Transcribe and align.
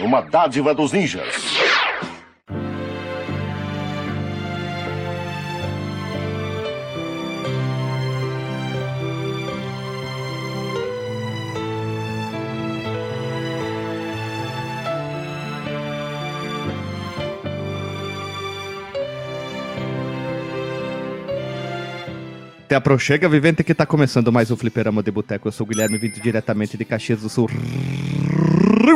Uma 0.00 0.20
dádiva 0.20 0.74
dos 0.74 0.92
ninjas. 0.92 1.66
Te 22.68 22.74
aproxega, 22.74 23.28
vivente, 23.28 23.62
que 23.62 23.72
tá 23.72 23.86
começando 23.86 24.32
mais 24.32 24.50
um 24.50 24.56
Fliperama 24.56 25.02
de 25.02 25.10
Boteco. 25.10 25.48
Eu 25.48 25.52
sou 25.52 25.64
o 25.64 25.70
Guilherme, 25.70 25.98
vindo 25.98 26.20
diretamente 26.20 26.76
de 26.76 26.84
Caxias 26.84 27.22
do 27.22 27.28
Sul, 27.28 27.48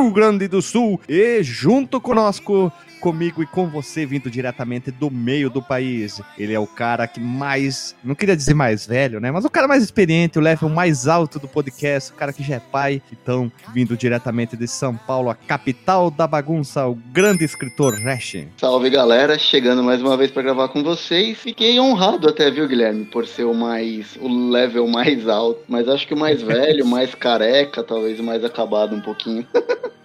Rio 0.01 0.11
Grande 0.11 0.49
do 0.49 0.63
Sul. 0.63 0.99
E 1.09 1.43
junto 1.43 2.01
conosco, 2.01 2.73
comigo 3.01 3.43
e 3.43 3.47
com 3.47 3.67
você, 3.67 4.05
vindo 4.05 4.31
diretamente 4.31 4.91
do 4.91 5.11
meio 5.11 5.49
do 5.49 5.63
país. 5.63 6.21
Ele 6.39 6.53
é 6.53 6.61
o 6.61 6.67
cara 6.67 7.07
que 7.07 7.19
mais, 7.19 7.97
não 8.05 8.15
queria 8.15 8.37
dizer 8.37 8.55
mais 8.55 8.87
velho, 8.87 9.19
né? 9.19 9.31
Mas 9.31 9.45
o 9.45 9.51
cara 9.51 9.67
mais 9.67 9.83
experiente, 9.83 10.39
o 10.39 10.43
level 10.43 10.69
mais 10.69 11.09
alto 11.09 11.39
do 11.39 11.49
podcast, 11.49 12.13
o 12.13 12.15
cara 12.15 12.33
que 12.33 12.43
já 12.43 12.57
é 12.57 12.61
pai. 12.61 13.03
Então, 13.11 13.51
vindo 13.73 13.97
diretamente 13.97 14.57
de 14.57 14.69
São 14.69 14.95
Paulo, 14.95 15.31
a 15.31 15.35
capital 15.35 16.11
da 16.11 16.27
bagunça, 16.27 16.87
o 16.87 16.95
grande 16.95 17.45
escritor 17.45 17.95
Resch. 17.95 18.47
Salve 18.59 18.91
galera, 18.91 19.39
chegando 19.39 19.83
mais 19.83 20.03
uma 20.03 20.17
vez 20.17 20.31
para 20.31 20.43
gravar 20.43 20.69
com 20.69 20.83
vocês. 20.83 21.39
Fiquei 21.39 21.81
honrado 21.81 22.29
até, 22.29 22.51
viu, 22.51 22.69
Guilherme, 22.69 23.07
por 23.07 23.27
ser 23.27 23.45
o 23.45 23.55
mais 23.55 24.17
o 24.21 24.51
level 24.51 24.87
mais 24.87 25.27
alto, 25.27 25.61
mas 25.67 25.89
acho 25.89 26.07
que 26.07 26.15
o 26.15 26.19
mais 26.19 26.43
velho, 26.43 26.85
mais 26.87 27.15
careca, 27.15 27.83
talvez 27.83 28.21
o 28.21 28.23
mais 28.23 28.45
acabado 28.45 28.95
um 28.95 29.01
pouquinho. 29.01 29.47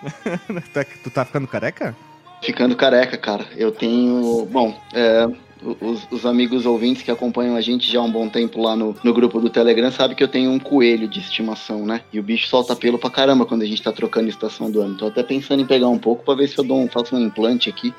tu 1.02 1.10
tá 1.10 1.24
ficando 1.24 1.46
careca? 1.46 1.94
Ficando 2.42 2.76
careca, 2.76 3.16
cara. 3.16 3.46
Eu 3.56 3.70
tenho. 3.70 4.46
Bom, 4.50 4.74
é, 4.94 5.28
os, 5.62 6.06
os, 6.10 6.24
amigos 6.24 6.64
ouvintes 6.64 7.02
que 7.02 7.10
acompanham 7.10 7.54
a 7.54 7.60
gente 7.60 7.90
já 7.90 8.00
há 8.00 8.02
um 8.02 8.10
bom 8.10 8.28
tempo 8.28 8.62
lá 8.62 8.74
no, 8.74 8.96
no 9.02 9.12
grupo 9.12 9.40
do 9.40 9.50
Telegram 9.50 9.90
sabem 9.90 10.16
que 10.16 10.22
eu 10.22 10.28
tenho 10.28 10.50
um 10.50 10.58
coelho 10.58 11.06
de 11.06 11.20
estimação, 11.20 11.84
né? 11.84 12.00
E 12.12 12.18
o 12.18 12.22
bicho 12.22 12.48
solta 12.48 12.74
pelo 12.74 12.98
pra 12.98 13.10
caramba 13.10 13.44
quando 13.44 13.62
a 13.62 13.66
gente 13.66 13.82
tá 13.82 13.92
trocando 13.92 14.28
estação 14.28 14.70
do 14.70 14.80
ano. 14.80 14.96
Tô 14.96 15.06
até 15.06 15.22
pensando 15.22 15.60
em 15.60 15.66
pegar 15.66 15.88
um 15.88 15.98
pouco 15.98 16.24
pra 16.24 16.34
ver 16.34 16.48
se 16.48 16.58
eu 16.58 16.64
dou 16.64 16.80
um, 16.80 16.88
faço 16.88 17.14
um 17.14 17.20
implante 17.20 17.68
aqui. 17.68 17.92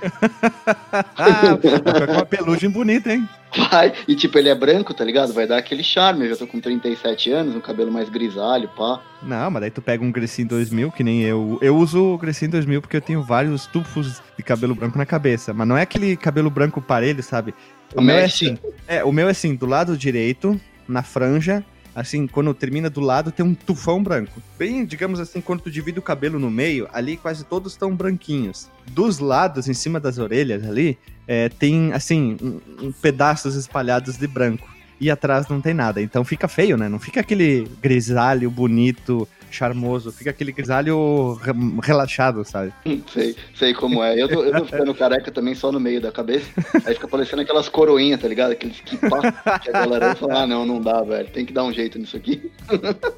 com 2.06 2.12
uma 2.12 2.26
pelugem 2.26 2.70
bonita, 2.70 3.12
hein? 3.12 3.28
Vai, 3.70 3.92
e 4.06 4.14
tipo, 4.14 4.38
ele 4.38 4.48
é 4.48 4.54
branco, 4.54 4.92
tá 4.92 5.04
ligado? 5.04 5.32
Vai 5.32 5.46
dar 5.46 5.58
aquele 5.58 5.82
charme. 5.82 6.24
Eu 6.24 6.30
já 6.30 6.36
tô 6.36 6.46
com 6.46 6.60
37 6.60 7.30
anos, 7.30 7.56
um 7.56 7.60
cabelo 7.60 7.90
mais 7.90 8.08
grisalho, 8.08 8.68
pá. 8.68 9.00
Não, 9.22 9.50
mas 9.50 9.62
daí 9.62 9.70
tu 9.70 9.80
pega 9.80 10.04
um 10.04 10.12
Grecin 10.12 10.46
2000, 10.46 10.92
que 10.92 11.02
nem 11.02 11.22
eu. 11.22 11.58
Eu 11.60 11.76
uso 11.76 12.14
o 12.14 12.18
Grecin 12.18 12.48
2000 12.48 12.80
porque 12.80 12.96
eu 12.96 13.00
tenho 13.00 13.22
vários 13.22 13.66
tufos 13.66 14.22
de 14.36 14.42
cabelo 14.42 14.74
branco 14.74 14.98
na 14.98 15.06
cabeça. 15.06 15.52
Mas 15.52 15.66
não 15.66 15.76
é 15.76 15.82
aquele 15.82 16.16
cabelo 16.16 16.50
branco 16.50 16.80
parelho, 16.80 17.22
sabe? 17.22 17.54
O, 17.94 18.00
o 18.00 18.02
meu 18.02 18.16
é 18.16 18.24
assim. 18.24 18.58
É, 18.86 19.04
o 19.04 19.12
meu 19.12 19.28
é 19.28 19.30
assim, 19.30 19.54
do 19.54 19.66
lado 19.66 19.96
direito, 19.96 20.60
na 20.86 21.02
franja, 21.02 21.64
assim, 21.98 22.26
quando 22.28 22.54
termina 22.54 22.88
do 22.88 23.00
lado, 23.00 23.32
tem 23.32 23.44
um 23.44 23.54
tufão 23.54 24.02
branco. 24.02 24.40
Bem, 24.56 24.84
digamos 24.84 25.18
assim, 25.18 25.40
quando 25.40 25.62
tu 25.62 25.70
divide 25.70 25.98
o 25.98 26.02
cabelo 26.02 26.38
no 26.38 26.50
meio, 26.50 26.88
ali 26.92 27.16
quase 27.16 27.44
todos 27.44 27.72
estão 27.72 27.94
branquinhos. 27.94 28.68
Dos 28.92 29.18
lados, 29.18 29.68
em 29.68 29.74
cima 29.74 29.98
das 29.98 30.16
orelhas 30.18 30.64
ali, 30.64 30.96
é, 31.26 31.48
tem, 31.48 31.92
assim, 31.92 32.36
um, 32.40 32.86
um 32.86 32.92
pedaços 32.92 33.56
espalhados 33.56 34.16
de 34.16 34.26
branco. 34.28 34.68
E 35.00 35.10
atrás 35.10 35.48
não 35.48 35.60
tem 35.60 35.74
nada. 35.74 36.00
Então 36.00 36.24
fica 36.24 36.46
feio, 36.46 36.76
né? 36.76 36.88
Não 36.88 36.98
fica 36.98 37.20
aquele 37.20 37.68
grisalho 37.80 38.50
bonito, 38.50 39.28
charmoso. 39.50 40.12
Fica 40.12 40.30
aquele 40.30 40.52
grisalho 40.52 41.38
relaxado, 41.82 42.44
sabe? 42.44 42.72
Sei, 43.12 43.36
sei 43.54 43.74
como 43.74 44.02
é. 44.02 44.20
Eu 44.20 44.28
tô, 44.28 44.44
eu 44.44 44.52
tô 44.52 44.64
ficando 44.64 44.94
careca 44.94 45.30
também 45.30 45.54
só 45.54 45.70
no 45.72 45.80
meio 45.80 46.00
da 46.00 46.12
cabeça. 46.12 46.46
Aí 46.84 46.94
fica 46.94 47.08
parecendo 47.08 47.42
aquelas 47.42 47.68
coroinhas, 47.68 48.20
tá 48.20 48.28
ligado? 48.28 48.52
Aqueles 48.52 48.80
que 48.80 48.96
que 48.96 49.68
a 49.70 49.72
galera 49.72 50.14
fala, 50.14 50.42
ah, 50.42 50.46
não, 50.46 50.66
não 50.66 50.80
dá, 50.80 51.02
velho. 51.02 51.28
Tem 51.30 51.44
que 51.44 51.52
dar 51.52 51.64
um 51.64 51.72
jeito 51.72 51.98
nisso 51.98 52.16
aqui. 52.16 52.50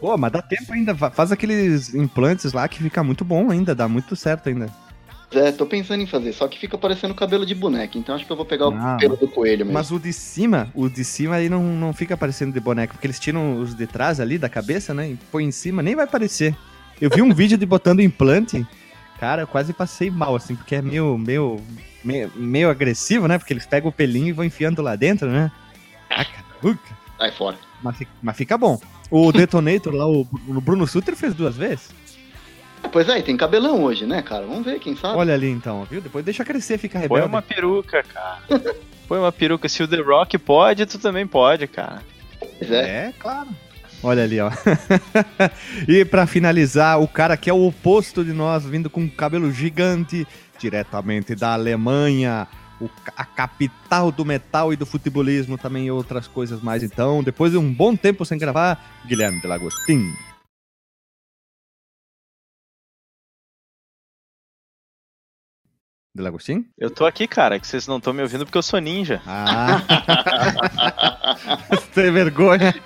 Pô, 0.00 0.16
mas 0.16 0.32
dá 0.32 0.42
tempo 0.42 0.72
ainda. 0.72 0.94
Faz 0.94 1.32
aqueles 1.32 1.94
implantes 1.94 2.52
lá 2.52 2.69
que 2.69 2.82
fica 2.82 3.02
muito 3.02 3.24
bom 3.24 3.50
ainda. 3.50 3.74
Dá 3.74 3.88
muito 3.88 4.14
certo 4.16 4.48
ainda. 4.48 4.69
É, 5.32 5.52
tô 5.52 5.64
pensando 5.64 6.02
em 6.02 6.06
fazer, 6.06 6.32
só 6.32 6.48
que 6.48 6.58
fica 6.58 6.76
parecendo 6.76 7.14
cabelo 7.14 7.46
de 7.46 7.54
boneca, 7.54 7.96
então 7.96 8.16
acho 8.16 8.26
que 8.26 8.32
eu 8.32 8.36
vou 8.36 8.44
pegar 8.44 8.66
o 8.66 8.98
pelo 8.98 9.16
do 9.16 9.28
coelho 9.28 9.64
mesmo. 9.64 9.72
Mas 9.72 9.92
o 9.92 9.98
de 9.98 10.12
cima, 10.12 10.68
o 10.74 10.88
de 10.88 11.04
cima 11.04 11.36
aí 11.36 11.48
não, 11.48 11.62
não 11.62 11.92
fica 11.92 12.16
parecendo 12.16 12.52
de 12.52 12.58
boneca, 12.58 12.94
porque 12.94 13.06
eles 13.06 13.20
tiram 13.20 13.60
os 13.60 13.72
de 13.72 13.86
trás 13.86 14.19
ali 14.19 14.38
da 14.38 14.48
cabeça, 14.48 14.92
né? 14.92 15.10
E 15.10 15.19
põe 15.30 15.44
em 15.44 15.52
cima, 15.52 15.82
nem 15.82 15.94
vai 15.94 16.06
parecer. 16.06 16.56
Eu 17.00 17.08
vi 17.10 17.22
um 17.22 17.30
vídeo 17.34 17.56
de 17.56 17.64
botando 17.64 18.00
implante, 18.00 18.66
cara, 19.20 19.42
eu 19.42 19.46
quase 19.46 19.72
passei 19.72 20.10
mal, 20.10 20.34
assim, 20.34 20.56
porque 20.56 20.74
é 20.74 20.82
meio, 20.82 21.16
meio, 21.16 21.60
meio, 22.02 22.32
meio 22.34 22.69
agressivo, 22.69 23.28
né? 23.28 23.38
Porque 23.38 23.52
eles 23.52 23.66
pegam 23.66 23.88
o 23.88 23.92
pelinho 23.92 24.28
e 24.28 24.32
vão 24.32 24.44
enfiando 24.44 24.82
lá 24.82 24.96
dentro, 24.96 25.28
né? 25.28 25.52
Ah, 26.10 26.24
caraca. 26.24 26.78
Sai 27.19 27.30
fora. 27.30 27.56
Mas, 27.82 27.98
mas 28.20 28.36
fica 28.36 28.58
bom. 28.58 28.80
O 29.10 29.30
Detonator 29.30 29.94
lá, 29.94 30.08
o, 30.08 30.26
o 30.48 30.60
Bruno 30.60 30.86
Sutter 30.86 31.14
fez 31.14 31.34
duas 31.34 31.56
vezes. 31.56 31.88
Pois 32.92 33.08
é, 33.08 33.20
tem 33.22 33.36
cabelão 33.36 33.82
hoje, 33.82 34.06
né, 34.06 34.22
cara? 34.22 34.46
Vamos 34.46 34.64
ver, 34.64 34.78
quem 34.80 34.96
sabe. 34.96 35.16
Olha 35.16 35.34
ali 35.34 35.48
então, 35.48 35.84
viu? 35.84 36.00
Depois 36.00 36.24
deixa 36.24 36.44
crescer, 36.44 36.78
fica 36.78 36.98
rebelde. 36.98 37.22
Põe 37.22 37.28
uma 37.28 37.42
peruca, 37.42 38.02
cara. 38.02 38.41
Põe 39.06 39.18
uma 39.18 39.32
peruca. 39.32 39.68
Se 39.68 39.82
o 39.82 39.88
The 39.88 40.00
Rock 40.00 40.38
pode, 40.38 40.86
tu 40.86 40.98
também 40.98 41.26
pode, 41.26 41.66
cara. 41.66 42.02
Pois 42.58 42.70
é. 42.70 43.08
É, 43.08 43.12
claro. 43.19 43.48
Olha 44.02 44.24
ali, 44.24 44.40
ó. 44.40 44.50
e 45.86 46.04
para 46.04 46.26
finalizar, 46.26 47.00
o 47.00 47.06
cara 47.06 47.36
que 47.36 47.50
é 47.50 47.52
o 47.52 47.66
oposto 47.66 48.24
de 48.24 48.32
nós, 48.32 48.64
vindo 48.64 48.88
com 48.88 49.02
um 49.02 49.08
cabelo 49.08 49.52
gigante, 49.52 50.26
diretamente 50.58 51.34
da 51.34 51.52
Alemanha, 51.52 52.48
o, 52.80 52.88
a 53.16 53.24
capital 53.24 54.10
do 54.10 54.24
metal 54.24 54.72
e 54.72 54.76
do 54.76 54.86
futebolismo, 54.86 55.58
também 55.58 55.86
e 55.86 55.90
outras 55.90 56.26
coisas 56.26 56.62
mais. 56.62 56.82
Então, 56.82 57.22
depois 57.22 57.52
de 57.52 57.58
um 57.58 57.72
bom 57.72 57.94
tempo 57.94 58.24
sem 58.24 58.38
gravar, 58.38 59.02
Guilherme 59.06 59.40
de 59.40 59.46
Lagostin. 59.46 60.12
De? 66.12 66.25
Eu 66.76 66.91
tô 66.91 67.06
aqui, 67.06 67.28
cara, 67.28 67.60
que 67.60 67.65
vocês 67.65 67.87
não 67.87 67.98
estão 67.98 68.12
me 68.12 68.21
ouvindo 68.21 68.44
porque 68.44 68.59
eu 68.59 68.62
sou 68.62 68.81
ninja. 68.81 69.22
Ah! 69.25 69.81
Tem 71.94 72.10
vergonha. 72.10 72.75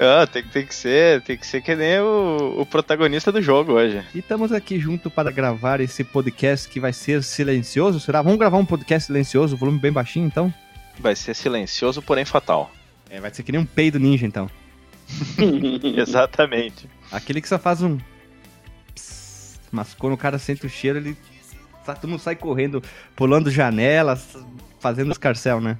ah, 0.00 0.26
tem, 0.26 0.42
tem, 0.42 0.66
que 0.66 0.74
ser, 0.74 1.20
tem 1.22 1.36
que 1.36 1.46
ser 1.46 1.60
que 1.60 1.76
nem 1.76 2.00
o, 2.00 2.60
o, 2.60 2.66
protagonista 2.66 3.30
do 3.30 3.42
jogo 3.42 3.74
hoje. 3.74 4.02
E 4.14 4.20
estamos 4.20 4.52
aqui 4.52 4.78
junto 4.78 5.10
para 5.10 5.30
gravar 5.30 5.82
esse 5.82 6.02
podcast 6.02 6.66
que 6.66 6.80
vai 6.80 6.94
ser 6.94 7.22
silencioso, 7.22 8.00
será? 8.00 8.22
Vamos 8.22 8.38
gravar 8.38 8.56
um 8.56 8.64
podcast 8.64 9.08
silencioso, 9.08 9.54
volume 9.54 9.78
bem 9.78 9.92
baixinho, 9.92 10.26
então? 10.26 10.52
Vai 10.98 11.14
ser 11.14 11.34
silencioso, 11.34 12.00
porém 12.00 12.24
fatal. 12.24 12.72
É, 13.10 13.20
vai 13.20 13.32
ser 13.34 13.42
que 13.42 13.52
nem 13.52 13.60
um 13.60 13.66
peido 13.66 13.98
ninja, 13.98 14.24
então. 14.24 14.50
Exatamente. 15.94 16.88
Aquele 17.12 17.42
que 17.42 17.48
só 17.48 17.58
faz 17.58 17.82
um 17.82 17.98
mas 19.70 19.94
quando 19.94 20.14
o 20.14 20.18
cara 20.18 20.38
sente 20.38 20.64
o 20.64 20.68
cheiro, 20.68 20.98
ele. 20.98 21.16
Todo 21.84 22.08
mundo 22.08 22.20
sai 22.20 22.34
correndo, 22.34 22.82
pulando 23.14 23.50
janelas, 23.50 24.36
fazendo 24.80 25.12
escarcel, 25.12 25.60
né? 25.60 25.78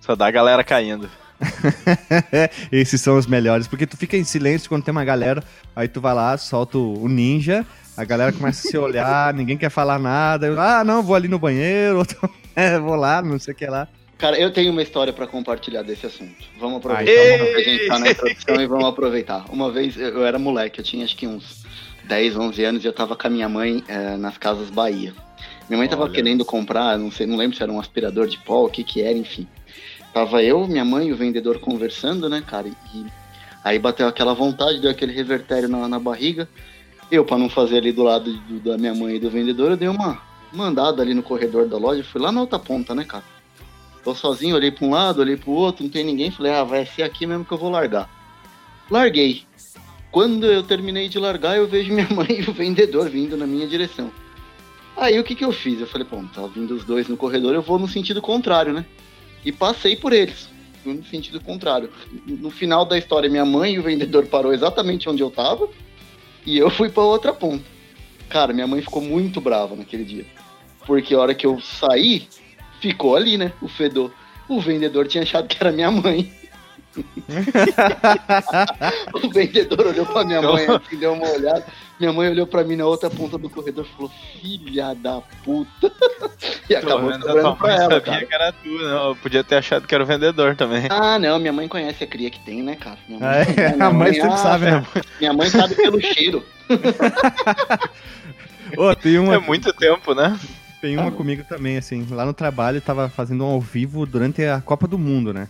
Só 0.00 0.14
dá 0.14 0.26
a 0.26 0.30
galera 0.30 0.62
caindo. 0.62 1.10
Esses 2.70 3.00
são 3.00 3.16
os 3.16 3.26
melhores, 3.26 3.66
porque 3.66 3.86
tu 3.86 3.96
fica 3.96 4.16
em 4.16 4.24
silêncio 4.24 4.68
quando 4.68 4.84
tem 4.84 4.92
uma 4.92 5.04
galera, 5.04 5.42
aí 5.74 5.88
tu 5.88 6.00
vai 6.00 6.14
lá, 6.14 6.36
solta 6.36 6.78
o 6.78 7.08
ninja, 7.08 7.66
a 7.96 8.04
galera 8.04 8.32
começa 8.32 8.66
a 8.66 8.70
se 8.70 8.78
olhar, 8.78 9.34
ninguém 9.34 9.56
quer 9.56 9.70
falar 9.70 9.98
nada. 9.98 10.46
Eu, 10.46 10.60
ah, 10.60 10.84
não, 10.84 11.02
vou 11.02 11.14
ali 11.14 11.28
no 11.28 11.38
banheiro, 11.38 11.98
outro, 11.98 12.18
é, 12.54 12.78
vou 12.78 12.96
lá, 12.96 13.22
não 13.22 13.38
sei 13.38 13.54
o 13.54 13.56
que 13.56 13.66
lá. 13.66 13.88
Cara, 14.16 14.36
eu 14.36 14.52
tenho 14.52 14.72
uma 14.72 14.82
história 14.82 15.12
para 15.12 15.28
compartilhar 15.28 15.82
desse 15.82 16.06
assunto. 16.06 16.44
Vamos 16.58 16.78
aproveitar 16.78 17.12
Ai, 17.12 17.54
a 17.54 17.62
gente 17.62 17.86
tá 17.86 17.98
na 18.00 18.10
introdução 18.10 18.60
e 18.60 18.66
vamos 18.66 18.86
aproveitar. 18.86 19.44
Uma 19.48 19.70
vez 19.70 19.96
eu 19.96 20.26
era 20.26 20.40
moleque, 20.40 20.80
eu 20.80 20.84
tinha 20.84 21.04
acho 21.04 21.16
que 21.16 21.24
uns 21.24 21.64
10, 22.08 22.36
11 22.36 22.64
anos 22.64 22.84
e 22.84 22.86
eu 22.86 22.92
tava 22.92 23.14
com 23.14 23.26
a 23.26 23.30
minha 23.30 23.48
mãe 23.48 23.84
é, 23.86 24.16
nas 24.16 24.38
Casas 24.38 24.70
Bahia. 24.70 25.12
Minha 25.68 25.78
mãe 25.78 25.88
tava 25.88 26.04
Olha. 26.04 26.12
querendo 26.12 26.44
comprar, 26.44 26.98
não 26.98 27.10
sei, 27.10 27.26
não 27.26 27.36
lembro 27.36 27.56
se 27.56 27.62
era 27.62 27.70
um 27.70 27.78
aspirador 27.78 28.26
de 28.26 28.38
pó, 28.38 28.64
o 28.64 28.70
que 28.70 28.82
que 28.82 29.02
era, 29.02 29.16
enfim. 29.16 29.46
Tava 30.14 30.42
eu, 30.42 30.66
minha 30.66 30.84
mãe 30.84 31.08
e 31.08 31.12
o 31.12 31.16
vendedor 31.16 31.60
conversando, 31.60 32.28
né, 32.28 32.42
cara? 32.44 32.68
E 32.94 33.06
aí 33.62 33.78
bateu 33.78 34.08
aquela 34.08 34.34
vontade, 34.34 34.80
deu 34.80 34.90
aquele 34.90 35.12
revertério 35.12 35.68
na, 35.68 35.86
na 35.86 35.98
barriga. 35.98 36.48
Eu, 37.10 37.24
para 37.24 37.36
não 37.36 37.50
fazer 37.50 37.76
ali 37.76 37.92
do 37.92 38.02
lado 38.02 38.32
do, 38.32 38.58
da 38.60 38.78
minha 38.78 38.94
mãe 38.94 39.16
e 39.16 39.20
do 39.20 39.28
vendedor, 39.28 39.70
eu 39.70 39.76
dei 39.76 39.88
uma 39.88 40.20
mandada 40.50 41.02
ali 41.02 41.12
no 41.12 41.22
corredor 41.22 41.68
da 41.68 41.76
loja, 41.76 42.02
fui 42.02 42.20
lá 42.20 42.32
na 42.32 42.40
outra 42.40 42.58
ponta, 42.58 42.94
né, 42.94 43.04
cara? 43.04 43.24
Tô 44.02 44.14
sozinho, 44.14 44.56
olhei 44.56 44.70
pra 44.70 44.86
um 44.86 44.90
lado, 44.90 45.20
olhei 45.20 45.36
pro 45.36 45.50
outro, 45.50 45.84
não 45.84 45.90
tem 45.90 46.04
ninguém, 46.04 46.30
falei, 46.30 46.52
ah, 46.52 46.64
vai 46.64 46.86
ser 46.86 47.02
aqui 47.02 47.26
mesmo 47.26 47.44
que 47.44 47.52
eu 47.52 47.58
vou 47.58 47.70
largar. 47.70 48.08
Larguei. 48.90 49.47
Quando 50.10 50.46
eu 50.46 50.62
terminei 50.62 51.08
de 51.08 51.18
largar, 51.18 51.56
eu 51.56 51.68
vejo 51.68 51.92
minha 51.92 52.08
mãe 52.14 52.40
e 52.40 52.48
o 52.48 52.52
vendedor 52.52 53.08
vindo 53.08 53.36
na 53.36 53.46
minha 53.46 53.66
direção. 53.66 54.10
Aí 54.96 55.18
o 55.18 55.24
que, 55.24 55.34
que 55.34 55.44
eu 55.44 55.52
fiz? 55.52 55.80
Eu 55.80 55.86
falei, 55.86 56.06
pô, 56.06 56.22
tá 56.34 56.46
vindo 56.46 56.74
os 56.74 56.84
dois 56.84 57.06
no 57.08 57.16
corredor, 57.16 57.54
eu 57.54 57.62
vou 57.62 57.78
no 57.78 57.86
sentido 57.86 58.20
contrário, 58.20 58.72
né? 58.72 58.84
E 59.44 59.52
passei 59.52 59.96
por 59.96 60.12
eles. 60.12 60.48
no 60.84 61.04
sentido 61.04 61.40
contrário. 61.40 61.90
No 62.26 62.50
final 62.50 62.84
da 62.84 62.98
história, 62.98 63.30
minha 63.30 63.44
mãe 63.44 63.74
e 63.74 63.78
o 63.78 63.82
vendedor 63.82 64.26
parou 64.26 64.52
exatamente 64.52 65.08
onde 65.08 65.22
eu 65.22 65.30
tava 65.30 65.68
e 66.44 66.58
eu 66.58 66.70
fui 66.70 66.88
para 66.88 67.02
outra 67.04 67.32
ponta. 67.32 67.64
Cara, 68.28 68.52
minha 68.52 68.66
mãe 68.66 68.82
ficou 68.82 69.00
muito 69.00 69.40
brava 69.40 69.76
naquele 69.76 70.04
dia. 70.04 70.26
Porque 70.86 71.14
a 71.14 71.18
hora 71.18 71.34
que 71.34 71.46
eu 71.46 71.60
saí, 71.60 72.26
ficou 72.80 73.16
ali, 73.16 73.36
né? 73.36 73.52
O 73.60 73.68
fedor. 73.68 74.12
O 74.48 74.60
vendedor 74.60 75.06
tinha 75.06 75.22
achado 75.22 75.46
que 75.46 75.56
era 75.60 75.70
minha 75.70 75.90
mãe. 75.90 76.32
o 79.14 79.30
vendedor 79.30 79.86
olhou 79.86 80.06
pra 80.06 80.24
minha 80.24 80.42
mãe 80.42 80.66
assim, 80.66 80.98
deu 80.98 81.12
uma 81.12 81.28
olhada. 81.28 81.64
Minha 81.98 82.12
mãe 82.12 82.30
olhou 82.30 82.46
pra 82.46 82.62
mim 82.62 82.76
na 82.76 82.86
outra 82.86 83.10
ponta 83.10 83.36
do 83.36 83.50
corredor 83.50 83.84
e 83.84 83.96
falou: 83.96 84.10
Filha 84.40 84.94
da 84.94 85.20
puta. 85.44 85.92
E 86.70 86.76
acabou 86.76 87.12
sobrando 87.14 87.56
pra 87.56 87.72
ela. 87.72 87.82
sabia 87.82 88.00
cara. 88.02 88.26
que 88.26 88.34
era 88.34 88.52
tu, 88.52 88.68
não. 88.68 89.08
Eu 89.08 89.16
podia 89.16 89.42
ter 89.42 89.56
achado 89.56 89.86
que 89.86 89.94
era 89.94 90.04
o 90.04 90.06
vendedor 90.06 90.54
também. 90.54 90.86
Ah, 90.90 91.18
não. 91.18 91.38
Minha 91.38 91.52
mãe 91.52 91.66
conhece 91.66 92.04
a 92.04 92.06
cria 92.06 92.28
que 92.28 92.38
tem, 92.40 92.62
né, 92.62 92.76
cara? 92.76 92.98
Minha 93.08 93.20
mãe, 93.20 93.46
é, 93.56 93.72
minha 93.72 93.86
a 93.88 93.90
mãe, 93.90 94.12
sempre 94.12 94.28
ah, 94.28 94.36
sabe, 94.36 94.64
né? 94.66 94.86
Minha 95.18 95.32
mãe 95.32 95.48
sabe 95.48 95.74
pelo 95.74 95.98
cheiro. 95.98 96.44
oh, 98.76 98.94
tem 98.94 99.18
uma... 99.18 99.36
É 99.36 99.38
muito 99.38 99.72
tempo, 99.72 100.14
né? 100.14 100.38
Tem 100.80 100.96
uma 100.96 101.10
comigo 101.10 101.42
também, 101.48 101.78
assim. 101.78 102.06
Lá 102.10 102.24
no 102.24 102.34
trabalho, 102.34 102.80
tava 102.80 103.08
fazendo 103.08 103.44
um 103.44 103.48
ao 103.48 103.60
vivo 103.60 104.06
durante 104.06 104.44
a 104.44 104.60
Copa 104.60 104.86
do 104.86 104.98
Mundo, 104.98 105.32
né? 105.32 105.48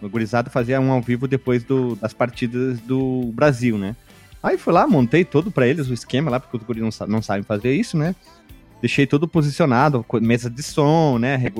O 0.00 0.08
gurizado 0.08 0.50
fazia 0.50 0.80
um 0.80 0.90
ao 0.90 1.02
vivo 1.02 1.26
depois 1.26 1.64
do, 1.64 1.96
das 1.96 2.12
partidas 2.12 2.80
do 2.80 3.30
Brasil, 3.34 3.76
né? 3.76 3.96
Aí 4.42 4.56
fui 4.56 4.72
lá, 4.72 4.86
montei 4.86 5.24
todo 5.24 5.50
para 5.50 5.66
eles 5.66 5.88
o 5.88 5.94
esquema 5.94 6.30
lá, 6.30 6.38
porque 6.38 6.56
os 6.56 6.62
guris 6.62 6.82
não, 6.82 7.06
não 7.08 7.22
sabem 7.22 7.42
fazer 7.42 7.74
isso, 7.74 7.96
né? 7.96 8.14
Deixei 8.80 9.08
tudo 9.08 9.26
posicionado, 9.26 10.06
mesa 10.22 10.48
de 10.48 10.62
som, 10.62 11.18
né? 11.18 11.50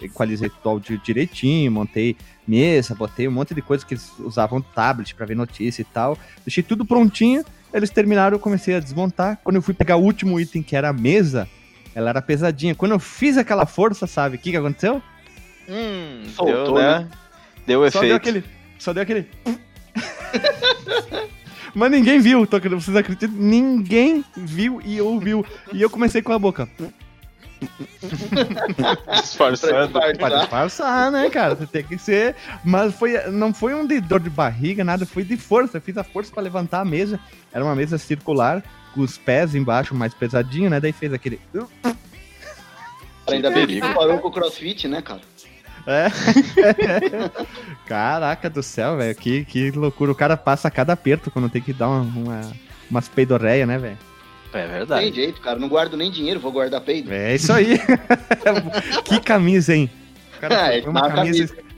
Equalizei 0.00 0.48
tudo 0.48 0.68
áudio 0.68 0.98
direitinho, 0.98 1.72
montei 1.72 2.16
mesa, 2.46 2.94
botei 2.94 3.26
um 3.26 3.32
monte 3.32 3.52
de 3.52 3.60
coisa 3.60 3.84
que 3.84 3.94
eles 3.94 4.12
usavam 4.20 4.60
tablet 4.60 5.12
para 5.12 5.26
ver 5.26 5.34
notícia 5.34 5.82
e 5.82 5.84
tal. 5.84 6.16
Deixei 6.46 6.62
tudo 6.62 6.84
prontinho. 6.84 7.44
Eles 7.74 7.90
terminaram, 7.90 8.36
eu 8.36 8.40
comecei 8.40 8.76
a 8.76 8.80
desmontar. 8.80 9.40
Quando 9.42 9.56
eu 9.56 9.62
fui 9.62 9.74
pegar 9.74 9.96
o 9.96 10.02
último 10.02 10.38
item, 10.38 10.62
que 10.62 10.76
era 10.76 10.90
a 10.90 10.92
mesa, 10.92 11.48
ela 11.94 12.10
era 12.10 12.22
pesadinha. 12.22 12.76
Quando 12.76 12.92
eu 12.92 13.00
fiz 13.00 13.36
aquela 13.36 13.66
força, 13.66 14.06
sabe 14.06 14.36
o 14.36 14.38
que, 14.38 14.52
que 14.52 14.56
aconteceu? 14.56 15.02
Hum, 15.68 16.22
Soltou, 16.34 16.64
deu, 16.64 16.74
né? 16.74 16.98
né? 17.00 17.08
Deu 17.68 17.84
efeito. 17.84 18.02
Só 18.02 18.08
deu 18.08 18.16
aquele. 18.16 18.44
Só 18.78 18.92
deu 18.94 19.02
aquele. 19.02 19.28
Mas 21.74 21.90
ninguém 21.90 22.18
viu, 22.18 22.46
tô, 22.46 22.58
vocês 22.58 22.96
acreditam? 22.96 23.28
Ninguém 23.30 24.24
viu 24.34 24.80
e 24.82 24.98
ouviu. 25.02 25.44
E 25.70 25.82
eu 25.82 25.90
comecei 25.90 26.22
com 26.22 26.32
a 26.32 26.38
boca. 26.38 26.66
Disfarçando. 29.20 29.92
Pra 29.92 30.40
disfarçar, 30.40 31.12
né, 31.12 31.28
cara? 31.28 31.56
Você 31.56 31.66
tem 31.66 31.82
que 31.82 31.98
ser. 31.98 32.34
Mas 32.64 32.94
foi, 32.94 33.30
não 33.30 33.52
foi 33.52 33.74
um 33.74 33.86
de 33.86 34.00
dor 34.00 34.20
de 34.20 34.30
barriga, 34.30 34.82
nada, 34.82 35.04
foi 35.04 35.22
de 35.22 35.36
força. 35.36 35.76
Eu 35.76 35.82
fiz 35.82 35.98
a 35.98 36.04
força 36.04 36.32
para 36.32 36.42
levantar 36.42 36.80
a 36.80 36.86
mesa. 36.86 37.20
Era 37.52 37.62
uma 37.62 37.74
mesa 37.74 37.98
circular, 37.98 38.64
com 38.94 39.02
os 39.02 39.18
pés 39.18 39.54
embaixo 39.54 39.94
mais 39.94 40.14
pesadinho, 40.14 40.70
né? 40.70 40.80
Daí 40.80 40.92
fez 40.92 41.12
aquele. 41.12 41.38
Ainda 43.26 43.50
bem 43.50 43.66
que 43.66 43.80
parou 43.80 44.18
com 44.20 44.28
o 44.28 44.32
crossfit, 44.32 44.88
né, 44.88 45.02
cara? 45.02 45.20
É. 45.88 46.10
Caraca 47.88 48.50
do 48.50 48.62
céu, 48.62 48.98
velho. 48.98 49.14
Que, 49.14 49.44
que 49.46 49.70
loucura. 49.70 50.12
O 50.12 50.14
cara 50.14 50.36
passa 50.36 50.70
cada 50.70 50.92
aperto 50.92 51.30
quando 51.30 51.48
tem 51.48 51.62
que 51.62 51.72
dar 51.72 51.88
uma, 51.88 52.00
uma 52.00 52.52
umas 52.90 53.08
peidorreia, 53.08 53.66
né, 53.66 53.78
velho? 53.78 53.98
É 54.52 54.66
verdade. 54.66 55.04
Tem 55.04 55.14
jeito, 55.14 55.40
cara. 55.40 55.58
Não 55.58 55.68
guardo 55.68 55.96
nem 55.96 56.10
dinheiro, 56.10 56.40
vou 56.40 56.52
guardar 56.52 56.80
peido. 56.82 57.12
É 57.12 57.34
isso 57.34 57.52
aí. 57.52 57.78
que 59.04 59.20
camisa, 59.20 59.74
hein? 59.74 59.90
Cara, 60.40 60.74
é, 60.74 60.88
uma 60.88 61.10
camisa. 61.10 61.48
camisa. 61.48 61.68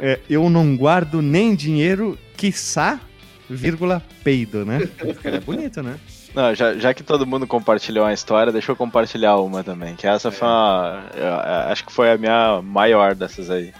É, 0.00 0.18
eu 0.28 0.48
não 0.50 0.76
guardo 0.76 1.22
nem 1.22 1.54
dinheiro, 1.54 2.18
quiçá, 2.36 3.00
vírgula, 3.48 4.02
peido, 4.22 4.64
né? 4.64 4.88
Cara, 5.22 5.36
é 5.36 5.40
bonito, 5.40 5.82
né? 5.82 5.98
Não, 6.38 6.54
já, 6.54 6.78
já 6.78 6.94
que 6.94 7.02
todo 7.02 7.26
mundo 7.26 7.48
compartilhou 7.48 8.04
uma 8.04 8.12
história, 8.12 8.52
deixa 8.52 8.70
eu 8.70 8.76
compartilhar 8.76 9.38
uma 9.38 9.64
também. 9.64 9.96
Que 9.96 10.06
essa 10.06 10.28
é. 10.28 10.30
foi 10.30 10.46
uma. 10.46 11.10
Eu, 11.12 11.34
acho 11.72 11.84
que 11.84 11.92
foi 11.92 12.12
a 12.12 12.16
minha 12.16 12.62
maior 12.62 13.16
dessas 13.16 13.50
aí. 13.50 13.74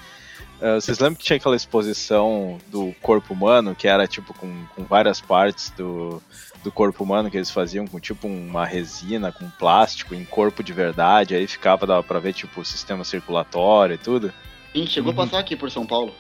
Uh, 0.61 0.75
vocês 0.81 0.99
lembram 0.99 1.15
que 1.15 1.23
tinha 1.23 1.37
aquela 1.37 1.55
exposição 1.55 2.59
do 2.67 2.93
corpo 3.01 3.33
humano, 3.33 3.77
que 3.77 3.87
era 3.87 4.09
tipo 4.09 4.35
com, 4.35 4.67
com 4.75 4.83
várias 4.83 5.21
partes 5.21 5.71
do, 5.77 6.21
do 6.65 6.73
corpo 6.73 7.05
humano 7.05 7.31
que 7.31 7.37
eles 7.37 7.49
faziam 7.49 7.87
com 7.87 8.01
tipo 8.01 8.27
uma 8.27 8.67
resina, 8.67 9.31
com 9.31 9.49
plástico 9.51 10.13
em 10.13 10.25
corpo 10.25 10.61
de 10.61 10.73
verdade, 10.73 11.37
aí 11.37 11.47
ficava, 11.47 11.87
dava 11.87 12.03
pra 12.03 12.19
ver 12.19 12.33
tipo 12.33 12.61
o 12.61 12.65
sistema 12.65 13.05
circulatório 13.05 13.95
e 13.95 13.99
tudo? 13.99 14.33
Sim, 14.73 14.85
chegou 14.85 15.13
uhum. 15.13 15.21
a 15.21 15.25
passar 15.25 15.39
aqui 15.39 15.55
por 15.55 15.71
São 15.71 15.87
Paulo. 15.87 16.13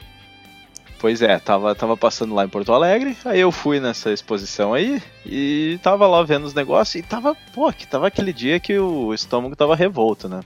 Pois 0.98 1.22
é, 1.22 1.38
tava, 1.38 1.74
tava 1.76 1.96
passando 1.96 2.34
lá 2.34 2.44
em 2.44 2.48
Porto 2.48 2.72
Alegre, 2.72 3.16
aí 3.24 3.38
eu 3.38 3.52
fui 3.52 3.78
nessa 3.78 4.12
exposição 4.12 4.74
aí 4.74 5.00
e 5.24 5.78
tava 5.80 6.08
lá 6.08 6.22
vendo 6.24 6.44
os 6.44 6.54
negócios 6.54 6.96
e 6.96 7.06
tava, 7.06 7.36
pô, 7.54 7.72
que 7.72 7.86
tava 7.86 8.08
aquele 8.08 8.32
dia 8.32 8.58
que 8.58 8.76
o 8.76 9.14
estômago 9.14 9.54
tava 9.54 9.76
revolto, 9.76 10.28
né? 10.28 10.40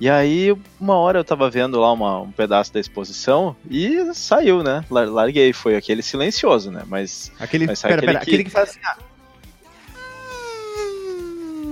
E 0.00 0.08
aí, 0.08 0.56
uma 0.80 0.96
hora 0.96 1.18
eu 1.18 1.24
tava 1.24 1.50
vendo 1.50 1.78
lá 1.80 1.92
uma, 1.92 2.20
um 2.20 2.30
pedaço 2.30 2.72
da 2.72 2.78
exposição 2.78 3.56
e 3.68 4.14
saiu, 4.14 4.62
né? 4.62 4.84
Larguei, 4.88 5.52
foi 5.52 5.76
aquele 5.76 6.02
silencioso, 6.02 6.70
né? 6.70 6.82
Mas. 6.86 7.32
Aquele, 7.38 7.66
mas 7.66 7.82
pera, 7.82 7.94
aquele, 7.94 8.06
pera, 8.06 8.24
que... 8.24 8.30
aquele 8.30 8.44
que 8.44 8.50
faz 8.50 8.70
assim, 8.70 8.80
ah. 8.84 8.96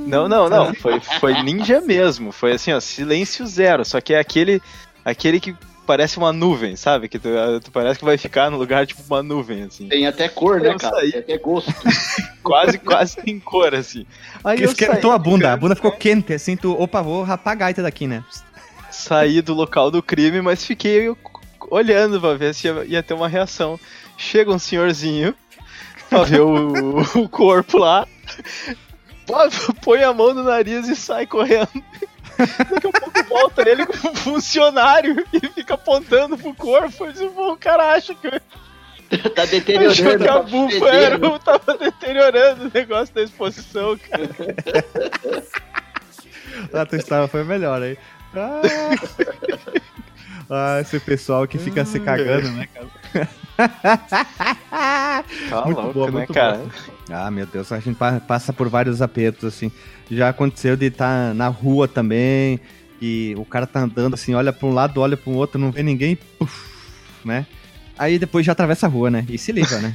Não, 0.08 0.28
não, 0.28 0.48
não. 0.48 0.74
Foi, 0.74 0.98
foi 1.00 1.40
ninja 1.42 1.80
mesmo. 1.80 2.32
Foi 2.32 2.52
assim, 2.52 2.72
ó, 2.72 2.80
silêncio 2.80 3.46
zero. 3.46 3.84
Só 3.84 4.00
que 4.00 4.12
é 4.12 4.18
aquele, 4.18 4.60
aquele 5.04 5.38
que 5.38 5.54
parece 5.86 6.18
uma 6.18 6.32
nuvem, 6.32 6.76
sabe? 6.76 7.08
Que 7.08 7.18
tu, 7.18 7.28
tu, 7.64 7.70
parece 7.70 7.98
que 7.98 8.04
vai 8.04 8.18
ficar 8.18 8.50
no 8.50 8.58
lugar 8.58 8.86
tipo 8.86 9.02
uma 9.08 9.22
nuvem, 9.22 9.62
assim. 9.62 9.88
Tem 9.88 10.06
até 10.06 10.28
cor, 10.28 10.60
né, 10.60 10.74
cara? 10.78 10.96
Saí. 10.96 11.12
Tem 11.12 11.20
até 11.20 11.38
gosto. 11.38 11.72
quase, 12.42 12.78
quase 12.78 13.16
tem 13.16 13.38
cor, 13.38 13.74
assim. 13.74 14.04
Aí 14.44 14.60
eu 14.60 14.66
esquentou 14.66 15.12
a 15.12 15.18
bunda, 15.18 15.52
a 15.52 15.56
bunda 15.56 15.76
ficou 15.76 15.92
quente, 15.92 16.32
assim, 16.34 16.56
tu, 16.56 16.72
opa, 16.80 17.00
vou 17.00 17.22
rapar 17.22 17.52
a 17.52 17.56
gaita 17.56 17.82
daqui, 17.82 18.06
né? 18.06 18.24
Saí 18.90 19.40
do 19.40 19.54
local 19.54 19.90
do 19.90 20.02
crime, 20.02 20.40
mas 20.42 20.64
fiquei 20.64 21.14
olhando 21.70 22.20
pra 22.20 22.34
ver 22.34 22.54
se 22.54 22.66
ia, 22.66 22.84
ia 22.86 23.02
ter 23.02 23.14
uma 23.14 23.28
reação. 23.28 23.78
Chega 24.18 24.50
um 24.50 24.58
senhorzinho 24.58 25.34
pra 26.08 26.24
ver 26.24 26.40
o, 26.40 27.00
o 27.20 27.28
corpo 27.28 27.78
lá, 27.78 28.06
põe 29.82 30.02
a 30.02 30.12
mão 30.12 30.32
no 30.34 30.42
nariz 30.42 30.88
e 30.88 30.96
sai 30.96 31.26
correndo. 31.26 31.68
Daqui 32.38 32.86
a 32.86 33.00
pouco 33.00 33.24
volta 33.28 33.68
ele 33.68 33.86
como 33.86 34.14
funcionário 34.14 35.24
e 35.32 35.48
fica 35.48 35.74
apontando 35.74 36.36
pro 36.36 36.54
corpo. 36.54 37.06
Eu 37.06 37.50
o 37.52 37.56
cara 37.56 37.94
acha 37.94 38.14
que. 38.14 38.30
Tá 39.30 39.44
deteriorando. 39.44 40.24
que 40.24 40.28
a 40.28 40.42
bufa 40.42 40.88
era, 40.88 41.38
tava 41.38 41.78
deteriorando 41.78 42.64
o 42.66 42.70
negócio 42.72 43.14
da 43.14 43.22
exposição, 43.22 43.96
cara. 43.98 44.28
a 46.72 46.86
tua 46.86 46.98
história 46.98 47.28
foi 47.28 47.44
melhor 47.44 47.80
aí. 47.82 47.96
Ah. 48.34 48.60
ah, 50.50 50.78
esse 50.80 50.98
pessoal 51.00 51.46
que 51.46 51.58
fica 51.58 51.84
se 51.84 52.00
cagando, 52.00 52.50
né, 52.50 52.68
cara? 52.72 52.88
Tá 55.48 55.64
muito 55.64 55.80
louco, 55.80 55.94
boa, 55.94 56.06
né, 56.06 56.12
muito 56.12 56.32
cara? 56.32 56.58
Boa. 56.58 56.70
Ah, 57.10 57.30
meu 57.30 57.46
Deus, 57.46 57.72
a 57.72 57.80
gente 57.80 57.96
passa 58.26 58.52
por 58.52 58.68
vários 58.68 59.00
apertos, 59.00 59.44
assim. 59.44 59.72
Já 60.10 60.28
aconteceu 60.28 60.76
de 60.76 60.86
estar 60.86 61.28
tá 61.28 61.34
na 61.34 61.48
rua 61.48 61.88
também, 61.88 62.60
e 63.00 63.34
o 63.36 63.44
cara 63.44 63.66
tá 63.66 63.80
andando 63.80 64.14
assim, 64.14 64.34
olha 64.34 64.52
para 64.52 64.66
um 64.66 64.72
lado, 64.72 65.00
olha 65.00 65.16
para 65.16 65.30
o 65.30 65.36
outro, 65.36 65.58
não 65.58 65.70
vê 65.70 65.82
ninguém, 65.82 66.16
puff, 66.16 66.70
né? 67.24 67.46
Aí 67.98 68.18
depois 68.18 68.44
já 68.44 68.52
atravessa 68.52 68.86
a 68.86 68.90
rua, 68.90 69.10
né? 69.10 69.24
E 69.28 69.38
se 69.38 69.52
liga, 69.52 69.78
né? 69.78 69.94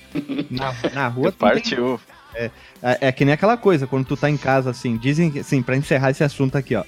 na, 0.50 0.74
na 0.92 1.08
rua 1.08 1.32
Partiu. 1.32 1.98
É, 2.34 2.50
é, 2.82 2.98
é, 3.08 3.12
que 3.12 3.24
nem 3.24 3.34
aquela 3.34 3.56
coisa, 3.56 3.86
quando 3.86 4.06
tu 4.06 4.16
tá 4.16 4.28
em 4.28 4.36
casa, 4.36 4.70
assim, 4.70 4.96
dizem, 4.96 5.38
assim, 5.38 5.62
pra 5.62 5.76
encerrar 5.76 6.10
esse 6.10 6.22
assunto 6.22 6.56
aqui, 6.56 6.74
ó. 6.74 6.84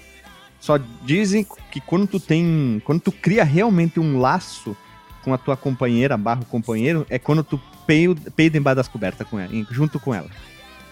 Só 0.61 0.79
dizem 1.03 1.47
que 1.71 1.81
quando 1.81 2.07
tu 2.07 2.21
tem. 2.21 2.81
Quando 2.85 3.01
tu 3.01 3.11
cria 3.11 3.43
realmente 3.43 3.99
um 3.99 4.21
laço 4.21 4.77
com 5.23 5.33
a 5.33 5.39
tua 5.39 5.57
companheira, 5.57 6.17
barro 6.17 6.45
companheiro, 6.45 7.07
é 7.09 7.19
quando 7.19 7.43
tu 7.43 7.61
peida 7.87 8.59
embaixo 8.59 8.77
das 8.77 8.89
cobertas 8.89 9.27
com 9.27 9.39
ela, 9.39 9.51
junto 9.71 9.99
com 9.99 10.15
ela. 10.15 10.29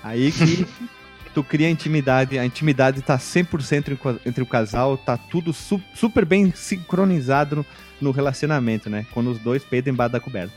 Aí 0.03 0.33
que 0.33 0.67
tu 1.35 1.45
cria 1.45 1.71
intimidade, 1.71 2.39
a 2.39 2.45
intimidade 2.45 3.03
tá 3.03 3.17
100% 3.19 4.19
entre 4.27 4.43
o 4.43 4.47
casal, 4.47 4.97
tá 4.97 5.17
tudo 5.17 5.53
su 5.53 5.81
super 5.95 6.25
bem 6.25 6.53
sincronizado 6.55 7.57
no, 7.57 7.67
no, 8.01 8.11
relacionamento, 8.11 8.91
né? 8.91 9.07
Quando 9.13 9.31
os 9.31 9.39
dois 9.39 9.63
peidam 9.63 9.93
embaixo 9.93 10.13
da 10.13 10.21
coberta. 10.21 10.55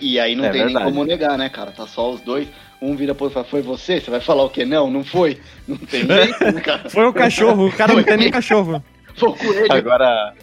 E 0.00 0.18
aí 0.18 0.34
não 0.34 0.44
é 0.44 0.50
tem 0.50 0.62
verdade. 0.62 0.84
nem 0.84 0.92
como 0.92 1.04
negar, 1.04 1.36
né, 1.36 1.48
cara? 1.48 1.72
Tá 1.72 1.86
só 1.86 2.12
os 2.12 2.20
dois, 2.20 2.48
um 2.80 2.96
vira 2.96 3.14
pro 3.14 3.24
outro 3.24 3.40
e 3.40 3.42
fala, 3.42 3.46
foi 3.46 3.62
você? 3.62 4.00
Você 4.00 4.10
vai 4.10 4.20
falar 4.20 4.44
o 4.44 4.50
quê? 4.50 4.64
Não, 4.64 4.90
não 4.90 5.04
foi. 5.04 5.40
Não 5.66 5.76
tem 5.76 6.06
jeito, 6.06 6.44
né, 6.52 6.60
cara? 6.62 6.88
Foi 6.88 7.06
o 7.06 7.12
cachorro, 7.12 7.66
o 7.66 7.72
cara 7.72 7.94
não 7.94 8.02
tem 8.02 8.16
nem 8.16 8.30
cachorro. 8.30 8.82
Foi 9.16 9.28
o 9.28 9.34
coelho. 9.34 9.72
Agora, 9.72 10.34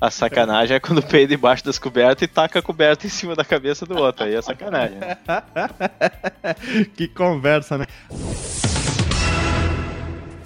a 0.00 0.10
sacanagem 0.10 0.76
é 0.76 0.80
quando 0.80 1.02
peida 1.02 1.34
embaixo 1.34 1.64
das 1.64 1.78
cobertas 1.78 2.22
e 2.22 2.26
taca 2.26 2.58
a 2.58 2.62
coberta 2.62 3.06
em 3.06 3.10
cima 3.10 3.36
da 3.36 3.44
cabeça 3.44 3.86
do 3.86 3.96
outro. 3.96 4.24
Aí 4.24 4.34
é 4.34 4.42
sacanagem. 4.42 4.98
que 6.96 7.06
conversa, 7.06 7.78
né? 7.78 7.86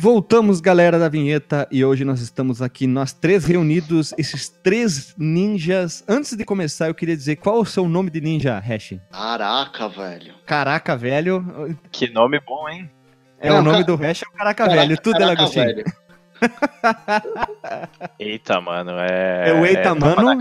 Voltamos, 0.00 0.60
galera 0.60 0.96
da 0.96 1.08
vinheta, 1.08 1.66
e 1.72 1.84
hoje 1.84 2.04
nós 2.04 2.20
estamos 2.20 2.62
aqui, 2.62 2.86
nós 2.86 3.12
três 3.12 3.44
reunidos, 3.44 4.14
esses 4.16 4.48
três 4.48 5.12
ninjas. 5.18 6.04
Antes 6.06 6.36
de 6.36 6.44
começar, 6.44 6.86
eu 6.86 6.94
queria 6.94 7.16
dizer 7.16 7.34
qual 7.34 7.56
é 7.56 7.58
o 7.58 7.64
seu 7.64 7.88
nome 7.88 8.08
de 8.08 8.20
ninja, 8.20 8.60
Hash? 8.60 8.94
Caraca, 9.10 9.88
velho. 9.88 10.34
Caraca, 10.46 10.96
velho. 10.96 11.76
Que 11.90 12.08
nome 12.08 12.38
bom, 12.46 12.68
hein? 12.68 12.88
É, 13.40 13.48
Não, 13.48 13.58
o 13.58 13.62
nome 13.62 13.78
ca... 13.78 13.86
do 13.86 13.96
Hash 13.96 14.22
é 14.22 14.28
o 14.28 14.30
Caraca, 14.30 14.64
Caraca 14.66 14.80
Velho, 14.82 15.00
tudo 15.02 15.20
é 15.20 15.26
Lagostinho. 15.26 15.84
eita, 18.20 18.60
mano, 18.60 18.92
é. 19.00 19.48
É 19.48 19.52
o 19.52 19.66
Eita, 19.66 19.80
é 19.80 19.94
mano. 19.94 20.40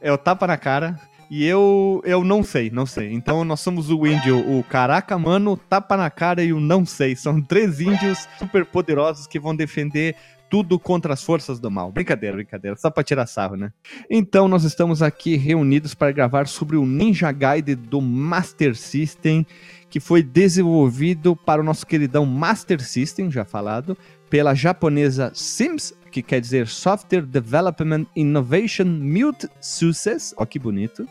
É 0.00 0.10
o 0.10 0.16
tapa 0.16 0.46
na 0.46 0.56
cara. 0.56 0.98
E 1.30 1.44
eu 1.44 2.00
eu 2.04 2.22
não 2.22 2.42
sei, 2.42 2.70
não 2.70 2.86
sei. 2.86 3.12
Então 3.12 3.44
nós 3.44 3.60
somos 3.60 3.90
o 3.90 4.06
índio, 4.06 4.38
o 4.38 4.62
caraca, 4.62 5.18
mano, 5.18 5.56
tapa 5.56 5.96
na 5.96 6.10
cara 6.10 6.42
e 6.42 6.52
o 6.52 6.60
não 6.60 6.86
sei. 6.86 7.16
São 7.16 7.40
três 7.40 7.80
índios 7.80 8.28
super 8.38 8.64
poderosos 8.64 9.26
que 9.26 9.40
vão 9.40 9.54
defender 9.54 10.14
tudo 10.48 10.78
contra 10.78 11.12
as 11.12 11.22
forças 11.22 11.58
do 11.58 11.70
mal. 11.70 11.90
Brincadeira, 11.90 12.36
brincadeira, 12.36 12.76
só 12.76 12.90
pra 12.90 13.02
tirar 13.02 13.26
sarro, 13.26 13.56
né? 13.56 13.72
Então 14.08 14.46
nós 14.46 14.64
estamos 14.64 15.02
aqui 15.02 15.36
reunidos 15.36 15.94
para 15.94 16.12
gravar 16.12 16.46
sobre 16.46 16.76
o 16.76 16.86
Ninja 16.86 17.32
Guide 17.32 17.74
do 17.74 18.00
Master 18.00 18.76
System, 18.76 19.44
que 19.90 19.98
foi 19.98 20.22
desenvolvido 20.22 21.34
para 21.34 21.60
o 21.60 21.64
nosso 21.64 21.86
queridão 21.86 22.24
Master 22.24 22.80
System, 22.80 23.30
já 23.30 23.44
falado, 23.44 23.96
pela 24.30 24.54
japonesa 24.54 25.30
Sims 25.34 25.92
que 26.10 26.22
quer 26.22 26.40
dizer 26.40 26.66
Software 26.66 27.26
Development 27.26 28.06
Innovation 28.16 28.86
Mute 28.86 29.48
Success, 29.60 30.34
ó 30.38 30.46
que 30.46 30.58
bonito, 30.58 31.06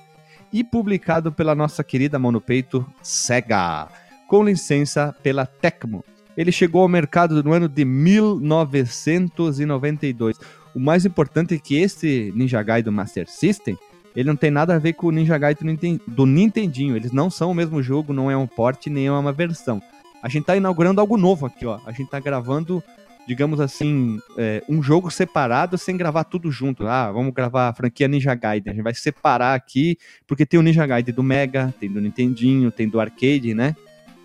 e 0.55 0.63
publicado 0.63 1.31
pela 1.33 1.53
nossa 1.53 1.83
querida 1.83 2.17
mão 2.17 2.31
no 2.31 2.39
peito 2.39 2.85
Sega, 3.01 3.89
com 4.25 4.41
licença 4.41 5.13
pela 5.21 5.45
Tecmo. 5.45 6.01
Ele 6.38 6.50
chegou 6.50 6.81
ao 6.81 6.88
mercado 6.88 7.43
no 7.43 7.51
ano 7.51 7.67
de 7.67 7.83
1992. 7.83 10.39
O 10.74 10.79
mais 10.79 11.05
importante 11.05 11.55
é 11.55 11.57
que 11.57 11.75
este 11.75 12.31
Ninja 12.33 12.63
Gaiden 12.63 12.93
Master 12.93 13.29
System, 13.29 13.77
ele 14.15 14.29
não 14.29 14.38
tem 14.38 14.50
nada 14.50 14.74
a 14.74 14.79
ver 14.79 14.93
com 14.93 15.07
o 15.07 15.12
Ninja 15.12 15.38
Gaiden 15.38 16.00
do 16.07 16.25
Nintendinho. 16.25 16.95
Eles 16.95 17.12
não 17.12 17.29
são 17.29 17.51
o 17.51 17.55
mesmo 17.55 17.83
jogo, 17.83 18.13
não 18.13 18.31
é 18.31 18.38
um 18.38 18.47
port 18.47 18.88
nem 18.88 19.07
é 19.07 19.12
uma 19.12 19.33
versão. 19.33 19.81
A 20.24 20.29
gente 20.29 20.45
tá 20.45 20.55
inaugurando 20.55 21.01
algo 21.01 21.17
novo 21.17 21.45
aqui, 21.45 21.65
ó. 21.65 21.81
A 21.85 21.91
gente 21.91 22.09
tá 22.09 22.21
gravando 22.21 22.81
digamos 23.27 23.60
assim, 23.60 24.20
é, 24.38 24.63
um 24.70 24.82
jogo 24.82 25.10
separado 25.10 25.77
sem 25.77 25.98
gravar 25.98 26.24
tudo 26.25 26.51
junto. 26.51 26.88
Ah, 26.88 27.12
vamos 27.12 27.34
gravar 27.34 27.70
a 27.70 27.74
franquia 27.74 28.08
Ninja 28.08 28.36
Gaiden. 28.36 28.72
A 28.72 28.75
gente 28.75 28.84
vai 28.84 28.94
separar 28.94 29.55
aqui, 29.55 29.98
porque 30.27 30.46
tem 30.46 30.60
o 30.60 30.63
Ninja 30.63 30.86
Gaiden 30.86 31.13
do 31.13 31.24
Mega, 31.24 31.74
tem 31.79 31.91
do 31.91 32.01
Nintendinho, 32.01 32.72
tem 32.72 32.88
do 32.88 33.00
arcade, 33.00 33.53
né? 33.53 33.75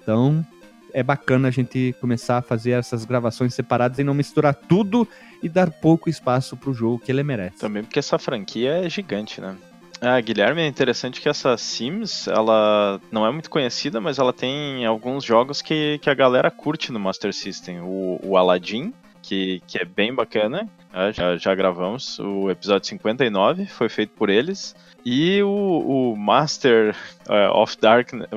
Então 0.03 0.45
é 0.93 1.03
bacana 1.03 1.49
a 1.49 1.51
gente 1.51 1.95
começar 2.01 2.39
a 2.39 2.43
fazer 2.43 2.73
essas 2.73 3.05
gravações 3.05 3.55
separadas 3.55 3.99
e 3.99 4.05
não 4.05 4.15
misturar 4.15 4.55
tudo 4.55 5.07
e 5.43 5.49
dar 5.49 5.71
pouco 5.71 6.11
espaço 6.11 6.57
pro 6.57 6.75
jogo 6.75 6.99
que 6.99 7.11
ele 7.11 7.23
merece. 7.23 7.59
Também 7.59 7.83
porque 7.83 7.99
essa 7.99 8.19
franquia 8.19 8.85
é 8.85 8.91
gigante, 8.91 9.41
né? 9.41 9.57
Ah, 10.03 10.19
Guilherme, 10.19 10.63
é 10.63 10.67
interessante 10.67 11.21
que 11.21 11.29
essa 11.29 11.57
Sims, 11.59 12.27
ela 12.27 12.99
não 13.13 13.27
é 13.27 13.31
muito 13.31 13.51
conhecida, 13.51 14.01
mas 14.01 14.19
ela 14.19 14.33
tem 14.33 14.87
alguns 14.87 15.23
jogos 15.23 15.61
que, 15.61 15.99
que 15.99 16.09
a 16.09 16.15
galera 16.15 16.51
curte 16.51 16.91
no 16.91 16.99
Master 16.99 17.35
System. 17.35 17.81
O, 17.83 18.19
o 18.23 18.37
Aladdin, 18.37 18.95
que, 19.21 19.63
que 19.67 19.79
é 19.79 19.85
bem 19.85 20.15
bacana, 20.15 20.67
já, 21.13 21.37
já 21.37 21.55
gravamos 21.55 22.19
o 22.19 22.51
episódio 22.51 22.89
59, 22.89 23.67
foi 23.67 23.91
feito 23.91 24.13
por 24.15 24.31
eles. 24.31 24.75
E 25.05 25.43
o, 25.43 26.13
o 26.13 26.17
Master 26.17 26.95
uh, 27.29 27.57
of 27.57 27.77
Darkness, 27.81 28.29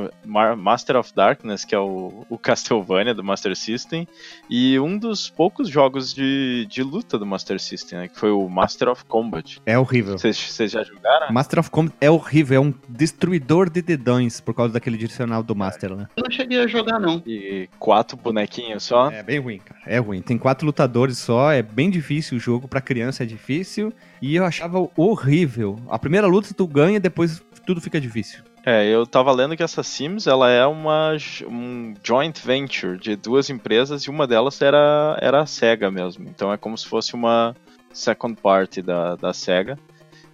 Master 0.58 0.98
of 0.98 1.14
Darkness, 1.14 1.66
que 1.66 1.76
é 1.76 1.80
o, 1.80 2.26
o, 2.30 2.38
Castlevania 2.38 3.14
do 3.14 3.24
Master 3.24 3.56
System, 3.56 4.08
e 4.50 4.80
um 4.80 4.98
dos 4.98 5.30
poucos 5.30 5.68
jogos 5.68 6.14
de, 6.14 6.66
de 6.70 6.84
luta 6.84 7.18
do 7.18 7.26
Master 7.26 7.60
System, 7.60 8.00
né, 8.00 8.08
que 8.08 8.20
foi 8.20 8.32
o 8.32 8.48
Master 8.48 8.90
of 8.90 9.06
Combat. 9.06 9.62
É 9.66 9.78
horrível. 9.78 10.18
Vocês 10.18 10.72
já 10.72 10.84
jogaram? 10.84 11.32
Master 11.34 11.60
of 11.60 11.70
Combat 11.70 11.96
é 12.00 12.10
horrível, 12.10 12.58
é 12.58 12.60
um 12.60 12.74
destruidor 12.88 13.70
de 13.70 13.82
dedões 13.82 14.40
por 14.40 14.54
causa 14.54 14.74
daquele 14.74 14.98
direcional 14.98 15.44
do 15.44 15.56
Master, 15.56 15.96
né? 15.96 16.08
Eu 16.16 16.24
não 16.24 16.32
cheguei 16.32 16.60
a 16.60 16.68
jogar, 16.68 17.00
não. 17.00 17.22
E 17.26 17.70
quatro 17.80 18.16
bonequinhos 18.16 18.84
só? 18.84 19.12
É 19.12 19.24
bem 19.24 19.40
ruim, 19.40 19.60
cara. 19.60 19.82
É 19.86 19.98
ruim. 20.00 20.22
Tem 20.22 20.38
quatro 20.38 20.66
lutadores 20.66 21.18
só, 21.18 21.52
é 21.52 21.62
bem 21.62 21.90
difícil 21.90 22.38
o 22.38 22.40
jogo, 22.40 22.68
pra 22.68 22.82
criança 22.82 23.24
é 23.24 23.26
difícil. 23.26 23.94
E 24.24 24.38
eu 24.38 24.46
achava 24.46 24.90
horrível. 24.96 25.78
A 25.90 26.00
primeira 26.00 26.26
luta 26.26 26.54
tu 26.56 26.66
ganha, 26.66 26.98
depois 26.98 27.44
tudo 27.66 27.82
fica 27.82 28.00
difícil. 28.00 28.42
É, 28.66 28.88
eu 28.88 29.06
tava 29.06 29.34
lendo 29.34 29.58
que 29.58 29.62
essa 29.62 29.84
Sims, 29.84 30.28
ela 30.28 30.50
é 30.50 30.66
uma 30.66 31.18
um 31.46 31.94
joint 32.02 32.40
venture 32.42 32.98
de 32.98 33.18
duas 33.18 33.50
empresas 33.50 34.04
e 34.04 34.10
uma 34.10 34.26
delas 34.26 34.62
era, 34.62 35.18
era 35.22 35.42
a 35.42 35.46
SEGA 35.46 35.92
mesmo. 35.92 36.26
Então 36.30 36.54
é 36.54 36.56
como 36.56 36.78
se 36.78 36.88
fosse 36.88 37.14
uma 37.14 37.54
second 37.92 38.40
party 38.42 38.82
da, 38.82 39.18
da 39.18 39.34
SEGA. 39.34 39.78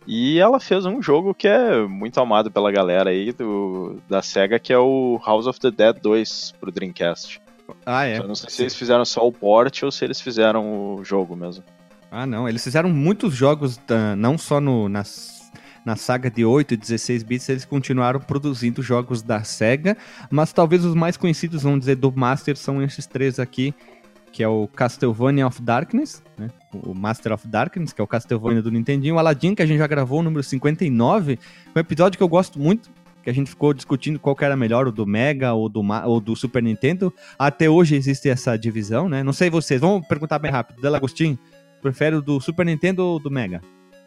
E 0.05 0.38
ela 0.38 0.60
fez 0.60 0.86
um 0.86 1.01
jogo 1.01 1.34
que 1.34 1.48
é 1.48 1.79
muito 1.79 2.19
amado 2.19 2.51
pela 2.51 2.72
galera 2.72 3.10
aí 3.10 3.31
do, 3.31 4.00
da 4.08 4.22
SEGA, 4.22 4.60
que 4.60 4.72
é 4.72 4.77
o 4.77 5.19
House 5.25 5.48
of 5.48 5.60
the 5.60 5.72
Dead 5.72 6.00
2 6.00 6.53
pro 6.60 6.72
Dreamcast. 6.72 7.41
Ah, 7.84 8.05
é? 8.05 8.19
Eu 8.19 8.27
não 8.27 8.36
sei 8.36 8.51
se 8.51 8.62
eles 8.62 8.75
fizeram 8.75 9.03
só 9.03 9.27
o 9.27 9.31
port 9.31 9.81
ou 9.81 9.91
se 9.91 10.05
eles 10.05 10.22
fizeram 10.22 10.93
o 10.93 11.03
jogo 11.03 11.36
mesmo. 11.36 11.63
Ah, 12.11 12.25
não. 12.25 12.47
Eles 12.47 12.63
fizeram 12.63 12.89
muitos 12.89 13.33
jogos, 13.33 13.77
uh, 13.77 14.15
não 14.17 14.37
só 14.37 14.59
no, 14.59 14.89
na 15.89 15.95
saga 15.95 16.29
de 16.29 16.45
8 16.45 16.73
e 16.73 16.77
16 16.77 17.23
bits, 17.23 17.49
eles 17.49 17.65
continuaram 17.65 18.19
produzindo 18.19 18.81
jogos 18.81 19.21
da 19.21 19.43
SEGA, 19.43 19.97
mas 20.29 20.53
talvez 20.53 20.85
os 20.85 20.95
mais 20.95 21.17
conhecidos, 21.17 21.63
vamos 21.63 21.79
dizer, 21.79 21.95
do 21.95 22.11
Master 22.11 22.55
são 22.55 22.81
esses 22.81 23.05
três 23.05 23.39
aqui, 23.39 23.73
que 24.31 24.43
é 24.43 24.47
o 24.47 24.67
Castlevania 24.67 25.47
of 25.47 25.61
Darkness, 25.61 26.21
né? 26.37 26.49
o 26.71 26.93
Master 26.93 27.33
of 27.33 27.47
Darkness, 27.47 27.93
que 27.93 28.01
é 28.01 28.03
o 28.03 28.07
Castlevania 28.07 28.61
do 28.61 28.69
Nintendinho, 28.69 29.15
o 29.15 29.19
Aladdin, 29.19 29.55
que 29.55 29.61
a 29.61 29.65
gente 29.65 29.79
já 29.79 29.87
gravou, 29.87 30.19
o 30.19 30.23
número 30.23 30.43
59, 30.43 31.39
um 31.75 31.79
episódio 31.79 32.17
que 32.17 32.23
eu 32.23 32.27
gosto 32.27 32.59
muito, 32.59 32.91
que 33.23 33.29
a 33.29 33.33
gente 33.33 33.49
ficou 33.49 33.73
discutindo 33.73 34.19
qual 34.19 34.35
que 34.35 34.45
era 34.45 34.55
melhor, 34.55 34.87
o 34.87 34.91
do 34.91 35.05
Mega 35.05 35.53
ou 35.53 35.67
do, 35.67 35.81
ou 36.05 36.21
do 36.21 36.35
Super 36.35 36.63
Nintendo. 36.63 37.13
Até 37.37 37.69
hoje 37.69 37.95
existe 37.95 38.29
essa 38.29 38.55
divisão, 38.57 39.09
né? 39.09 39.23
Não 39.23 39.33
sei 39.33 39.49
vocês, 39.49 39.81
vamos 39.81 40.07
perguntar 40.07 40.39
bem 40.39 40.51
rápido. 40.51 40.81
Delagostin, 40.81 41.37
Prefere 41.81 42.15
o 42.15 42.21
do 42.21 42.39
Super 42.39 42.65
Nintendo 42.65 43.05
ou 43.05 43.19
do 43.19 43.31
Mega? 43.31 43.62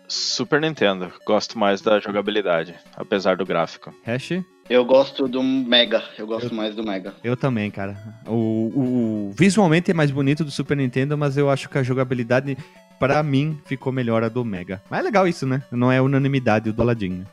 Super 0.09 0.61
Nintendo. 0.61 1.11
Gosto 1.27 1.59
mais 1.59 1.81
da 1.81 1.99
jogabilidade, 1.99 2.75
apesar 2.97 3.37
do 3.37 3.47
gráfico. 3.47 3.95
Hash? 4.05 4.43
Eu 4.69 4.85
gosto 4.85 5.27
do 5.27 5.43
Mega. 5.43 6.03
Eu 6.19 6.27
gosto 6.27 6.51
eu, 6.51 6.55
mais 6.55 6.75
do 6.75 6.85
Mega. 6.85 7.15
Eu 7.25 7.37
também, 7.37 7.71
cara. 7.71 7.97
O, 8.27 8.33
o, 8.35 9.33
visualmente 9.35 9.91
é 9.91 9.95
mais 9.95 10.11
bonito 10.11 10.45
do 10.45 10.51
Super 10.51 10.77
Nintendo, 10.77 11.17
mas 11.17 11.37
eu 11.37 11.51
acho 11.51 11.69
que 11.69 11.79
a 11.79 11.83
jogabilidade, 11.83 12.57
para 12.99 13.23
mim, 13.23 13.59
ficou 13.65 13.93
melhor 13.93 14.23
a 14.23 14.29
do 14.29 14.45
Mega. 14.45 14.83
Mas 14.91 15.01
é 15.01 15.03
legal 15.03 15.27
isso, 15.27 15.47
né? 15.47 15.63
Não 15.71 15.91
é 15.91 16.01
unanimidade 16.01 16.71
o 16.71 16.73
do 16.73 16.83
Aladdin. 16.83 17.11
Né? 17.11 17.25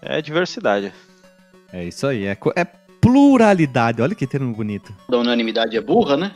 É 0.00 0.22
diversidade. 0.22 0.92
É 1.72 1.84
isso 1.84 2.06
aí. 2.06 2.26
É, 2.26 2.36
é 2.56 2.66
pluralidade. 3.10 4.00
Olha 4.00 4.14
que 4.14 4.26
termo 4.26 4.54
bonito. 4.54 4.94
Da 5.08 5.18
unanimidade 5.18 5.76
é 5.76 5.80
burra, 5.80 6.16
né? 6.16 6.32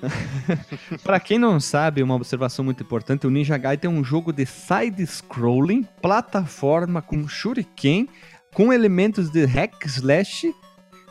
para 1.04 1.20
quem 1.20 1.38
não 1.38 1.60
sabe, 1.60 2.02
uma 2.02 2.16
observação 2.16 2.64
muito 2.64 2.82
importante, 2.82 3.26
o 3.26 3.30
Ninja 3.30 3.56
Gaiden 3.56 3.90
é 3.90 3.94
um 3.94 4.02
jogo 4.02 4.32
de 4.32 4.44
side-scrolling, 4.44 5.86
plataforma 6.02 7.00
com 7.00 7.28
shuriken, 7.28 8.08
com 8.52 8.72
elementos 8.72 9.30
de 9.30 9.44
hack 9.44 9.86
slash. 9.86 10.52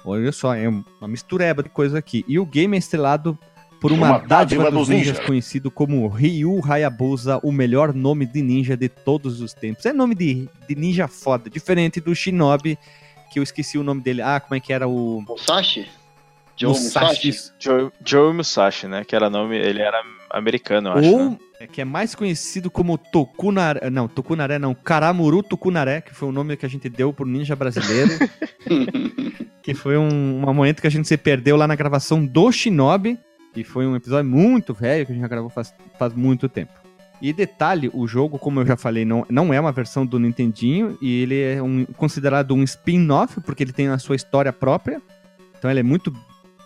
Olha 0.03 0.33
só, 0.33 0.53
é 0.53 0.67
uma 0.67 1.07
mistureba 1.07 1.63
de 1.63 1.69
coisa 1.69 1.97
aqui. 1.97 2.25
E 2.27 2.37
o 2.37 2.45
game 2.45 2.75
é 2.75 2.79
estrelado 2.79 3.39
por 3.79 3.93
uma, 3.93 4.09
uma 4.09 4.19
dádiva 4.19 4.69
dos 4.69 4.89
ninjas 4.89 5.17
ninja. 5.17 5.27
conhecido 5.27 5.71
como 5.71 6.07
Ryu 6.09 6.61
Hayabusa, 6.61 7.39
o 7.41 7.53
melhor 7.53 7.93
nome 7.93 8.25
de 8.25 8.41
ninja 8.41 8.75
de 8.75 8.89
todos 8.89 9.39
os 9.39 9.53
tempos. 9.53 9.85
É 9.85 9.93
nome 9.93 10.13
de, 10.13 10.49
de 10.67 10.75
ninja 10.75 11.07
foda, 11.07 11.49
diferente 11.49 12.01
do 12.01 12.13
Shinobi, 12.13 12.77
que 13.33 13.39
eu 13.39 13.43
esqueci 13.43 13.77
o 13.77 13.83
nome 13.83 14.01
dele. 14.01 14.21
Ah, 14.21 14.39
como 14.39 14.55
é 14.55 14.59
que 14.59 14.71
era 14.71 14.87
o. 14.87 15.23
Musashi? 15.27 15.89
Joe 16.55 16.69
Musashi? 16.69 17.27
Musashi. 17.27 17.53
Joe, 17.59 17.91
Joe 18.05 18.33
Musashi, 18.33 18.87
né? 18.87 19.03
Que 19.03 19.15
era 19.15 19.29
nome. 19.29 19.57
Ele 19.57 19.81
era 19.81 20.01
americano, 20.29 20.89
eu 20.89 20.93
acho. 20.93 21.11
Ou 21.11 21.29
né? 21.31 21.37
é 21.59 21.67
que 21.67 21.81
é 21.81 21.85
mais 21.85 22.13
conhecido 22.13 22.69
como 22.69 22.97
Tokunaré, 22.97 23.89
não, 23.89 24.07
Tokunaré 24.07 24.59
não, 24.59 24.75
Karamuru 24.75 25.41
Tokunaré, 25.41 26.01
que 26.01 26.13
foi 26.13 26.29
o 26.29 26.31
nome 26.31 26.55
que 26.55 26.65
a 26.65 26.69
gente 26.69 26.87
deu 26.89 27.11
pro 27.11 27.25
ninja 27.25 27.55
brasileiro. 27.55 28.11
que 29.63 29.73
foi 29.73 29.97
um, 29.97 30.45
um 30.47 30.53
momento 30.53 30.81
que 30.81 30.87
a 30.87 30.91
gente 30.91 31.07
se 31.07 31.17
perdeu 31.17 31.55
lá 31.55 31.67
na 31.67 31.75
gravação 31.75 32.23
do 32.23 32.51
Shinobi, 32.51 33.17
e 33.55 33.63
foi 33.63 33.87
um 33.87 33.95
episódio 33.95 34.29
muito 34.29 34.73
velho 34.73 35.05
que 35.05 35.11
a 35.11 35.15
gente 35.15 35.21
já 35.21 35.27
gravou 35.27 35.49
faz, 35.49 35.73
faz 35.97 36.13
muito 36.13 36.49
tempo. 36.49 36.82
E 37.23 37.31
detalhe, 37.31 37.89
o 37.93 38.05
jogo, 38.05 38.37
como 38.37 38.59
eu 38.59 38.65
já 38.65 38.75
falei, 38.75 39.05
não, 39.05 39.25
não 39.29 39.53
é 39.53 39.57
uma 39.57 39.71
versão 39.71 40.05
do 40.05 40.19
Nintendinho, 40.19 40.97
e 41.01 41.21
ele 41.21 41.41
é 41.41 41.63
um, 41.63 41.85
considerado 41.95 42.53
um 42.53 42.61
spin-off, 42.63 43.39
porque 43.39 43.63
ele 43.63 43.71
tem 43.71 43.87
a 43.87 43.97
sua 43.97 44.17
história 44.17 44.51
própria. 44.51 45.01
Então 45.57 45.71
ele 45.71 45.79
é 45.79 45.83
muito 45.83 46.13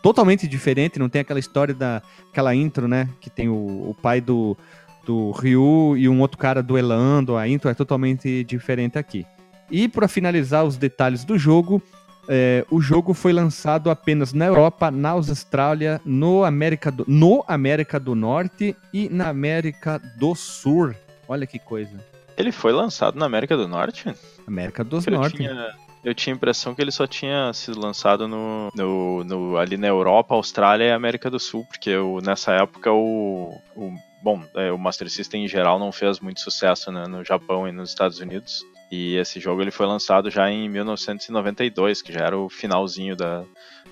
totalmente 0.01 0.47
diferente, 0.47 0.97
não 0.97 1.09
tem 1.09 1.21
aquela 1.21 1.39
história 1.39 1.75
da 1.75 2.01
aquela 2.31 2.55
intro, 2.55 2.87
né, 2.87 3.07
que 3.21 3.29
tem 3.29 3.47
o, 3.47 3.53
o 3.89 3.95
pai 4.01 4.19
do 4.19 4.57
do 5.05 5.29
Ryu 5.29 5.95
e 5.95 6.09
um 6.09 6.19
outro 6.19 6.39
cara 6.39 6.63
duelando, 6.63 7.37
a 7.37 7.47
intro 7.47 7.69
é 7.69 7.75
totalmente 7.75 8.43
diferente 8.43 8.97
aqui. 8.97 9.27
E 9.69 9.87
para 9.87 10.07
finalizar 10.07 10.65
os 10.65 10.75
detalhes 10.75 11.23
do 11.23 11.37
jogo, 11.37 11.79
é, 12.27 12.65
o 12.69 12.81
jogo 12.81 13.13
foi 13.13 13.31
lançado 13.33 13.89
apenas 13.89 14.33
na 14.33 14.45
Europa, 14.45 14.91
na 14.91 15.09
Austrália, 15.11 16.01
no 16.05 16.43
América, 16.43 16.91
do, 16.91 17.05
no 17.07 17.43
América 17.47 17.99
do 17.99 18.13
Norte 18.15 18.75
e 18.93 19.09
na 19.09 19.29
América 19.29 19.99
do 20.17 20.35
Sul. 20.35 20.93
Olha 21.27 21.45
que 21.47 21.59
coisa. 21.59 21.97
Ele 22.37 22.51
foi 22.51 22.71
lançado 22.71 23.17
na 23.17 23.25
América 23.25 23.57
do 23.57 23.67
Norte? 23.67 24.05
América 24.47 24.83
do 24.83 24.97
Porque 24.97 25.09
Norte. 25.11 25.33
Eu 25.43 25.49
tinha, 25.49 25.75
eu 26.03 26.15
tinha 26.15 26.33
a 26.33 26.37
impressão 26.37 26.75
que 26.75 26.81
ele 26.81 26.91
só 26.91 27.07
tinha 27.07 27.51
sido 27.53 27.79
lançado 27.79 28.27
no, 28.27 28.69
no, 28.75 29.23
no- 29.23 29.57
ali 29.57 29.75
na 29.75 29.87
Europa, 29.87 30.35
Austrália 30.35 30.85
e 30.85 30.91
América 30.91 31.29
do 31.29 31.39
Sul, 31.39 31.65
porque 31.65 31.95
o- 31.97 32.21
nessa 32.21 32.51
época 32.53 32.91
o, 32.91 33.59
o 33.75 33.91
bom, 34.21 34.41
é, 34.55 34.71
o 34.71 34.77
Master 34.77 35.09
System 35.09 35.45
em 35.45 35.47
geral 35.47 35.79
não 35.79 35.91
fez 35.91 36.19
muito 36.19 36.39
sucesso 36.41 36.91
né, 36.91 37.07
no 37.07 37.23
Japão 37.25 37.67
e 37.67 37.71
nos 37.71 37.89
Estados 37.89 38.19
Unidos. 38.19 38.63
E 38.91 39.15
esse 39.17 39.39
jogo 39.39 39.61
ele 39.61 39.71
foi 39.71 39.85
lançado 39.85 40.29
já 40.29 40.49
em 40.49 40.69
1992, 40.69 42.01
que 42.01 42.13
já 42.13 42.21
era 42.21 42.37
o 42.37 42.49
finalzinho 42.49 43.15
da, 43.15 43.43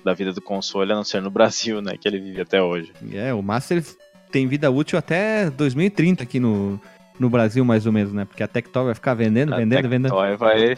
da 0.04 0.14
vida 0.14 0.32
do 0.32 0.40
console, 0.40 0.92
a 0.92 0.96
não 0.96 1.04
ser 1.04 1.20
no 1.20 1.30
Brasil, 1.32 1.82
né, 1.82 1.96
que 2.00 2.08
ele 2.08 2.18
vive 2.18 2.40
até 2.40 2.62
hoje. 2.62 2.92
É, 3.12 3.32
o 3.34 3.42
Master 3.42 3.84
tem 4.30 4.46
vida 4.46 4.70
útil 4.70 4.98
até 4.98 5.50
2030 5.50 6.22
aqui 6.22 6.40
no, 6.40 6.80
no 7.18 7.28
Brasil, 7.28 7.64
mais 7.64 7.86
ou 7.86 7.92
menos, 7.92 8.12
né? 8.12 8.24
Porque 8.24 8.42
a 8.42 8.48
Tectoy 8.48 8.86
vai 8.86 8.94
ficar 8.94 9.14
vendendo, 9.14 9.54
A 9.54 9.58
vendendo, 9.58 9.88
vendendo. 9.88 10.10
Tectoy 10.10 10.36
vai. 10.36 10.76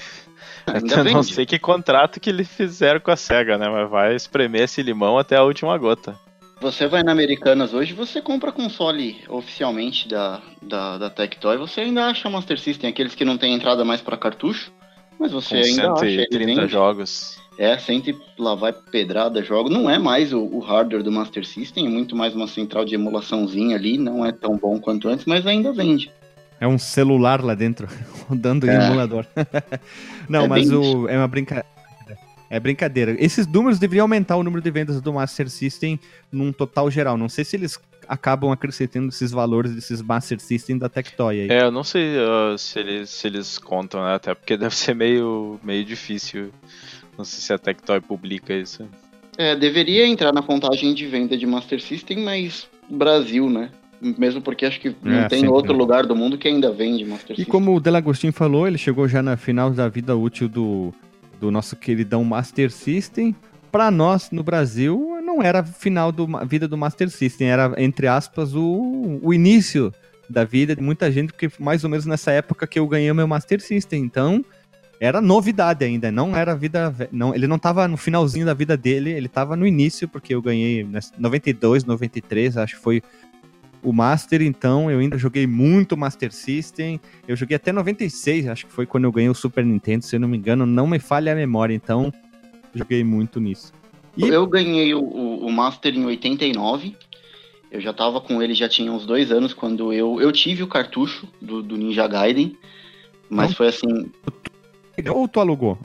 Ainda 0.67 1.05
não 1.11 1.23
sei 1.23 1.47
que 1.47 1.59
contrato 1.59 2.21
que 2.21 2.31
eles 2.31 2.49
fizeram 2.49 3.01
com 3.01 3.11
a 3.11 3.17
SEGA, 3.17 3.57
né? 3.59 3.69
Mas 3.69 3.91
vai 3.91 4.15
espremer 4.15 4.63
esse 4.63 4.83
limão 4.83 5.19
até 5.19 5.37
a 5.37 5.43
última 5.43 5.77
gota. 5.79 6.19
Você 6.61 6.89
vai 6.89 7.03
na 7.05 7.13
Americanas 7.13 7.73
hoje, 7.73 7.93
você 7.95 8.21
compra 8.21 8.51
console 8.51 9.17
oficialmente 9.29 10.09
da, 10.09 10.41
da, 10.61 10.99
da 10.99 11.11
Tectoy, 11.11 11.57
você 11.57 11.83
ainda 11.83 12.07
acha 12.07 12.29
Master 12.29 12.59
System, 12.59 12.91
aqueles 12.91 13.15
que 13.15 13.25
não 13.25 13.39
tem 13.39 13.55
entrada 13.55 13.85
mais 13.85 14.01
pra 14.01 14.17
cartucho, 14.17 14.73
mas 15.21 15.31
você 15.31 15.61
Com 15.61 15.65
ainda 15.67 15.93
acha. 15.93 16.07
ele 16.07 16.23
130 16.25 16.61
vende. 16.61 16.73
jogos. 16.73 17.39
É, 17.57 17.77
sempre 17.79 18.17
lá 18.39 18.55
vai 18.55 18.73
pedrada, 18.73 19.43
jogo. 19.43 19.69
Não 19.69 19.89
é 19.91 19.99
mais 19.99 20.33
o, 20.33 20.41
o 20.41 20.59
hardware 20.61 21.03
do 21.03 21.11
Master 21.13 21.45
System, 21.47 21.87
é 21.87 21.91
muito 21.91 22.15
mais 22.17 22.35
uma 22.35 22.47
central 22.49 22.85
de 22.85 22.95
emulaçãozinha 22.95 23.77
ali, 23.77 23.97
não 23.97 24.25
é 24.27 24.33
tão 24.33 24.57
bom 24.57 24.81
quanto 24.81 25.09
antes, 25.09 25.27
mas 25.27 25.47
ainda 25.47 25.73
vende. 25.73 26.11
É 26.61 26.67
um 26.67 26.79
celular 26.79 27.41
lá 27.43 27.55
dentro, 27.55 27.87
rodando 28.29 28.67
em 28.67 28.71
É. 28.71 28.75
emulador. 28.87 29.25
Não, 30.29 30.45
É 30.45 30.49
mas 30.49 30.71
o, 30.73 31.09
é 31.09 31.17
uma 31.17 31.29
brincadeira. 31.29 31.67
É 32.51 32.59
brincadeira. 32.59 33.15
Esses 33.19 33.47
números 33.47 33.79
deveriam 33.79 34.05
aumentar 34.05 34.37
o 34.37 34.43
número 34.43 34.63
de 34.63 34.71
vendas 34.71 35.01
do 35.01 35.13
Master 35.13 35.49
System 35.51 35.99
num 36.33 36.53
total 36.53 36.91
geral. 36.91 37.17
Não 37.17 37.29
sei 37.29 37.45
se 37.45 37.57
eles 37.57 37.79
acabam 38.09 38.51
acrescentando 38.51 39.09
esses 39.11 39.31
valores 39.31 39.75
desses 39.75 40.01
Master 40.01 40.41
System 40.41 40.79
da 40.79 40.89
Tectoy 40.89 41.43
aí. 41.43 41.49
É, 41.51 41.63
eu 41.65 41.71
não 41.71 41.85
sei 41.85 42.17
ah, 42.19 42.57
se, 42.57 42.79
eles, 42.79 43.11
se 43.11 43.27
eles 43.27 43.59
contam, 43.59 44.03
né? 44.03 44.15
Até 44.15 44.35
porque 44.35 44.57
deve 44.57 44.75
ser 44.75 44.95
meio, 44.95 45.61
meio 45.63 45.85
difícil. 45.85 46.51
Não 47.17 47.25
sei 47.25 47.41
se 47.41 47.53
a 47.53 47.59
Tectoy 47.59 48.01
publica 48.01 48.55
isso. 48.55 48.89
É, 49.37 49.55
deveria 49.55 50.07
entrar 50.07 50.33
na 50.33 50.43
contagem 50.43 50.95
de 50.95 51.07
venda 51.07 51.37
de 51.37 51.47
Master 51.47 51.81
System, 51.81 52.25
mas 52.25 52.69
Brasil, 52.89 53.49
né? 53.51 53.71
Mesmo 54.01 54.41
porque 54.41 54.65
acho 54.65 54.81
que 54.81 54.95
não 55.03 55.13
É, 55.13 55.29
tem 55.29 55.41
sempre, 55.41 55.55
outro 55.55 55.73
lugar 55.73 56.07
do 56.07 56.15
mundo 56.15 56.39
que 56.39 56.49
ainda 56.49 56.71
vende 56.71 57.05
Master 57.05 57.35
E 57.35 57.37
System. 57.37 57.53
como 57.53 57.77
o 57.77 57.81
Delagostinho 57.81 58.33
falou, 58.33 58.67
ele 58.67 58.79
chegou 58.79 59.07
já 59.09 59.23
na 59.23 59.37
final 59.37 59.71
da 59.71 59.89
vida 59.89 60.17
útil 60.17 60.49
do, 60.49 60.95
do 61.41 61.51
nosso 61.51 61.77
queridão 61.77 62.25
Master 62.25 62.71
System. 62.71 63.35
Pra 63.71 63.91
nós, 63.91 64.31
no 64.31 64.43
Brasil, 64.43 65.19
não 65.23 65.43
era 65.43 65.63
final 65.63 66.11
da 66.11 66.45
vida 66.45 66.67
do 66.67 66.77
Master 66.77 67.11
System, 67.11 67.49
era, 67.49 67.75
entre 67.77 68.07
aspas, 68.07 68.55
o, 68.55 69.21
o 69.23 69.35
início 69.35 69.93
da 70.29 70.45
vida 70.45 70.75
de 70.75 70.83
muita 70.83 71.11
gente, 71.11 71.33
porque 71.33 71.51
mais 71.59 71.85
ou 71.85 71.91
menos 71.91 72.07
nessa 72.07 72.31
época 72.33 72.67
que 72.67 72.79
eu 72.79 72.87
ganhei 72.87 73.13
meu 73.13 73.29
Master 73.29 73.61
System. 73.61 74.03
Então, 74.03 74.45
era 75.01 75.21
novidade 75.21 75.85
ainda, 75.85 76.11
não 76.11 76.37
era 76.37 76.57
vida. 76.57 76.95
Não, 77.13 77.35
ele 77.35 77.47
não 77.47 77.59
tava 77.59 77.87
no 77.87 77.97
finalzinho 77.97 78.45
da 78.45 78.55
vida 78.55 78.77
dele, 78.77 79.11
ele 79.11 79.29
tava 79.29 79.57
no 79.57 79.67
início, 79.67 80.09
porque 80.09 80.35
eu 80.35 80.43
ganhei 80.43 80.83
em 80.83 80.93
92, 81.19 81.85
93, 81.85 82.57
acho 82.57 82.77
que 82.77 82.83
foi 82.83 83.03
o 83.83 83.93
Master, 83.93 84.43
então 84.43 84.91
eu 84.91 84.99
ainda 84.99 85.17
joguei 85.19 85.47
muito 85.47 85.97
Master 85.97 86.33
System. 86.33 87.01
Eu 87.27 87.37
joguei 87.37 87.57
até 87.57 87.73
96, 87.73 88.49
acho 88.49 88.67
que 88.67 88.73
foi 88.73 88.87
quando 88.87 89.05
eu 89.05 89.13
ganhei 89.13 89.29
o 89.31 89.35
Super 89.35 89.65
Nintendo, 89.65 90.05
se 90.05 90.17
eu 90.17 90.21
não 90.21 90.29
me 90.29 90.37
engano, 90.37 90.67
não 90.67 90.87
me 90.87 90.99
falha 90.99 91.33
a 91.33 91.37
memória, 91.37 91.75
então 91.75 92.13
joguei 92.75 93.03
muito 93.05 93.41
nisso. 93.41 93.73
E 94.17 94.27
Eu 94.29 94.47
ganhei 94.47 94.93
o, 94.95 95.01
o- 95.01 95.53
Master 95.53 95.95
em 95.95 96.05
89. 96.05 96.97
Eu 97.71 97.81
já 97.81 97.93
tava 97.93 98.21
com 98.21 98.43
ele, 98.43 98.55
já 98.55 98.69
tinha 98.69 98.91
uns 98.91 99.05
dois 99.07 99.31
anos, 99.31 99.53
quando 99.55 99.93
eu, 99.93 100.21
eu 100.21 100.33
tive 100.33 100.63
o 100.63 100.67
cartucho 100.67 101.29
do, 101.41 101.63
do 101.63 101.77
Ninja 101.77 102.09
Gaiden. 102.09 102.57
Mas 103.31 103.51
Não. 103.51 103.57
foi 103.57 103.69
assim. 103.69 104.11
ou 105.13 105.29
tu 105.29 105.39
alugou? 105.39 105.79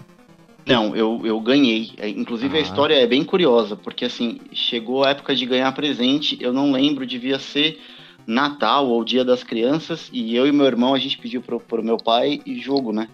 Não, 0.65 0.95
eu, 0.95 1.21
eu 1.25 1.39
ganhei. 1.39 1.91
É, 1.97 2.07
Inclusive 2.09 2.55
Ah. 2.55 2.59
a 2.59 2.63
história 2.63 2.95
é 2.95 3.07
bem 3.07 3.23
curiosa, 3.23 3.75
porque 3.75 4.05
assim, 4.05 4.39
chegou 4.51 5.03
a 5.03 5.09
época 5.09 5.35
de 5.35 5.45
ganhar 5.45 5.71
presente, 5.73 6.37
eu 6.39 6.53
não 6.53 6.71
lembro, 6.71 7.05
devia 7.05 7.37
ser 7.39 7.79
Natal 8.25 8.87
ou 8.87 9.03
Dia 9.03 9.25
das 9.25 9.43
Crianças, 9.43 10.09
e 10.13 10.35
eu 10.35 10.47
e 10.47 10.51
meu 10.51 10.65
irmão 10.65 10.93
a 10.93 10.99
gente 10.99 11.17
pediu 11.17 11.41
pro, 11.41 11.59
pro 11.59 11.83
meu 11.83 11.97
pai 11.97 12.41
e 12.45 12.59
jogo, 12.59 12.93
né? 12.93 13.09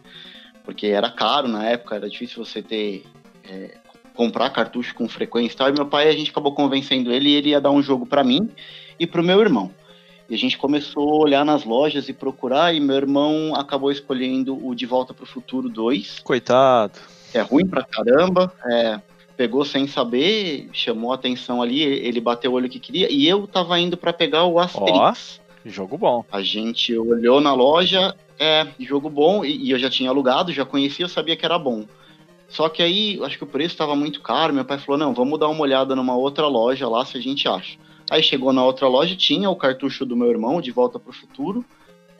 Porque 0.63 0.87
era 0.87 1.09
caro 1.09 1.47
na 1.47 1.65
época, 1.65 1.95
era 1.95 2.09
difícil 2.09 2.43
você 2.45 2.61
ter. 2.61 3.03
é, 3.43 3.77
comprar 4.13 4.49
cartucho 4.49 4.93
com 4.95 5.07
frequência 5.07 5.53
e 5.53 5.57
tal. 5.57 5.69
E 5.69 5.71
meu 5.71 5.85
pai, 5.85 6.09
a 6.09 6.11
gente 6.11 6.29
acabou 6.29 6.51
convencendo 6.51 7.09
ele 7.09 7.29
e 7.29 7.35
ele 7.35 7.49
ia 7.51 7.61
dar 7.61 7.71
um 7.71 7.81
jogo 7.81 8.05
pra 8.05 8.21
mim 8.21 8.49
e 8.99 9.07
pro 9.07 9.23
meu 9.23 9.39
irmão. 9.39 9.71
E 10.29 10.35
a 10.35 10.37
gente 10.37 10.57
começou 10.57 11.09
a 11.09 11.23
olhar 11.23 11.45
nas 11.45 11.63
lojas 11.63 12.09
e 12.09 12.13
procurar, 12.13 12.75
e 12.75 12.81
meu 12.81 12.97
irmão 12.97 13.55
acabou 13.55 13.89
escolhendo 13.89 14.59
o 14.67 14.75
De 14.75 14.85
Volta 14.85 15.13
pro 15.13 15.25
Futuro 15.25 15.69
2 15.69 16.19
Coitado. 16.19 16.99
É 17.33 17.41
ruim 17.41 17.65
pra 17.65 17.83
caramba, 17.83 18.53
é, 18.65 18.99
pegou 19.37 19.63
sem 19.63 19.87
saber, 19.87 20.69
chamou 20.73 21.11
a 21.11 21.15
atenção 21.15 21.61
ali, 21.61 21.81
ele 21.81 22.19
bateu 22.19 22.51
o 22.51 22.55
olho 22.55 22.69
que 22.69 22.79
queria, 22.79 23.11
e 23.11 23.27
eu 23.27 23.47
tava 23.47 23.79
indo 23.79 23.95
pra 23.95 24.11
pegar 24.13 24.45
o 24.45 24.59
Asterix. 24.59 25.39
Jogo 25.65 25.97
bom. 25.97 26.25
A 26.31 26.41
gente 26.41 26.97
olhou 26.97 27.39
na 27.41 27.53
loja, 27.53 28.15
é, 28.39 28.67
jogo 28.79 29.09
bom, 29.09 29.43
e, 29.43 29.65
e 29.65 29.71
eu 29.71 29.79
já 29.79 29.89
tinha 29.89 30.09
alugado, 30.09 30.53
já 30.53 30.65
conhecia, 30.65 31.05
eu 31.05 31.09
sabia 31.09 31.35
que 31.35 31.45
era 31.45 31.59
bom. 31.59 31.85
Só 32.47 32.67
que 32.67 32.81
aí, 32.81 33.19
acho 33.23 33.37
que 33.37 33.43
o 33.43 33.47
preço 33.47 33.77
tava 33.77 33.95
muito 33.95 34.21
caro, 34.21 34.53
meu 34.53 34.65
pai 34.65 34.79
falou, 34.79 34.97
não, 34.97 35.13
vamos 35.13 35.39
dar 35.39 35.47
uma 35.47 35.61
olhada 35.61 35.95
numa 35.95 36.15
outra 36.15 36.47
loja 36.47 36.89
lá, 36.89 37.05
se 37.05 37.17
a 37.17 37.21
gente 37.21 37.47
acha. 37.47 37.77
Aí 38.09 38.23
chegou 38.23 38.51
na 38.51 38.65
outra 38.65 38.87
loja, 38.87 39.15
tinha 39.15 39.49
o 39.49 39.55
cartucho 39.55 40.05
do 40.05 40.15
meu 40.15 40.29
irmão, 40.29 40.59
De 40.59 40.71
Volta 40.71 40.97
pro 40.97 41.13
Futuro, 41.13 41.63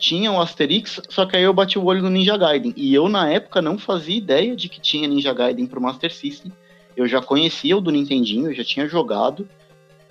tinha 0.00 0.32
o 0.32 0.40
Asterix, 0.40 0.98
só 1.10 1.26
que 1.26 1.36
aí 1.36 1.42
eu 1.42 1.52
bati 1.52 1.78
o 1.78 1.84
olho 1.84 2.02
no 2.02 2.08
Ninja 2.08 2.36
Gaiden. 2.36 2.72
E 2.74 2.92
eu, 2.94 3.06
na 3.06 3.30
época, 3.30 3.60
não 3.60 3.78
fazia 3.78 4.16
ideia 4.16 4.56
de 4.56 4.68
que 4.68 4.80
tinha 4.80 5.06
Ninja 5.06 5.34
Gaiden 5.34 5.66
pro 5.66 5.80
Master 5.80 6.12
System. 6.12 6.50
Eu 6.96 7.06
já 7.06 7.20
conhecia 7.20 7.76
o 7.76 7.80
do 7.82 7.90
Nintendinho, 7.90 8.48
eu 8.48 8.54
já 8.54 8.64
tinha 8.64 8.88
jogado. 8.88 9.46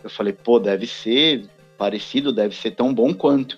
Eu 0.03 0.09
falei, 0.09 0.31
pô, 0.31 0.59
deve 0.59 0.85
ser 0.85 1.45
parecido, 1.75 2.31
deve 2.31 2.55
ser 2.55 2.71
tão 2.71 2.93
bom 2.93 3.13
quanto. 3.13 3.57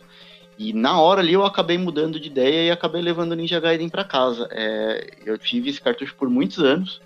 E 0.58 0.72
na 0.72 1.02
hora 1.02 1.20
ali 1.20 1.34
eu 1.34 1.46
acabei 1.46 1.78
mudando 1.78 2.20
de 2.20 2.28
ideia 2.28 2.68
e 2.68 2.72
acabei 2.72 3.02
levando 3.02 3.34
o 3.34 3.36
Ninja 3.36 3.60
Gaiden 3.60 3.90
pra 3.90 4.06
casa. 4.06 4.48
É, 4.52 5.10
eu 5.26 5.38
tive 5.38 5.70
esse 5.70 5.82
cartucho 5.82 6.16
por 6.16 6.30
muitos 6.30 6.60
anos, 6.60 7.02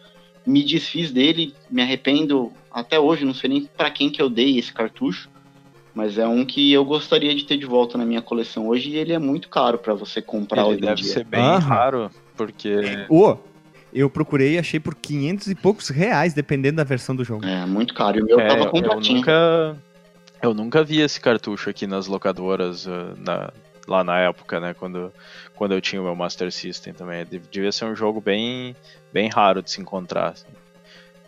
me 0.46 0.64
desfiz 0.64 1.12
dele, 1.12 1.56
me 1.70 1.82
arrependo 1.82 2.52
até 2.70 3.00
hoje, 3.00 3.26
não 3.26 3.34
sei 3.34 3.50
nem 3.50 3.66
pra 3.66 3.90
quem 3.90 4.10
que 4.10 4.22
eu 4.22 4.30
dei 4.30 4.60
esse 4.60 4.72
cartucho. 4.72 5.30
Mas 5.96 6.18
é 6.18 6.28
um 6.28 6.46
que 6.46 6.74
eu 6.74 6.84
gostaria 6.84 7.34
de 7.34 7.46
ter 7.46 7.58
de 7.58 7.66
volta 7.66 7.98
na 7.98 8.06
minha 8.06 8.22
coleção 8.22 8.68
hoje 8.68 8.90
e 8.90 8.98
ele 8.98 9.14
é 9.14 9.18
muito 9.20 9.48
caro 9.48 9.78
pra 9.78 9.94
você 9.94 10.22
comprar 10.22 10.64
Ele 10.64 10.72
hoje 10.72 10.82
deve 10.82 10.96
dia. 11.02 11.14
ser 11.14 11.24
bem 11.24 11.58
raro, 11.58 12.12
porque 12.36 13.06
Ô, 13.08 13.38
eu 13.94 14.10
procurei 14.10 14.56
e 14.56 14.60
achei 14.60 14.78
por 14.78 14.94
500 14.94 15.48
e 15.48 15.56
poucos 15.56 15.88
reais, 15.88 16.34
dependendo 16.34 16.76
da 16.78 16.84
versão 16.84 17.16
do 17.16 17.24
jogo. 17.24 17.46
É 17.46 17.66
muito 17.66 17.94
caro. 17.94 18.20
E 18.20 18.22
o 18.22 18.26
meu 18.26 18.40
É, 18.42 18.48
tava 18.50 18.64
eu 18.66 18.70
completinho. 18.72 19.18
nunca, 19.20 19.78
eu 20.44 20.54
nunca 20.54 20.84
vi 20.84 21.00
esse 21.00 21.20
cartucho 21.22 21.70
aqui 21.70 21.88
nas 21.88 22.08
locadoras 22.08 22.86
uh, 22.86 23.16
na- 23.18 23.54
lá 23.88 24.04
na 24.04 24.20
época, 24.20 24.60
né? 24.60 24.74
Quando, 24.78 25.14
quando 25.56 25.72
eu 25.74 25.80
tinha 25.80 26.02
o 26.02 26.04
meu 26.06 26.16
Master 26.16 26.52
System 26.52 26.94
também. 26.94 27.24
Dev- 27.26 27.46
Devia 27.50 27.72
ser 27.72 27.86
um 27.86 27.96
jogo 27.96 28.20
bem, 28.20 28.76
bem 29.14 29.30
raro 29.30 29.62
de 29.62 29.72
se 29.72 29.80
encontrar. 29.80 30.30
assim. 30.32 30.48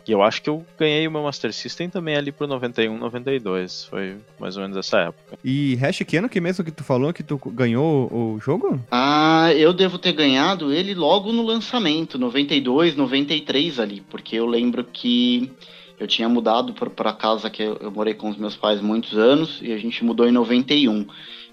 E 0.08 0.12
eu 0.12 0.22
acho 0.22 0.40
que 0.40 0.48
eu 0.48 0.64
ganhei 0.78 1.06
o 1.06 1.10
meu 1.10 1.22
Master 1.22 1.52
System 1.52 1.90
também 1.90 2.16
ali 2.16 2.32
pro 2.32 2.46
91, 2.46 2.96
92. 2.96 3.84
Foi 3.84 4.16
mais 4.40 4.56
ou 4.56 4.62
menos 4.62 4.78
essa 4.78 5.00
época. 5.00 5.38
E 5.44 5.76
Hash, 5.76 5.98
que 5.98 6.16
ano 6.16 6.30
que 6.30 6.40
mesmo 6.40 6.64
que 6.64 6.70
tu 6.70 6.82
falou 6.82 7.12
que 7.12 7.22
tu 7.22 7.38
ganhou 7.52 8.10
o 8.10 8.40
jogo? 8.40 8.80
Ah, 8.90 9.52
eu 9.54 9.74
devo 9.74 9.98
ter 9.98 10.12
ganhado 10.12 10.72
ele 10.72 10.94
logo 10.94 11.30
no 11.30 11.42
lançamento, 11.42 12.18
92, 12.18 12.96
93 12.96 13.78
ali, 13.78 14.00
porque 14.08 14.36
eu 14.36 14.46
lembro 14.46 14.82
que 14.82 15.52
eu 16.00 16.06
tinha 16.06 16.28
mudado 16.28 16.72
para 16.72 17.12
casa 17.12 17.50
que 17.50 17.62
eu, 17.62 17.90
morei 17.94 18.14
com 18.14 18.30
os 18.30 18.38
meus 18.38 18.56
pais 18.56 18.80
muitos 18.80 19.18
anos 19.18 19.60
e 19.60 19.72
a 19.72 19.78
gente 19.78 20.02
mudou 20.02 20.26
em 20.26 20.32
91. 20.32 21.06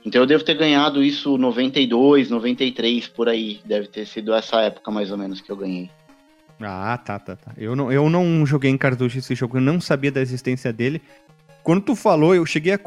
Então 0.05 0.21
eu 0.21 0.27
devo 0.27 0.45
ter 0.45 0.53
ganhado 0.53 1.03
isso 1.03 1.37
92, 1.37 2.29
93 2.29 3.07
por 3.09 3.27
aí, 3.27 3.59
deve 3.65 3.87
ter 3.87 4.05
sido 4.05 4.33
essa 4.33 4.61
época 4.61 4.91
mais 4.91 5.11
ou 5.11 5.17
menos 5.17 5.41
que 5.41 5.51
eu 5.51 5.57
ganhei. 5.57 5.89
Ah, 6.61 6.97
tá, 6.97 7.19
tá, 7.19 7.35
tá. 7.35 7.51
Eu 7.57 7.75
não, 7.75 7.91
eu 7.91 8.09
não 8.09 8.45
joguei 8.45 8.71
em 8.71 8.77
cartucho 8.77 9.17
esse 9.17 9.35
jogo, 9.35 9.57
eu 9.57 9.61
não 9.61 9.81
sabia 9.81 10.11
da 10.11 10.21
existência 10.21 10.71
dele. 10.71 11.01
Quando 11.63 11.81
tu 11.81 11.95
falou, 11.95 12.35
eu 12.35 12.45
cheguei 12.45 12.73
a, 12.73 12.79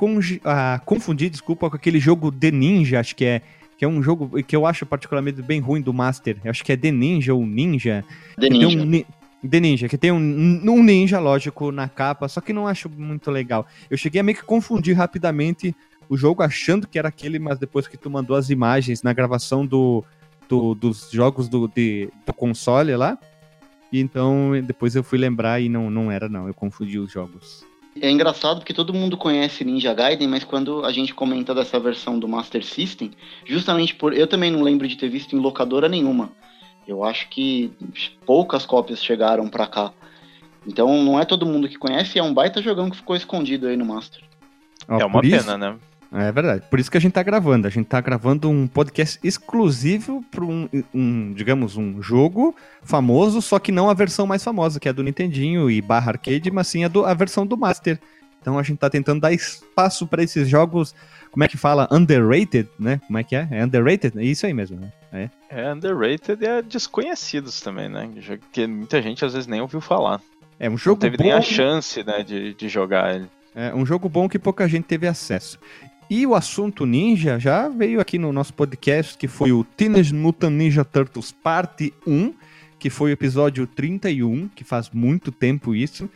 a 0.44 0.78
confundir, 0.78 1.30
desculpa, 1.30 1.68
com 1.68 1.76
aquele 1.76 1.98
jogo 1.98 2.30
The 2.30 2.50
Ninja, 2.50 3.00
acho 3.00 3.14
que 3.14 3.24
é 3.24 3.42
que 3.76 3.84
é 3.84 3.88
um 3.88 4.02
jogo 4.02 4.42
que 4.42 4.56
eu 4.56 4.66
acho 4.66 4.84
particularmente 4.84 5.40
bem 5.40 5.60
ruim 5.60 5.80
do 5.80 5.94
Master. 5.94 6.36
Eu 6.42 6.50
acho 6.50 6.64
que 6.64 6.72
é 6.72 6.76
The 6.76 6.90
Ninja 6.90 7.32
ou 7.32 7.46
Ninja. 7.46 8.04
The 8.36 8.48
Ninja. 8.48 8.76
Um, 8.76 9.04
The 9.48 9.60
Ninja, 9.60 9.88
que 9.88 9.96
tem 9.96 10.10
um, 10.10 10.16
um, 10.16 10.82
ninja, 10.82 11.20
lógico, 11.20 11.70
na 11.70 11.88
capa, 11.88 12.26
só 12.26 12.40
que 12.40 12.52
não 12.52 12.66
acho 12.66 12.90
muito 12.90 13.30
legal. 13.30 13.68
Eu 13.88 13.96
cheguei 13.96 14.20
a 14.20 14.24
meio 14.24 14.36
que 14.36 14.44
confundir 14.44 14.96
rapidamente 14.96 15.72
o 16.08 16.16
jogo 16.16 16.42
achando 16.42 16.88
que 16.88 16.98
era 16.98 17.08
aquele, 17.08 17.38
mas 17.38 17.56
depois 17.56 17.86
que 17.86 17.96
tu 17.96 18.10
mandou 18.10 18.36
as 18.36 18.50
imagens 18.50 19.04
na 19.04 19.12
gravação 19.12 19.64
do, 19.64 20.04
do 20.48 20.74
dos 20.74 21.08
jogos 21.12 21.48
do, 21.48 21.68
de, 21.68 22.10
do 22.26 22.32
console 22.32 22.96
lá, 22.96 23.16
e 23.92 24.00
então 24.00 24.52
depois 24.64 24.94
eu 24.94 25.02
fui 25.02 25.18
lembrar 25.18 25.60
e 25.60 25.68
não, 25.68 25.90
não 25.90 26.10
era 26.10 26.28
não, 26.28 26.46
eu 26.46 26.54
confundi 26.54 26.98
os 26.98 27.10
jogos. 27.10 27.66
É 28.00 28.10
engraçado 28.10 28.58
porque 28.58 28.74
todo 28.74 28.94
mundo 28.94 29.16
conhece 29.16 29.64
Ninja 29.64 29.92
Gaiden, 29.92 30.28
mas 30.28 30.44
quando 30.44 30.84
a 30.84 30.92
gente 30.92 31.12
comenta 31.14 31.54
dessa 31.54 31.80
versão 31.80 32.18
do 32.18 32.28
Master 32.28 32.64
System, 32.64 33.10
justamente 33.44 33.94
por 33.94 34.12
eu 34.12 34.26
também 34.26 34.50
não 34.50 34.62
lembro 34.62 34.86
de 34.86 34.96
ter 34.96 35.08
visto 35.08 35.34
em 35.34 35.40
locadora 35.40 35.88
nenhuma. 35.88 36.30
Eu 36.86 37.04
acho 37.04 37.28
que 37.28 37.72
poucas 38.24 38.64
cópias 38.64 39.02
chegaram 39.02 39.48
para 39.48 39.66
cá. 39.66 39.92
Então 40.66 41.02
não 41.02 41.18
é 41.18 41.24
todo 41.24 41.46
mundo 41.46 41.68
que 41.68 41.76
conhece, 41.76 42.18
é 42.18 42.22
um 42.22 42.32
baita 42.32 42.62
jogão 42.62 42.88
que 42.88 42.96
ficou 42.96 43.16
escondido 43.16 43.66
aí 43.66 43.76
no 43.76 43.84
Master. 43.84 44.22
é 44.88 45.04
uma 45.04 45.20
pena, 45.20 45.58
né? 45.58 45.76
É 46.12 46.32
verdade. 46.32 46.64
Por 46.70 46.80
isso 46.80 46.90
que 46.90 46.96
a 46.96 47.00
gente 47.00 47.12
tá 47.12 47.22
gravando. 47.22 47.66
A 47.66 47.70
gente 47.70 47.86
tá 47.86 48.00
gravando 48.00 48.48
um 48.48 48.66
podcast 48.66 49.18
exclusivo 49.22 50.24
para 50.30 50.44
um, 50.44 50.68
um, 50.94 51.32
digamos, 51.34 51.76
um 51.76 52.00
jogo 52.02 52.54
famoso, 52.82 53.42
só 53.42 53.58
que 53.58 53.70
não 53.70 53.90
a 53.90 53.94
versão 53.94 54.26
mais 54.26 54.42
famosa, 54.42 54.80
que 54.80 54.88
é 54.88 54.90
a 54.90 54.94
do 54.94 55.02
Nintendinho 55.02 55.70
e 55.70 55.82
barra 55.82 56.12
arcade, 56.12 56.50
mas 56.50 56.68
sim 56.68 56.84
a, 56.84 56.88
do, 56.88 57.04
a 57.04 57.12
versão 57.12 57.46
do 57.46 57.56
Master. 57.56 57.98
Então 58.40 58.58
a 58.58 58.62
gente 58.62 58.78
tá 58.78 58.88
tentando 58.88 59.20
dar 59.20 59.32
espaço 59.32 60.06
para 60.06 60.22
esses 60.22 60.48
jogos, 60.48 60.94
como 61.30 61.44
é 61.44 61.48
que 61.48 61.56
fala? 61.56 61.88
Underrated, 61.90 62.68
né? 62.78 63.00
Como 63.06 63.18
é 63.18 63.24
que 63.24 63.36
é? 63.36 63.46
É 63.50 63.64
underrated? 63.64 64.18
É 64.18 64.24
isso 64.24 64.46
aí 64.46 64.54
mesmo, 64.54 64.80
né? 64.80 64.92
É, 65.12 65.30
é 65.50 65.72
underrated 65.72 66.42
e 66.42 66.46
é 66.46 66.62
desconhecidos 66.62 67.60
também, 67.60 67.88
né? 67.88 68.08
Que 68.52 68.66
muita 68.66 69.02
gente 69.02 69.24
às 69.24 69.34
vezes 69.34 69.46
nem 69.46 69.60
ouviu 69.60 69.80
falar. 69.80 70.20
É 70.58 70.68
um 70.68 70.78
jogo 70.78 70.96
não 70.96 71.10
teve 71.10 71.16
bom. 71.16 71.24
nem 71.24 71.32
a 71.32 71.40
chance, 71.40 72.02
né, 72.02 72.22
de, 72.22 72.54
de 72.54 72.68
jogar 72.68 73.14
ele. 73.14 73.28
É 73.54 73.74
um 73.74 73.84
jogo 73.84 74.08
bom 74.08 74.28
que 74.28 74.38
pouca 74.38 74.68
gente 74.68 74.84
teve 74.84 75.06
acesso. 75.06 75.58
E 76.10 76.26
o 76.26 76.34
assunto 76.34 76.86
ninja 76.86 77.38
já 77.38 77.68
veio 77.68 78.00
aqui 78.00 78.18
no 78.18 78.32
nosso 78.32 78.54
podcast, 78.54 79.18
que 79.18 79.28
foi 79.28 79.52
o 79.52 79.62
Teenage 79.62 80.14
Mutant 80.14 80.52
Ninja 80.52 80.82
Turtles 80.82 81.32
Parte 81.32 81.92
1, 82.06 82.32
que 82.78 82.88
foi 82.88 83.10
o 83.10 83.12
episódio 83.12 83.66
31, 83.66 84.48
que 84.48 84.64
faz 84.64 84.88
muito 84.88 85.30
tempo 85.30 85.74
isso. 85.74 86.08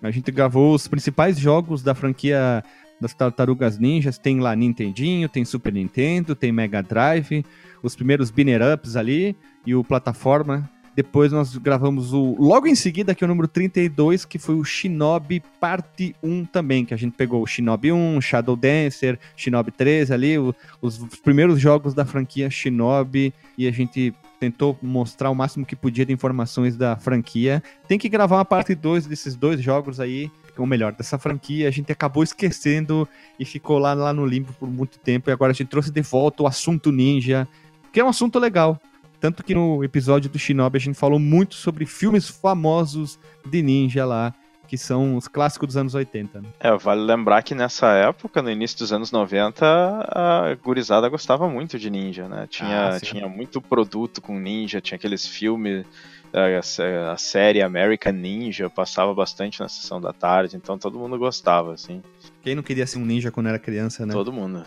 A 0.00 0.10
gente 0.12 0.30
gravou 0.30 0.72
os 0.72 0.86
principais 0.86 1.36
jogos 1.36 1.82
da 1.82 1.96
franquia 1.96 2.62
das 3.00 3.12
Tartarugas 3.12 3.76
Ninjas. 3.76 4.18
Tem 4.18 4.38
lá 4.38 4.54
Nintendinho, 4.54 5.28
tem 5.28 5.44
Super 5.44 5.72
Nintendo, 5.72 6.36
tem 6.36 6.52
Mega 6.52 6.80
Drive, 6.80 7.44
os 7.82 7.96
primeiros 7.96 8.30
Binner 8.30 8.60
Ups 8.62 8.94
ali 8.94 9.34
e 9.66 9.74
o 9.74 9.82
plataforma 9.82 10.70
depois 10.94 11.32
nós 11.32 11.56
gravamos 11.56 12.12
o. 12.12 12.36
Logo 12.38 12.66
em 12.66 12.74
seguida, 12.74 13.14
que 13.14 13.22
é 13.22 13.26
o 13.26 13.28
número 13.28 13.48
32, 13.48 14.24
que 14.24 14.38
foi 14.38 14.56
o 14.56 14.64
Shinobi 14.64 15.42
Parte 15.60 16.14
1 16.22 16.44
também, 16.46 16.84
que 16.84 16.92
a 16.92 16.96
gente 16.96 17.16
pegou 17.16 17.42
o 17.42 17.46
Shinobi 17.46 17.92
1, 17.92 18.20
Shadow 18.20 18.56
Dancer, 18.56 19.18
Shinobi 19.36 19.70
3 19.70 20.10
ali, 20.10 20.38
o, 20.38 20.54
os, 20.80 21.00
os 21.00 21.20
primeiros 21.20 21.60
jogos 21.60 21.94
da 21.94 22.04
franquia 22.04 22.50
Shinobi, 22.50 23.32
e 23.56 23.68
a 23.68 23.70
gente 23.70 24.12
tentou 24.40 24.76
mostrar 24.82 25.30
o 25.30 25.34
máximo 25.34 25.66
que 25.66 25.76
podia 25.76 26.04
de 26.04 26.12
informações 26.12 26.76
da 26.76 26.96
franquia. 26.96 27.62
Tem 27.86 27.98
que 27.98 28.08
gravar 28.08 28.36
uma 28.36 28.44
parte 28.44 28.74
2 28.74 29.06
desses 29.06 29.36
dois 29.36 29.62
jogos 29.62 30.00
aí, 30.00 30.30
ou 30.56 30.66
melhor, 30.66 30.92
dessa 30.92 31.18
franquia. 31.18 31.68
A 31.68 31.70
gente 31.70 31.92
acabou 31.92 32.22
esquecendo 32.22 33.06
e 33.38 33.44
ficou 33.44 33.78
lá, 33.78 33.92
lá 33.92 34.12
no 34.12 34.24
limbo 34.26 34.52
por 34.54 34.68
muito 34.68 34.98
tempo. 34.98 35.30
E 35.30 35.32
agora 35.32 35.52
a 35.52 35.54
gente 35.54 35.68
trouxe 35.68 35.90
de 35.90 36.02
volta 36.02 36.42
o 36.42 36.46
assunto 36.46 36.90
ninja, 36.90 37.46
que 37.92 38.00
é 38.00 38.04
um 38.04 38.08
assunto 38.08 38.38
legal. 38.38 38.80
Tanto 39.20 39.44
que 39.44 39.54
no 39.54 39.84
episódio 39.84 40.30
do 40.30 40.38
Shinobi 40.38 40.78
a 40.78 40.80
gente 40.80 40.98
falou 40.98 41.18
muito 41.18 41.54
sobre 41.54 41.84
filmes 41.84 42.28
famosos 42.28 43.18
de 43.44 43.62
ninja 43.62 44.06
lá, 44.06 44.34
que 44.66 44.78
são 44.78 45.16
os 45.16 45.28
clássicos 45.28 45.66
dos 45.66 45.76
anos 45.76 45.94
80. 45.94 46.40
Né? 46.40 46.48
É, 46.58 46.74
vale 46.76 47.02
lembrar 47.02 47.42
que 47.42 47.54
nessa 47.54 47.88
época, 47.88 48.40
no 48.40 48.50
início 48.50 48.78
dos 48.78 48.92
anos 48.92 49.12
90, 49.12 49.66
a 49.66 50.54
gurizada 50.62 51.08
gostava 51.08 51.48
muito 51.50 51.78
de 51.78 51.90
ninja, 51.90 52.28
né? 52.28 52.46
Tinha, 52.48 52.90
ah, 52.90 53.00
tinha 53.00 53.28
muito 53.28 53.60
produto 53.60 54.22
com 54.22 54.38
ninja, 54.38 54.80
tinha 54.80 54.96
aqueles 54.96 55.26
filmes, 55.26 55.84
a, 56.32 57.12
a, 57.12 57.16
série 57.16 57.60
American 57.60 58.12
Ninja 58.12 58.70
passava 58.70 59.12
bastante 59.12 59.60
na 59.60 59.68
sessão 59.68 60.00
da 60.00 60.12
tarde, 60.12 60.56
então 60.56 60.78
todo 60.78 60.98
mundo 60.98 61.18
gostava, 61.18 61.74
assim. 61.74 62.00
Quem 62.42 62.54
não 62.54 62.62
queria 62.62 62.86
ser 62.86 62.98
um 62.98 63.04
ninja 63.04 63.30
quando 63.30 63.48
era 63.48 63.58
criança, 63.58 64.06
né? 64.06 64.12
Todo 64.14 64.32
mundo. 64.32 64.64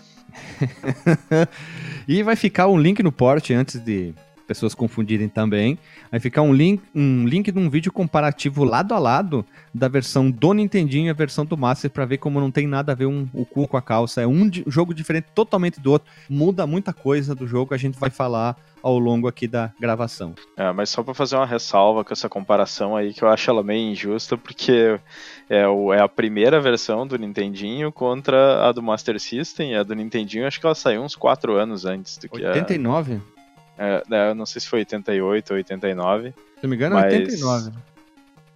e 2.07 2.21
vai 2.21 2.35
ficar 2.35 2.67
um 2.67 2.77
link 2.77 3.01
no 3.01 3.11
porte 3.11 3.53
antes 3.53 3.79
de 3.79 4.13
pessoas 4.47 4.75
confundirem 4.75 5.27
também. 5.27 5.77
Vai 6.11 6.19
ficar 6.19 6.41
um 6.41 6.53
link, 6.53 6.81
um 6.93 7.25
link 7.25 7.51
de 7.51 7.59
um 7.59 7.69
vídeo 7.69 7.91
comparativo 7.91 8.63
lado 8.63 8.93
a 8.93 8.99
lado 8.99 9.45
da 9.73 9.87
versão 9.87 10.29
do 10.29 10.53
Nintendinho 10.53 11.07
e 11.07 11.09
a 11.09 11.13
versão 11.13 11.45
do 11.45 11.57
Master 11.57 11.89
para 11.89 12.05
ver 12.05 12.17
como 12.17 12.39
não 12.39 12.51
tem 12.51 12.67
nada 12.67 12.91
a 12.91 12.95
ver 12.95 13.05
um, 13.05 13.27
o 13.33 13.45
cu 13.45 13.67
com 13.67 13.77
a 13.77 13.81
calça. 13.81 14.21
É 14.21 14.27
um 14.27 14.49
jogo 14.67 14.93
diferente 14.93 15.27
totalmente 15.33 15.79
do 15.79 15.91
outro. 15.91 16.11
Muda 16.29 16.67
muita 16.67 16.93
coisa 16.93 17.33
do 17.33 17.47
jogo, 17.47 17.73
a 17.73 17.77
gente 17.77 17.97
vai 17.97 18.09
falar 18.09 18.55
ao 18.83 18.99
longo 18.99 19.29
aqui 19.29 19.47
da 19.47 19.71
gravação. 19.79 20.35
É, 20.57 20.69
mas 20.73 20.89
só 20.89 21.01
para 21.01 21.13
fazer 21.13 21.37
uma 21.37 21.45
ressalva 21.45 22.03
com 22.03 22.11
essa 22.11 22.27
comparação 22.27 22.97
aí, 22.97 23.13
que 23.13 23.23
eu 23.23 23.29
acho 23.29 23.49
ela 23.49 23.63
meio 23.63 23.91
injusta, 23.91 24.37
porque 24.37 24.99
é, 25.49 25.65
o, 25.65 25.93
é 25.93 26.01
a 26.01 26.09
primeira 26.09 26.59
versão 26.59 27.07
do 27.07 27.17
Nintendinho 27.17 27.93
contra 27.93 28.67
a 28.67 28.73
do 28.73 28.83
Master 28.83 29.17
System, 29.19 29.71
e 29.71 29.75
a 29.75 29.83
do 29.83 29.95
Nintendinho 29.95 30.45
acho 30.45 30.59
que 30.59 30.65
ela 30.65 30.75
saiu 30.75 31.01
uns 31.01 31.15
4 31.15 31.55
anos 31.55 31.85
antes 31.85 32.17
do 32.17 32.27
que 32.27 32.45
89? 32.45 33.13
a... 33.13 33.15
É, 33.15 33.17
né, 33.17 33.21
eu 33.77 34.35
não 34.35 34.45
sei 34.45 34.61
se 34.61 34.67
foi 34.67 34.79
88 34.79 35.51
ou 35.51 35.57
89. 35.57 36.29
Se 36.29 36.35
não 36.61 36.69
me 36.69 36.75
engano, 36.75 36.95
mas... 36.95 37.13
89. 37.13 37.71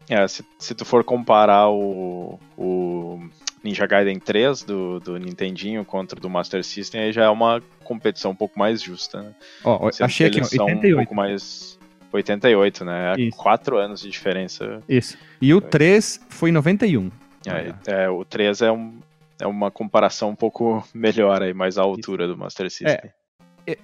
É, 0.09 0.27
se, 0.27 0.45
se 0.57 0.73
tu 0.73 0.85
for 0.85 1.03
comparar 1.03 1.69
o, 1.69 2.39
o 2.57 3.19
Ninja 3.61 3.85
Gaiden 3.85 4.19
3 4.19 4.63
do, 4.63 4.99
do 5.01 5.17
Nintendinho 5.17 5.83
contra 5.83 6.17
o 6.17 6.21
do 6.21 6.29
Master 6.29 6.63
System, 6.63 7.01
aí 7.01 7.11
já 7.11 7.25
é 7.25 7.29
uma 7.29 7.61
competição 7.83 8.31
um 8.31 8.35
pouco 8.35 8.57
mais 8.57 8.81
justa, 8.81 9.21
né? 9.21 9.35
Ó, 9.65 9.89
achei 9.99 10.27
aqui, 10.27 10.41
88. 10.41 10.93
Um 10.93 10.97
pouco 10.97 11.15
mais... 11.15 11.77
88, 12.09 12.85
né? 12.85 13.13
É 13.17 13.31
4 13.31 13.77
anos 13.77 13.99
de 13.99 14.09
diferença. 14.09 14.81
Isso. 14.87 15.17
E 15.41 15.53
o 15.53 15.59
3 15.59 16.21
foi 16.29 16.53
91. 16.53 17.11
É, 17.45 18.03
é, 18.03 18.09
o 18.09 18.23
3 18.25 18.61
é, 18.61 18.71
um, 18.71 18.99
é 19.39 19.47
uma 19.47 19.69
comparação 19.71 20.29
um 20.29 20.35
pouco 20.35 20.85
melhor 20.93 21.41
aí, 21.41 21.53
mais 21.53 21.77
à 21.77 21.81
altura 21.81 22.25
Isso. 22.25 22.33
do 22.33 22.39
Master 22.39 22.69
System. 22.69 22.93
É, 22.93 23.13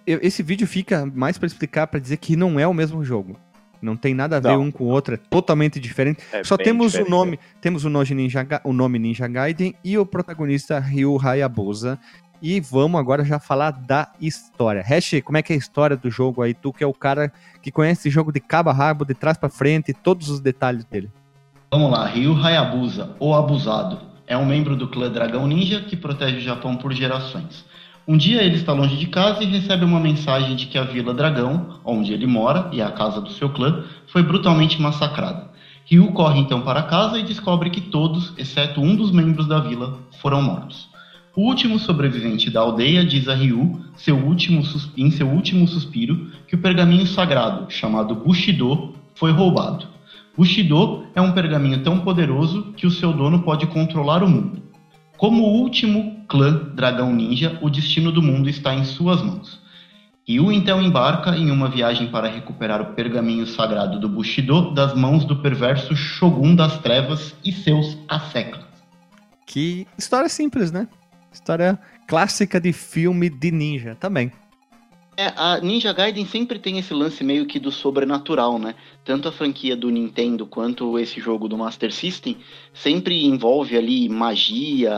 esse 0.05 0.41
vídeo 0.41 0.65
fica 0.67 1.05
mais 1.05 1.37
para 1.37 1.47
explicar, 1.47 1.87
para 1.87 1.99
dizer 1.99 2.17
que 2.17 2.35
não 2.35 2.59
é 2.59 2.67
o 2.67 2.73
mesmo 2.73 3.03
jogo. 3.03 3.37
Não 3.81 3.97
tem 3.97 4.13
nada 4.13 4.37
a 4.37 4.39
ver 4.39 4.53
não. 4.53 4.61
um 4.61 4.71
com 4.71 4.85
o 4.85 4.87
outro, 4.87 5.15
é 5.15 5.17
totalmente 5.17 5.77
diferente. 5.77 6.23
É 6.31 6.41
Só 6.41 6.55
temos 6.55 6.93
diferente. 6.93 7.09
o 7.09 7.11
nome, 7.11 7.39
temos 7.59 7.83
o 7.83 7.89
nome, 7.89 8.15
Ninja, 8.15 8.47
o 8.63 8.71
nome 8.71 8.97
Ninja 8.97 9.27
Gaiden 9.27 9.75
e 9.83 9.97
o 9.97 10.05
protagonista 10.05 10.79
Ryu 10.79 11.19
Hayabusa. 11.21 11.99
E 12.41 12.61
vamos 12.61 12.99
agora 12.99 13.25
já 13.25 13.39
falar 13.39 13.71
da 13.71 14.11
história. 14.21 14.81
Hash, 14.81 15.21
como 15.23 15.37
é 15.37 15.41
que 15.41 15.51
é 15.51 15.55
a 15.55 15.59
história 15.59 15.97
do 15.97 16.09
jogo 16.09 16.41
aí? 16.41 16.53
Tu 16.53 16.71
que 16.71 16.83
é 16.83 16.87
o 16.87 16.93
cara 16.93 17.31
que 17.61 17.71
conhece 17.71 18.01
esse 18.01 18.09
jogo 18.09 18.31
de 18.31 18.39
cabo 18.39 18.69
a 18.69 18.73
rabo, 18.73 19.05
de 19.05 19.13
trás 19.13 19.37
para 19.37 19.49
frente, 19.49 19.93
todos 19.93 20.29
os 20.29 20.39
detalhes 20.39 20.85
dele. 20.85 21.09
Vamos 21.71 21.91
lá, 21.91 22.05
Ryu 22.07 22.35
Hayabusa, 22.35 23.15
o 23.19 23.33
Abusado, 23.33 23.99
é 24.27 24.37
um 24.37 24.45
membro 24.45 24.75
do 24.75 24.87
clã 24.87 25.11
Dragão 25.11 25.47
Ninja 25.47 25.81
que 25.81 25.97
protege 25.97 26.37
o 26.37 26.41
Japão 26.41 26.77
por 26.77 26.93
gerações. 26.93 27.65
Um 28.05 28.17
dia 28.17 28.43
ele 28.43 28.57
está 28.57 28.73
longe 28.73 28.97
de 28.97 29.07
casa 29.07 29.41
e 29.41 29.45
recebe 29.45 29.85
uma 29.85 29.99
mensagem 29.99 30.57
de 30.57 30.65
que 30.65 30.77
a 30.77 30.83
Vila 30.83 31.13
Dragão, 31.13 31.79
onde 31.85 32.11
ele 32.11 32.27
mora 32.27 32.69
e 32.73 32.81
a 32.81 32.91
casa 32.91 33.21
do 33.21 33.29
seu 33.29 33.49
clã, 33.49 33.85
foi 34.07 34.21
brutalmente 34.21 34.81
massacrada. 34.81 35.49
Ryu 35.85 36.11
corre 36.11 36.41
então 36.41 36.61
para 36.61 36.83
casa 36.83 37.17
e 37.17 37.23
descobre 37.23 37.69
que 37.69 37.79
todos, 37.79 38.33
exceto 38.37 38.81
um 38.81 38.93
dos 38.93 39.09
membros 39.09 39.47
da 39.47 39.59
vila, 39.59 39.99
foram 40.21 40.41
mortos. 40.41 40.89
O 41.33 41.43
último 41.43 41.79
sobrevivente 41.79 42.49
da 42.49 42.59
aldeia 42.59 43.05
diz 43.05 43.29
a 43.29 43.35
Ryu, 43.35 43.79
seu 43.95 44.17
último, 44.17 44.61
em 44.97 45.09
seu 45.09 45.27
último 45.27 45.65
suspiro, 45.65 46.29
que 46.45 46.55
o 46.55 46.61
pergaminho 46.61 47.07
sagrado, 47.07 47.71
chamado 47.71 48.15
Bushido, 48.15 48.95
foi 49.15 49.31
roubado. 49.31 49.87
Bushido 50.37 51.05
é 51.15 51.21
um 51.21 51.31
pergaminho 51.31 51.79
tão 51.83 51.99
poderoso 51.99 52.73
que 52.75 52.85
o 52.85 52.91
seu 52.91 53.13
dono 53.13 53.43
pode 53.43 53.65
controlar 53.67 54.23
o 54.23 54.29
mundo. 54.29 54.61
Como 55.23 55.43
último 55.43 56.25
clã 56.27 56.65
dragão 56.75 57.13
ninja, 57.13 57.57
o 57.61 57.69
destino 57.69 58.11
do 58.11 58.21
mundo 58.21 58.49
está 58.49 58.75
em 58.75 58.83
suas 58.83 59.21
mãos. 59.21 59.57
Ryu 60.27 60.51
então 60.51 60.81
embarca 60.81 61.37
em 61.37 61.49
uma 61.49 61.69
viagem 61.69 62.11
para 62.11 62.27
recuperar 62.27 62.81
o 62.81 62.93
pergaminho 62.93 63.47
sagrado 63.47 64.01
do 64.01 64.09
Bushido 64.09 64.73
das 64.73 64.93
mãos 64.93 65.23
do 65.23 65.37
perverso 65.37 65.95
Shogun 65.95 66.57
das 66.57 66.77
Trevas 66.79 67.33
e 67.41 67.53
seus 67.53 67.97
asseclas. 68.09 68.65
Que 69.47 69.87
história 69.97 70.27
simples, 70.27 70.73
né? 70.73 70.89
História 71.31 71.79
clássica 72.05 72.59
de 72.59 72.73
filme 72.73 73.29
de 73.29 73.49
ninja 73.49 73.95
também. 73.95 74.29
É, 75.15 75.31
a 75.35 75.59
Ninja 75.59 75.93
Gaiden 75.93 76.25
sempre 76.25 76.57
tem 76.57 76.79
esse 76.79 76.93
lance 76.93 77.23
meio 77.23 77.45
que 77.45 77.59
do 77.59 77.71
sobrenatural, 77.71 78.57
né? 78.57 78.73
Tanto 79.05 79.27
a 79.27 79.31
franquia 79.31 79.75
do 79.75 79.89
Nintendo 79.89 80.45
quanto 80.45 80.97
esse 80.97 81.19
jogo 81.19 81.47
do 81.47 81.57
Master 81.57 81.93
System 81.93 82.37
sempre 82.73 83.23
envolve 83.25 83.77
ali 83.77 84.09
magia, 84.09 84.91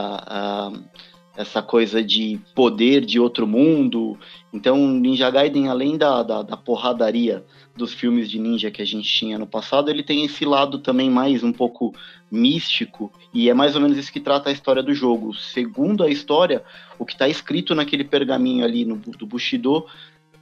essa 1.36 1.62
coisa 1.62 2.01
de 2.01 2.39
poder 2.54 3.06
de 3.06 3.19
outro 3.19 3.45
mundo. 3.45 4.17
Então, 4.54 4.88
Ninja 4.88 5.30
Gaiden, 5.30 5.67
além 5.67 5.97
da, 5.97 6.23
da, 6.23 6.41
da, 6.41 6.56
porradaria 6.56 7.43
dos 7.75 7.93
filmes 7.93 8.30
de 8.30 8.39
ninja 8.39 8.71
que 8.71 8.82
a 8.82 8.86
gente 8.86 9.08
tinha 9.10 9.38
no 9.38 9.45
passado, 9.45 9.89
ele 9.89 10.01
tem 10.01 10.23
esse 10.23 10.45
lado 10.45 10.80
também 10.80 11.10
mais 11.10 11.43
um 11.43 11.51
pouco 11.51 11.93
místico, 12.36 13.12
e 13.34 13.50
é 13.50 13.54
mais 13.54 13.76
ou 13.76 13.82
menos 13.82 13.98
isso 13.98 14.12
que 14.12 14.19
trata 14.19 14.50
a 14.50 14.54
história 14.54 14.84
do 14.84 14.93
jogo. 14.93 15.34
Segundo 15.34 16.04
a 16.04 16.10
história, 16.10 16.63
o 17.00 17.06
que 17.06 17.13
está 17.13 17.28
escrito 17.28 17.74
naquele 17.74 18.04
pergaminho 18.04 18.63
ali 18.63 18.86
no, 18.86 18.98
do 18.98 19.26
Bushido 19.26 19.86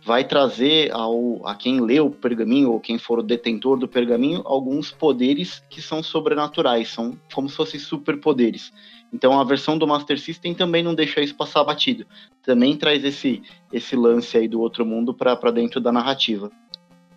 vai 0.06 0.24
trazer 0.24 0.92
ao, 0.92 1.48
a 1.48 1.56
quem 1.56 1.80
lê 1.80 2.00
o 2.00 2.10
pergaminho 2.10 2.72
ou 2.72 2.80
quem 2.80 2.98
for 2.98 3.20
o 3.20 3.24
detentor 3.24 3.78
do 3.78 3.88
pergaminho 3.88 4.42
alguns 4.46 4.92
poderes 4.92 5.64
que 5.70 5.82
são 5.82 6.04
sobrenaturais, 6.04 6.90
são 6.90 7.18
como 7.34 7.50
se 7.50 7.56
fossem 7.56 7.80
superpoderes. 7.80 8.74
Então 9.14 9.40
a 9.40 9.44
versão 9.44 9.78
do 9.78 9.88
Master 9.88 10.20
System 10.20 10.54
também 10.54 10.84
não 10.84 10.94
deixa 10.94 11.22
isso 11.22 11.36
passar 11.36 11.64
batido. 11.64 12.06
Também 12.42 12.76
traz 12.76 13.04
esse, 13.06 13.44
esse 13.72 13.96
lance 13.96 14.38
aí 14.38 14.48
do 14.48 14.60
outro 14.60 14.86
mundo 14.86 15.14
para 15.14 15.52
dentro 15.52 15.80
da 15.80 15.92
narrativa. 15.92 16.52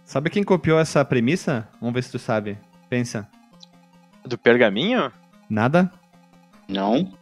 Sabe 0.05 0.31
quem 0.31 0.45
copiou 0.45 0.79
essa 0.79 1.05
premissa? 1.05 1.69
Vamos 1.81 1.95
ver 1.95 2.03
se 2.05 2.12
tu 2.12 2.19
sabe. 2.19 2.57
Pensa. 2.89 3.29
Do 4.27 4.37
pergaminho? 4.37 5.12
Nada? 5.49 5.91
Não. 6.69 7.12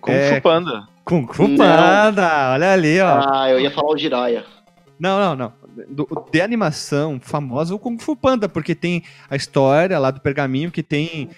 Kung 0.00 0.12
é... 0.12 0.34
Fu 0.34 0.42
Panda. 0.42 0.88
Kung 1.04 1.26
Fu 1.32 1.56
Panda, 1.56 2.52
olha 2.52 2.72
ali, 2.72 3.00
ó. 3.00 3.20
Ah, 3.26 3.50
eu 3.50 3.58
ia 3.58 3.70
falar 3.70 3.92
o 3.92 3.98
Jiraiya. 3.98 4.44
Não, 4.98 5.18
não, 5.18 5.34
não. 5.34 5.52
Do, 5.88 6.06
de 6.30 6.42
animação 6.42 7.18
famosa, 7.20 7.74
o 7.74 7.78
Kung 7.78 7.98
Fu 7.98 8.14
Panda, 8.14 8.48
porque 8.48 8.74
tem 8.74 9.02
a 9.28 9.34
história 9.34 9.98
lá 9.98 10.10
do 10.10 10.20
pergaminho 10.20 10.70
que 10.70 10.82
tem 10.82 11.30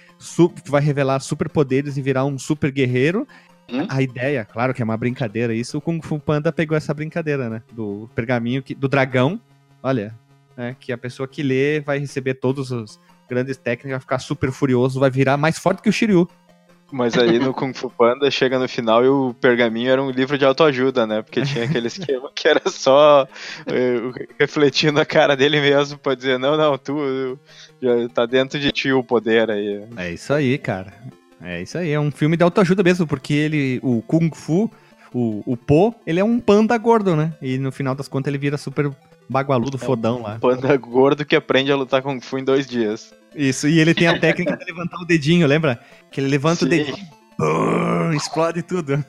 que 0.62 0.71
vai 0.71 0.83
revelar 0.83 1.21
superpoderes 1.21 1.97
e 1.97 2.03
virar 2.03 2.25
um 2.25 2.38
super 2.38 2.71
guerreiro. 2.71 3.27
Hum? 3.71 3.87
A 3.88 4.03
ideia, 4.03 4.45
claro 4.45 4.75
que 4.75 4.83
é 4.83 4.85
uma 4.85 4.97
brincadeira 4.97 5.55
isso, 5.55 5.79
o 5.79 5.81
Kung 5.81 6.03
Fu 6.03 6.18
Panda 6.18 6.53
pegou 6.53 6.77
essa 6.77 6.92
brincadeira, 6.92 7.49
né? 7.49 7.62
Do 7.73 8.11
pergaminho, 8.14 8.62
que, 8.62 8.75
do 8.75 8.88
dragão, 8.88 9.40
olha, 9.83 10.14
né? 10.57 10.77
Que 10.79 10.92
a 10.92 10.99
pessoa 10.99 11.29
que 11.29 11.42
lê 11.42 11.81
vai 11.81 11.99
receber 11.99 12.35
todos 12.35 12.71
os 12.71 13.01
grandes 13.33 13.57
técnicos, 13.57 13.90
vai 13.92 14.01
ficar 14.01 14.18
super 14.18 14.53
furioso, 14.53 15.01
vai 15.01 15.11
virar 15.11 15.37
mais 15.37 15.59
forte 15.59 15.83
que 15.83 15.88
o 15.88 15.92
Shiryu. 15.92 16.29
Mas 16.92 17.16
aí 17.16 17.38
no 17.38 17.55
Kung 17.55 17.73
Fu 17.73 17.88
Panda 17.88 18.31
chega 18.31 18.59
no 18.59 18.68
final 18.68 19.03
e 19.03 19.09
o 19.09 19.35
pergaminho 19.40 19.90
era 19.90 20.03
um 20.03 20.11
livro 20.11 20.37
de 20.37 20.45
autoajuda, 20.45 21.07
né? 21.07 21.23
Porque 21.23 21.40
tinha 21.40 21.64
aquele 21.64 21.87
esquema 21.88 22.31
que 22.35 22.47
era 22.47 22.61
só 22.68 23.25
uh, 23.25 24.27
refletindo 24.38 25.01
a 25.01 25.07
cara 25.07 25.35
dele 25.35 25.59
mesmo 25.59 25.97
pra 25.97 26.14
dizer, 26.14 26.38
não, 26.38 26.55
não, 26.55 26.77
tu 26.77 27.38
já 27.81 28.09
tá 28.11 28.27
dentro 28.27 28.61
de 28.61 28.71
ti 28.71 28.92
o 28.92 29.03
poder 29.03 29.51
aí. 29.51 29.83
É 29.97 30.11
isso 30.11 30.35
aí, 30.35 30.59
cara. 30.59 30.92
É 31.40 31.62
isso 31.62 31.79
aí, 31.79 31.90
é 31.90 31.99
um 31.99 32.11
filme 32.11 32.37
de 32.37 32.45
autoajuda 32.45 32.83
mesmo, 32.83 33.07
porque 33.07 33.33
ele, 33.33 33.81
o 33.83 34.03
Kung 34.03 34.31
Fu, 34.33 34.71
o, 35.14 35.42
o 35.47 35.57
Po, 35.57 35.95
ele 36.07 36.21
é 36.21 36.25
um 36.25 36.38
panda 36.38 36.77
gordo, 36.77 37.16
né? 37.16 37.33
E 37.40 37.59
no 37.59 37.73
final 37.73 37.95
das 37.95 38.07
contas 38.07 38.29
ele 38.29 38.38
vira 38.38 38.59
super 38.59 38.90
bagualudo, 39.33 39.77
é 39.77 39.81
fodão 39.81 40.18
um 40.18 40.23
lá. 40.23 40.38
Panda 40.38 40.77
gordo 40.77 41.25
que 41.25 41.35
aprende 41.35 41.73
a 41.73 41.77
lutar 41.77 42.03
Kung 42.03 42.21
Fu 42.21 42.38
em 42.38 42.45
dois 42.45 42.66
dias. 42.66 43.12
Isso, 43.35 43.66
e 43.66 43.81
ele 43.81 43.95
tem 43.95 44.07
a 44.07 44.18
técnica 44.18 44.57
de 44.57 44.64
levantar 44.64 44.99
o 44.99 45.05
dedinho, 45.05 45.47
lembra? 45.47 45.81
Que 46.11 46.21
ele 46.21 46.29
levanta 46.29 46.61
Sim. 46.61 46.66
o 46.66 46.68
dedinho. 46.68 47.09
explode 48.14 48.62
tudo. 48.62 49.05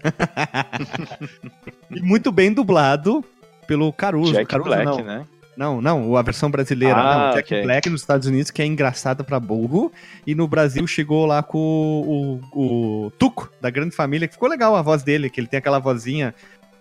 e 1.92 2.02
muito 2.02 2.32
bem 2.32 2.52
dublado 2.52 3.24
pelo 3.68 3.92
Caruso. 3.92 4.34
Jack 4.34 4.48
Caruso, 4.48 4.70
Black, 4.70 4.86
não. 4.86 5.04
né? 5.04 5.26
Não, 5.56 5.80
não, 5.80 6.18
a 6.18 6.22
versão 6.24 6.50
brasileira. 6.50 6.98
Ah, 6.98 7.28
não, 7.28 7.36
Jack 7.36 7.54
okay. 7.54 7.64
Black 7.64 7.90
nos 7.90 8.02
Estados 8.02 8.28
Unidos, 8.28 8.50
que 8.50 8.62
é 8.62 8.66
engraçada 8.66 9.24
pra 9.24 9.40
burro. 9.40 9.92
E 10.26 10.34
no 10.34 10.48
Brasil 10.48 10.86
chegou 10.88 11.26
lá 11.28 11.44
com 11.44 11.60
o, 11.60 12.42
o, 12.52 13.06
o 13.06 13.12
Tuco, 13.12 13.52
da 13.62 13.70
Grande 13.70 13.96
Família, 13.96 14.28
que 14.28 14.34
ficou 14.34 14.50
legal 14.50 14.76
a 14.76 14.82
voz 14.82 15.04
dele, 15.04 15.30
que 15.30 15.40
ele 15.40 15.48
tem 15.48 15.60
aquela 15.60 15.80
vozinha 15.80 16.34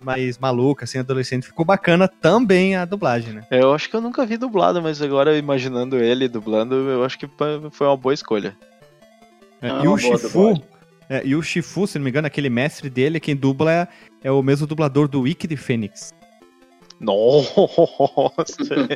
mais 0.02 0.38
maluca, 0.38 0.84
assim, 0.84 0.98
adolescente. 0.98 1.46
Ficou 1.46 1.64
bacana 1.64 2.06
também 2.08 2.76
a 2.76 2.84
dublagem, 2.84 3.34
né? 3.34 3.46
Eu 3.50 3.72
acho 3.72 3.88
que 3.88 3.96
eu 3.96 4.00
nunca 4.00 4.26
vi 4.26 4.36
dublado, 4.36 4.82
mas 4.82 5.00
agora 5.00 5.36
imaginando 5.36 5.96
ele 5.96 6.28
dublando, 6.28 6.74
eu 6.74 7.04
acho 7.04 7.18
que 7.18 7.28
foi 7.70 7.86
uma 7.86 7.96
boa 7.96 8.14
escolha. 8.14 8.56
É, 9.60 9.70
ah, 9.70 9.80
e 9.84 9.88
o 9.88 9.96
Shifu, 9.96 10.62
é, 11.08 11.22
e 11.24 11.36
o 11.36 11.42
Shifu, 11.42 11.86
se 11.86 11.98
não 11.98 12.04
me 12.04 12.10
engano, 12.10 12.26
aquele 12.26 12.50
mestre 12.50 12.90
dele, 12.90 13.20
quem 13.20 13.36
dubla 13.36 13.72
é, 13.72 13.88
é 14.24 14.30
o 14.30 14.42
mesmo 14.42 14.66
dublador 14.66 15.06
do 15.06 15.20
Wiki 15.20 15.46
de 15.46 15.56
Fênix. 15.56 16.12
Nossa! 16.98 17.50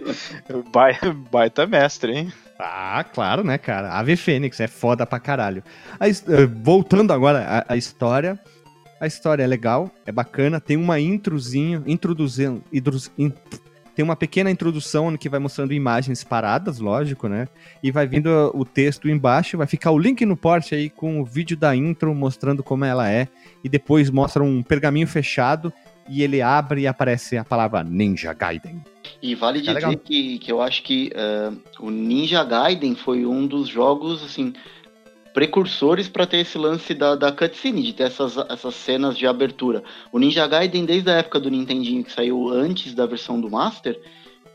baita, 0.73 1.13
baita 1.31 1.67
mestre, 1.67 2.13
hein? 2.13 2.33
Ah, 2.59 3.05
claro, 3.05 3.45
né, 3.45 3.59
cara? 3.59 3.93
Ave 3.93 4.17
Fênix 4.17 4.61
é 4.61 4.67
foda 4.67 5.05
pra 5.05 5.21
caralho. 5.21 5.63
A, 6.01 6.07
uh, 6.07 6.49
voltando 6.63 7.13
agora 7.13 7.65
à, 7.69 7.75
à 7.75 7.77
história, 7.77 8.39
a 9.01 9.07
história 9.07 9.43
é 9.43 9.47
legal, 9.47 9.91
é 10.05 10.13
bacana, 10.13 10.61
tem 10.61 10.77
uma 10.77 10.99
introzinho, 10.99 11.83
introduzindo, 11.87 12.63
in, 13.19 13.33
tem 13.97 14.05
uma 14.05 14.15
pequena 14.15 14.51
introdução 14.51 15.17
que 15.17 15.29
vai 15.29 15.41
mostrando 15.41 15.73
imagens 15.73 16.23
paradas, 16.23 16.79
lógico, 16.79 17.29
né? 17.29 17.49
E 17.83 17.91
vai 17.91 18.07
vindo 18.07 18.29
o 18.55 18.63
texto 18.63 19.09
embaixo, 19.09 19.57
vai 19.57 19.67
ficar 19.67 19.91
o 19.91 19.99
link 19.99 20.25
no 20.27 20.37
porte 20.37 20.75
aí 20.75 20.91
com 20.91 21.21
o 21.21 21.25
vídeo 21.25 21.57
da 21.57 21.75
intro 21.75 22.15
mostrando 22.15 22.63
como 22.63 22.85
ela 22.85 23.11
é, 23.11 23.27
e 23.65 23.71
depois 23.71 24.11
mostra 24.11 24.43
um 24.43 24.63
pergaminho 24.63 25.07
fechado 25.07 25.73
e 26.09 26.23
ele 26.23 26.43
abre 26.43 26.83
e 26.83 26.87
aparece 26.87 27.39
a 27.39 27.45
palavra 27.45 27.83
Ninja 27.83 28.35
Gaiden. 28.35 28.83
E 29.23 29.35
vale 29.35 29.59
é 29.59 29.63
dizer 29.73 29.97
que, 29.99 30.39
que 30.39 30.53
eu 30.53 30.61
acho 30.61 30.83
que 30.83 31.11
uh, 31.15 31.59
o 31.81 31.91
Ninja 31.91 32.45
Gaiden 32.45 32.95
foi 32.95 33.25
um 33.25 33.47
dos 33.47 33.67
jogos, 33.67 34.23
assim, 34.23 34.53
precursores 35.37 36.09
para 36.09 36.27
ter 36.27 36.39
esse 36.39 36.57
lance 36.57 36.95
da, 36.95 37.15
da 37.15 37.31
cutscene, 37.31 37.83
de 37.83 37.93
ter 37.93 38.05
essas, 38.05 38.39
essas 38.49 38.75
cenas 38.75 39.19
de 39.19 39.27
abertura. 39.27 39.85
O 40.11 40.19
Ninja 40.19 40.47
Gaiden, 40.47 40.87
desde 40.87 41.11
a 41.11 41.17
época 41.17 41.39
do 41.39 41.51
Nintendinho, 41.51 42.03
que 42.03 42.11
saiu 42.11 42.49
antes 42.49 42.95
da 42.95 43.05
versão 43.05 43.39
do 43.39 43.51
Master, 43.51 44.01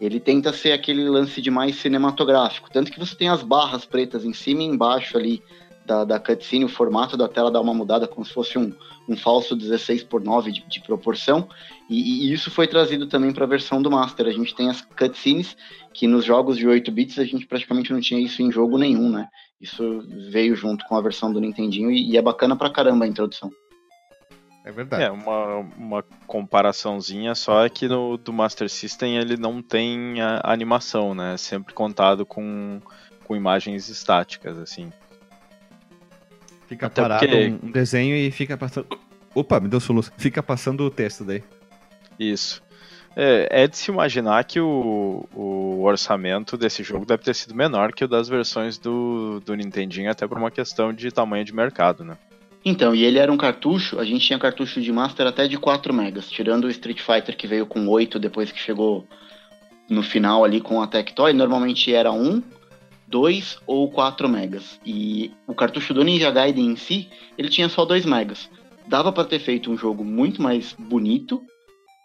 ele 0.01 0.19
tenta 0.19 0.51
ser 0.51 0.71
aquele 0.71 1.07
lance 1.07 1.39
de 1.39 1.51
mais 1.51 1.75
cinematográfico. 1.75 2.67
Tanto 2.71 2.91
que 2.91 2.97
você 2.97 3.15
tem 3.15 3.29
as 3.29 3.43
barras 3.43 3.85
pretas 3.85 4.25
em 4.25 4.33
cima 4.33 4.63
e 4.63 4.65
embaixo 4.65 5.15
ali 5.15 5.43
da, 5.85 6.03
da 6.03 6.19
cutscene, 6.19 6.65
o 6.65 6.67
formato 6.67 7.15
da 7.15 7.27
tela 7.27 7.51
dá 7.51 7.61
uma 7.61 7.75
mudada 7.75 8.07
como 8.07 8.25
se 8.25 8.33
fosse 8.33 8.57
um, 8.57 8.73
um 9.07 9.15
falso 9.15 9.55
16 9.55 10.05
por 10.05 10.23
9 10.23 10.51
de, 10.51 10.67
de 10.67 10.81
proporção. 10.81 11.47
E, 11.87 12.25
e, 12.25 12.33
isso 12.33 12.49
foi 12.49 12.65
trazido 12.65 13.05
também 13.05 13.31
para 13.31 13.45
a 13.45 13.47
versão 13.47 13.83
do 13.83 13.91
Master. 13.91 14.25
A 14.25 14.31
gente 14.31 14.55
tem 14.55 14.67
as 14.67 14.81
cutscenes 14.81 15.55
que 15.93 16.07
nos 16.07 16.25
jogos 16.25 16.57
de 16.57 16.67
8 16.67 16.91
bits 16.91 17.19
a 17.19 17.23
gente 17.23 17.45
praticamente 17.45 17.93
não 17.93 18.01
tinha 18.01 18.19
isso 18.19 18.41
em 18.41 18.51
jogo 18.51 18.79
nenhum, 18.79 19.11
né? 19.11 19.27
Isso 19.61 20.03
veio 20.31 20.55
junto 20.55 20.83
com 20.85 20.95
a 20.95 21.01
versão 21.01 21.31
do 21.31 21.39
Nintendinho 21.39 21.91
e, 21.91 22.11
e 22.11 22.17
é 22.17 22.21
bacana 22.21 22.55
pra 22.55 22.71
caramba 22.71 23.05
a 23.05 23.07
introdução. 23.07 23.51
É 24.63 24.71
verdade. 24.71 25.03
É, 25.03 25.11
uma, 25.11 25.57
uma 25.77 26.03
comparaçãozinha 26.27 27.33
só 27.35 27.65
é 27.65 27.69
que 27.69 27.87
no 27.87 28.17
do 28.17 28.31
Master 28.31 28.69
System 28.69 29.17
ele 29.17 29.37
não 29.37 29.61
tem 29.61 30.21
a, 30.21 30.39
a 30.43 30.51
animação, 30.51 31.15
né? 31.15 31.33
É 31.33 31.37
sempre 31.37 31.73
contado 31.73 32.25
com, 32.25 32.79
com 33.23 33.35
imagens 33.35 33.89
estáticas, 33.89 34.57
assim. 34.57 34.91
Fica 36.67 36.87
Até 36.87 37.01
parado 37.01 37.25
porque... 37.25 37.59
um 37.63 37.71
desenho 37.71 38.15
e 38.15 38.31
fica 38.31 38.55
passando. 38.55 38.87
Opa, 39.33 39.59
me 39.59 39.67
deu 39.67 39.79
soluço. 39.79 40.11
Fica 40.17 40.43
passando 40.43 40.85
o 40.85 40.91
texto 40.91 41.23
daí. 41.23 41.43
Isso. 42.19 42.61
É, 43.15 43.63
é, 43.63 43.67
de 43.67 43.77
se 43.77 43.91
imaginar 43.91 44.43
que 44.45 44.59
o, 44.59 45.25
o, 45.35 45.83
orçamento 45.83 46.55
desse 46.55 46.81
jogo 46.81 47.05
deve 47.05 47.23
ter 47.23 47.35
sido 47.35 47.53
menor 47.53 47.91
que 47.91 48.05
o 48.05 48.07
das 48.07 48.29
versões 48.29 48.77
do, 48.77 49.41
do 49.41 49.53
Nintendinho, 49.53 50.09
até 50.09 50.25
por 50.25 50.37
uma 50.37 50.49
questão 50.49 50.93
de 50.93 51.11
tamanho 51.11 51.43
de 51.43 51.53
mercado, 51.53 52.05
né? 52.05 52.17
Então, 52.63 52.93
e 52.93 53.03
ele 53.03 53.17
era 53.17 53.31
um 53.31 53.37
cartucho, 53.37 53.99
a 53.99 54.05
gente 54.05 54.25
tinha 54.25 54.37
cartucho 54.37 54.79
de 54.79 54.91
Master 54.91 55.25
até 55.25 55.47
de 55.47 55.57
4 55.57 55.93
megas, 55.93 56.29
tirando 56.29 56.65
o 56.65 56.69
Street 56.69 57.01
Fighter 57.01 57.35
que 57.35 57.47
veio 57.47 57.65
com 57.65 57.87
8 57.87 58.19
depois 58.19 58.51
que 58.51 58.59
chegou 58.59 59.05
no 59.89 60.03
final 60.03 60.45
ali 60.45 60.61
com 60.61 60.81
a 60.81 60.87
Tectoy, 60.87 61.33
normalmente 61.33 61.93
era 61.93 62.11
1, 62.11 62.41
2 63.07 63.57
ou 63.65 63.89
4 63.91 64.29
megas. 64.29 64.79
E 64.85 65.31
o 65.47 65.55
cartucho 65.55 65.93
do 65.93 66.03
Ninja 66.03 66.29
Gaiden 66.29 66.67
em 66.67 66.75
si, 66.75 67.09
ele 67.37 67.49
tinha 67.49 67.67
só 67.67 67.83
2 67.83 68.05
megas. 68.05 68.49
Dava 68.87 69.11
para 69.11 69.25
ter 69.25 69.39
feito 69.39 69.71
um 69.71 69.77
jogo 69.77 70.03
muito 70.03 70.41
mais 70.41 70.73
bonito, 70.77 71.43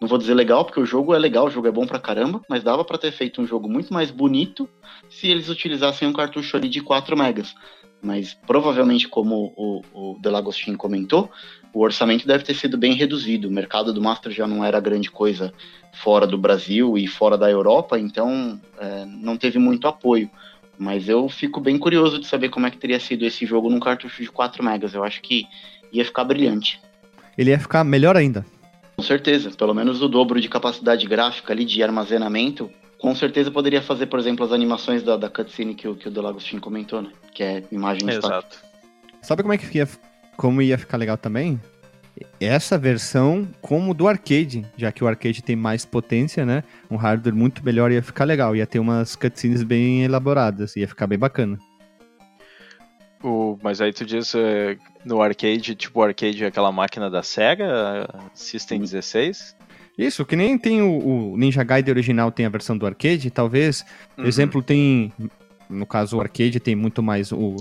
não 0.01 0.09
vou 0.09 0.19
dizer 0.19 0.35
legal, 0.35 0.65
porque 0.65 0.81
o 0.81 0.87
jogo 0.87 1.15
é 1.15 1.19
legal, 1.19 1.47
o 1.47 1.51
jogo 1.51 1.69
é 1.69 1.71
bom 1.71 1.87
pra 1.87 1.99
caramba, 1.99 2.43
mas 2.49 2.63
dava 2.63 2.85
para 2.85 2.99
ter 2.99 3.13
feito 3.13 3.41
um 3.41 3.47
jogo 3.47 3.69
muito 3.69 3.93
mais 3.93 4.11
bonito 4.11 4.69
se 5.09 5.29
eles 5.29 5.49
utilizassem 5.49 6.07
um 6.07 6.13
cartucho 6.13 6.57
ali 6.57 6.69
de 6.69 6.83
4 6.83 7.17
megas. 7.17 7.55
Mas 8.03 8.35
provavelmente, 8.35 9.09
como 9.09 9.55
o, 9.57 9.83
o 9.93 10.19
Delagostin 10.21 10.75
comentou, 10.75 11.31
o 11.73 11.81
orçamento 11.83 12.27
deve 12.27 12.45
ter 12.45 12.55
sido 12.55 12.77
bem 12.77 12.93
reduzido. 12.93 13.49
O 13.49 13.51
mercado 13.51 13.93
do 13.93 14.03
Master 14.03 14.31
já 14.31 14.47
não 14.47 14.63
era 14.63 14.79
grande 14.81 15.11
coisa 15.11 15.53
fora 15.95 16.27
do 16.27 16.37
Brasil 16.37 16.99
e 16.99 17.07
fora 17.07 17.39
da 17.39 17.51
Europa, 17.51 17.99
então 17.99 18.61
é, 18.79 19.07
não 19.07 19.37
teve 19.37 19.59
muito 19.59 19.89
apoio. 19.89 20.31
Mas 20.79 21.09
eu 21.09 21.27
fico 21.27 21.59
bem 21.59 21.79
curioso 21.79 22.19
de 22.21 22.27
saber 22.27 22.51
como 22.51 22.67
é 22.67 22.71
que 22.71 22.77
teria 22.77 23.01
sido 23.01 23.25
esse 23.25 23.47
jogo 23.47 23.71
num 23.71 23.81
cartucho 23.81 24.23
de 24.23 24.31
4 24.31 24.63
megas. 24.63 24.93
Eu 24.93 25.03
acho 25.03 25.23
que 25.23 25.47
ia 25.91 26.05
ficar 26.05 26.25
brilhante. 26.25 26.79
Ele 27.37 27.51
ia 27.51 27.59
ficar 27.59 27.83
melhor 27.83 28.15
ainda. 28.15 28.45
Com 28.97 29.03
certeza, 29.03 29.51
pelo 29.51 29.75
menos 29.75 30.01
o 30.01 30.09
dobro 30.09 30.41
de 30.41 30.49
capacidade 30.49 31.07
gráfica 31.07 31.53
ali 31.53 31.65
de 31.65 31.83
armazenamento, 31.83 32.71
com 32.99 33.15
certeza 33.15 33.51
poderia 33.51 33.83
fazer, 33.83 34.07
por 34.07 34.19
exemplo, 34.19 34.45
as 34.45 34.53
animações 34.53 35.03
da, 35.03 35.17
da 35.17 35.29
cutscene 35.29 35.75
que 35.75 35.87
o, 35.87 35.95
que 35.95 36.09
o 36.09 36.11
Delagostin 36.11 36.59
comentou, 36.59 37.03
né? 37.03 37.11
Que 37.35 37.43
é 37.43 37.63
imagem 37.71 38.09
Exato. 38.09 38.59
Sabe 39.21 39.43
como 39.43 39.53
é 39.53 39.59
que 39.59 39.77
ia, 39.77 39.89
como 40.37 40.63
ia 40.63 40.79
ficar 40.79 40.97
legal 40.97 41.19
também? 41.19 41.61
Essa 42.41 42.79
versão 42.79 43.47
como 43.61 43.93
do 43.93 44.09
arcade, 44.09 44.65
já 44.79 44.91
que 44.91 45.05
o 45.05 45.07
arcade 45.07 45.43
tem 45.43 45.55
mais 45.55 45.85
potência, 45.85 46.47
né? 46.47 46.65
Um 46.91 46.97
hardware 46.97 47.35
muito 47.35 47.63
melhor 47.63 47.93
ia 47.93 48.03
ficar 48.03 48.25
legal, 48.25 48.57
ia 48.57 48.67
ter 48.67 48.79
umas 48.79 49.15
cutscenes 49.15 49.63
bem 49.63 50.05
elaboradas, 50.05 50.75
ia 50.75 50.89
ficar 50.89 51.07
bem 51.07 51.19
bacana. 51.19 51.59
O, 53.23 53.59
mas 53.63 53.81
aí 53.81 53.93
tu 53.93 54.05
diz 54.05 54.35
é, 54.35 54.77
no 55.05 55.23
arcade, 55.23 55.75
tipo 55.75 56.01
o 56.01 56.03
arcade 56.03 56.45
é 56.45 56.47
aquela 56.47 56.71
máquina 56.71 57.11
da 57.11 57.23
SEGA, 57.23 58.09
System 58.35 58.81
16? 58.81 59.57
Isso, 59.97 60.25
que 60.27 60.37
nem 60.37 60.59
tem 60.59 60.83
o, 60.83 60.99
o, 61.33 61.37
Ninja 61.37 61.65
Gaiden 61.65 61.93
original 61.93 62.31
tem 62.31 62.45
a 62.45 62.51
versão 62.51 62.77
do 62.77 62.87
arcade, 62.87 63.31
talvez, 63.31 63.85
uhum. 64.17 64.27
exemplo, 64.27 64.63
tem, 64.63 65.13
no 65.71 65.87
caso 65.87 66.19
o 66.19 66.21
arcade 66.21 66.61
tem 66.61 66.77
muito 66.77 67.03
mais 67.03 67.33
o 67.33 67.57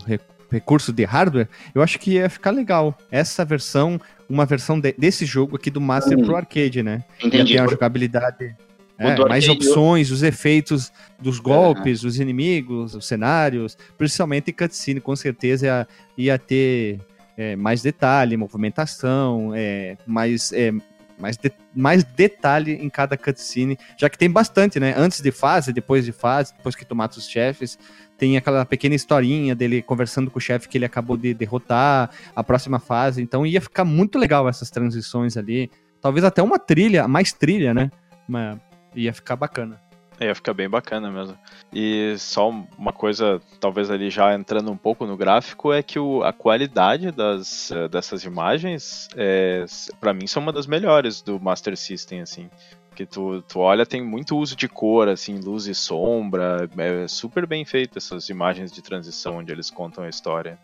recurso 0.51 0.91
de 0.91 1.05
hardware, 1.05 1.47
eu 1.73 1.81
acho 1.81 1.97
que 1.97 2.11
ia 2.11 2.29
ficar 2.29 2.51
legal. 2.51 2.97
Essa 3.09 3.45
versão, 3.45 3.99
uma 4.29 4.45
versão 4.45 4.79
de, 4.79 4.93
desse 4.97 5.25
jogo 5.25 5.55
aqui 5.55 5.71
do 5.71 5.79
Master 5.79 6.17
uhum. 6.17 6.25
pro 6.25 6.35
arcade, 6.35 6.83
né? 6.83 7.03
Entendi. 7.23 7.53
Ia 7.53 7.59
ter 7.59 7.61
uma 7.61 7.71
jogabilidade 7.71 8.55
é, 8.97 9.17
mais 9.27 9.47
opções, 9.47 10.11
os 10.11 10.23
efeitos 10.23 10.91
dos 11.19 11.39
golpes, 11.39 12.03
os 12.03 12.19
inimigos, 12.19 12.95
os 12.95 13.05
cenários, 13.05 13.77
principalmente 13.97 14.53
cutscene, 14.53 15.01
com 15.01 15.15
certeza 15.15 15.65
ia, 15.65 15.87
ia 16.17 16.39
ter 16.39 16.99
é, 17.37 17.55
mais 17.55 17.81
detalhe, 17.81 18.37
movimentação, 18.37 19.51
é, 19.53 19.97
mais, 20.07 20.53
é, 20.53 20.71
mais, 21.19 21.37
de, 21.37 21.51
mais 21.75 22.03
detalhe 22.03 22.73
em 22.73 22.89
cada 22.89 23.17
cutscene, 23.17 23.77
já 23.97 24.09
que 24.09 24.17
tem 24.17 24.29
bastante, 24.29 24.79
né? 24.79 24.93
Antes 24.97 25.21
de 25.21 25.31
fase, 25.31 25.73
depois 25.73 26.05
de 26.05 26.11
fase, 26.11 26.53
depois 26.55 26.75
que 26.75 26.85
tu 26.85 26.95
mata 26.95 27.17
os 27.17 27.27
chefes, 27.27 27.77
tem 28.17 28.37
aquela 28.37 28.65
pequena 28.65 28.95
historinha 28.95 29.53
dele 29.53 29.81
conversando 29.81 30.31
com 30.31 30.39
o 30.39 30.41
chefe 30.41 30.69
que 30.69 30.77
ele 30.77 30.85
acabou 30.85 31.17
de 31.17 31.33
derrotar, 31.33 32.09
a 32.33 32.43
próxima 32.43 32.79
fase, 32.79 33.21
então 33.21 33.45
ia 33.45 33.59
ficar 33.59 33.83
muito 33.83 34.17
legal 34.17 34.47
essas 34.47 34.69
transições 34.69 35.35
ali, 35.35 35.69
talvez 35.99 36.23
até 36.23 36.41
uma 36.41 36.57
trilha, 36.57 37.07
mais 37.07 37.33
trilha, 37.33 37.73
né? 37.73 37.91
Uma, 38.27 38.59
Ia 38.95 39.13
ficar 39.13 39.35
bacana. 39.35 39.79
Ia 40.19 40.33
ficar 40.33 40.53
bem 40.53 40.69
bacana 40.69 41.11
mesmo. 41.11 41.37
E 41.73 42.15
só 42.17 42.49
uma 42.49 42.93
coisa, 42.93 43.41
talvez 43.59 43.91
ali 43.91 44.09
já 44.09 44.33
entrando 44.33 44.71
um 44.71 44.77
pouco 44.77 45.05
no 45.05 45.17
gráfico, 45.17 45.73
é 45.73 45.83
que 45.83 45.99
o, 45.99 46.23
a 46.23 46.31
qualidade 46.31 47.11
das, 47.11 47.69
eh, 47.71 47.87
dessas 47.89 48.23
imagens, 48.23 49.09
é, 49.15 49.65
para 49.99 50.13
mim, 50.13 50.25
são 50.25 50.41
uma 50.41 50.53
das 50.53 50.67
melhores 50.67 51.21
do 51.21 51.39
Master 51.39 51.75
System, 51.75 52.21
assim. 52.21 52.49
Que 52.95 53.05
tu, 53.05 53.41
tu 53.41 53.59
olha, 53.59 53.85
tem 53.85 54.01
muito 54.01 54.37
uso 54.37 54.55
de 54.55 54.69
cor, 54.69 55.09
assim, 55.09 55.37
luz 55.37 55.67
e 55.67 55.75
sombra. 55.75 56.69
É 56.77 57.07
super 57.09 57.45
bem 57.45 57.65
feito 57.65 57.97
essas 57.97 58.29
imagens 58.29 58.71
de 58.71 58.81
transição 58.81 59.39
onde 59.39 59.51
eles 59.51 59.69
contam 59.69 60.05
a 60.05 60.09
história. 60.09 60.57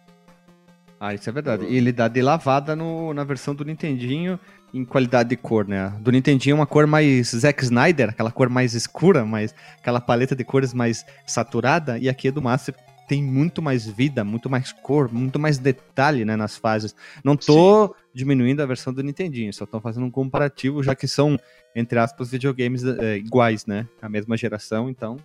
Ah, 0.97 1.15
isso 1.15 1.27
é 1.27 1.33
verdade. 1.33 1.65
E 1.65 1.75
ele 1.75 1.91
dá 1.91 2.07
de 2.07 2.21
lavada 2.21 2.75
no, 2.75 3.11
na 3.13 3.23
versão 3.23 3.53
do 3.55 3.65
Nintendinho 3.65 4.39
em 4.73 4.85
qualidade 4.85 5.29
de 5.29 5.35
cor, 5.35 5.67
né? 5.67 5.93
Do 5.99 6.11
Nintendinho 6.11 6.53
é 6.53 6.55
uma 6.55 6.65
cor 6.65 6.87
mais 6.87 7.31
Zack 7.31 7.63
Snyder, 7.63 8.09
aquela 8.09 8.31
cor 8.31 8.49
mais 8.49 8.73
escura, 8.73 9.25
mais 9.25 9.53
aquela 9.77 9.99
paleta 9.99 10.35
de 10.35 10.43
cores 10.43 10.73
mais 10.73 11.05
saturada, 11.25 11.97
e 11.97 12.07
aqui 12.09 12.29
é 12.29 12.31
do 12.31 12.41
Master 12.41 12.75
tem 13.07 13.21
muito 13.21 13.61
mais 13.61 13.85
vida, 13.85 14.23
muito 14.23 14.49
mais 14.49 14.71
cor, 14.71 15.11
muito 15.11 15.37
mais 15.37 15.57
detalhe, 15.57 16.23
né, 16.23 16.37
nas 16.37 16.55
fases. 16.55 16.95
Não 17.25 17.35
tô 17.35 17.87
Sim. 17.87 17.93
diminuindo 18.13 18.61
a 18.61 18.65
versão 18.65 18.93
do 18.93 19.03
Nintendinho, 19.03 19.53
só 19.53 19.65
tô 19.65 19.81
fazendo 19.81 20.05
um 20.05 20.11
comparativo, 20.11 20.81
já 20.81 20.95
que 20.95 21.07
são, 21.07 21.37
entre 21.75 21.99
aspas, 21.99 22.31
videogames 22.31 22.85
é, 22.85 23.17
iguais, 23.17 23.65
né? 23.65 23.85
A 24.01 24.07
mesma 24.07 24.37
geração, 24.37 24.89
então 24.89 25.17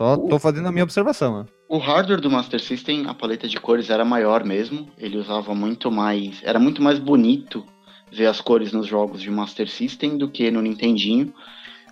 só 0.00 0.16
tô 0.16 0.38
fazendo 0.38 0.66
a 0.66 0.72
minha 0.72 0.84
observação. 0.84 1.40
Né? 1.40 1.46
O 1.68 1.76
hardware 1.76 2.20
do 2.20 2.30
Master 2.30 2.58
System, 2.58 3.06
a 3.06 3.14
paleta 3.14 3.46
de 3.46 3.60
cores 3.60 3.90
era 3.90 4.04
maior 4.04 4.44
mesmo. 4.44 4.88
Ele 4.96 5.18
usava 5.18 5.54
muito 5.54 5.90
mais. 5.90 6.40
Era 6.42 6.58
muito 6.58 6.80
mais 6.80 6.98
bonito 6.98 7.66
ver 8.12 8.26
as 8.26 8.40
cores 8.40 8.72
nos 8.72 8.86
jogos 8.86 9.20
de 9.22 9.30
Master 9.30 9.68
System 9.68 10.16
do 10.18 10.28
que 10.28 10.50
no 10.50 10.60
Nintendinho. 10.60 11.32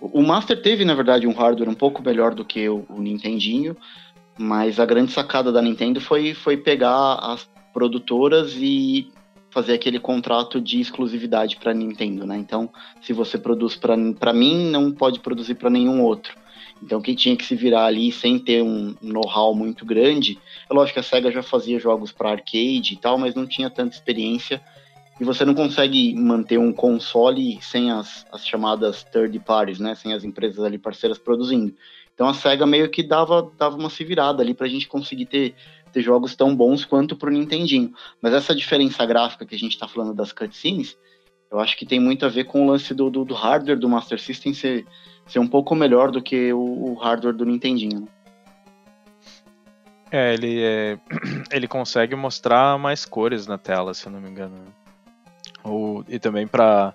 O 0.01 0.21
Master 0.21 0.61
teve, 0.61 0.85
na 0.85 0.93
verdade, 0.93 1.27
um 1.27 1.33
hardware 1.33 1.69
um 1.69 1.73
pouco 1.73 2.01
melhor 2.01 2.33
do 2.33 2.45
que 2.45 2.67
o, 2.69 2.85
o 2.89 3.01
Nintendinho, 3.01 3.75
mas 4.37 4.79
a 4.79 4.85
grande 4.85 5.11
sacada 5.11 5.51
da 5.51 5.61
Nintendo 5.61 5.99
foi, 5.99 6.33
foi 6.33 6.55
pegar 6.55 7.15
as 7.15 7.49
produtoras 7.73 8.53
e 8.55 9.11
fazer 9.49 9.73
aquele 9.73 9.99
contrato 9.99 10.61
de 10.61 10.79
exclusividade 10.79 11.57
para 11.57 11.73
Nintendo, 11.73 12.25
né? 12.25 12.37
Então, 12.37 12.69
se 13.01 13.13
você 13.13 13.37
produz 13.37 13.75
para 13.75 14.33
mim, 14.33 14.69
não 14.69 14.91
pode 14.91 15.19
produzir 15.19 15.55
para 15.55 15.69
nenhum 15.69 16.03
outro. 16.03 16.37
Então, 16.81 17.01
quem 17.01 17.15
tinha 17.15 17.35
que 17.35 17.43
se 17.43 17.55
virar 17.55 17.85
ali 17.85 18.11
sem 18.11 18.39
ter 18.39 18.63
um 18.63 18.95
know-how 19.01 19.53
muito 19.53 19.85
grande, 19.85 20.39
é 20.69 20.73
lógico 20.73 20.93
que 20.93 20.99
a 20.99 21.03
Sega 21.03 21.31
já 21.31 21.43
fazia 21.43 21.79
jogos 21.79 22.11
para 22.11 22.31
arcade 22.31 22.93
e 22.93 22.97
tal, 22.97 23.17
mas 23.17 23.35
não 23.35 23.45
tinha 23.45 23.69
tanta 23.69 23.95
experiência 23.95 24.61
e 25.19 25.23
você 25.25 25.43
não 25.43 25.53
consegue 25.53 26.15
manter 26.15 26.57
um 26.57 26.71
console 26.71 27.61
sem 27.61 27.91
as, 27.91 28.25
as 28.31 28.45
chamadas 28.47 29.03
third 29.03 29.37
parties, 29.39 29.79
né? 29.79 29.93
Sem 29.93 30.13
as 30.13 30.23
empresas 30.23 30.63
ali 30.63 30.77
parceiras 30.77 31.17
produzindo. 31.17 31.73
Então 32.13 32.27
a 32.27 32.33
SEGA 32.33 32.65
meio 32.65 32.89
que 32.89 33.03
dava, 33.03 33.51
dava 33.57 33.77
uma 33.77 33.89
se 33.89 34.03
virada 34.03 34.41
ali 34.41 34.53
pra 34.53 34.67
gente 34.67 34.87
conseguir 34.87 35.25
ter, 35.25 35.55
ter 35.91 36.01
jogos 36.01 36.35
tão 36.35 36.55
bons 36.55 36.85
quanto 36.85 37.15
pro 37.15 37.31
Nintendinho. 37.31 37.93
Mas 38.21 38.33
essa 38.33 38.55
diferença 38.55 39.05
gráfica 39.05 39.45
que 39.45 39.55
a 39.55 39.59
gente 39.59 39.77
tá 39.77 39.87
falando 39.87 40.13
das 40.13 40.31
cutscenes, 40.31 40.97
eu 41.51 41.59
acho 41.59 41.77
que 41.77 41.85
tem 41.85 41.99
muito 41.99 42.25
a 42.25 42.29
ver 42.29 42.45
com 42.45 42.63
o 42.63 42.69
lance 42.69 42.93
do, 42.93 43.09
do, 43.09 43.25
do 43.25 43.33
hardware 43.33 43.79
do 43.79 43.89
Master 43.89 44.19
System 44.19 44.53
ser, 44.53 44.85
ser 45.27 45.39
um 45.39 45.47
pouco 45.47 45.75
melhor 45.75 46.11
do 46.11 46.21
que 46.21 46.53
o, 46.53 46.91
o 46.91 46.93
hardware 46.95 47.35
do 47.35 47.45
Nintendinho. 47.45 48.01
Né? 48.01 48.07
É, 50.11 50.33
ele, 50.33 50.61
é, 50.61 50.97
ele 51.51 51.67
consegue 51.67 52.15
mostrar 52.15 52.77
mais 52.79 53.05
cores 53.05 53.47
na 53.47 53.57
tela, 53.57 53.93
se 53.93 54.05
eu 54.07 54.11
não 54.11 54.21
me 54.21 54.29
engano. 54.29 54.55
E 56.07 56.19
também 56.19 56.47
para 56.47 56.93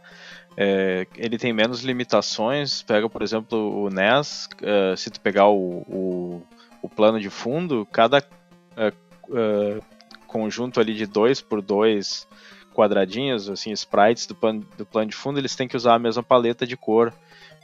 é, 0.57 1.07
ele 1.17 1.39
tem 1.39 1.53
menos 1.53 1.83
limitações. 1.83 2.83
Pega, 2.83 3.09
por 3.09 3.23
exemplo, 3.23 3.85
o 3.85 3.91
NES. 3.91 4.49
Uh, 4.63 4.97
se 4.97 5.11
tu 5.11 5.21
pegar 5.21 5.49
o, 5.49 5.83
o, 5.89 6.43
o, 6.83 6.89
plano 6.89 7.21
de 7.21 7.31
fundo, 7.31 7.87
cada 7.91 8.19
uh, 8.19 9.31
uh, 9.31 9.83
conjunto 10.27 10.81
ali 10.81 10.95
de 10.95 11.07
2 11.07 11.41
por 11.41 11.61
2 11.61 12.27
quadradinhos, 12.73 13.49
assim, 13.49 13.71
sprites 13.73 14.27
do 14.27 14.35
plano, 14.35 14.67
do 14.77 14.85
plano 14.85 15.09
de 15.09 15.17
fundo, 15.17 15.39
eles 15.39 15.55
têm 15.55 15.69
que 15.69 15.77
usar 15.77 15.95
a 15.95 15.99
mesma 15.99 16.23
paleta 16.23 16.67
de 16.67 16.77
cor. 16.77 17.13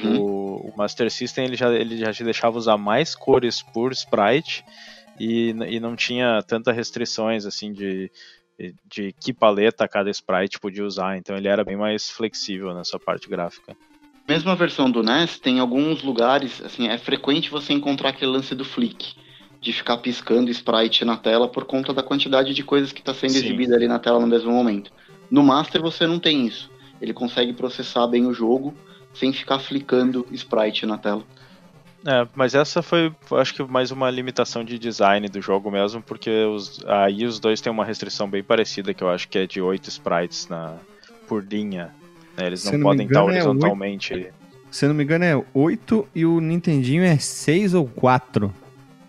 Uhum. 0.02 0.20
O, 0.20 0.70
o, 0.70 0.76
Master 0.76 1.10
System 1.10 1.44
ele 1.44 1.56
já, 1.56 1.72
ele 1.72 1.98
já 1.98 2.12
te 2.12 2.24
deixava 2.24 2.56
usar 2.56 2.78
mais 2.78 3.14
cores 3.14 3.60
por 3.60 3.92
sprite 3.92 4.64
e, 5.18 5.50
e 5.68 5.80
não 5.80 5.94
tinha 5.94 6.42
tanta 6.46 6.72
restrições 6.72 7.44
assim 7.44 7.72
de 7.72 8.10
de 8.84 9.14
que 9.20 9.32
paleta 9.32 9.88
cada 9.88 10.10
sprite 10.10 10.60
podia 10.60 10.84
usar, 10.84 11.16
então 11.16 11.36
ele 11.36 11.48
era 11.48 11.64
bem 11.64 11.76
mais 11.76 12.10
flexível 12.10 12.74
nessa 12.74 12.98
parte 12.98 13.28
gráfica. 13.28 13.76
Mesmo 14.28 14.50
a 14.50 14.54
versão 14.54 14.90
do 14.90 15.02
NES, 15.02 15.38
tem 15.38 15.58
alguns 15.58 16.02
lugares, 16.02 16.62
assim, 16.62 16.88
é 16.88 16.96
frequente 16.98 17.50
você 17.50 17.72
encontrar 17.72 18.10
aquele 18.10 18.30
lance 18.30 18.54
do 18.54 18.64
flick, 18.64 19.14
de 19.60 19.72
ficar 19.72 19.96
piscando 19.96 20.50
sprite 20.50 21.04
na 21.04 21.16
tela 21.16 21.48
por 21.48 21.64
conta 21.64 21.92
da 21.92 22.02
quantidade 22.02 22.54
de 22.54 22.62
coisas 22.62 22.92
que 22.92 23.00
está 23.00 23.12
sendo 23.12 23.32
Sim. 23.32 23.38
exibida 23.38 23.74
ali 23.74 23.88
na 23.88 23.98
tela 23.98 24.20
no 24.20 24.26
mesmo 24.26 24.52
momento. 24.52 24.92
No 25.30 25.42
Master 25.42 25.80
você 25.80 26.06
não 26.06 26.18
tem 26.18 26.46
isso. 26.46 26.70
Ele 27.00 27.12
consegue 27.12 27.52
processar 27.52 28.06
bem 28.06 28.26
o 28.26 28.34
jogo 28.34 28.74
sem 29.14 29.32
ficar 29.32 29.58
flicando 29.58 30.26
sprite 30.30 30.86
na 30.86 30.98
tela. 30.98 31.24
É, 32.06 32.26
mas 32.34 32.54
essa 32.54 32.82
foi, 32.82 33.12
acho 33.32 33.54
que 33.54 33.62
mais 33.62 33.90
uma 33.90 34.10
limitação 34.10 34.64
de 34.64 34.78
design 34.78 35.28
do 35.28 35.40
jogo 35.40 35.70
mesmo, 35.70 36.00
porque 36.00 36.30
os, 36.44 36.82
aí 36.86 37.26
os 37.26 37.38
dois 37.38 37.60
têm 37.60 37.70
uma 37.70 37.84
restrição 37.84 38.28
bem 38.28 38.42
parecida, 38.42 38.94
que 38.94 39.02
eu 39.02 39.10
acho 39.10 39.28
que 39.28 39.38
é 39.38 39.46
de 39.46 39.60
8 39.60 39.88
sprites 39.88 40.48
na, 40.48 40.76
por 41.28 41.44
linha. 41.44 41.94
Né? 42.36 42.46
Eles 42.46 42.64
não, 42.64 42.72
não 42.72 42.80
podem 42.80 43.06
estar 43.06 43.20
é 43.20 43.22
horizontalmente. 43.22 44.14
É 44.14 44.16
8, 44.16 44.34
se 44.70 44.86
não 44.86 44.94
me 44.94 45.04
engano 45.04 45.24
é 45.24 45.44
8 45.52 46.08
e 46.14 46.24
o 46.24 46.40
Nintendinho 46.40 47.02
é 47.02 47.18
6 47.18 47.74
ou 47.74 47.86
4. 47.86 48.54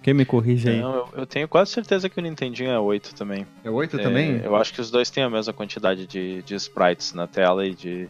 Quem 0.02 0.14
me 0.14 0.26
corrige 0.26 0.70
aí? 0.70 0.80
Não, 0.80 0.96
eu, 0.96 1.10
eu 1.18 1.26
tenho 1.26 1.48
quase 1.48 1.72
certeza 1.72 2.10
que 2.10 2.20
o 2.20 2.22
Nintendinho 2.22 2.72
é 2.72 2.80
8 2.80 3.14
também. 3.14 3.46
É 3.64 3.70
8 3.70 4.00
É, 4.00 4.04
também? 4.04 4.42
Eu 4.44 4.56
acho 4.56 4.74
que 4.74 4.82
os 4.82 4.90
dois 4.90 5.10
têm 5.10 5.24
a 5.24 5.30
mesma 5.30 5.54
quantidade 5.54 6.08
de, 6.08 6.42
de 6.42 6.56
sprites 6.56 7.14
na 7.14 7.28
tela 7.28 7.66
e 7.66 7.76
de. 7.76 8.10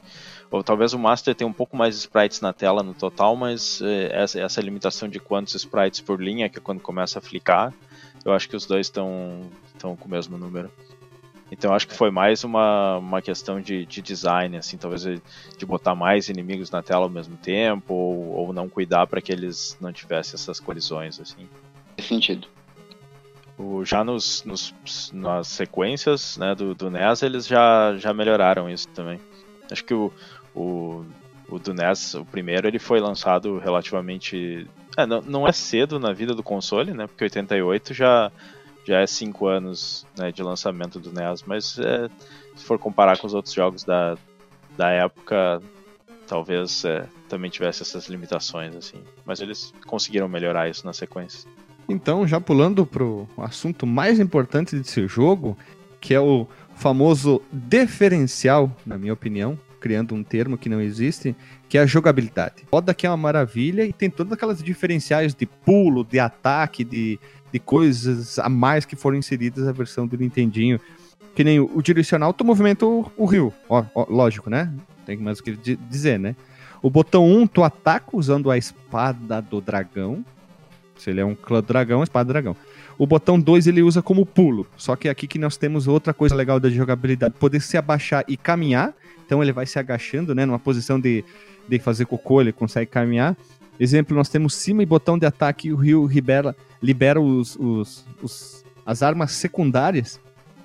Ou 0.49 0.63
talvez 0.63 0.93
o 0.93 0.99
Master 0.99 1.35
tenha 1.35 1.47
um 1.47 1.53
pouco 1.53 1.75
mais 1.75 1.95
de 1.95 2.01
sprites 2.01 2.41
na 2.41 2.53
tela 2.53 2.81
no 2.81 2.93
total, 2.93 3.35
mas 3.35 3.81
é, 3.81 4.09
essa, 4.23 4.39
essa 4.39 4.61
limitação 4.61 5.07
de 5.07 5.19
quantos 5.19 5.55
sprites 5.55 6.01
por 6.01 6.21
linha, 6.21 6.49
que 6.49 6.57
é 6.57 6.61
quando 6.61 6.79
começa 6.81 7.19
a 7.19 7.21
flicar, 7.21 7.73
eu 8.23 8.31
acho 8.33 8.47
que 8.47 8.55
os 8.55 8.65
dois 8.65 8.87
estão 8.87 9.41
com 9.81 10.05
o 10.05 10.09
mesmo 10.09 10.37
número. 10.37 10.71
Então 11.51 11.71
eu 11.71 11.75
acho 11.75 11.87
que 11.87 11.93
foi 11.93 12.09
mais 12.09 12.45
uma, 12.45 12.97
uma 12.97 13.21
questão 13.21 13.59
de, 13.59 13.85
de 13.85 14.01
design, 14.01 14.55
assim, 14.55 14.77
talvez 14.77 15.03
de 15.03 15.65
botar 15.65 15.93
mais 15.93 16.29
inimigos 16.29 16.71
na 16.71 16.81
tela 16.81 17.03
ao 17.03 17.09
mesmo 17.09 17.35
tempo, 17.35 17.93
ou, 17.93 18.29
ou 18.29 18.53
não 18.53 18.69
cuidar 18.69 19.05
para 19.07 19.21
que 19.21 19.33
eles 19.33 19.77
não 19.81 19.91
tivessem 19.91 20.35
essas 20.35 20.61
colisões, 20.61 21.19
assim. 21.19 21.49
Faz 21.97 22.07
sentido. 22.07 22.47
O- 23.57 23.83
já 23.85 24.03
nos, 24.03 24.43
nos- 24.43 25.11
nas 25.13 25.47
sequências 25.47 26.37
né, 26.37 26.55
do, 26.55 26.73
do 26.73 26.89
NES, 26.89 27.21
eles 27.21 27.45
já, 27.47 27.95
já 27.97 28.13
melhoraram 28.13 28.69
isso 28.69 28.87
também. 28.89 29.19
Acho 29.71 29.83
que 29.85 29.93
o, 29.93 30.11
o, 30.55 31.05
o 31.49 31.59
do 31.59 31.73
NES, 31.73 32.15
o 32.15 32.25
primeiro, 32.25 32.67
ele 32.67 32.79
foi 32.79 32.99
lançado 32.99 33.57
relativamente. 33.59 34.67
É, 34.97 35.05
não, 35.05 35.21
não 35.21 35.47
é 35.47 35.51
cedo 35.51 35.99
na 35.99 36.11
vida 36.11 36.33
do 36.33 36.43
console, 36.43 36.93
né? 36.93 37.07
Porque 37.07 37.23
88 37.23 37.93
já, 37.93 38.31
já 38.85 38.99
é 38.99 39.07
5 39.07 39.47
anos 39.47 40.05
né, 40.17 40.31
de 40.31 40.41
lançamento 40.43 40.99
do 40.99 41.11
NES, 41.13 41.43
mas 41.43 41.77
é, 41.79 42.09
se 42.55 42.65
for 42.65 42.77
comparar 42.77 43.17
com 43.17 43.27
os 43.27 43.33
outros 43.33 43.53
jogos 43.53 43.83
da, 43.83 44.17
da 44.75 44.89
época, 44.89 45.61
talvez 46.27 46.83
é, 46.83 47.07
também 47.29 47.49
tivesse 47.49 47.83
essas 47.83 48.07
limitações, 48.09 48.75
assim. 48.75 49.01
Mas 49.25 49.39
eles 49.39 49.73
conseguiram 49.85 50.27
melhorar 50.27 50.67
isso 50.69 50.85
na 50.85 50.91
sequência. 50.93 51.49
Então, 51.91 52.25
já 52.27 52.39
pulando 52.39 52.85
pro 52.85 53.27
assunto 53.37 53.85
mais 53.85 54.19
importante 54.19 54.75
desse 54.75 55.07
jogo, 55.07 55.57
que 55.99 56.13
é 56.13 56.19
o 56.19 56.47
famoso 56.75 57.41
diferencial, 57.51 58.71
na 58.85 58.97
minha 58.97 59.13
opinião, 59.13 59.59
criando 59.79 60.15
um 60.15 60.23
termo 60.23 60.57
que 60.57 60.69
não 60.69 60.79
existe, 60.79 61.35
que 61.67 61.77
é 61.77 61.81
a 61.81 61.85
jogabilidade. 61.85 62.63
Roda 62.71 62.93
que 62.93 63.05
é 63.05 63.09
uma 63.09 63.17
maravilha 63.17 63.83
e 63.85 63.91
tem 63.91 64.09
todas 64.09 64.33
aquelas 64.33 64.63
diferenciais 64.63 65.33
de 65.33 65.45
pulo, 65.45 66.03
de 66.03 66.19
ataque, 66.19 66.83
de, 66.83 67.19
de 67.51 67.59
coisas 67.59 68.39
a 68.39 68.47
mais 68.47 68.85
que 68.85 68.95
foram 68.95 69.17
inseridas 69.17 69.65
na 69.65 69.71
versão 69.71 70.07
do 70.07 70.17
Nintendinho. 70.17 70.79
Que 71.35 71.43
nem 71.43 71.59
o, 71.59 71.69
o 71.75 71.81
direcional, 71.81 72.33
tu 72.33 72.43
movimenta 72.45 72.85
o, 72.85 73.11
o 73.17 73.25
rio, 73.25 73.53
ó, 73.69 73.83
ó, 73.95 74.05
lógico, 74.09 74.49
né? 74.49 74.71
Tem 75.05 75.17
mais 75.17 75.39
o 75.39 75.43
que 75.43 75.55
di- 75.55 75.79
dizer, 75.89 76.19
né? 76.19 76.35
O 76.81 76.89
botão 76.89 77.27
1, 77.29 77.47
tu 77.47 77.63
ataca 77.63 78.07
usando 78.13 78.49
a 78.51 78.57
espada 78.57 79.41
do 79.41 79.61
dragão. 79.61 80.23
Se 80.97 81.09
ele 81.09 81.19
é 81.21 81.25
um 81.25 81.35
clã 81.35 81.61
dragão, 81.61 82.03
espada 82.03 82.27
dragão. 82.31 82.55
O 82.97 83.07
botão 83.07 83.39
2 83.39 83.65
ele 83.67 83.81
usa 83.81 84.01
como 84.01 84.25
pulo. 84.25 84.67
Só 84.77 84.95
que 84.95 85.09
aqui 85.09 85.27
que 85.27 85.39
nós 85.39 85.57
temos 85.57 85.87
outra 85.87 86.13
coisa 86.13 86.35
legal 86.35 86.59
da 86.59 86.69
jogabilidade: 86.69 87.33
poder 87.39 87.61
se 87.61 87.77
abaixar 87.77 88.23
e 88.27 88.37
caminhar. 88.37 88.93
Então 89.25 89.41
ele 89.41 89.51
vai 89.51 89.65
se 89.65 89.79
agachando, 89.79 90.35
né? 90.35 90.45
Numa 90.45 90.59
posição 90.59 90.99
de, 90.99 91.23
de 91.67 91.79
fazer 91.79 92.05
cocô, 92.05 92.41
ele 92.41 92.51
consegue 92.51 92.91
caminhar. 92.91 93.35
Exemplo, 93.79 94.15
nós 94.15 94.29
temos 94.29 94.53
cima 94.53 94.83
e 94.83 94.85
botão 94.85 95.17
de 95.17 95.25
ataque 95.25 95.71
o 95.71 95.75
Rio 95.75 96.05
libera, 96.05 96.55
libera 96.83 97.19
os, 97.19 97.55
os, 97.55 98.05
os- 98.21 98.63
as 98.85 99.01
armas 99.01 99.31
secundárias. 99.31 100.19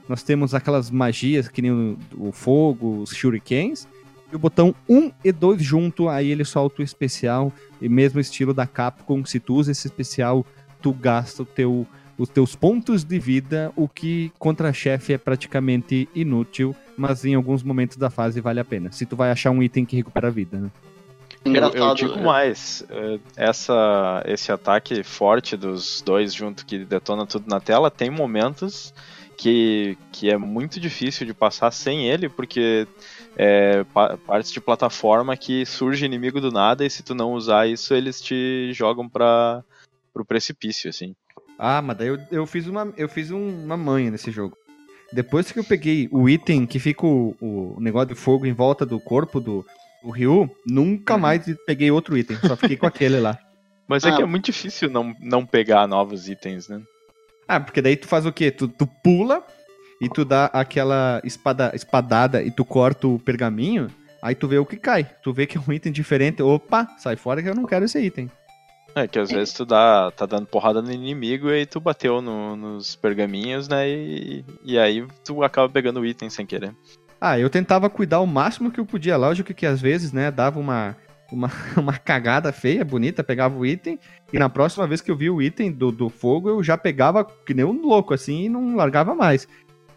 Nós 0.09 0.23
temos 0.23 0.55
aquelas 0.55 0.91
magias 0.91 1.49
que 1.49 1.63
nem 1.63 1.71
o, 1.71 1.99
o 2.19 2.33
fogo, 2.33 3.01
os 3.03 3.11
shurikens. 3.11 3.89
E 4.33 4.37
o 4.37 4.39
botão 4.39 4.75
1 4.89 5.13
e 5.25 5.33
2 5.33 5.63
junto, 5.63 6.09
aí 6.09 6.31
ele 6.31 6.45
solta 6.45 6.83
o 6.83 6.85
especial. 6.85 7.53
E 7.81 7.89
mesmo 7.89 8.21
estilo 8.21 8.53
da 8.53 8.67
Capcom, 8.67 9.25
se 9.25 9.39
tu 9.39 9.55
usa 9.55 9.73
esse 9.73 9.87
especial, 9.87 10.45
tu 10.83 10.93
gasta 10.93 11.43
o 11.43 11.47
teu, 11.47 11.87
os 12.19 12.29
teus 12.29 12.57
pontos 12.57 13.05
de 13.05 13.19
vida, 13.19 13.73
o 13.77 13.89
que 13.89 14.33
contra 14.39 14.73
chefe 14.73 15.13
é 15.13 15.19
praticamente 15.19 16.09
inútil, 16.15 16.75
mas 16.97 17.25
em 17.25 17.35
alguns 17.35 17.63
momentos 17.63 17.97
da 17.97 18.11
fase 18.11 18.41
vale 18.41 18.61
a 18.61 18.65
pena. 18.65 18.91
Se 18.91 19.07
tu 19.07 19.15
vai 19.15 19.31
achar 19.31 19.51
um 19.51 19.63
item 19.63 19.85
que 19.85 19.97
recupera 19.97 20.29
a 20.29 20.31
vida, 20.31 20.59
né? 20.59 20.71
Eu, 21.45 21.51
Engraçado. 21.51 21.77
eu 21.77 21.95
digo 21.95 22.19
mais, 22.25 22.85
eh, 22.91 23.21
essa, 23.37 24.23
esse 24.27 24.51
ataque 24.51 25.05
forte 25.05 25.57
dos 25.57 26.03
dois 26.05 26.35
junto 26.35 26.67
que 26.67 26.85
detona 26.85 27.25
tudo 27.25 27.45
na 27.49 27.61
tela 27.61 27.89
tem 27.89 28.11
momentos 28.11 28.93
que, 29.37 29.97
que 30.11 30.31
é 30.31 30.37
muito 30.37 30.81
difícil 30.81 31.27
de 31.27 31.35
passar 31.35 31.71
sem 31.71 32.09
ele, 32.09 32.29
porque 32.29 32.89
é 33.37 33.85
pa- 33.85 34.17
partes 34.17 34.51
de 34.51 34.61
plataforma 34.61 35.37
que 35.37 35.65
surge 35.67 36.05
inimigo 36.05 36.41
do 36.41 36.51
nada 36.51 36.85
e 36.85 36.91
se 36.91 37.03
tu 37.03 37.15
não 37.15 37.33
usar 37.33 37.67
isso 37.67 37.95
eles 37.95 38.21
te 38.21 38.71
jogam 38.73 39.09
para 39.09 39.63
pro 40.13 40.25
precipício, 40.25 40.89
assim. 40.89 41.15
Ah, 41.59 41.81
mas 41.83 41.97
daí 41.99 42.09
eu, 42.09 42.19
eu 42.31 42.47
fiz, 42.47 42.67
uma, 42.67 42.93
eu 42.97 43.09
fiz 43.09 43.31
um- 43.31 43.65
uma 43.65 43.77
manha 43.77 44.11
nesse 44.11 44.31
jogo. 44.31 44.57
Depois 45.13 45.53
que 45.53 45.59
eu 45.59 45.65
peguei 45.65 46.09
o 46.11 46.29
item 46.29 46.67
que 46.67 46.79
fica 46.79 47.07
o, 47.07 47.37
o 47.41 47.77
negócio 47.79 48.09
de 48.09 48.15
fogo 48.15 48.47
em 48.47 48.53
volta 48.53 48.85
do 48.87 48.99
corpo 48.99 49.39
do, 49.41 49.65
do 50.03 50.11
Ryu, 50.11 50.51
nunca 50.67 51.17
mais 51.17 51.45
peguei 51.67 51.91
outro 51.91 52.17
item. 52.19 52.37
Só 52.39 52.57
fiquei 52.57 52.77
com 52.77 52.87
aquele 52.87 53.21
lá. 53.21 53.39
Mas 53.87 54.05
é 54.05 54.09
Ah. 54.11 54.17
que 54.17 54.23
é 54.23 54.27
muito 54.27 54.47
difícil 54.47 54.91
não, 54.91 55.15
não 55.21 55.47
pegar 55.47 55.87
novos 55.87 56.29
itens, 56.29 56.69
né? 56.69 56.81
Ah, 57.47 57.61
porque 57.61 57.81
daí 57.81 57.97
tu 57.97 58.09
faz 58.09 58.27
o 58.27 58.33
quê? 58.33 58.51
Tu, 58.51 58.67
tu 58.67 58.87
pula 58.87 59.47
e 60.01 60.09
tu 60.09 60.25
dá 60.25 60.47
aquela 60.47 61.21
espada, 61.25 61.73
espadada 61.75 62.43
e 62.43 62.51
tu 62.51 62.65
corta 62.65 63.07
o 63.09 63.19
pergaminho, 63.19 63.89
aí 64.23 64.35
tu 64.35 64.47
vê 64.49 64.59
o 64.59 64.67
que 64.67 64.77
cai. 64.77 65.05
Tu 65.23 65.33
vê 65.33 65.47
que 65.47 65.57
é 65.57 65.61
um 65.67 65.73
item 65.73 65.93
diferente. 65.93 66.43
Opa, 66.43 66.87
sai 66.99 67.17
fora 67.17 67.43
que 67.43 67.49
eu 67.49 67.55
não 67.55 67.65
quero 67.67 67.85
esse 67.85 67.99
item. 67.99 68.31
É 68.95 69.07
que 69.07 69.19
às 69.19 69.31
vezes 69.31 69.53
tu 69.53 69.67
dá, 69.67 70.11
tá 70.11 70.25
dando 70.25 70.47
porrada 70.47 70.81
no 70.81 70.91
inimigo 70.91 71.51
e 71.51 71.55
aí 71.55 71.67
tu 71.67 71.79
bateu 71.79 72.23
no- 72.23 72.57
nos 72.57 72.97
pergaminhos, 72.97 73.69
né? 73.69 73.87
E, 73.89 74.43
e 74.65 74.79
aí 74.79 75.07
tu 75.23 75.43
acaba 75.43 75.69
pegando 75.69 76.01
o 76.01 76.07
item 76.07 76.31
sem 76.31 76.47
querer. 76.47 76.75
Ah, 77.21 77.39
eu 77.39 77.51
tentava 77.51 77.91
cuidar 77.91 78.21
o 78.21 78.27
máximo 78.27 78.71
que 78.71 78.81
eu 78.81 78.87
podia. 78.87 79.17
Lógico 79.17 79.53
que 79.53 79.67
às 79.67 79.81
vezes, 79.83 80.13
né, 80.13 80.31
dava 80.31 80.59
uma, 80.59 80.97
uma, 81.31 81.51
uma 81.77 81.99
cagada 81.99 82.53
feia, 82.53 82.85
bonita, 82.87 83.23
pegava 83.23 83.57
o 83.59 83.67
item. 83.67 83.99
E 84.33 84.39
na 84.39 84.49
próxima 84.49 84.87
vez 84.87 85.03
que 85.03 85.11
eu 85.11 85.17
vi 85.17 85.29
o 85.29 85.43
item 85.43 85.71
do, 85.71 85.93
do 85.93 86.09
fogo, 86.09 86.49
eu 86.49 86.63
já 86.63 86.79
pegava 86.79 87.23
que 87.25 87.53
nem 87.53 87.65
um 87.67 87.83
louco, 87.87 88.15
assim, 88.15 88.45
e 88.45 88.49
não 88.49 88.77
largava 88.77 89.15
mais. 89.15 89.47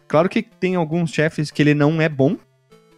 Claro 0.09 0.27
que 0.27 0.41
tem 0.41 0.75
alguns 0.75 1.11
chefes 1.11 1.51
que 1.51 1.61
ele 1.61 1.75
não 1.75 2.01
é 2.01 2.09
bom, 2.09 2.35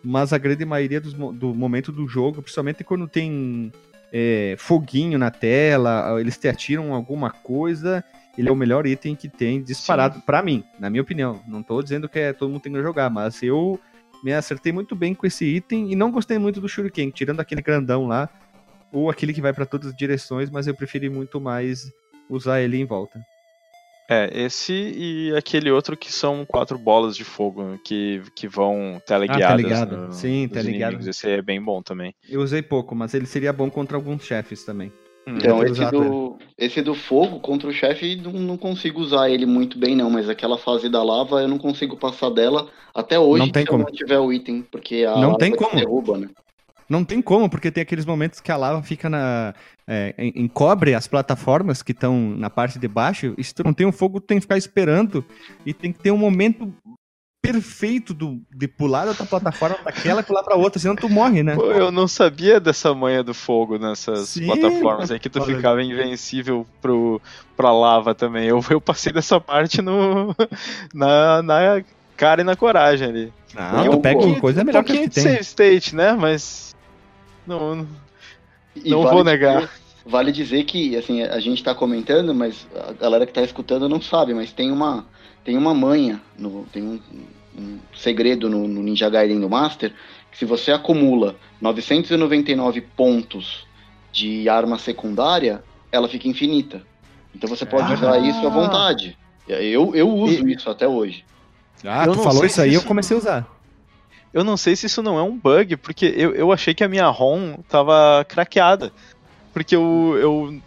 mas 0.01 0.32
a 0.32 0.38
grande 0.38 0.64
maioria 0.64 1.01
dos, 1.01 1.14
do 1.14 1.53
momento 1.53 1.91
do 1.91 2.07
jogo, 2.07 2.41
principalmente 2.41 2.86
quando 2.86 3.05
tem 3.05 3.70
é, 4.14 4.55
foguinho 4.57 5.20
na 5.20 5.30
tela, 5.30 6.18
eles 6.22 6.38
te 6.38 6.47
atiram 6.47 6.93
alguma 6.93 7.30
coisa, 7.30 8.01
ele 8.38 8.47
é 8.47 8.51
o 8.51 8.55
melhor 8.55 8.88
item 8.88 9.14
que 9.14 9.28
tem 9.28 9.62
disparado 9.62 10.22
pra 10.22 10.41
mim, 10.41 10.64
na 10.80 10.89
minha 10.89 11.01
opinião. 11.01 11.41
Não 11.45 11.62
tô 11.62 11.84
dizendo 11.84 12.07
que 12.07 12.18
é, 12.18 12.32
todo 12.32 12.49
mundo 12.49 12.62
tem 12.62 12.72
que 12.72 12.82
jogar, 12.82 13.09
mas 13.09 13.43
eu 13.43 13.78
me 14.24 14.32
acertei 14.32 14.72
muito 14.72 14.95
bem 14.95 15.14
com 15.14 15.28
esse 15.28 15.43
item 15.43 15.91
e 15.91 15.97
não 15.97 16.12
gostei 16.12 16.38
muito 16.38 16.62
do 16.62 16.70
Shuriken, 16.70 17.09
tirando 17.09 17.41
aquele 17.41 17.62
grandão 17.62 18.07
lá, 18.07 18.30
ou 18.89 19.09
aquele 19.09 19.34
que 19.34 19.41
vai 19.41 19.51
pra 19.51 19.66
todas 19.66 19.89
as 19.89 19.95
direções, 19.97 20.49
mas 20.49 20.66
eu 20.66 20.74
preferi 20.74 21.09
muito 21.09 21.41
mais 21.41 21.91
usar 22.30 22.62
ele 22.62 22.78
em 22.78 22.86
volta. 22.86 23.20
É, 24.14 24.30
esse 24.43 24.74
e 24.74 25.34
aquele 25.38 25.72
outro 25.72 25.95
que 25.95 26.12
são 26.12 26.45
quatro 26.45 26.78
bolas 26.78 27.16
de 27.16 27.24
fogo 27.24 27.80
que, 27.82 28.22
que 28.36 28.45
vão 28.45 29.01
teleguiadas. 29.07 29.55
ligado. 29.64 29.95
no- 29.97 30.12
Sim, 30.12 30.43
nos 30.43 30.51
teleguiado. 30.51 30.95
inimigos. 30.95 31.07
Esse 31.07 31.30
é 31.30 31.41
bem 31.41 31.62
bom 31.62 31.82
também. 31.82 32.14
Eu 32.30 32.41
usei 32.41 32.62
pouco, 32.62 32.93
mas 32.93 33.14
ele 33.14 33.26
seria 33.26 33.53
bom 33.53 33.70
contra 33.70 33.95
alguns 33.95 34.26
chefes 34.26 34.66
também. 34.66 34.91
Hum, 35.26 35.38
Então, 35.38 35.59
ter 35.59 35.72
esse 35.72 35.91
do, 35.91 36.38
esse 36.57 36.82
do 36.82 36.93
fogo 36.93 37.39
contra 37.39 37.70
o 37.70 37.72
chefe, 37.72 38.18
não, 38.18 38.34
não 38.34 38.57
consigo 38.57 38.99
usar 38.99 39.30
ele 39.30 39.45
muito 39.45 39.80
bem, 39.80 39.95
não. 39.95 40.09
Mas 40.09 40.28
aquela 40.28 40.57
fase 40.57 40.89
da 40.89 41.01
lava, 41.01 41.41
eu 41.41 41.47
não 41.47 41.57
consigo 41.57 41.95
passar 41.95 42.32
dela 42.32 42.68
até 42.93 43.18
hoje 43.18 43.45
Não 43.45 43.49
tem 43.51 43.64
se 43.64 43.70
como. 43.70 43.84
eu 43.84 43.86
não 43.86 43.93
tiver 43.93 44.20
o 44.20 44.34
item. 44.34 44.62
Porque 44.64 45.05
a 45.07 45.16
Não 45.16 45.28
lava 45.28 45.38
tem 45.38 45.51
te 45.51 45.57
como. 45.57 45.76
derruba, 45.76 46.18
né? 46.18 46.28
Não 46.92 47.06
tem 47.06 47.22
como, 47.22 47.50
porque 47.50 47.72
tem 47.72 47.82
aqueles 47.84 48.06
momentos 48.06 48.42
que 48.42 48.52
a 48.52 48.58
lava 48.58 48.84
fica 48.84 49.10
na. 49.10 49.54
é, 49.88 50.14
encobre 50.36 50.94
as 50.94 51.08
plataformas 51.08 51.82
que 51.82 51.94
estão 51.94 52.18
na 52.38 52.50
parte 52.50 52.78
de 52.78 52.88
baixo. 52.88 53.34
E 53.38 53.44
se 53.44 53.56
tu 53.56 53.64
não 53.64 53.74
tem 53.74 53.88
um 53.88 53.92
fogo, 53.94 54.20
tu 54.20 54.28
tem 54.28 54.38
que 54.38 54.42
ficar 54.42 54.58
esperando. 54.58 55.24
E 55.66 55.74
tem 55.74 55.94
que 55.94 56.00
ter 56.00 56.12
um 56.12 56.18
momento 56.18 56.74
perfeito 57.42 58.14
do, 58.14 58.39
de 58.56 58.68
pular 58.68 59.06
da 59.06 59.14
tua 59.14 59.26
plataforma 59.26 59.78
daquela 59.84 60.22
pular 60.22 60.44
pra 60.44 60.56
outra, 60.56 60.80
senão 60.80 60.96
tu 60.96 61.10
morre, 61.10 61.42
né? 61.42 61.56
Pô, 61.56 61.72
eu 61.72 61.92
não 61.92 62.08
sabia 62.08 62.60
dessa 62.60 62.94
manha 62.94 63.24
do 63.24 63.34
fogo 63.34 63.80
nessas 63.80 64.30
Sim, 64.30 64.46
plataformas 64.46 65.10
aí 65.10 65.20
que 65.20 65.30
tu 65.30 65.42
olha. 65.42 65.56
ficava 65.56 65.82
invencível 65.82 66.68
pro, 66.82 67.20
pra 67.58 67.72
lava 67.74 68.14
também. 68.14 68.48
Eu, 68.48 68.64
eu 68.70 68.80
passei 68.80 69.12
dessa 69.12 69.39
parte 69.39 69.82
no, 69.82 70.36
na, 70.94 71.42
na 71.42 71.84
cara 72.16 72.42
e 72.42 72.44
na 72.44 72.56
coragem 72.56 73.08
ali. 73.08 73.34
Não, 73.56 73.86
Eu- 73.86 73.92
tu 73.94 74.00
pega 74.02 74.20
um 74.20 74.39
coisa 74.39 74.64
melhor 74.64 74.84
que 74.84 74.94
que 74.94 75.10
tem. 75.10 75.24
save 75.24 75.39
state, 75.42 75.96
né? 75.96 76.14
Mas. 76.14 76.76
Não, 77.46 77.76
não- 77.76 77.88
E 78.76 78.89
Não 78.89 79.04
vale 79.04 79.16
vou 79.16 79.24
negar. 79.24 79.62
dizer- 79.62 79.70
vale 80.06 80.32
dizer 80.32 80.64
que, 80.64 80.96
assim, 80.96 81.24
a 81.24 81.39
gente 81.39 81.64
tá 81.64 81.76
comentando, 81.76 82.34
mas 82.34 82.68
a 82.76 82.94
galera 82.94 83.26
que 83.26 83.34
tá 83.34 83.42
escutando 83.42 83.89
não 83.89 84.02
sabe, 84.02 84.34
mas 84.34 84.52
tem 84.52 84.72
uma, 84.72 85.06
tem 85.44 85.58
uma 85.58 85.74
manha, 85.74 86.22
no, 86.38 86.66
tem 86.72 86.82
um, 86.82 87.00
um 87.58 87.80
segredo 87.96 88.50
no, 88.50 88.68
no 88.68 88.82
Ninja 88.82 89.10
Gaiden 89.10 89.39
do 89.39 89.50
Master, 89.50 89.94
que 90.32 90.38
se 90.38 90.46
você 90.46 90.72
acumula 90.72 91.36
999 91.60 92.82
pontos 92.82 93.68
de 94.12 94.48
arma 94.48 94.78
secundária, 94.78 95.64
ela 95.92 96.08
fica 96.08 96.28
infinita. 96.28 96.82
Então 97.36 97.50
você 97.50 97.66
pode 97.66 97.92
ah. 97.92 97.96
usar 97.96 98.18
isso 98.20 98.46
à 98.46 98.50
vontade. 98.50 99.18
Eu, 99.48 99.94
eu 99.96 100.10
uso 100.10 100.48
e... 100.48 100.54
isso 100.54 100.70
até 100.70 100.88
hoje. 100.88 101.26
Ah, 101.84 102.06
eu 102.06 102.14
tu 102.14 102.20
falou 102.20 102.46
isso 102.46 102.62
aí, 102.62 102.70
isso... 102.74 102.84
eu 102.84 102.88
comecei 102.88 103.16
a 103.16 103.20
usar. 103.20 103.61
Eu 104.34 104.43
não 104.43 104.55
sei 104.55 104.75
se 104.75 104.86
isso 104.86 105.03
não 105.03 105.19
é 105.19 105.23
um 105.23 105.38
bug, 105.38 105.75
porque 105.77 106.05
eu, 106.05 106.34
eu 106.34 106.51
achei 106.51 106.73
que 106.73 106.84
a 106.84 106.88
minha 106.88 107.07
ROM 107.07 107.57
tava 107.67 108.25
craqueada. 108.27 108.91
Porque 109.53 109.75
eu, 109.75 110.17
eu 110.17 110.61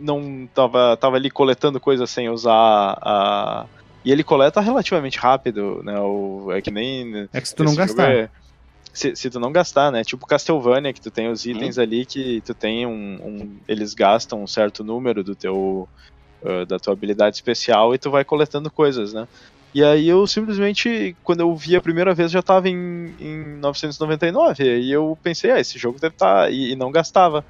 não 0.00 0.48
tava, 0.54 0.96
tava 0.96 1.16
ali 1.16 1.30
coletando 1.30 1.80
coisas 1.80 2.10
sem 2.10 2.28
usar 2.28 2.98
a. 3.00 3.66
E 4.04 4.12
ele 4.12 4.22
coleta 4.22 4.60
relativamente 4.60 5.18
rápido, 5.18 5.82
né? 5.82 5.98
O, 5.98 6.52
é 6.52 6.60
que 6.60 6.70
nem. 6.70 7.28
É 7.32 7.40
que 7.40 7.48
se 7.48 7.54
tu 7.54 7.64
não 7.64 7.74
gastar. 7.74 8.10
É, 8.10 8.28
se, 8.92 9.16
se, 9.16 9.30
tu 9.30 9.40
não 9.40 9.50
gastar, 9.50 9.90
né? 9.90 10.04
Tipo 10.04 10.26
Castlevania, 10.26 10.92
que 10.92 11.00
tu 11.00 11.10
tem 11.10 11.28
os 11.28 11.44
itens 11.44 11.78
hum. 11.78 11.82
ali 11.82 12.04
que 12.04 12.40
tu 12.42 12.54
tem 12.54 12.86
um, 12.86 13.18
um, 13.22 13.56
Eles 13.66 13.94
gastam 13.94 14.42
um 14.42 14.46
certo 14.46 14.84
número 14.84 15.24
do 15.24 15.34
teu. 15.34 15.88
Uh, 16.42 16.66
da 16.66 16.78
tua 16.78 16.92
habilidade 16.92 17.34
especial 17.34 17.94
e 17.94 17.98
tu 17.98 18.10
vai 18.10 18.22
coletando 18.22 18.70
coisas, 18.70 19.14
né? 19.14 19.26
E 19.76 19.84
aí 19.84 20.08
eu 20.08 20.26
simplesmente, 20.26 21.14
quando 21.22 21.40
eu 21.40 21.54
vi 21.54 21.76
a 21.76 21.82
primeira 21.82 22.14
vez, 22.14 22.30
já 22.30 22.40
tava 22.40 22.66
em, 22.66 23.14
em 23.20 23.58
999. 23.58 24.64
E 24.64 24.90
eu 24.90 25.18
pensei, 25.22 25.50
ah, 25.50 25.60
esse 25.60 25.78
jogo 25.78 26.00
deve 26.00 26.14
estar. 26.14 26.44
Tá... 26.44 26.50
E, 26.50 26.72
e 26.72 26.76
não 26.76 26.90
gastava. 26.90 27.44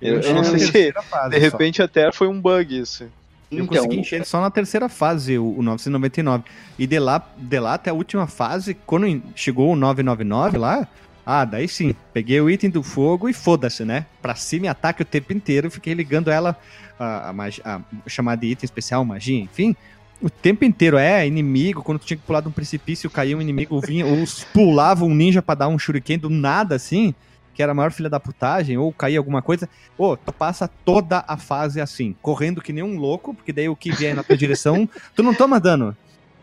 Eu, 0.00 0.20
eu 0.20 0.32
não 0.32 0.44
sei 0.44 0.60
se 0.60 0.92
de 1.28 1.38
repente 1.38 1.78
só. 1.78 1.82
até 1.82 2.12
foi 2.12 2.28
um 2.28 2.40
bug 2.40 2.78
isso. 2.78 3.10
Eu 3.50 3.64
então, 3.64 3.78
consegui 3.78 3.98
encher 3.98 4.24
só 4.24 4.40
na 4.40 4.48
terceira 4.48 4.88
fase, 4.88 5.38
o, 5.38 5.58
o 5.58 5.60
999. 5.60 6.44
E 6.78 6.86
de 6.86 7.00
lá, 7.00 7.28
de 7.36 7.58
lá 7.58 7.74
até 7.74 7.90
a 7.90 7.94
última 7.94 8.28
fase, 8.28 8.72
quando 8.86 9.20
chegou 9.34 9.72
o 9.72 9.74
999 9.74 10.58
lá, 10.58 10.86
ah, 11.26 11.44
daí 11.44 11.66
sim, 11.66 11.96
peguei 12.12 12.40
o 12.40 12.48
item 12.48 12.70
do 12.70 12.84
fogo 12.84 13.28
e 13.28 13.32
foda-se, 13.32 13.84
né? 13.84 14.06
Pra 14.22 14.36
cima 14.36 14.66
e 14.66 14.68
ataque 14.68 15.02
o 15.02 15.04
tempo 15.04 15.32
inteiro, 15.32 15.68
fiquei 15.68 15.94
ligando 15.94 16.30
ela, 16.30 16.56
a, 16.96 17.30
a, 17.30 17.32
magia, 17.32 17.64
a 17.64 17.80
chamada 18.06 18.42
de 18.42 18.52
item 18.52 18.64
especial, 18.64 19.04
magia, 19.04 19.40
enfim, 19.40 19.74
o 20.20 20.30
tempo 20.30 20.64
inteiro. 20.64 20.96
É, 20.98 21.26
inimigo, 21.26 21.82
quando 21.82 21.98
tu 21.98 22.06
tinha 22.06 22.16
que 22.16 22.22
pular 22.22 22.40
de 22.40 22.48
um 22.48 22.52
precipício, 22.52 23.10
caía 23.10 23.36
um 23.36 23.42
inimigo, 23.42 23.80
vinha, 23.80 24.06
ou 24.06 24.24
pulava 24.52 25.04
um 25.04 25.14
ninja 25.14 25.42
pra 25.42 25.54
dar 25.54 25.68
um 25.68 25.78
shuriken 25.78 26.18
do 26.18 26.30
nada, 26.30 26.74
assim 26.74 27.14
que 27.56 27.62
era 27.62 27.72
a 27.72 27.74
maior 27.74 27.90
filha 27.90 28.10
da 28.10 28.20
putagem, 28.20 28.76
ou 28.76 28.92
cair 28.92 29.16
alguma 29.16 29.40
coisa, 29.40 29.66
ô, 29.96 30.14
tu 30.14 30.30
passa 30.30 30.68
toda 30.84 31.24
a 31.26 31.38
fase 31.38 31.80
assim, 31.80 32.14
correndo 32.20 32.60
que 32.60 32.70
nem 32.70 32.84
um 32.84 32.98
louco, 32.98 33.32
porque 33.32 33.50
daí 33.50 33.66
o 33.66 33.74
que 33.74 33.90
vier 33.90 34.14
na 34.14 34.22
tua 34.22 34.36
direção, 34.36 34.86
tu 35.14 35.22
não 35.22 35.32
toma 35.32 35.58
dano. 35.58 35.96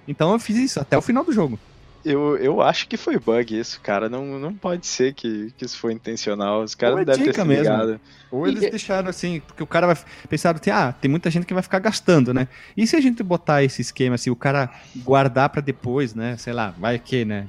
Então 0.08 0.34
eu 0.34 0.40
fiz 0.40 0.58
isso 0.58 0.80
até 0.80 0.98
o 0.98 1.04
final 1.04 1.24
do 1.24 1.32
jogo. 1.32 1.60
Eu, 2.06 2.38
eu 2.38 2.62
acho 2.62 2.88
que 2.88 2.98
foi 2.98 3.18
bug 3.18 3.58
isso, 3.58 3.80
cara. 3.82 4.10
Não, 4.10 4.38
não 4.38 4.54
pode 4.54 4.86
ser 4.86 5.14
que, 5.14 5.54
que 5.58 5.64
isso 5.64 5.78
foi 5.78 5.94
intencional. 5.94 6.62
Os 6.62 6.76
caras 6.76 6.96
não 6.96 7.02
é 7.02 7.06
devem 7.06 7.26
ter 7.26 7.34
se 7.34 7.44
ligado. 7.44 8.00
Ou 8.30 8.48
eles 8.48 8.64
e... 8.64 8.70
deixaram 8.70 9.10
assim, 9.10 9.42
porque 9.48 9.64
o 9.64 9.68
cara 9.68 9.88
vai 9.88 9.98
pensar 10.28 10.54
assim, 10.56 10.70
ah, 10.70 10.92
tem 10.92 11.10
muita 11.10 11.30
gente 11.32 11.46
que 11.46 11.54
vai 11.54 11.64
ficar 11.64 11.80
gastando, 11.80 12.34
né? 12.34 12.48
E 12.76 12.86
se 12.86 12.96
a 12.96 13.02
gente 13.02 13.24
botar 13.24 13.64
esse 13.64 13.82
esquema 13.82 14.16
assim, 14.16 14.30
o 14.30 14.36
cara 14.36 14.70
guardar 14.98 15.50
para 15.50 15.62
depois, 15.62 16.14
né? 16.14 16.36
Sei 16.38 16.52
lá, 16.52 16.74
vai 16.78 17.00
que, 17.00 17.24
né? 17.24 17.48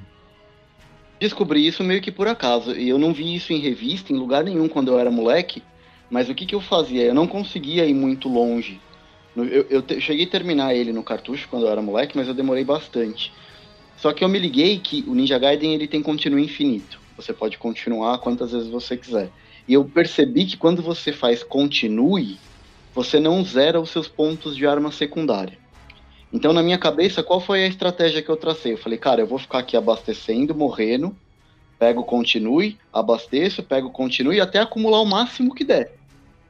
descobri 1.24 1.66
isso 1.66 1.82
meio 1.82 2.02
que 2.02 2.12
por 2.12 2.28
acaso. 2.28 2.72
E 2.72 2.88
eu 2.88 2.98
não 2.98 3.12
vi 3.12 3.34
isso 3.34 3.52
em 3.52 3.58
revista, 3.58 4.12
em 4.12 4.16
lugar 4.16 4.44
nenhum, 4.44 4.68
quando 4.68 4.88
eu 4.88 4.98
era 4.98 5.10
moleque. 5.10 5.62
Mas 6.10 6.28
o 6.28 6.34
que, 6.34 6.46
que 6.46 6.54
eu 6.54 6.60
fazia? 6.60 7.02
Eu 7.02 7.14
não 7.14 7.26
conseguia 7.26 7.86
ir 7.86 7.94
muito 7.94 8.28
longe. 8.28 8.80
Eu, 9.36 9.66
eu 9.68 9.82
te, 9.82 10.00
cheguei 10.00 10.26
a 10.26 10.30
terminar 10.30 10.74
ele 10.74 10.92
no 10.92 11.02
cartucho 11.02 11.48
quando 11.48 11.66
eu 11.66 11.72
era 11.72 11.82
moleque, 11.82 12.16
mas 12.16 12.28
eu 12.28 12.34
demorei 12.34 12.62
bastante. 12.62 13.32
Só 14.04 14.12
que 14.12 14.22
eu 14.22 14.28
me 14.28 14.38
liguei 14.38 14.80
que 14.80 15.02
o 15.08 15.14
Ninja 15.14 15.38
Gaiden 15.38 15.72
ele 15.72 15.88
tem 15.88 16.02
continuo 16.02 16.38
infinito. 16.38 17.00
Você 17.16 17.32
pode 17.32 17.56
continuar 17.56 18.18
quantas 18.18 18.52
vezes 18.52 18.68
você 18.68 18.98
quiser. 18.98 19.32
E 19.66 19.72
eu 19.72 19.82
percebi 19.82 20.44
que 20.44 20.58
quando 20.58 20.82
você 20.82 21.10
faz 21.10 21.42
continue, 21.42 22.38
você 22.94 23.18
não 23.18 23.42
zera 23.42 23.80
os 23.80 23.88
seus 23.88 24.06
pontos 24.06 24.58
de 24.58 24.66
arma 24.66 24.92
secundária. 24.92 25.58
Então, 26.30 26.52
na 26.52 26.62
minha 26.62 26.76
cabeça, 26.76 27.22
qual 27.22 27.40
foi 27.40 27.64
a 27.64 27.66
estratégia 27.66 28.20
que 28.20 28.28
eu 28.28 28.36
tracei? 28.36 28.74
Eu 28.74 28.76
falei, 28.76 28.98
cara, 28.98 29.22
eu 29.22 29.26
vou 29.26 29.38
ficar 29.38 29.60
aqui 29.60 29.74
abastecendo, 29.74 30.54
morrendo, 30.54 31.16
pego 31.78 32.04
continue, 32.04 32.76
abasteço, 32.92 33.62
pego 33.62 33.88
continue, 33.88 34.38
até 34.38 34.58
acumular 34.58 35.00
o 35.00 35.06
máximo 35.06 35.54
que 35.54 35.64
der. 35.64 35.90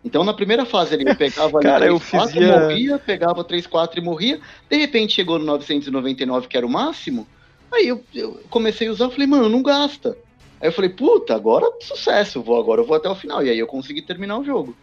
Então, 0.04 0.24
na 0.24 0.34
primeira 0.34 0.66
fase, 0.66 0.96
ele 0.96 1.14
pegava 1.14 1.58
ali 1.62 1.68
cara, 1.68 1.86
3, 1.86 2.10
4 2.10 2.42
e 2.42 2.46
morria, 2.46 2.98
pegava 2.98 3.44
3, 3.44 3.64
4 3.68 4.00
e 4.00 4.02
morria. 4.02 4.40
De 4.68 4.76
repente, 4.76 5.12
chegou 5.12 5.38
no 5.38 5.44
999, 5.44 6.48
que 6.48 6.56
era 6.56 6.66
o 6.66 6.68
máximo. 6.68 7.28
Aí 7.74 7.88
eu, 7.88 8.04
eu 8.14 8.40
comecei 8.50 8.88
a 8.88 8.92
usar, 8.92 9.10
falei, 9.10 9.26
mano, 9.26 9.48
não 9.48 9.62
gasta. 9.62 10.16
Aí 10.60 10.68
eu 10.68 10.72
falei, 10.72 10.90
puta, 10.90 11.34
agora 11.34 11.66
sucesso, 11.80 12.42
vou 12.42 12.58
agora 12.58 12.80
eu 12.80 12.86
vou 12.86 12.96
até 12.96 13.08
o 13.08 13.14
final. 13.14 13.44
E 13.44 13.50
aí 13.50 13.58
eu 13.58 13.66
consegui 13.66 14.02
terminar 14.02 14.38
o 14.38 14.44
jogo. 14.44 14.74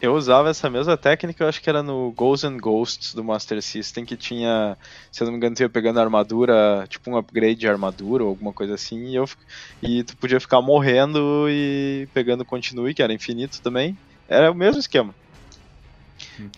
Eu 0.00 0.14
usava 0.14 0.48
essa 0.48 0.70
mesma 0.70 0.96
técnica, 0.96 1.42
eu 1.42 1.48
acho 1.48 1.60
que 1.60 1.68
era 1.68 1.82
no 1.82 2.12
Ghosts 2.12 2.48
and 2.48 2.56
Ghosts 2.58 3.14
do 3.14 3.24
Master 3.24 3.60
System, 3.60 4.04
que 4.04 4.16
tinha, 4.16 4.78
se 5.10 5.20
eu 5.20 5.24
não 5.24 5.32
me 5.32 5.38
engano, 5.38 5.56
tu 5.56 5.62
ia 5.62 5.68
pegando 5.68 5.98
armadura, 5.98 6.86
tipo 6.88 7.10
um 7.10 7.16
upgrade 7.16 7.56
de 7.56 7.68
armadura 7.68 8.22
ou 8.22 8.30
alguma 8.30 8.52
coisa 8.52 8.74
assim, 8.74 9.08
e, 9.08 9.16
eu, 9.16 9.28
e 9.82 10.04
tu 10.04 10.16
podia 10.16 10.38
ficar 10.38 10.62
morrendo 10.62 11.46
e 11.50 12.06
pegando 12.14 12.44
continue, 12.44 12.94
que 12.94 13.02
era 13.02 13.12
infinito 13.12 13.60
também. 13.60 13.98
Era 14.28 14.52
o 14.52 14.54
mesmo 14.54 14.78
esquema. 14.78 15.12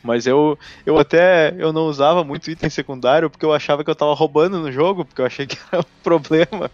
Mas 0.02 0.26
eu, 0.26 0.58
eu 0.84 0.98
até 0.98 1.54
eu 1.58 1.72
não 1.72 1.82
usava 1.86 2.24
muito 2.24 2.50
item 2.50 2.70
secundário 2.70 3.30
porque 3.30 3.44
eu 3.44 3.52
achava 3.52 3.84
que 3.84 3.90
eu 3.90 3.94
tava 3.94 4.14
roubando 4.14 4.60
no 4.60 4.70
jogo, 4.70 5.04
porque 5.04 5.20
eu 5.20 5.26
achei 5.26 5.46
que 5.46 5.58
era 5.72 5.82
um 5.82 6.02
problema. 6.02 6.70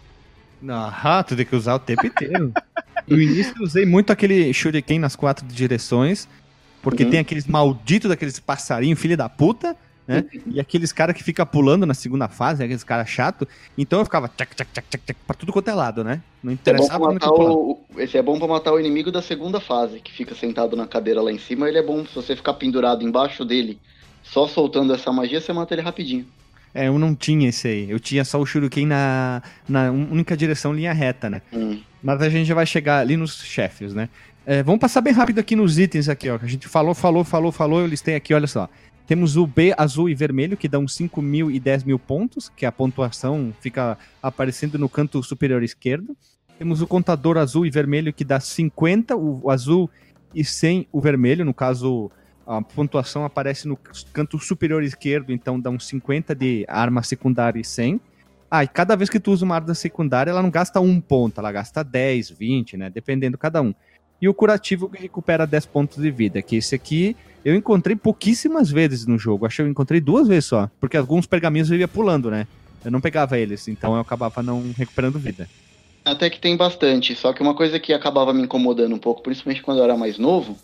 Ah, 0.69 1.23
tu 1.23 1.37
tem 1.37 1.45
que 1.45 1.55
usar 1.55 1.75
o 1.75 1.79
tempo 1.79 2.07
inteiro. 2.07 2.53
No 3.07 3.21
início 3.21 3.55
eu 3.57 3.63
usei 3.63 3.87
muito 3.87 4.13
aquele 4.13 4.53
shuriken 4.53 4.99
nas 4.99 5.15
quatro 5.15 5.47
direções, 5.47 6.29
porque 6.83 7.05
uhum. 7.05 7.11
tem 7.11 7.21
aqueles 7.21 7.47
malditos 7.47 8.09
daqueles 8.09 8.41
passarinhos, 8.41 8.99
filha 8.99 9.17
da 9.17 9.29
puta, 9.29 9.77
né? 10.07 10.25
E 10.47 10.61
aqueles 10.61 10.93
caras 10.93 11.15
que 11.15 11.23
fica 11.23 11.45
pulando 11.45 11.85
na 11.85 11.95
segunda 11.95 12.29
fase, 12.29 12.63
aqueles 12.63 12.85
caras 12.85 13.09
chato. 13.09 13.47
Então 13.77 13.99
eu 13.99 14.05
ficava 14.05 14.29
tchac, 14.29 14.55
tchac, 14.55 14.71
tchac, 14.73 14.89
tchac, 14.89 15.05
tchac, 15.05 15.19
pra 15.27 15.35
tudo 15.35 15.53
quanto 15.53 15.69
é 15.69 15.75
lado, 15.75 16.05
né? 16.05 16.23
Não 16.43 16.53
interessava 16.53 17.05
é 17.13 17.29
o... 17.29 17.79
Esse 17.97 18.17
é 18.17 18.23
bom 18.23 18.39
pra 18.39 18.49
matar 18.49 18.73
o 18.73 18.81
inimigo 18.81 19.11
da 19.11 19.21
segunda 19.21 19.61
fase, 19.61 20.01
que 20.01 20.13
fica 20.13 20.35
sentado 20.35 20.77
na 20.77 20.87
cadeira 20.87 21.21
lá 21.21 21.33
em 21.33 21.39
cima. 21.39 21.69
Ele 21.69 21.79
é 21.79 21.83
bom 21.83 22.05
se 22.07 22.15
você 22.15 22.37
ficar 22.37 22.55
pendurado 22.55 23.03
embaixo 23.03 23.45
dele, 23.45 23.79
só 24.23 24.47
soltando 24.47 24.95
essa 24.95 25.13
magia, 25.13 25.41
você 25.41 25.53
mata 25.53 25.75
ele 25.75 25.83
rapidinho. 25.83 26.27
É, 26.75 26.89
eu 26.89 26.99
não 26.99 27.15
tinha 27.15 27.49
esse 27.49 27.67
aí. 27.67 27.91
Eu 27.91 27.99
tinha 27.99 28.23
só 28.23 28.39
o 28.39 28.45
Shuriken 28.45 28.87
na, 28.87 29.43
na 29.67 29.91
única 29.91 30.37
direção 30.37 30.75
linha 30.75 30.93
reta, 30.93 31.31
né? 31.31 31.41
Hum. 31.51 31.81
Mas 32.03 32.21
a 32.21 32.29
gente 32.29 32.47
já 32.47 32.55
vai 32.55 32.67
chegar 32.67 32.99
ali 32.99 33.17
nos 33.17 33.43
chefes, 33.43 33.95
né? 33.95 34.11
É, 34.45 34.63
vamos 34.63 34.79
passar 34.79 35.01
bem 35.01 35.13
rápido 35.13 35.39
aqui 35.39 35.57
nos 35.57 35.79
itens 35.79 36.09
aqui, 36.09 36.29
ó. 36.29 36.39
Que 36.39 36.45
a 36.45 36.49
gente 36.49 36.69
falou, 36.69 36.95
falou, 36.95 37.25
falou, 37.25 37.51
falou, 37.51 37.81
eu 37.81 37.87
listei 37.87 38.15
aqui, 38.15 38.35
olha 38.35 38.47
só. 38.47 38.69
Temos 39.07 39.37
o 39.37 39.47
B 39.47 39.73
azul 39.79 40.09
e 40.09 40.15
vermelho, 40.15 40.57
que 40.57 40.69
dão 40.69 40.89
5 40.89 41.23
mil 41.23 41.49
e 41.51 41.61
10 41.61 41.85
mil 41.85 41.99
pontos, 41.99 42.49
que 42.49 42.67
a 42.67 42.73
pontuação 42.73 43.55
fica 43.61 43.97
aparecendo 44.21 44.79
no 44.79 44.89
canto 44.89 45.23
superior 45.23 45.63
esquerdo. 45.63 46.17
Temos 46.59 46.83
o 46.83 46.87
contador 46.87 47.37
azul 47.39 47.65
e 47.65 47.71
vermelho, 47.71 48.13
que 48.13 48.25
dá 48.25 48.41
50, 48.41 49.15
o 49.15 49.49
azul 49.49 49.89
e 50.35 50.45
100 50.45 50.89
o 50.91 51.01
vermelho, 51.01 51.45
no 51.45 51.55
caso 51.55 52.11
a 52.47 52.63
pontuação 52.63 53.25
aparece 53.25 53.67
no 53.67 53.77
canto 54.13 54.39
superior 54.39 54.83
esquerdo, 54.83 55.33
então 55.33 55.59
dá 55.59 55.69
uns 55.69 55.87
50 55.87 56.35
de 56.35 56.65
arma 56.69 57.03
secundária 57.03 57.61
e 57.61 57.65
100. 57.65 58.01
Ah, 58.51 58.63
e 58.63 58.69
cada 58.69 58.97
vez 58.97 59.11
que 59.11 59.19
tu 59.19 59.33
usa 59.33 59.45
uma 59.45 59.57
arma 59.57 59.75
secundária, 59.75 60.31
ela 60.31 60.43
não 60.43 60.51
gasta 60.51 60.81
um 60.81 61.01
ponto, 61.01 61.41
ela 61.41 61.51
gasta 61.51 61.83
10, 61.83 62.31
20, 62.31 62.77
né? 62.77 62.91
Dependendo 62.91 63.37
cada 63.37 63.61
um 63.61 63.75
e 64.21 64.29
o 64.29 64.35
curativo 64.35 64.89
que 64.89 65.01
recupera 65.01 65.47
10 65.47 65.67
pontos 65.67 66.03
de 66.03 66.11
vida, 66.11 66.41
que 66.43 66.57
esse 66.57 66.75
aqui 66.75 67.17
eu 67.45 67.55
encontrei 67.55 67.95
pouquíssimas 67.95 68.71
vezes 68.71 69.07
no 69.07 69.19
jogo. 69.19 69.47
Acho 69.47 69.57
que 69.57 69.63
eu 69.63 69.69
encontrei 69.69 70.01
duas 70.01 70.27
vezes 70.27 70.47
só, 70.47 70.71
porque 70.81 70.97
alguns 70.97 71.27
pergaminhos 71.27 71.71
eu 71.71 71.77
ia 71.77 71.87
pulando, 71.87 72.31
né? 72.31 72.47
Eu 72.85 72.91
não 72.91 73.01
pegava 73.01 73.39
eles, 73.39 73.69
então 73.69 73.95
eu 73.95 74.01
acabava 74.01 74.43
não 74.43 74.73
recuperando 74.77 75.19
vida. 75.19 75.49
Até 76.05 76.31
que 76.31 76.41
tem 76.41 76.57
bastante, 76.57 77.15
só 77.15 77.33
que 77.33 77.43
uma 77.43 77.55
coisa 77.55 77.81
que 77.81 77.93
acabava 77.93 78.33
me 78.33 78.43
incomodando 78.43 78.95
um 78.95 78.99
pouco, 78.99 79.23
principalmente 79.23 79.63
quando 79.63 79.79
eu 79.79 79.85
era 79.85 79.97
mais 79.97 80.19
novo, 80.19 80.57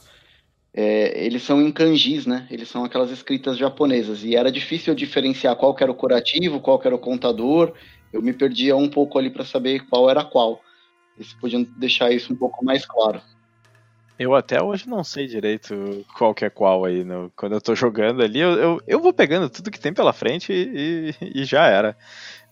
é, 0.75 1.25
eles 1.25 1.43
são 1.43 1.61
em 1.61 1.71
kanjis, 1.71 2.27
né? 2.27 2.47
Eles 2.51 2.69
são 2.69 2.85
aquelas 2.85 3.11
escritas 3.11 3.59
japonesas, 3.59 4.25
e 4.25 4.37
era 4.37 4.51
difícil 4.53 4.95
diferenciar 4.95 5.57
qual 5.57 5.77
era 5.81 5.91
o 5.91 5.95
curativo, 5.95 6.61
qual 6.61 6.81
era 6.85 6.95
o 6.95 6.99
contador, 6.99 7.75
eu 8.13 8.23
me 8.23 8.33
perdia 8.33 8.77
um 8.77 8.89
pouco 8.89 9.19
ali 9.19 9.31
para 9.31 9.45
saber 9.45 9.87
qual 9.87 10.09
era 10.09 10.25
qual. 10.25 10.61
Eles 11.17 11.33
podiam 11.35 11.63
deixar 11.77 12.13
isso 12.13 12.33
um 12.33 12.37
pouco 12.37 12.65
mais 12.65 12.87
claro. 12.87 13.21
Eu 14.19 14.35
até 14.35 14.63
hoje 14.63 14.89
não 14.89 15.03
sei 15.03 15.27
direito 15.27 16.05
qual 16.17 16.35
que 16.35 16.45
é 16.45 16.51
qual 16.51 16.85
aí. 16.85 17.03
No, 17.03 17.33
quando 17.35 17.53
eu 17.53 17.61
tô 17.61 17.75
jogando 17.75 18.23
ali, 18.23 18.41
eu, 18.41 18.51
eu, 18.53 18.81
eu, 18.87 19.01
vou 19.01 19.13
pegando 19.13 19.49
tudo 19.49 19.71
que 19.71 19.81
tem 19.81 19.93
pela 19.93 20.13
frente 20.13 20.53
e, 20.53 21.15
e, 21.21 21.45
já 21.45 21.67
era. 21.67 21.97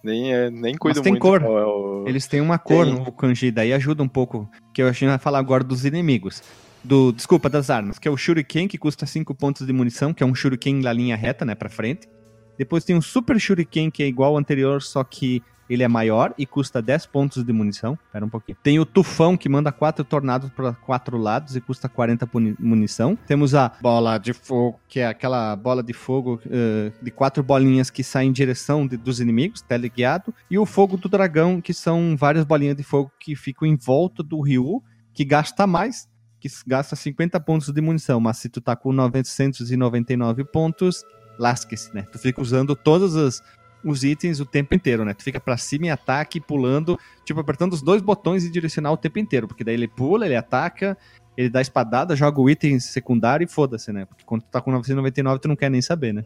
Nem, 0.03 0.33
eh, 0.33 0.51
nem 0.51 0.77
cuido 0.77 0.99
Mas 0.99 1.05
tem 1.05 1.13
muito. 1.13 1.23
cor. 1.23 1.43
É. 1.43 2.09
Eles 2.09 2.27
têm 2.27 2.41
uma 2.41 2.59
cor 2.59 2.87
tem. 2.87 2.95
no 2.95 3.13
kanji, 3.13 3.51
daí 3.51 3.73
ajuda 3.73 4.03
um 4.03 4.09
pouco. 4.09 4.51
Que 4.73 4.83
eu 4.83 4.89
achei 4.89 5.09
que 5.09 5.19
falar 5.19 5.39
agora 5.39 5.63
dos 5.63 5.85
inimigos. 5.85 6.43
Do, 6.83 7.13
desculpa, 7.13 7.51
das 7.51 7.69
armas, 7.69 7.99
que 7.99 8.09
é 8.09 8.11
o 8.11 8.17
Shuriken, 8.17 8.67
que 8.67 8.79
custa 8.79 9.05
5 9.05 9.35
pontos 9.35 9.67
de 9.67 9.73
munição, 9.73 10.15
que 10.15 10.23
é 10.23 10.27
um 10.27 10.35
Shuriken 10.35 10.81
na 10.81 10.93
linha 10.93 11.15
reta, 11.15 11.45
né, 11.45 11.55
pra 11.55 11.69
frente. 11.69 12.09
Depois 12.57 12.85
tem 12.85 12.97
um 12.97 13.03
Super 13.03 13.39
Shuriken, 13.39 13.91
que 13.91 14.03
é 14.03 14.07
igual 14.07 14.33
ao 14.33 14.39
anterior, 14.39 14.81
só 14.81 15.05
que 15.05 15.43
ele 15.71 15.85
é 15.85 15.89
maior 15.89 16.35
e 16.37 16.45
custa 16.45 16.83
10 16.83 17.07
pontos 17.07 17.45
de 17.45 17.53
munição. 17.53 17.97
Pera 18.13 18.25
um 18.25 18.29
pouquinho. 18.29 18.59
Tem 18.61 18.81
o 18.81 18.85
Tufão, 18.85 19.37
que 19.37 19.49
manda 19.49 19.71
quatro 19.71 20.05
tornados 20.05 20.51
para 20.51 20.73
quatro 20.73 21.17
lados 21.17 21.55
e 21.55 21.61
custa 21.61 21.89
40 21.89 22.29
munição. 22.59 23.17
Temos 23.27 23.55
a 23.55 23.73
Bola 23.81 24.19
de 24.19 24.33
Fogo, 24.33 24.81
que 24.89 24.99
é 24.99 25.07
aquela 25.07 25.55
bola 25.55 25.83
de 25.83 25.93
fogo 25.93 26.41
uh, 26.47 26.93
de 27.05 27.11
quatro 27.13 27.43
bolinhas 27.43 27.89
que 27.89 28.03
saem 28.03 28.31
em 28.31 28.33
direção 28.33 28.85
de, 28.85 28.97
dos 28.97 29.21
inimigos, 29.21 29.63
teleguiado. 29.63 30.35
E 30.51 30.59
o 30.59 30.67
Fogo 30.67 30.97
do 30.97 31.09
Dragão, 31.09 31.61
que 31.61 31.73
são 31.73 32.17
várias 32.17 32.45
bolinhas 32.45 32.77
de 32.77 32.83
fogo 32.83 33.13
que 33.21 33.37
ficam 33.37 33.69
em 33.69 33.77
volta 33.77 34.25
do 34.25 34.41
Ryu, 34.41 34.83
que 35.15 35.25
gasta 35.25 35.69
mais, 35.69 36.09
que 36.41 36.49
gasta 36.67 36.97
50 36.97 37.39
pontos 37.41 37.69
de 37.73 37.81
munição, 37.81 38.19
mas 38.19 38.39
se 38.39 38.49
tu 38.49 38.61
tá 38.61 38.75
com 38.75 38.93
999 38.93 40.45
pontos, 40.45 41.05
lasque-se, 41.39 41.95
né? 41.95 42.03
Tu 42.11 42.19
fica 42.19 42.41
usando 42.41 42.75
todos 42.75 43.15
os, 43.15 43.43
os 43.85 44.05
itens 44.05 44.41
o 44.41 44.47
tempo 44.47 44.75
inteiro, 44.75 45.05
né? 45.05 45.15
Tu 45.15 45.23
fica 45.23 45.41
pra 45.41 45.57
cima 45.57 45.87
e 45.87 45.91
ataque, 45.91 46.41
pulando, 46.41 46.99
tipo, 47.25 47.41
apertando 47.41 47.73
os 47.73 47.83
dois 47.83 48.03
botões 48.03 48.45
e 48.45 48.51
direcional 48.51 48.95
o 48.95 48.97
tempo 48.97 49.19
inteiro, 49.19 49.49
porque 49.49 49.65
daí 49.65 49.75
ele 49.75 49.89
pula, 49.89 50.27
ele 50.27 50.37
ataca, 50.37 50.97
ele 51.37 51.49
dá 51.49 51.61
espadada, 51.61 52.17
joga 52.17 52.41
o 52.41 52.51
item 52.51 52.79
secundário 52.81 53.45
e 53.45 53.49
foda-se, 53.49 53.93
né? 53.93 54.05
Porque 54.05 54.25
quando 54.25 54.43
tu 54.43 54.49
tá 54.51 54.61
com 54.61 54.71
999, 54.71 55.41
tu 55.41 55.49
não 55.49 55.57
quer 55.57 55.71
nem 55.71 55.83
saber, 55.83 56.13
né? 56.13 56.25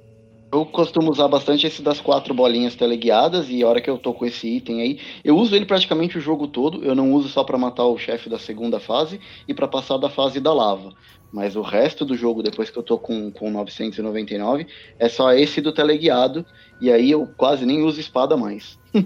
Eu 0.54 0.64
costumo 0.66 1.10
usar 1.10 1.26
bastante 1.26 1.66
esse 1.66 1.82
das 1.82 2.00
quatro 2.00 2.32
bolinhas 2.32 2.76
teleguiadas 2.76 3.48
e 3.50 3.60
a 3.60 3.68
hora 3.68 3.80
que 3.80 3.90
eu 3.90 3.98
tô 3.98 4.14
com 4.14 4.24
esse 4.24 4.46
item 4.46 4.82
aí, 4.82 5.00
eu 5.24 5.36
uso 5.36 5.56
ele 5.56 5.66
praticamente 5.66 6.16
o 6.16 6.20
jogo 6.20 6.46
todo. 6.46 6.84
Eu 6.84 6.94
não 6.94 7.12
uso 7.12 7.28
só 7.28 7.42
para 7.42 7.58
matar 7.58 7.84
o 7.86 7.98
chefe 7.98 8.30
da 8.30 8.38
segunda 8.38 8.78
fase 8.78 9.20
e 9.48 9.52
para 9.52 9.66
passar 9.66 9.98
da 9.98 10.08
fase 10.08 10.38
da 10.38 10.54
lava. 10.54 10.92
Mas 11.34 11.56
o 11.56 11.62
resto 11.62 12.04
do 12.04 12.16
jogo, 12.16 12.44
depois 12.44 12.70
que 12.70 12.78
eu 12.78 12.82
tô 12.84 12.96
com, 12.96 13.28
com 13.28 13.50
999, 13.50 14.68
é 15.00 15.08
só 15.08 15.32
esse 15.32 15.60
do 15.60 15.72
teleguiado. 15.72 16.46
E 16.80 16.92
aí 16.92 17.10
eu 17.10 17.26
quase 17.36 17.66
nem 17.66 17.82
uso 17.82 17.98
espada 17.98 18.36
mais. 18.36 18.78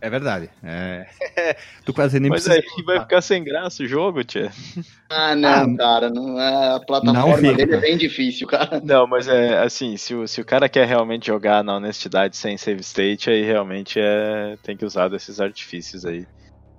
É 0.00 0.08
verdade. 0.08 0.48
É... 0.62 1.08
tu 1.84 1.92
quase 1.92 2.20
nem 2.20 2.30
Mas 2.30 2.44
precisa... 2.44 2.64
aí 2.78 2.84
vai 2.84 3.00
ficar 3.00 3.20
sem 3.20 3.42
graça 3.42 3.82
o 3.82 3.86
jogo, 3.86 4.22
tia. 4.22 4.52
Ah, 5.10 5.34
não, 5.34 5.74
ah, 5.74 5.76
cara. 5.76 6.08
Não, 6.08 6.40
é, 6.40 6.76
a 6.76 6.78
plataforma 6.78 7.52
dele 7.52 7.74
é 7.74 7.80
bem 7.80 7.96
difícil, 7.96 8.46
cara. 8.46 8.80
Não, 8.80 9.08
mas 9.08 9.26
é 9.26 9.58
assim, 9.58 9.96
se 9.96 10.14
o, 10.14 10.28
se 10.28 10.40
o 10.40 10.44
cara 10.44 10.68
quer 10.68 10.86
realmente 10.86 11.26
jogar 11.26 11.64
na 11.64 11.74
honestidade 11.74 12.36
sem 12.36 12.56
save 12.56 12.82
state, 12.82 13.28
aí 13.28 13.42
realmente 13.42 13.98
é, 13.98 14.56
tem 14.62 14.76
que 14.76 14.84
usar 14.84 15.08
desses 15.08 15.40
artifícios 15.40 16.06
aí. 16.06 16.24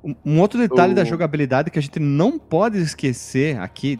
Um, 0.01 0.15
um 0.25 0.39
outro 0.39 0.57
detalhe 0.57 0.93
o... 0.93 0.95
da 0.95 1.03
jogabilidade 1.03 1.69
que 1.69 1.79
a 1.79 1.81
gente 1.81 1.99
não 1.99 2.39
pode 2.39 2.77
esquecer 2.77 3.59
aqui 3.59 3.99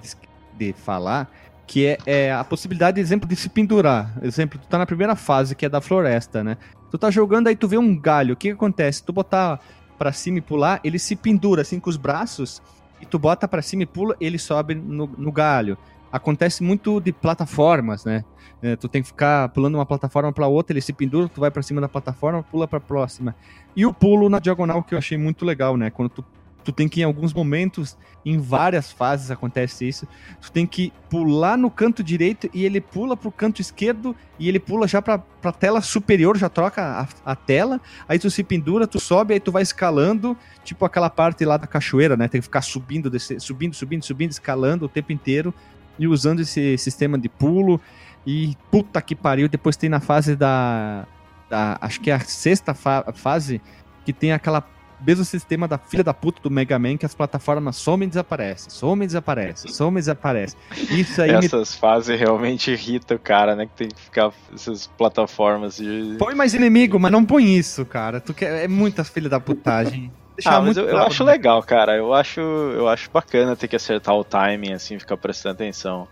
de, 0.60 0.74
falar 0.74 1.32
que 1.66 1.86
é, 1.86 1.98
é, 2.08 2.34
a 2.34 2.44
possibilidade, 2.44 3.00
exemplo, 3.00 3.30
de 3.30 3.36
se 3.36 3.48
pendurar. 3.48 4.12
Exemplo, 4.24 4.60
tu 4.60 4.68
tá 4.68 4.80
na 4.80 4.88
primeira 4.88 5.16
fase, 5.16 5.56
que 5.56 5.64
é 5.64 5.70
da 5.70 5.80
floresta, 5.80 6.44
né? 6.44 6.58
Tu 6.90 6.98
tá 6.98 7.12
jogando, 7.12 7.46
aí 7.46 7.56
tu 7.56 7.68
vê 7.68 7.78
um 7.78 7.96
galho. 7.96 8.34
O 8.34 8.36
que, 8.36 8.48
que 8.48 8.56
acontece? 8.56 9.04
Tu 9.04 9.14
botar 9.14 9.60
pra 9.96 10.12
cima 10.12 10.40
e 10.40 10.42
pular, 10.42 10.80
ele 10.84 10.98
se 10.98 11.16
pendura 11.16 11.62
assim 11.62 11.80
com 11.80 11.88
os 11.88 11.96
braços, 11.96 12.60
e 13.00 13.06
tu 13.06 13.20
bota 13.20 13.48
pra 13.48 13.62
cima 13.62 13.84
e 13.84 13.86
pula, 13.86 14.16
ele 14.20 14.40
sobe 14.40 14.74
no, 14.74 15.08
no 15.16 15.32
galho. 15.32 15.78
Acontece 16.12 16.64
muito 16.64 17.00
de 17.00 17.12
plataformas, 17.14 18.04
né? 18.04 18.26
É, 18.62 18.76
tu 18.76 18.90
tem 18.90 19.02
que 19.02 19.08
ficar 19.08 19.50
pulando 19.50 19.76
uma 19.76 19.86
plataforma 19.86 20.34
para 20.34 20.48
outra, 20.48 20.74
ele 20.74 20.82
se 20.82 20.92
pendura, 20.92 21.30
tu 21.30 21.40
vai 21.40 21.52
para 21.52 21.62
cima 21.62 21.80
da 21.80 21.88
plataforma, 21.88 22.42
pula 22.42 22.68
para 22.68 22.80
próxima. 22.80 23.36
E 23.76 23.86
o 23.86 23.94
pulo 23.94 24.28
na 24.28 24.40
diagonal 24.40 24.82
que 24.84 24.96
eu 24.96 24.98
achei 24.98 25.18
muito 25.18 25.46
legal, 25.46 25.78
né? 25.78 25.90
Quando 25.90 26.10
tu 26.10 26.26
tu 26.70 26.72
tem 26.72 26.88
que, 26.88 27.02
em 27.02 27.04
alguns 27.04 27.34
momentos, 27.34 27.98
em 28.24 28.38
várias 28.38 28.92
fases 28.92 29.32
acontece 29.32 29.88
isso, 29.88 30.08
tu 30.40 30.52
tem 30.52 30.68
que 30.68 30.94
pular 31.10 31.58
no 31.58 31.72
canto 31.72 32.04
direito 32.04 32.48
e 32.54 32.64
ele 32.64 32.80
pula 32.80 33.18
pro 33.18 33.32
canto 33.32 33.60
esquerdo 33.60 34.16
e 34.38 34.48
ele 34.48 34.60
pula 34.60 34.88
já 34.88 35.02
pra, 35.02 35.18
pra 35.18 35.52
tela 35.52 35.82
superior, 35.82 36.38
já 36.38 36.48
troca 36.48 36.82
a, 37.26 37.32
a 37.32 37.36
tela, 37.36 37.82
aí 38.08 38.20
tu 38.20 38.30
se 38.30 38.44
pendura, 38.44 38.86
tu 38.86 39.00
sobe, 39.00 39.34
aí 39.34 39.40
tu 39.40 39.52
vai 39.52 39.64
escalando, 39.64 40.38
tipo 40.64 40.86
aquela 40.86 41.10
parte 41.10 41.44
lá 41.44 41.58
da 41.58 41.66
cachoeira, 41.66 42.16
né? 42.16 42.28
Tem 42.28 42.40
que 42.40 42.46
ficar 42.46 42.62
subindo, 42.62 43.12
subindo, 43.20 43.74
subindo, 43.74 44.06
subindo, 44.06 44.32
escalando 44.32 44.86
o 44.86 44.90
tempo 44.90 45.12
inteiro 45.12 45.54
e 45.98 46.08
usando 46.08 46.42
esse 46.42 46.78
sistema 46.78 47.18
de 47.18 47.28
pulo. 47.28 47.82
E 48.28 48.56
puta 48.70 49.02
que 49.02 49.16
pariu, 49.16 49.50
depois 49.50 49.76
tem 49.76 49.90
na 49.90 50.00
fase 50.00 50.36
da. 50.36 51.08
da 51.50 51.78
acho 51.82 52.00
que 52.00 52.12
é 52.12 52.14
a 52.14 52.20
sexta 52.20 52.74
fa 52.74 53.12
fase, 53.14 53.62
que 54.06 54.14
tem 54.14 54.34
aquela 54.34 54.62
mesmo 55.00 55.26
sistema 55.26 55.68
da 55.68 55.78
filha 55.78 56.04
da 56.04 56.14
puta 56.14 56.42
do 56.42 56.50
Mega 56.50 56.78
Man 56.78 56.98
que 56.98 57.06
as 57.06 57.14
plataformas 57.14 57.76
somem 57.76 58.08
e 58.08 58.10
desaparecem, 58.10 58.70
somem 58.70 59.06
e 59.06 59.08
desaparecem, 59.08 59.72
somem 59.72 60.00
e 60.00 60.02
desaparecem. 60.02 60.60
Isso 60.92 61.22
aí 61.22 61.32
Essas 61.32 61.74
me... 61.74 61.80
fases 61.80 62.20
realmente 62.20 62.72
irritam 62.72 63.18
o 63.18 63.20
cara, 63.20 63.56
né? 63.56 63.66
Que 63.66 63.74
tem 63.74 63.88
que 63.90 64.02
ficar 64.02 64.32
essas 64.54 64.88
plataformas 64.88 65.78
de... 65.78 66.16
Põe 66.18 66.36
mais 66.36 66.54
inimigo, 66.54 67.00
mas 67.00 67.12
não 67.12 67.26
põe 67.26 67.56
isso, 67.56 67.86
cara. 67.86 68.20
Tu 68.20 68.34
quer... 68.34 68.66
É 68.66 68.68
muitas 68.68 69.10
filha 69.10 69.30
da 69.30 69.40
putagem. 69.40 70.12
ah, 70.46 70.62
mas 70.62 70.78
eu, 70.78 70.88
eu 70.88 70.98
acho 71.00 71.24
legal, 71.24 71.62
cara. 71.64 71.96
Eu 71.96 72.14
acho, 72.14 72.40
eu 72.40 72.88
acho 72.88 73.10
bacana 73.12 73.56
ter 73.56 73.68
que 73.68 73.76
acertar 73.76 74.16
o 74.16 74.24
timing, 74.24 74.74
assim, 74.74 74.98
ficar 75.00 75.18
prestando 75.18 75.56
atenção. 75.56 76.08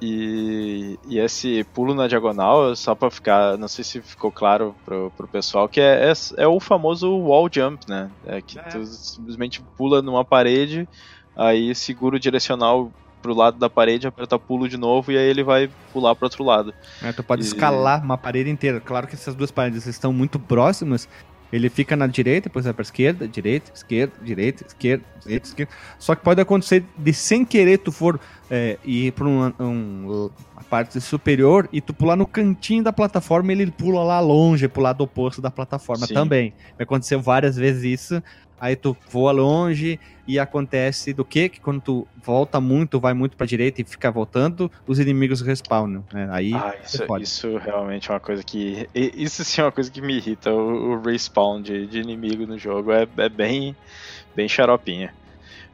E, 0.00 0.98
e, 1.08 1.18
esse 1.18 1.64
pulo 1.72 1.94
na 1.94 2.06
diagonal, 2.06 2.76
só 2.76 2.94
para 2.94 3.10
ficar, 3.10 3.56
não 3.56 3.66
sei 3.66 3.82
se 3.82 4.00
ficou 4.02 4.30
claro 4.30 4.74
pro, 4.84 5.10
pro 5.16 5.26
pessoal, 5.26 5.68
que 5.68 5.80
é, 5.80 6.10
é, 6.10 6.42
é 6.42 6.46
o 6.46 6.60
famoso 6.60 7.10
wall 7.16 7.48
jump, 7.50 7.88
né? 7.88 8.10
É 8.26 8.42
que 8.42 8.58
é. 8.58 8.62
tu 8.62 8.84
simplesmente 8.84 9.62
pula 9.76 10.02
numa 10.02 10.24
parede, 10.24 10.86
aí 11.34 11.74
segura 11.74 12.16
o 12.16 12.20
direcional 12.20 12.92
pro 13.22 13.34
lado 13.34 13.58
da 13.58 13.70
parede, 13.70 14.06
aperta 14.06 14.38
pulo 14.38 14.68
de 14.68 14.76
novo 14.76 15.10
e 15.10 15.18
aí 15.18 15.24
ele 15.24 15.42
vai 15.42 15.70
pular 15.92 16.14
pro 16.14 16.26
outro 16.26 16.44
lado. 16.44 16.74
É, 17.02 17.10
tu 17.12 17.22
pode 17.22 17.42
e... 17.42 17.46
escalar 17.46 18.04
uma 18.04 18.18
parede 18.18 18.50
inteira. 18.50 18.80
Claro 18.80 19.06
que 19.06 19.14
essas 19.14 19.34
duas 19.34 19.50
paredes 19.50 19.86
estão 19.86 20.12
muito 20.12 20.38
próximas, 20.38 21.08
ele 21.52 21.68
fica 21.68 21.96
na 21.96 22.06
direita, 22.06 22.48
depois 22.48 22.64
vai 22.64 22.74
pra 22.74 22.82
esquerda, 22.82 23.26
direita, 23.26 23.70
esquerda, 23.74 24.14
direita, 24.22 24.64
esquerda, 24.66 25.04
direita, 25.22 25.46
esquerda. 25.46 25.72
Só 25.98 26.14
que 26.14 26.22
pode 26.22 26.40
acontecer 26.40 26.84
de 26.96 27.12
sem 27.12 27.44
querer 27.44 27.78
tu 27.78 27.92
for 27.92 28.20
é, 28.50 28.78
ir 28.84 29.12
pra 29.12 29.26
um, 29.26 29.52
um, 29.58 30.30
uma 30.52 30.62
parte 30.68 31.00
superior 31.00 31.68
e 31.72 31.80
tu 31.80 31.92
pular 31.92 32.16
no 32.16 32.26
cantinho 32.26 32.82
da 32.82 32.92
plataforma 32.92 33.52
ele 33.52 33.70
pula 33.70 34.02
lá 34.02 34.20
longe, 34.20 34.68
pro 34.68 34.82
lado 34.82 35.02
oposto 35.02 35.40
da 35.40 35.50
plataforma 35.50 36.06
Sim. 36.06 36.14
também. 36.14 36.54
Vai 36.76 36.84
acontecer 36.84 37.16
várias 37.16 37.56
vezes 37.56 37.84
isso 37.84 38.22
aí 38.60 38.74
tu 38.74 38.96
voa 39.10 39.32
longe 39.32 40.00
e 40.26 40.38
acontece 40.38 41.12
do 41.12 41.24
que? 41.24 41.48
Que 41.48 41.60
quando 41.60 41.80
tu 41.80 42.08
volta 42.22 42.60
muito, 42.60 42.98
vai 42.98 43.14
muito 43.14 43.36
pra 43.36 43.46
direita 43.46 43.80
e 43.80 43.84
fica 43.84 44.10
voltando, 44.10 44.70
os 44.86 44.98
inimigos 44.98 45.40
respawnam, 45.40 46.04
né? 46.12 46.28
Aí 46.32 46.52
ah, 46.54 46.74
isso, 46.84 47.04
isso 47.20 47.56
realmente 47.58 48.10
é 48.10 48.14
uma 48.14 48.20
coisa 48.20 48.42
que. 48.42 48.88
Isso 48.94 49.44
sim 49.44 49.60
é 49.60 49.64
uma 49.64 49.72
coisa 49.72 49.90
que 49.90 50.00
me 50.00 50.16
irrita, 50.16 50.52
o, 50.52 50.92
o 50.92 51.00
respawn 51.00 51.62
de, 51.62 51.86
de 51.86 52.00
inimigo 52.00 52.46
no 52.46 52.58
jogo. 52.58 52.92
É, 52.92 53.06
é 53.16 53.28
bem, 53.28 53.76
bem 54.34 54.48
xaropinha. 54.48 55.14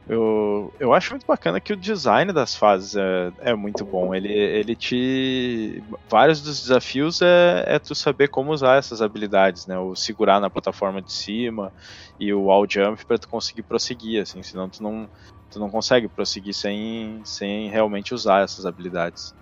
Eu, 0.07 0.73
eu 0.79 0.93
acho 0.93 1.11
muito 1.11 1.25
bacana 1.25 1.61
que 1.61 1.71
o 1.71 1.77
design 1.77 2.33
das 2.33 2.55
fases 2.55 2.95
é, 2.95 3.31
é 3.39 3.55
muito 3.55 3.85
bom. 3.85 4.13
Ele, 4.13 4.33
ele 4.33 4.75
te. 4.75 5.81
Vários 6.09 6.41
dos 6.41 6.61
desafios 6.61 7.21
é, 7.21 7.63
é 7.65 7.79
tu 7.79 7.95
saber 7.95 8.27
como 8.27 8.51
usar 8.51 8.77
essas 8.77 9.01
habilidades, 9.01 9.65
né? 9.65 9.79
O 9.79 9.95
segurar 9.95 10.41
na 10.41 10.49
plataforma 10.49 11.01
de 11.01 11.11
cima 11.11 11.71
e 12.19 12.33
o 12.33 12.43
wall 12.43 12.65
jump 12.69 13.05
para 13.05 13.17
tu 13.17 13.29
conseguir 13.29 13.63
prosseguir, 13.63 14.21
assim, 14.21 14.43
senão 14.43 14.67
tu 14.67 14.83
não, 14.83 15.07
tu 15.49 15.57
não 15.57 15.69
consegue 15.69 16.09
prosseguir 16.09 16.53
sem, 16.53 17.21
sem 17.23 17.69
realmente 17.69 18.13
usar 18.13 18.43
essas 18.43 18.65
habilidades. 18.65 19.33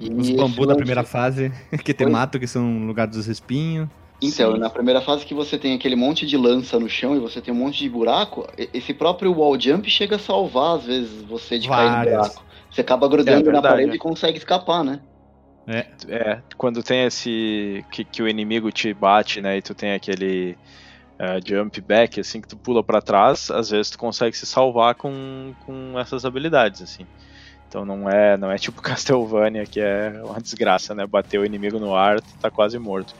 E 0.00 0.12
Os 0.12 0.30
bambu 0.30 0.66
da 0.66 0.74
primeira 0.74 1.04
fase, 1.04 1.52
que 1.82 1.94
tem 1.94 2.08
mato, 2.08 2.38
que 2.38 2.46
são 2.46 2.86
lugar 2.86 3.06
dos 3.06 3.28
espinhos. 3.28 3.88
Então, 4.20 4.54
Sim. 4.54 4.58
na 4.58 4.70
primeira 4.70 5.00
fase 5.00 5.26
que 5.26 5.34
você 5.34 5.58
tem 5.58 5.74
aquele 5.74 5.94
monte 5.94 6.26
de 6.26 6.36
lança 6.36 6.80
no 6.80 6.88
chão 6.88 7.14
e 7.14 7.20
você 7.20 7.40
tem 7.40 7.52
um 7.52 7.56
monte 7.56 7.78
de 7.78 7.88
buraco, 7.88 8.46
esse 8.72 8.94
próprio 8.94 9.32
wall 9.32 9.60
jump 9.60 9.88
chega 9.90 10.16
a 10.16 10.18
salvar, 10.18 10.78
às 10.78 10.84
vezes, 10.84 11.22
você 11.22 11.58
de 11.58 11.68
Várias. 11.68 11.92
cair 11.92 11.98
no 11.98 12.16
buraco. 12.16 12.46
Você 12.70 12.80
acaba 12.80 13.08
grudando 13.08 13.50
é 13.50 13.52
na 13.52 13.62
parede 13.62 13.96
e 13.96 13.98
consegue 13.98 14.38
escapar, 14.38 14.82
né? 14.82 15.00
É. 15.66 15.86
é, 16.08 16.42
quando 16.56 16.82
tem 16.82 17.04
esse. 17.04 17.84
Que, 17.90 18.04
que 18.04 18.22
o 18.22 18.28
inimigo 18.28 18.70
te 18.70 18.94
bate, 18.94 19.40
né? 19.40 19.56
E 19.56 19.62
tu 19.62 19.74
tem 19.74 19.92
aquele 19.92 20.56
uh, 21.20 21.40
jump 21.44 21.80
back, 21.80 22.20
assim, 22.20 22.40
que 22.40 22.48
tu 22.48 22.56
pula 22.56 22.82
para 22.82 23.02
trás, 23.02 23.50
às 23.50 23.70
vezes 23.70 23.90
tu 23.90 23.98
consegue 23.98 24.36
se 24.36 24.46
salvar 24.46 24.94
com, 24.94 25.54
com 25.64 25.98
essas 25.98 26.24
habilidades, 26.24 26.82
assim. 26.82 27.06
Então 27.68 27.84
não 27.84 28.08
é, 28.08 28.36
não 28.36 28.50
é 28.50 28.56
tipo 28.58 28.80
Castlevania, 28.82 29.66
que 29.66 29.80
é 29.80 30.20
uma 30.24 30.40
desgraça, 30.40 30.94
né? 30.94 31.06
Bater 31.06 31.38
o 31.38 31.44
inimigo 31.44 31.78
no 31.78 31.94
ar, 31.94 32.20
tu 32.20 32.38
tá 32.40 32.50
quase 32.50 32.78
morto. 32.78 33.14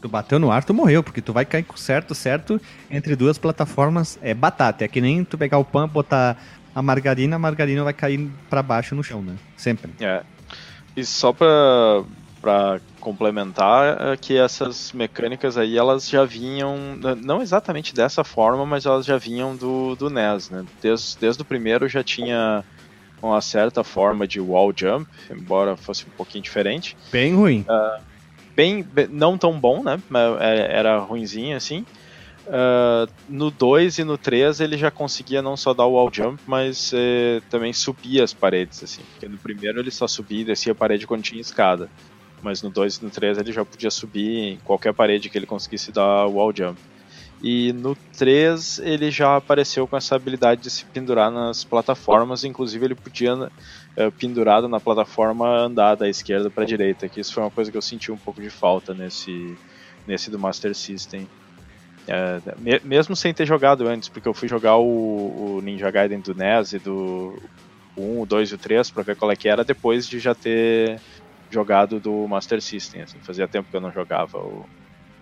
Tu 0.00 0.08
bateu 0.08 0.38
no 0.38 0.50
ar, 0.50 0.64
tu 0.64 0.72
morreu, 0.72 1.02
porque 1.02 1.20
tu 1.20 1.32
vai 1.32 1.44
cair 1.44 1.64
certo, 1.76 2.14
certo, 2.14 2.60
entre 2.90 3.14
duas 3.14 3.36
plataformas. 3.36 4.18
É 4.22 4.32
batata. 4.32 4.84
É 4.84 4.88
que 4.88 5.00
nem 5.00 5.24
tu 5.24 5.36
pegar 5.36 5.58
o 5.58 5.64
pão, 5.64 5.86
botar 5.86 6.36
a 6.74 6.80
margarina, 6.80 7.36
a 7.36 7.38
margarina 7.38 7.84
vai 7.84 7.92
cair 7.92 8.30
para 8.48 8.62
baixo 8.62 8.94
no 8.94 9.02
chão, 9.04 9.20
né? 9.20 9.36
Sempre. 9.56 9.92
É. 10.00 10.22
E 10.96 11.04
só 11.04 11.32
pra, 11.32 12.02
pra 12.40 12.80
complementar, 12.98 14.12
é 14.12 14.16
que 14.16 14.36
essas 14.36 14.92
mecânicas 14.92 15.58
aí, 15.58 15.76
elas 15.76 16.08
já 16.08 16.24
vinham, 16.24 16.76
não 17.22 17.42
exatamente 17.42 17.94
dessa 17.94 18.24
forma, 18.24 18.64
mas 18.64 18.86
elas 18.86 19.04
já 19.04 19.18
vinham 19.18 19.54
do, 19.54 19.94
do 19.96 20.08
NES, 20.08 20.50
né? 20.50 20.64
Desde, 20.80 21.18
desde 21.18 21.42
o 21.42 21.44
primeiro 21.44 21.88
já 21.88 22.02
tinha 22.02 22.64
uma 23.22 23.40
certa 23.40 23.84
forma 23.84 24.26
de 24.26 24.40
wall 24.40 24.72
jump, 24.74 25.06
embora 25.30 25.76
fosse 25.76 26.06
um 26.06 26.10
pouquinho 26.16 26.42
diferente. 26.42 26.96
Bem 27.12 27.34
ruim. 27.34 27.66
Uh, 27.68 28.09
bem, 28.60 28.86
não 29.08 29.38
tão 29.38 29.58
bom, 29.58 29.82
né? 29.82 29.98
Era, 30.38 30.60
era 30.60 30.98
ruinzinho 30.98 31.56
assim. 31.56 31.86
Uh, 32.46 33.10
no 33.28 33.50
2 33.50 33.98
e 33.98 34.04
no 34.04 34.18
3 34.18 34.60
ele 34.60 34.76
já 34.76 34.90
conseguia 34.90 35.40
não 35.40 35.56
só 35.56 35.72
dar 35.72 35.86
o 35.86 35.92
wall 35.92 36.10
jump, 36.12 36.42
mas 36.46 36.92
eh, 36.92 37.40
também 37.48 37.72
subir 37.72 38.20
as 38.20 38.34
paredes, 38.34 38.82
assim. 38.82 39.02
Porque 39.12 39.28
no 39.28 39.38
primeiro 39.38 39.78
ele 39.78 39.90
só 39.90 40.06
subia 40.06 40.42
e 40.42 40.44
descia 40.44 40.72
a 40.72 40.74
parede 40.74 41.06
quando 41.06 41.22
tinha 41.22 41.40
escada. 41.40 41.88
Mas 42.42 42.60
no 42.60 42.68
2 42.68 42.96
e 42.96 43.04
no 43.04 43.10
3 43.10 43.38
ele 43.38 43.52
já 43.52 43.64
podia 43.64 43.90
subir 43.90 44.52
em 44.52 44.56
qualquer 44.58 44.92
parede 44.92 45.30
que 45.30 45.38
ele 45.38 45.46
conseguisse 45.46 45.92
dar 45.92 46.26
o 46.26 46.34
wall 46.34 46.52
jump. 46.54 46.78
E 47.42 47.72
no 47.72 47.96
3 48.18 48.80
ele 48.80 49.10
já 49.10 49.36
apareceu 49.36 49.86
com 49.86 49.96
essa 49.96 50.14
habilidade 50.14 50.62
de 50.62 50.70
se 50.70 50.84
pendurar 50.84 51.30
nas 51.30 51.64
plataformas, 51.64 52.44
inclusive 52.44 52.84
ele 52.84 52.94
podia, 52.94 53.50
uh, 53.96 54.10
pendurado 54.12 54.68
na 54.68 54.80
plataforma, 54.80 55.48
andar 55.48 55.94
da 55.94 56.08
esquerda 56.08 56.50
para 56.50 56.64
a 56.64 56.66
direita, 56.66 57.08
que 57.08 57.20
isso 57.20 57.34
foi 57.34 57.42
uma 57.42 57.50
coisa 57.50 57.70
que 57.70 57.76
eu 57.76 57.82
senti 57.82 58.10
um 58.10 58.16
pouco 58.16 58.40
de 58.40 58.50
falta 58.50 58.94
nesse, 58.94 59.56
nesse 60.06 60.30
do 60.30 60.38
Master 60.38 60.74
System. 60.74 61.26
É, 62.08 62.40
mesmo 62.82 63.14
sem 63.14 63.32
ter 63.32 63.46
jogado 63.46 63.86
antes, 63.86 64.08
porque 64.08 64.26
eu 64.26 64.34
fui 64.34 64.48
jogar 64.48 64.76
o, 64.76 64.84
o, 64.84 65.60
Ninja 65.62 65.90
Gaiden 65.90 66.20
do 66.20 66.34
NES 66.34 66.72
e 66.72 66.78
do 66.78 67.38
1, 67.96 68.22
o 68.22 68.26
2 68.26 68.50
e 68.50 68.54
o 68.54 68.58
3 68.58 68.90
pra 68.90 69.02
ver 69.02 69.16
qual 69.16 69.30
é 69.30 69.36
que 69.36 69.48
era, 69.48 69.62
depois 69.62 70.08
de 70.08 70.18
já 70.18 70.34
ter 70.34 70.98
jogado 71.50 72.00
do 72.00 72.26
Master 72.26 72.60
System. 72.60 73.02
Assim, 73.02 73.18
fazia 73.20 73.46
tempo 73.46 73.70
que 73.70 73.76
eu 73.76 73.80
não 73.80 73.92
jogava 73.92 74.38
o, 74.38 74.64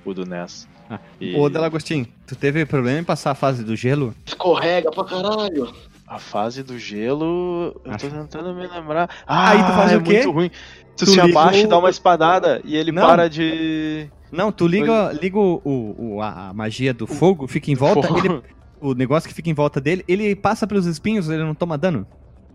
o 0.04 0.14
do 0.14 0.24
NES. 0.24 0.68
Ah. 0.88 0.98
E... 1.20 1.34
Ô, 1.36 1.50
Delagostin, 1.50 2.06
tu 2.26 2.34
teve 2.34 2.64
problema 2.64 3.00
em 3.00 3.04
passar 3.04 3.32
a 3.32 3.34
fase 3.34 3.62
do 3.62 3.76
gelo? 3.76 4.14
Escorrega 4.24 4.90
pra 4.90 5.04
caralho. 5.04 5.74
A 6.08 6.18
fase 6.18 6.62
do 6.62 6.78
gelo, 6.78 7.78
eu 7.84 7.98
tô 7.98 8.08
tentando 8.08 8.54
me 8.54 8.66
lembrar. 8.66 9.10
Ah, 9.26 9.50
aí 9.50 9.58
tu 9.58 9.72
faz 9.72 9.92
é 9.92 9.96
o 9.96 10.02
quê? 10.02 10.14
muito 10.14 10.30
ruim. 10.30 10.50
Tu, 10.96 11.04
tu 11.04 11.10
se 11.10 11.20
abaixa 11.20 11.60
o... 11.60 11.64
e 11.64 11.66
dá 11.66 11.78
uma 11.78 11.90
espadada 11.90 12.62
e 12.64 12.76
ele 12.76 12.90
não. 12.90 13.06
para 13.06 13.28
de. 13.28 14.08
Não, 14.32 14.50
tu 14.50 14.66
liga, 14.66 15.12
liga 15.12 15.38
o, 15.38 15.60
o, 15.64 16.22
a 16.22 16.52
magia 16.54 16.94
do 16.94 17.06
fogo, 17.06 17.46
fica 17.46 17.70
em 17.70 17.74
volta, 17.74 18.08
ele, 18.18 18.42
o 18.80 18.94
negócio 18.94 19.28
que 19.28 19.34
fica 19.34 19.50
em 19.50 19.54
volta 19.54 19.80
dele, 19.80 20.04
ele 20.08 20.34
passa 20.34 20.66
pelos 20.66 20.86
espinhos, 20.86 21.28
ele 21.28 21.44
não 21.44 21.54
toma 21.54 21.76
dano. 21.76 22.06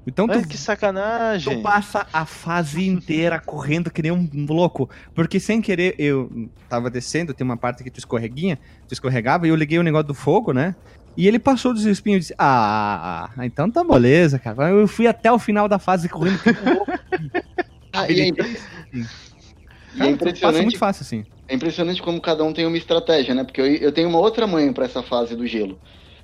Então 0.06 0.28
tu, 0.28 0.34
Ai, 0.34 0.44
que 0.44 0.58
sacanagem. 0.58 1.58
Tu 1.58 1.62
passa 1.62 2.06
a 2.12 2.26
fase 2.26 2.86
inteira 2.88 3.40
correndo 3.40 3.90
que 3.90 4.02
nem 4.02 4.12
um 4.12 4.30
louco. 4.50 4.90
Porque 5.16 5.40
sem 5.40 5.62
querer, 5.62 5.96
eu 5.98 6.50
tava 6.68 6.90
descendo, 6.90 7.34
tem 7.34 7.46
uma 7.46 7.56
parte 7.56 7.84
que 7.84 7.90
tu 7.90 8.00
escorreguinha, 8.00 8.60
tu 8.88 8.94
escorregava, 8.94 9.48
e 9.48 9.50
eu 9.50 9.56
liguei 9.56 9.80
o 9.80 9.84
negócio 9.84 10.08
do 10.08 10.14
fogo, 10.14 10.52
né? 10.52 10.76
E 11.16 11.28
ele 11.28 11.40
passou 11.40 11.74
dos 11.74 11.86
espinhos 11.86 12.18
e 12.18 12.20
disse: 12.22 12.36
Ah, 12.38 13.30
então 13.44 13.70
tá 13.70 13.84
beleza, 13.84 14.40
cara. 14.40 14.70
Eu 14.70 14.88
fui 14.88 15.08
até 15.08 15.32
o 15.32 15.38
final 15.38 15.68
da 15.68 15.78
fase 15.78 16.10
correndo 16.10 16.40
ah, 17.94 18.10
e, 18.10 18.22
é, 18.22 18.28
e 18.28 20.02
é 20.02 20.10
impressionante. 20.10 20.42
Passa 20.42 20.62
muito 20.62 20.78
fácil, 20.78 21.04
assim. 21.04 21.26
É 21.48 21.56
impressionante 21.56 22.02
como 22.02 22.20
cada 22.20 22.44
um 22.44 22.52
tem 22.52 22.66
uma 22.66 22.78
estratégia, 22.78 23.36
né? 23.36 23.44
Porque 23.44 23.62
eu, 23.62 23.66
eu 23.66 23.92
tenho 23.92 24.10
uma 24.10 24.20
outra 24.20 24.48
manha 24.48 24.74
para 24.74 24.86
essa 24.86 25.04
fase 25.04 25.36
do 25.36 25.46
gelo. 25.46 25.80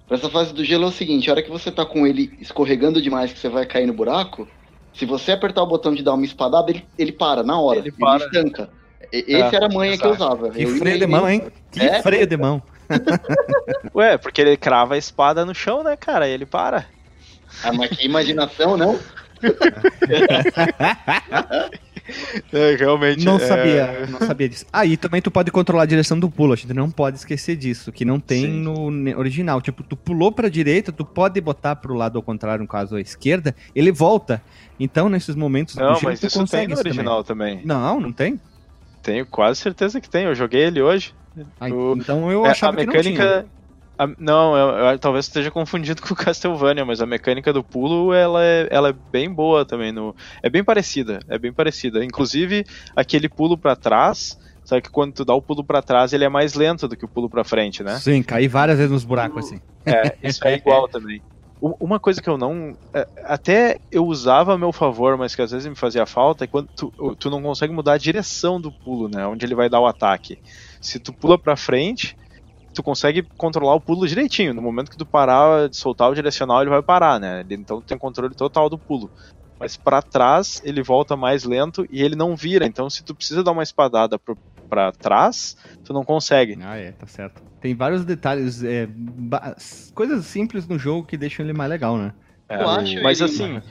Para 0.08 0.18
essa 0.18 0.30
fase 0.30 0.54
do 0.54 0.66
gelo 0.66 0.86
é 0.86 0.88
o 0.88 0.92
seguinte: 0.92 1.30
a 1.30 1.34
hora 1.34 1.44
que 1.44 1.52
você 1.52 1.72
tá 1.72 1.86
com 1.86 2.08
ele 2.08 2.34
escorregando 2.40 3.02
demais, 3.02 3.32
que 3.32 3.38
você 3.38 3.50
vai 3.50 3.66
cair 3.68 3.86
no 3.86 3.94
buraco, 3.94 4.48
se 4.94 5.06
você 5.06 5.34
apertar 5.34 5.62
o 5.62 5.68
botão 5.68 5.94
de 5.94 6.02
dar 6.02 6.14
uma 6.14 6.26
espadada, 6.26 6.72
ele, 6.72 6.84
ele 6.98 7.12
para 7.12 7.44
na 7.44 7.60
hora. 7.60 7.80
Ele, 7.80 7.92
para. 7.92 8.24
ele 8.24 8.26
estanca. 8.26 8.70
Esse 9.12 9.34
é, 9.34 9.56
era 9.56 9.68
a 9.68 9.70
manha 9.70 9.94
exato. 9.94 10.02
que 10.02 10.08
eu 10.08 10.26
usava. 10.26 10.50
Que 10.50 10.64
eu 10.64 10.70
freio 10.78 11.00
de 11.00 11.08
mão, 11.08 11.30
hein? 11.30 11.44
Que 11.72 11.82
é? 11.82 12.02
freio 12.02 12.26
de 12.26 12.38
mão. 12.38 12.62
Ué, 13.94 14.18
porque 14.18 14.42
ele 14.42 14.58
crava 14.58 14.96
a 14.96 14.98
espada 14.98 15.46
no 15.46 15.54
chão, 15.54 15.84
né, 15.84 15.96
cara? 15.96 16.28
E 16.28 16.32
ele 16.32 16.46
para. 16.46 16.86
Ah, 17.64 17.74
mas 17.74 17.92
que 17.92 18.06
imaginação, 18.06 18.78
não? 18.78 19.00
É, 22.52 22.76
realmente. 22.76 23.24
Não 23.24 23.36
é... 23.36 23.40
sabia, 23.40 24.08
não 24.10 24.20
sabia 24.20 24.50
disso. 24.50 24.66
Aí 24.74 24.94
ah, 24.94 24.98
também 24.98 25.22
tu 25.22 25.30
pode 25.30 25.52
controlar 25.52 25.84
a 25.84 25.86
direção 25.86 26.20
do 26.20 26.30
pulo, 26.30 26.54
a 26.54 26.56
gente 26.56 26.74
não 26.74 26.90
pode 26.90 27.18
esquecer 27.18 27.56
disso, 27.56 27.92
que 27.92 28.04
não 28.04 28.20
tem 28.20 28.46
Sim. 28.46 28.62
no 28.62 29.18
original. 29.18 29.62
Tipo, 29.62 29.84
tu 29.84 29.96
pulou 29.96 30.32
pra 30.32 30.50
direita, 30.50 30.92
tu 30.92 31.06
pode 31.06 31.40
botar 31.40 31.76
pro 31.76 31.94
lado 31.94 32.18
ao 32.18 32.24
contrário, 32.24 32.64
no 32.64 32.68
caso 32.68 32.96
à 32.96 33.02
esquerda, 33.02 33.56
ele 33.76 33.92
volta. 33.92 34.42
Então, 34.80 35.10
nesses 35.10 35.36
momentos 35.36 35.76
não, 35.76 35.94
do 35.94 36.04
mas 36.04 36.24
isso 36.24 36.46
tem 36.48 36.68
no 36.68 36.78
original 36.78 37.24
também. 37.24 37.60
também. 37.60 37.68
Não, 37.68 38.00
não 38.00 38.12
tem? 38.12 38.40
Tenho 39.10 39.26
quase 39.26 39.60
certeza 39.60 40.00
que 40.00 40.08
tem. 40.08 40.26
Eu 40.26 40.36
joguei 40.36 40.62
ele 40.62 40.82
hoje. 40.84 41.16
O... 41.62 41.96
Então 41.98 42.32
eu 42.32 42.46
é, 42.46 42.52
achava 42.52 42.74
a 42.74 42.86
mecânica... 42.86 43.02
que 43.02 43.18
não 43.18 43.42
tinha. 43.42 43.46
A, 43.98 44.08
não, 44.20 44.56
eu, 44.56 44.70
eu, 44.70 45.00
talvez 45.00 45.26
esteja 45.26 45.50
confundido 45.50 46.00
com 46.06 46.14
o 46.14 46.16
Castlevania, 46.16 46.86
mas 46.86 47.02
a 47.02 47.08
mecânica 47.08 47.52
do 47.52 47.64
pulo 47.64 48.14
ela 48.14 48.44
é, 48.44 48.68
ela 48.70 48.90
é 48.90 48.96
bem 49.12 49.34
boa 49.34 49.66
também. 49.66 49.92
No, 49.92 50.16
é 50.44 50.50
bem 50.50 50.64
parecida, 50.64 51.20
é 51.28 51.40
bem 51.40 51.52
parecida. 51.52 52.06
Inclusive, 52.06 52.64
aquele 52.96 53.28
pulo 53.28 53.58
para 53.58 53.76
trás, 53.76 54.40
sabe 54.64 54.84
que 54.84 54.92
quando 54.92 55.14
tu 55.14 55.26
dá 55.26 55.34
o 55.34 55.42
pulo 55.42 55.64
para 55.64 55.82
trás, 55.82 56.14
ele 56.14 56.24
é 56.24 56.30
mais 56.30 56.54
lento 56.54 56.88
do 56.88 56.96
que 56.96 57.04
o 57.04 57.08
pulo 57.08 57.28
para 57.28 57.44
frente, 57.44 57.82
né? 57.82 57.98
Sim, 57.98 58.22
caí 58.22 58.48
várias 58.48 58.78
vezes 58.78 58.92
nos 58.92 59.04
buracos 59.04 59.48
assim. 59.48 59.60
É, 59.84 60.16
isso 60.22 60.48
é 60.48 60.54
igual 60.56 60.88
também. 60.88 61.20
Uma 61.62 62.00
coisa 62.00 62.22
que 62.22 62.30
eu 62.30 62.38
não. 62.38 62.74
É, 62.96 63.06
até 63.26 63.80
eu 63.92 64.06
usava 64.06 64.54
a 64.54 64.58
meu 64.58 64.72
favor, 64.72 65.18
mas 65.18 65.36
que 65.36 65.42
às 65.42 65.52
vezes 65.52 65.68
me 65.68 65.76
fazia 65.76 66.06
falta, 66.06 66.46
é 66.46 66.48
quando 66.48 66.70
tu, 66.74 66.94
tu 67.20 67.30
não 67.30 67.42
consegue 67.42 67.74
mudar 67.74 67.94
a 67.94 67.98
direção 67.98 68.62
do 68.62 68.72
pulo, 68.72 69.10
né? 69.10 69.28
Onde 69.28 69.46
ele 69.46 69.56
vai 69.56 69.70
dar 69.70 69.82
o 69.82 69.86
ataque. 69.86 70.40
Se 70.82 71.00
tu 71.02 71.14
pula 71.14 71.38
pra 71.38 71.58
frente, 71.58 72.16
tu 72.74 72.84
consegue 72.84 73.28
controlar 73.38 73.76
o 73.76 73.82
pulo 73.82 74.08
direitinho. 74.08 74.54
No 74.54 74.62
momento 74.62 74.90
que 74.92 74.98
tu 74.98 75.06
parar 75.06 75.70
de 75.70 75.76
soltar 75.78 76.10
o 76.12 76.16
direcional, 76.16 76.62
ele 76.62 76.70
vai 76.70 76.84
parar, 76.84 77.20
né? 77.20 77.44
Então 77.52 77.82
tu 77.82 77.86
tem 77.86 77.98
controle 77.98 78.36
total 78.36 78.70
do 78.70 78.80
pulo. 78.80 79.12
Mas 79.60 79.76
para 79.76 80.02
trás, 80.02 80.62
ele 80.64 80.82
volta 80.82 81.18
mais 81.18 81.44
lento 81.44 81.86
e 81.90 82.02
ele 82.02 82.16
não 82.16 82.36
vira. 82.38 82.66
Então 82.66 82.90
se 82.90 83.04
tu 83.04 83.16
precisa 83.16 83.44
dar 83.44 83.52
uma 83.52 83.64
espadada 83.64 84.18
pro, 84.18 84.38
pra 84.70 84.92
trás, 84.92 85.58
tu 85.84 85.94
não 85.94 86.04
consegue. 86.04 86.58
Ah, 86.62 86.78
é, 86.78 86.92
tá 86.92 87.08
certo. 87.08 87.42
Tem 87.60 87.76
vários 87.76 88.06
detalhes, 88.06 88.64
é, 88.64 88.88
coisas 89.94 90.26
simples 90.26 90.68
no 90.68 90.78
jogo 90.78 91.06
que 91.06 91.18
deixam 91.18 91.46
ele 91.46 91.54
mais 91.54 91.70
legal, 91.70 91.98
né? 91.98 92.14
É, 92.48 92.64
mas 93.02 93.20
ele... 93.20 93.30
assim, 93.30 93.62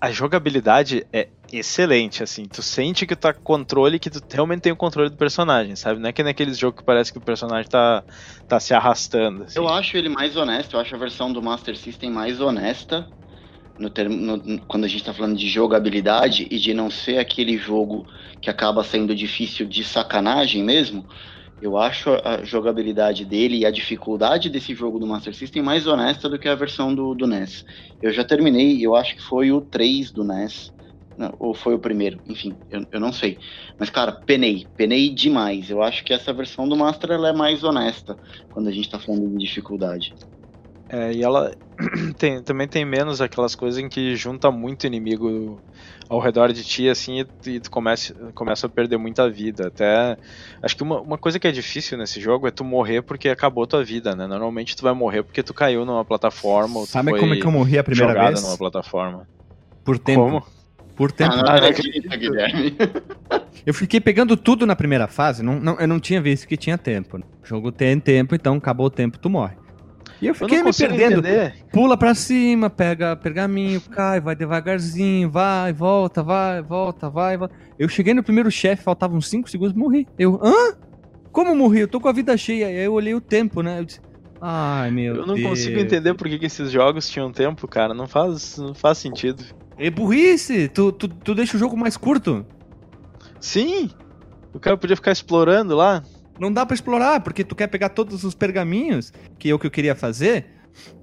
a 0.00 0.10
jogabilidade 0.10 1.06
é 1.12 1.28
excelente, 1.52 2.22
assim. 2.22 2.46
Tu 2.46 2.62
sente 2.62 3.06
que 3.06 3.14
tu 3.14 3.20
tá 3.20 3.34
com 3.34 3.42
controle, 3.42 3.98
que 3.98 4.08
tu 4.08 4.22
realmente 4.30 4.62
tem 4.62 4.72
o 4.72 4.76
controle 4.76 5.10
do 5.10 5.16
personagem, 5.16 5.76
sabe? 5.76 6.00
Não 6.00 6.08
é 6.08 6.12
que 6.12 6.22
naqueles 6.22 6.56
jogos 6.56 6.80
que 6.80 6.84
parece 6.84 7.12
que 7.12 7.18
o 7.18 7.20
personagem 7.20 7.68
tá, 7.68 8.02
tá 8.48 8.58
se 8.58 8.72
arrastando. 8.72 9.44
Assim. 9.44 9.58
Eu 9.58 9.68
acho 9.68 9.96
ele 9.96 10.08
mais 10.08 10.36
honesto, 10.36 10.74
eu 10.74 10.80
acho 10.80 10.94
a 10.94 10.98
versão 10.98 11.32
do 11.32 11.42
Master 11.42 11.76
System 11.76 12.10
mais 12.10 12.40
honesta. 12.40 13.06
No 13.78 13.88
termo, 13.88 14.16
no, 14.16 14.66
quando 14.66 14.84
a 14.84 14.88
gente 14.88 15.04
tá 15.04 15.14
falando 15.14 15.36
de 15.36 15.48
jogabilidade 15.48 16.46
e 16.50 16.58
de 16.58 16.74
não 16.74 16.90
ser 16.90 17.18
aquele 17.18 17.56
jogo 17.56 18.06
que 18.40 18.50
acaba 18.50 18.84
sendo 18.84 19.14
difícil 19.14 19.66
de 19.66 19.82
sacanagem 19.82 20.62
mesmo, 20.62 21.06
eu 21.60 21.76
acho 21.76 22.10
a 22.24 22.42
jogabilidade 22.42 23.24
dele 23.24 23.58
e 23.58 23.66
a 23.66 23.70
dificuldade 23.70 24.48
desse 24.48 24.74
jogo 24.74 24.98
do 24.98 25.06
Master 25.06 25.34
System 25.34 25.62
mais 25.62 25.86
honesta 25.86 26.28
do 26.28 26.38
que 26.38 26.48
a 26.48 26.54
versão 26.54 26.94
do, 26.94 27.14
do 27.14 27.26
NES. 27.26 27.64
Eu 28.00 28.12
já 28.12 28.24
terminei, 28.24 28.84
eu 28.84 28.96
acho 28.96 29.14
que 29.14 29.22
foi 29.22 29.52
o 29.52 29.60
3 29.60 30.10
do 30.10 30.24
NES. 30.24 30.72
Não, 31.18 31.36
ou 31.38 31.52
foi 31.52 31.74
o 31.74 31.78
primeiro, 31.78 32.18
enfim, 32.24 32.58
eu, 32.70 32.86
eu 32.90 32.98
não 32.98 33.12
sei. 33.12 33.38
Mas, 33.78 33.90
cara, 33.90 34.10
penei, 34.10 34.70
penei 34.74 35.10
demais. 35.10 35.68
Eu 35.68 35.82
acho 35.82 36.02
que 36.02 36.14
essa 36.14 36.32
versão 36.32 36.66
do 36.66 36.74
Master 36.74 37.10
ela 37.10 37.28
é 37.28 37.32
mais 37.32 37.62
honesta 37.62 38.18
quando 38.48 38.68
a 38.68 38.72
gente 38.72 38.88
tá 38.88 38.98
falando 38.98 39.28
de 39.28 39.36
dificuldade. 39.36 40.14
É, 40.88 41.12
e 41.12 41.22
ela 41.22 41.54
tem, 42.18 42.42
também 42.42 42.68
tem 42.68 42.84
menos 42.84 43.20
aquelas 43.20 43.54
coisas 43.54 43.78
em 43.82 43.88
que 43.88 44.14
junta 44.16 44.50
muito 44.50 44.86
inimigo 44.86 45.60
ao 46.08 46.18
redor 46.18 46.52
de 46.52 46.64
ti, 46.64 46.88
assim, 46.88 47.20
e, 47.20 47.50
e 47.50 47.60
tu 47.60 47.70
começa, 47.70 48.14
começa 48.34 48.66
a 48.66 48.70
perder 48.70 48.96
muita 48.96 49.28
vida. 49.30 49.68
Até. 49.68 50.16
Acho 50.62 50.76
que 50.76 50.82
uma, 50.82 51.00
uma 51.00 51.18
coisa 51.18 51.38
que 51.38 51.46
é 51.46 51.52
difícil 51.52 51.96
nesse 51.96 52.20
jogo 52.20 52.46
é 52.46 52.50
tu 52.50 52.64
morrer 52.64 53.02
porque 53.02 53.28
acabou 53.28 53.66
tua 53.66 53.84
vida, 53.84 54.14
né? 54.14 54.26
Normalmente 54.26 54.76
tu 54.76 54.82
vai 54.82 54.92
morrer 54.92 55.22
porque 55.22 55.42
tu 55.42 55.54
caiu 55.54 55.84
numa 55.84 56.04
plataforma. 56.04 56.80
Ou 56.80 56.86
Sabe 56.86 57.18
como 57.18 57.34
é 57.34 57.36
que 57.36 57.46
eu 57.46 57.52
morri 57.52 57.78
a 57.78 57.84
primeira 57.84 58.28
vez? 58.28 58.42
numa 58.42 58.58
plataforma. 58.58 59.26
Por 59.84 59.98
tempo. 59.98 60.20
Como? 60.22 60.46
Por 60.96 61.12
tempo. 61.12 61.32
Ah, 61.32 61.60
não 61.60 61.68
acredito, 61.68 62.08
Guilherme. 62.10 62.76
Eu 63.64 63.74
fiquei 63.74 64.00
pegando 64.00 64.36
tudo 64.36 64.66
na 64.66 64.74
primeira 64.74 65.06
fase, 65.06 65.42
não, 65.42 65.60
não, 65.60 65.78
eu 65.78 65.86
não 65.86 66.00
tinha 66.00 66.20
visto 66.20 66.48
que 66.48 66.56
tinha 66.56 66.78
tempo. 66.78 67.18
O 67.18 67.46
jogo 67.46 67.70
tem 67.70 68.00
tempo, 68.00 68.34
então 68.34 68.56
acabou 68.56 68.86
o 68.86 68.90
tempo, 68.90 69.18
tu 69.18 69.28
morre. 69.28 69.54
E 70.20 70.26
eu 70.26 70.34
fiquei 70.34 70.60
eu 70.60 70.64
me 70.64 70.72
perdendo. 70.72 71.20
Entender. 71.20 71.54
Pula 71.72 71.96
pra 71.96 72.14
cima, 72.14 72.68
pega 72.68 73.16
pergaminho, 73.16 73.80
cai, 73.80 74.20
vai 74.20 74.36
devagarzinho, 74.36 75.30
vai, 75.30 75.72
volta, 75.72 76.22
vai, 76.22 76.60
volta, 76.62 77.08
vai, 77.08 77.36
volta. 77.36 77.54
Eu 77.78 77.88
cheguei 77.88 78.12
no 78.12 78.22
primeiro 78.22 78.50
chefe, 78.50 78.82
faltavam 78.82 79.20
5 79.20 79.50
segundos, 79.50 79.74
morri. 79.74 80.06
Eu, 80.18 80.38
hã? 80.42 80.76
Como 81.32 81.54
morri? 81.54 81.80
Eu 81.80 81.88
tô 81.88 82.00
com 82.00 82.08
a 82.08 82.12
vida 82.12 82.36
cheia. 82.36 82.66
Aí 82.66 82.84
eu 82.84 82.92
olhei 82.92 83.14
o 83.14 83.20
tempo, 83.20 83.62
né? 83.62 83.80
Eu 83.80 83.84
disse, 83.84 84.00
ai 84.40 84.90
meu 84.90 85.14
Deus. 85.14 85.24
Eu 85.24 85.28
não 85.28 85.36
Deus. 85.36 85.48
consigo 85.48 85.78
entender 85.78 86.12
por 86.14 86.28
que, 86.28 86.38
que 86.38 86.46
esses 86.46 86.70
jogos 86.70 87.08
tinham 87.08 87.32
tempo, 87.32 87.66
cara. 87.66 87.94
Não 87.94 88.06
faz, 88.06 88.58
não 88.58 88.74
faz 88.74 88.98
sentido. 88.98 89.42
É 89.78 89.88
burrice! 89.88 90.68
Tu, 90.68 90.92
tu, 90.92 91.08
tu 91.08 91.34
deixa 91.34 91.56
o 91.56 91.60
jogo 91.60 91.76
mais 91.76 91.96
curto. 91.96 92.44
Sim! 93.40 93.90
O 94.52 94.60
cara 94.60 94.76
podia 94.76 94.96
ficar 94.96 95.12
explorando 95.12 95.74
lá. 95.74 96.02
Não 96.40 96.50
dá 96.50 96.64
para 96.64 96.74
explorar, 96.74 97.20
porque 97.20 97.44
tu 97.44 97.54
quer 97.54 97.66
pegar 97.66 97.90
todos 97.90 98.24
os 98.24 98.34
pergaminhos, 98.34 99.12
que 99.38 99.50
é 99.50 99.54
o 99.54 99.58
que 99.58 99.66
eu 99.66 99.70
queria 99.70 99.94
fazer. 99.94 100.46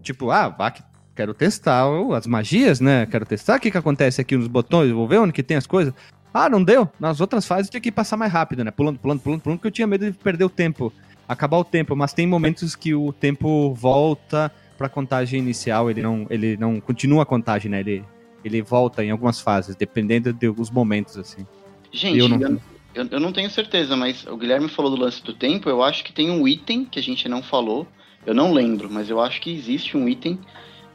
Tipo, 0.02 0.32
ah, 0.32 0.50
vá 0.50 0.72
que 0.72 0.82
quero 1.16 1.32
testar 1.34 1.86
as 2.16 2.26
magias, 2.26 2.80
né? 2.80 3.06
Quero 3.06 3.24
testar 3.26 3.58
o 3.58 3.60
que, 3.60 3.70
que 3.70 3.78
acontece 3.78 4.20
aqui 4.20 4.36
nos 4.36 4.48
botões, 4.48 4.92
vou 4.92 5.08
ver 5.08 5.20
onde 5.20 5.32
que 5.32 5.44
tem 5.44 5.56
as 5.56 5.68
coisas. 5.68 5.94
Ah, 6.34 6.50
não 6.50 6.64
deu? 6.64 6.90
Nas 7.00 7.22
outras 7.22 7.46
fases 7.46 7.70
tinha 7.70 7.80
que 7.80 7.92
passar 7.92 8.18
mais 8.18 8.34
rápido, 8.34 8.64
né? 8.64 8.72
Pulando, 8.72 8.98
pulando, 8.98 9.20
pulando, 9.20 9.42
pulando, 9.42 9.60
porque 9.60 9.68
eu 9.68 9.72
tinha 9.72 9.88
medo 9.88 10.12
de 10.12 10.18
perder 10.18 10.46
o 10.46 10.50
tempo. 10.50 10.92
acabar 11.28 11.58
o 11.58 11.64
tempo, 11.64 11.96
mas 11.96 12.14
tem 12.14 12.26
momentos 12.26 12.76
que 12.76 12.96
o 12.96 13.14
tempo 13.14 13.74
volta 13.76 14.52
para 14.76 14.88
a 14.88 14.90
contagem 14.90 15.40
inicial, 15.40 15.90
ele 15.90 16.02
não, 16.02 16.26
ele 16.30 16.58
não 16.58 16.80
continua 16.80 17.24
a 17.24 17.26
contagem, 17.26 17.70
né? 17.70 17.80
Ele, 17.80 18.04
ele 18.44 18.62
volta 18.62 19.04
em 19.04 19.12
algumas 19.12 19.40
fases, 19.40 19.76
dependendo 19.76 20.34
de 20.34 20.48
alguns 20.48 20.72
momentos, 20.72 21.18
assim. 21.18 21.46
Gente, 21.92 22.18
eu 22.18 22.28
não... 22.28 22.60
Eu, 22.98 23.08
eu 23.12 23.20
não 23.20 23.32
tenho 23.32 23.50
certeza, 23.52 23.95
mas 23.95 24.26
o 24.26 24.36
Guilherme 24.36 24.68
falou 24.68 24.89
do 24.89 25.00
lance 25.00 25.24
do 25.24 25.32
tempo, 25.32 25.70
eu 25.70 25.84
acho 25.84 26.04
que 26.04 26.12
tem 26.12 26.32
um 26.32 26.48
item 26.48 26.84
que 26.84 26.98
a 26.98 27.04
gente 27.04 27.30
não 27.30 27.43
falou, 27.43 27.88
eu 28.26 28.34
não 28.34 28.52
lembro, 28.52 28.89
mas 28.89 29.08
eu 29.08 29.22
acho 29.22 29.39
que 29.39 29.54
existe 29.54 29.95
um 29.95 30.10
item 30.10 30.39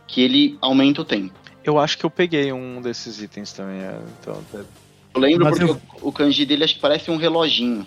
que 0.08 0.20
ele 0.20 0.58
aumenta 0.60 1.02
o 1.02 1.04
tempo. 1.04 1.32
Eu 1.62 1.78
acho 1.78 1.96
que 1.96 2.04
eu 2.04 2.10
peguei 2.10 2.52
um 2.52 2.82
desses 2.82 3.22
itens 3.22 3.52
também, 3.52 3.80
é, 3.80 4.00
então... 4.20 4.42
Eu 5.14 5.20
lembro 5.20 5.44
mas 5.44 5.56
porque 5.56 5.70
eu... 5.70 5.80
o, 6.02 6.08
o 6.08 6.12
kanji 6.12 6.44
dele 6.44 6.64
acho 6.64 6.74
que 6.74 6.80
parece 6.80 7.08
um 7.08 7.16
reloginho. 7.16 7.86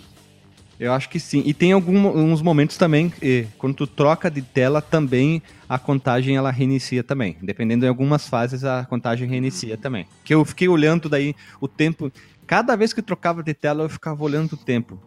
Eu 0.78 0.92
acho 0.92 1.08
que 1.08 1.18
sim. 1.18 1.42
E 1.46 1.54
tem 1.54 1.72
alguns 1.72 2.42
momentos 2.42 2.76
também, 2.76 3.10
quando 3.56 3.74
tu 3.74 3.86
troca 3.86 4.30
de 4.30 4.42
tela, 4.42 4.82
também 4.82 5.42
a 5.66 5.78
contagem 5.78 6.36
ela 6.36 6.50
reinicia 6.50 7.02
também. 7.02 7.36
Dependendo 7.40 7.80
de 7.80 7.88
algumas 7.88 8.28
fases, 8.28 8.62
a 8.62 8.84
contagem 8.84 9.26
reinicia 9.26 9.78
também. 9.78 10.06
Que 10.22 10.34
eu 10.34 10.44
fiquei 10.44 10.68
olhando 10.68 11.08
daí 11.08 11.34
o 11.60 11.66
tempo. 11.66 12.12
Cada 12.46 12.76
vez 12.76 12.92
que 12.92 13.02
trocava 13.02 13.42
de 13.42 13.52
tela, 13.52 13.82
eu 13.82 13.88
ficava 13.88 14.22
olhando 14.22 14.52
o 14.52 14.56
tempo. 14.56 15.00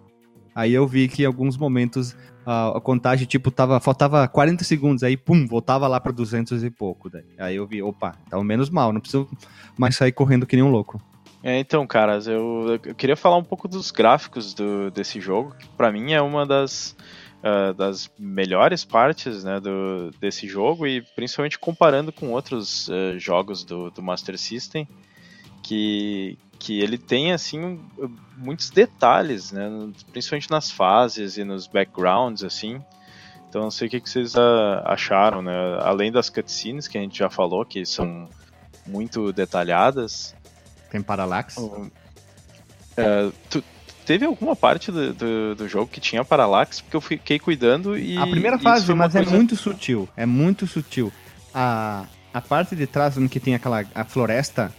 Aí 0.54 0.74
eu 0.74 0.86
vi 0.86 1.08
que 1.08 1.24
em 1.24 1.26
alguns 1.26 1.56
momentos 1.56 2.16
a, 2.46 2.78
a 2.78 2.82
contagem, 2.82 3.26
tipo, 3.26 3.50
tava, 3.50 3.80
faltava 3.80 4.28
40 4.28 4.64
segundos, 4.64 5.04
aí 5.04 5.16
pum, 5.16 5.48
voltava 5.48 5.88
lá 5.88 6.00
para 6.00 6.12
200 6.12 6.64
e 6.64 6.70
pouco. 6.70 7.10
Daí. 7.10 7.24
Aí 7.38 7.56
eu 7.56 7.66
vi, 7.66 7.82
opa, 7.82 8.14
tá 8.30 8.42
menos 8.44 8.70
mal, 8.70 8.92
não 8.92 9.00
preciso 9.00 9.30
mais 9.78 9.96
sair 9.96 10.12
correndo 10.12 10.46
que 10.46 10.56
nem 10.56 10.66
um 10.66 10.72
louco. 10.72 11.02
É, 11.42 11.58
então, 11.58 11.88
caras, 11.88 12.28
eu, 12.28 12.80
eu, 12.84 12.96
queria 12.96 13.16
falar 13.16 13.38
um 13.38 13.44
pouco 13.44 13.68
dos 13.68 13.92
gráficos 13.92 14.54
do, 14.54 14.92
desse 14.92 15.22
jogo, 15.22 15.56
que 15.58 15.68
para 15.70 15.90
mim 15.92 16.12
é 16.12 16.22
uma 16.22 16.46
das, 16.46 16.98
uh, 17.42 17.74
das 17.74 18.12
melhores 18.20 18.84
partes 18.84 19.46
né, 19.46 19.58
do, 19.62 20.12
desse 20.20 20.46
jogo, 20.48 20.86
e 20.86 21.02
principalmente 21.16 21.58
comparando 21.58 22.12
com 22.12 22.32
outros 22.32 22.90
uh, 22.90 23.18
jogos 23.18 23.64
do, 23.64 23.90
do 23.90 24.02
Master 24.02 24.38
System, 24.38 24.86
que, 25.64 26.38
que 26.60 26.82
ele 26.82 26.98
tem 26.98 27.32
assim 27.32 27.80
muitos 28.38 28.70
detalhes, 28.70 29.52
né, 29.52 29.70
principalmente 30.12 30.52
nas 30.52 30.70
fases 30.70 31.38
e 31.38 31.44
nos 31.44 31.66
backgrounds, 31.66 32.44
assim. 32.44 32.82
Então, 33.48 33.64
não 33.64 33.72
sei 33.72 33.88
o 33.88 33.92
que, 33.92 34.00
que 34.00 34.10
vocês 34.10 34.36
uh, 34.36 34.84
acharam, 34.86 35.42
né? 35.42 35.52
Além 35.82 36.12
das 36.12 36.30
cutscenes 36.30 36.88
que 36.88 37.00
a 37.00 37.02
gente 37.02 37.18
já 37.18 37.32
falou, 37.32 37.66
que 37.66 37.84
são 37.84 38.30
muito 38.86 39.34
detalhadas, 39.34 40.36
tem 40.92 41.02
Parallax? 41.02 41.58
Uh, 41.58 41.82
tu, 43.50 43.64
teve 44.06 44.26
alguma 44.26 44.56
parte 44.56 44.92
do, 44.92 45.14
do, 45.14 45.56
do, 45.56 45.68
jogo 45.68 45.88
que 45.88 46.00
tinha 46.00 46.24
Parallax, 46.24 46.82
porque 46.82 46.96
eu 46.96 47.02
fiquei 47.02 47.40
cuidando 47.40 47.98
e. 47.98 48.18
A 48.18 48.28
primeira 48.28 48.60
fase, 48.60 48.94
mas 48.94 49.16
é 49.16 49.20
coisa... 49.20 49.34
é 49.34 49.38
muito 49.38 49.56
sutil. 49.56 50.08
É 50.16 50.28
muito 50.28 50.68
sutil. 50.68 51.12
A, 51.52 52.06
a 52.32 52.42
parte 52.42 52.76
de 52.76 52.86
trás, 52.86 53.18
onde 53.18 53.30
que 53.30 53.40
tem 53.40 53.56
aquela 53.56 53.84
a 53.96 54.06
floresta 54.06 54.72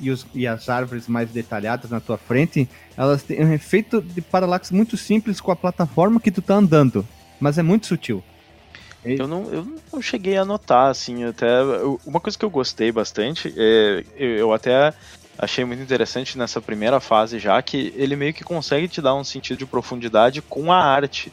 e, 0.00 0.10
os, 0.10 0.26
e 0.34 0.46
as 0.46 0.68
árvores 0.68 1.08
mais 1.08 1.30
detalhadas 1.30 1.90
na 1.90 2.00
tua 2.00 2.18
frente, 2.18 2.68
elas 2.96 3.22
têm 3.22 3.44
um 3.44 3.52
efeito 3.52 4.00
de 4.00 4.20
Parallax 4.20 4.70
muito 4.70 4.96
simples 4.96 5.40
com 5.40 5.50
a 5.50 5.56
plataforma 5.56 6.20
que 6.20 6.30
tu 6.30 6.42
tá 6.42 6.54
andando. 6.54 7.06
Mas 7.40 7.58
é 7.58 7.62
muito 7.62 7.86
sutil. 7.86 8.22
Eu 9.04 9.28
não, 9.28 9.44
eu 9.44 9.66
não 9.92 10.02
cheguei 10.02 10.36
a 10.36 10.44
notar, 10.44 10.90
assim, 10.90 11.24
até. 11.24 11.46
Uma 12.04 12.20
coisa 12.20 12.36
que 12.36 12.44
eu 12.44 12.50
gostei 12.50 12.90
bastante, 12.90 13.54
é, 13.56 14.04
eu 14.16 14.52
até 14.52 14.92
achei 15.38 15.64
muito 15.64 15.82
interessante 15.82 16.36
nessa 16.36 16.60
primeira 16.60 16.98
fase 16.98 17.38
já 17.38 17.62
que 17.62 17.94
ele 17.96 18.16
meio 18.16 18.34
que 18.34 18.42
consegue 18.42 18.88
te 18.88 19.00
dar 19.00 19.14
um 19.14 19.22
sentido 19.22 19.56
de 19.56 19.66
profundidade 19.66 20.42
com 20.42 20.72
a 20.72 20.82
arte, 20.82 21.32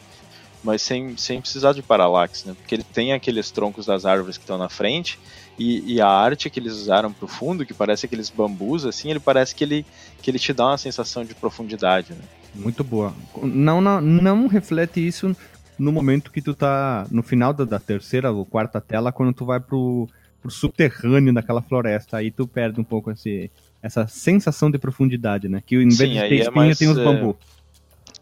mas 0.63 0.83
sem, 0.83 1.17
sem 1.17 1.41
precisar 1.41 1.73
de 1.73 1.81
parallax, 1.81 2.45
né? 2.45 2.53
Porque 2.55 2.75
ele 2.75 2.83
tem 2.83 3.13
aqueles 3.13 3.49
troncos 3.49 3.87
das 3.87 4.05
árvores 4.05 4.37
que 4.37 4.43
estão 4.43 4.59
na 4.59 4.69
frente 4.69 5.19
e, 5.57 5.95
e, 5.95 6.01
a 6.01 6.07
arte 6.07 6.49
que 6.49 6.59
eles 6.59 6.73
usaram 6.73 7.13
pro 7.13 7.27
fundo, 7.27 7.65
que 7.65 7.73
parece 7.73 8.05
aqueles 8.05 8.29
bambus 8.29 8.85
assim, 8.85 9.09
ele 9.09 9.19
parece 9.19 9.55
que 9.55 9.63
ele, 9.63 9.85
que 10.21 10.29
ele 10.29 10.39
te 10.39 10.51
dá 10.51 10.67
uma 10.67 10.77
sensação 10.77 11.23
de 11.23 11.33
profundidade, 11.33 12.13
né? 12.13 12.19
Muito 12.53 12.83
boa. 12.83 13.13
Não, 13.41 13.81
não, 13.81 14.01
não 14.01 14.47
reflete 14.47 15.05
isso 15.05 15.35
no 15.77 15.91
momento 15.91 16.31
que 16.31 16.41
tu 16.41 16.53
tá 16.53 17.05
no 17.11 17.21
final 17.21 17.53
da, 17.53 17.65
da 17.65 17.79
terceira 17.79 18.31
ou 18.31 18.45
quarta 18.45 18.79
tela, 18.79 19.11
quando 19.11 19.33
tu 19.33 19.45
vai 19.45 19.59
pro, 19.59 20.07
pro 20.41 20.51
subterrâneo 20.51 21.33
daquela 21.33 21.61
floresta, 21.61 22.17
aí 22.17 22.31
tu 22.31 22.47
perde 22.47 22.79
um 22.79 22.83
pouco 22.83 23.11
esse, 23.11 23.51
essa 23.81 24.07
sensação 24.07 24.71
de 24.71 24.77
profundidade, 24.77 25.47
né? 25.47 25.61
Que 25.65 25.75
em 25.75 25.89
vez 25.89 25.97
Sim, 25.97 26.09
de 26.09 26.19
ter 26.19 26.19
é 26.19 26.35
espinha 26.35 26.51
mais, 26.51 26.77
tem 26.77 26.87
os 26.87 26.97
bambu. 26.97 27.37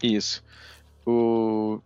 É... 0.02 0.08
Isso. 0.08 0.43
O... 1.06 1.82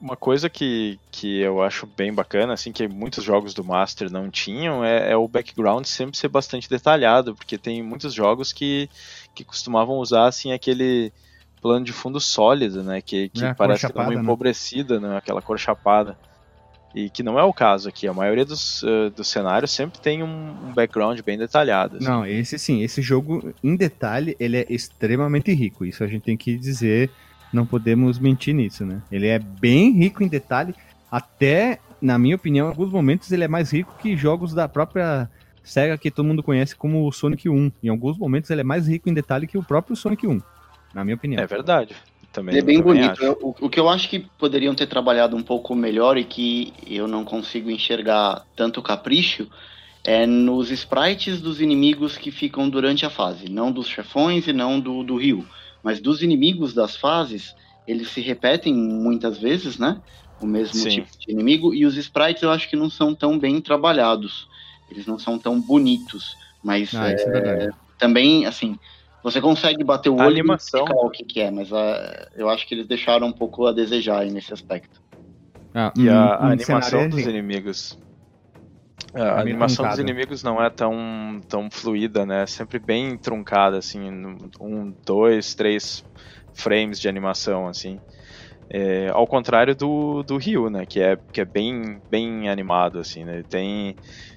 Uma 0.00 0.16
coisa 0.16 0.48
que, 0.48 0.98
que 1.10 1.40
eu 1.40 1.62
acho 1.62 1.86
bem 1.86 2.12
bacana, 2.12 2.52
assim, 2.52 2.72
que 2.72 2.86
muitos 2.86 3.24
jogos 3.24 3.52
do 3.54 3.64
Master 3.64 4.10
não 4.10 4.30
tinham, 4.30 4.84
é, 4.84 5.12
é, 5.12 5.16
o 5.16 5.26
background 5.26 5.84
sempre 5.84 6.16
ser 6.16 6.28
bastante 6.28 6.68
detalhado, 6.68 7.34
porque 7.34 7.58
tem 7.58 7.82
muitos 7.82 8.14
jogos 8.14 8.52
que, 8.52 8.88
que 9.34 9.44
costumavam 9.44 9.96
usar, 9.98 10.26
assim, 10.26 10.52
aquele 10.52 11.12
plano 11.60 11.84
de 11.84 11.92
fundo 11.92 12.20
sólido, 12.20 12.82
né, 12.84 13.00
que, 13.00 13.28
que 13.28 13.44
é, 13.44 13.54
parece 13.54 13.82
chapada, 13.82 14.08
uma 14.08 14.14
né? 14.14 14.22
empobrecida, 14.22 15.00
né? 15.00 15.08
né, 15.08 15.16
aquela 15.16 15.42
cor 15.42 15.58
chapada. 15.58 16.16
E 16.94 17.10
que 17.10 17.22
não 17.22 17.38
é 17.38 17.42
o 17.42 17.52
caso 17.52 17.88
aqui. 17.88 18.08
A 18.08 18.14
maioria 18.14 18.46
dos, 18.46 18.82
uh, 18.82 19.10
dos 19.14 19.28
cenários 19.28 19.70
sempre 19.70 20.00
tem 20.00 20.22
um, 20.22 20.26
um, 20.26 20.72
background 20.72 21.20
bem 21.20 21.36
detalhado. 21.36 21.98
Assim. 21.98 22.06
Não, 22.06 22.24
esse 22.24 22.58
sim. 22.58 22.82
Esse 22.82 23.02
jogo, 23.02 23.54
em 23.62 23.76
detalhe, 23.76 24.34
ele 24.40 24.56
é 24.56 24.66
extremamente 24.70 25.52
rico. 25.52 25.84
Isso 25.84 26.02
a 26.02 26.06
gente 26.06 26.22
tem 26.22 26.36
que 26.36 26.56
dizer. 26.56 27.10
Não 27.52 27.64
podemos 27.64 28.18
mentir 28.18 28.54
nisso, 28.54 28.84
né? 28.84 29.00
Ele 29.10 29.26
é 29.26 29.38
bem 29.38 29.92
rico 29.92 30.22
em 30.22 30.28
detalhe. 30.28 30.74
Até, 31.10 31.80
na 32.00 32.18
minha 32.18 32.36
opinião, 32.36 32.66
em 32.66 32.70
alguns 32.70 32.92
momentos 32.92 33.32
ele 33.32 33.44
é 33.44 33.48
mais 33.48 33.72
rico 33.72 33.94
que 34.00 34.16
jogos 34.16 34.52
da 34.52 34.68
própria 34.68 35.28
SEGA 35.62 35.98
que 35.98 36.10
todo 36.10 36.26
mundo 36.26 36.42
conhece 36.42 36.76
como 36.76 37.06
o 37.06 37.12
Sonic 37.12 37.48
1. 37.48 37.72
Em 37.82 37.88
alguns 37.88 38.18
momentos 38.18 38.50
ele 38.50 38.60
é 38.60 38.64
mais 38.64 38.88
rico 38.88 39.08
em 39.08 39.14
detalhe 39.14 39.46
que 39.46 39.58
o 39.58 39.62
próprio 39.62 39.96
Sonic 39.96 40.26
1. 40.26 40.40
Na 40.94 41.04
minha 41.04 41.16
opinião. 41.16 41.42
É 41.42 41.46
verdade. 41.46 41.94
Também, 42.32 42.58
é 42.58 42.62
bem 42.62 42.80
bonito. 42.80 43.18
o, 43.40 43.54
o, 43.58 43.70
que 43.70 43.80
eu 43.80 43.88
acho 43.88 44.08
que 44.08 44.20
poderiam 44.38 44.74
ter 44.74 44.86
trabalhado 44.86 45.34
um 45.34 45.42
pouco 45.42 45.74
melhor 45.74 46.18
e 46.18 46.24
que 46.24 46.74
eu 46.86 47.08
não 47.08 47.24
consigo 47.24 47.70
enxergar 47.70 48.44
tanto 48.54 48.82
capricho 48.82 49.48
é 50.04 50.26
nos 50.26 50.70
sprites 50.70 51.40
dos 51.40 51.60
inimigos 51.60 52.16
que 52.16 52.30
ficam 52.30 52.68
durante 52.68 53.04
a 53.04 53.10
fase. 53.10 53.50
Não 53.50 53.72
dos 53.72 53.88
chefões 53.88 54.46
e 54.46 54.52
não 54.52 54.78
do, 54.78 55.02
do 55.02 55.16
rio. 55.16 55.44
Mas 55.82 56.00
dos 56.00 56.22
inimigos 56.22 56.74
das 56.74 56.96
fases, 56.96 57.54
eles 57.86 58.10
se 58.10 58.20
repetem 58.20 58.74
muitas 58.74 59.38
vezes, 59.38 59.78
né? 59.78 60.00
O 60.40 60.46
mesmo 60.46 60.74
Sim. 60.74 60.90
tipo 60.90 61.08
de 61.18 61.32
inimigo. 61.32 61.74
E 61.74 61.84
os 61.86 61.96
sprites 61.96 62.42
eu 62.42 62.50
acho 62.50 62.68
que 62.68 62.76
não 62.76 62.90
são 62.90 63.14
tão 63.14 63.38
bem 63.38 63.60
trabalhados. 63.60 64.48
Eles 64.90 65.06
não 65.06 65.18
são 65.18 65.38
tão 65.38 65.60
bonitos. 65.60 66.36
Mas 66.62 66.94
ah, 66.94 67.10
é, 67.10 67.14
é 67.14 67.68
também, 67.98 68.46
assim, 68.46 68.78
você 69.22 69.40
consegue 69.40 69.82
bater 69.82 70.08
o 70.08 70.16
olho 70.16 70.26
animação... 70.26 70.86
e 70.86 70.92
o 70.92 71.10
que, 71.10 71.24
que 71.24 71.40
é, 71.40 71.50
mas 71.50 71.70
uh, 71.70 71.76
eu 72.36 72.48
acho 72.48 72.66
que 72.66 72.74
eles 72.74 72.86
deixaram 72.86 73.26
um 73.26 73.32
pouco 73.32 73.66
a 73.66 73.72
desejar 73.72 74.24
nesse 74.26 74.52
aspecto. 74.52 75.00
Ah, 75.74 75.92
e 75.96 76.08
um, 76.08 76.12
a, 76.12 76.34
a 76.34 76.50
animação 76.52 77.08
dos 77.08 77.20
inimigos. 77.20 77.98
A, 79.14 79.22
a 79.22 79.40
animação 79.40 79.88
dos 79.88 79.98
inimigos 79.98 80.42
não 80.42 80.62
é 80.62 80.68
tão, 80.68 81.40
tão 81.48 81.70
fluida, 81.70 82.26
né? 82.26 82.42
É 82.42 82.46
sempre 82.46 82.78
bem 82.78 83.16
truncada, 83.16 83.78
assim, 83.78 84.00
um, 84.60 84.94
dois, 85.04 85.54
três 85.54 86.04
frames 86.52 87.00
de 87.00 87.08
animação, 87.08 87.66
assim. 87.66 87.98
É, 88.70 89.08
ao 89.14 89.26
contrário 89.26 89.74
do, 89.74 90.22
do 90.22 90.36
Ryu, 90.36 90.68
né? 90.68 90.84
Que 90.84 91.00
é, 91.00 91.16
que 91.32 91.40
é 91.40 91.44
bem, 91.44 92.00
bem 92.10 92.50
animado, 92.50 92.98
assim, 92.98 93.24
né? 93.24 93.34
Ele 93.34 93.44
tem 93.44 93.96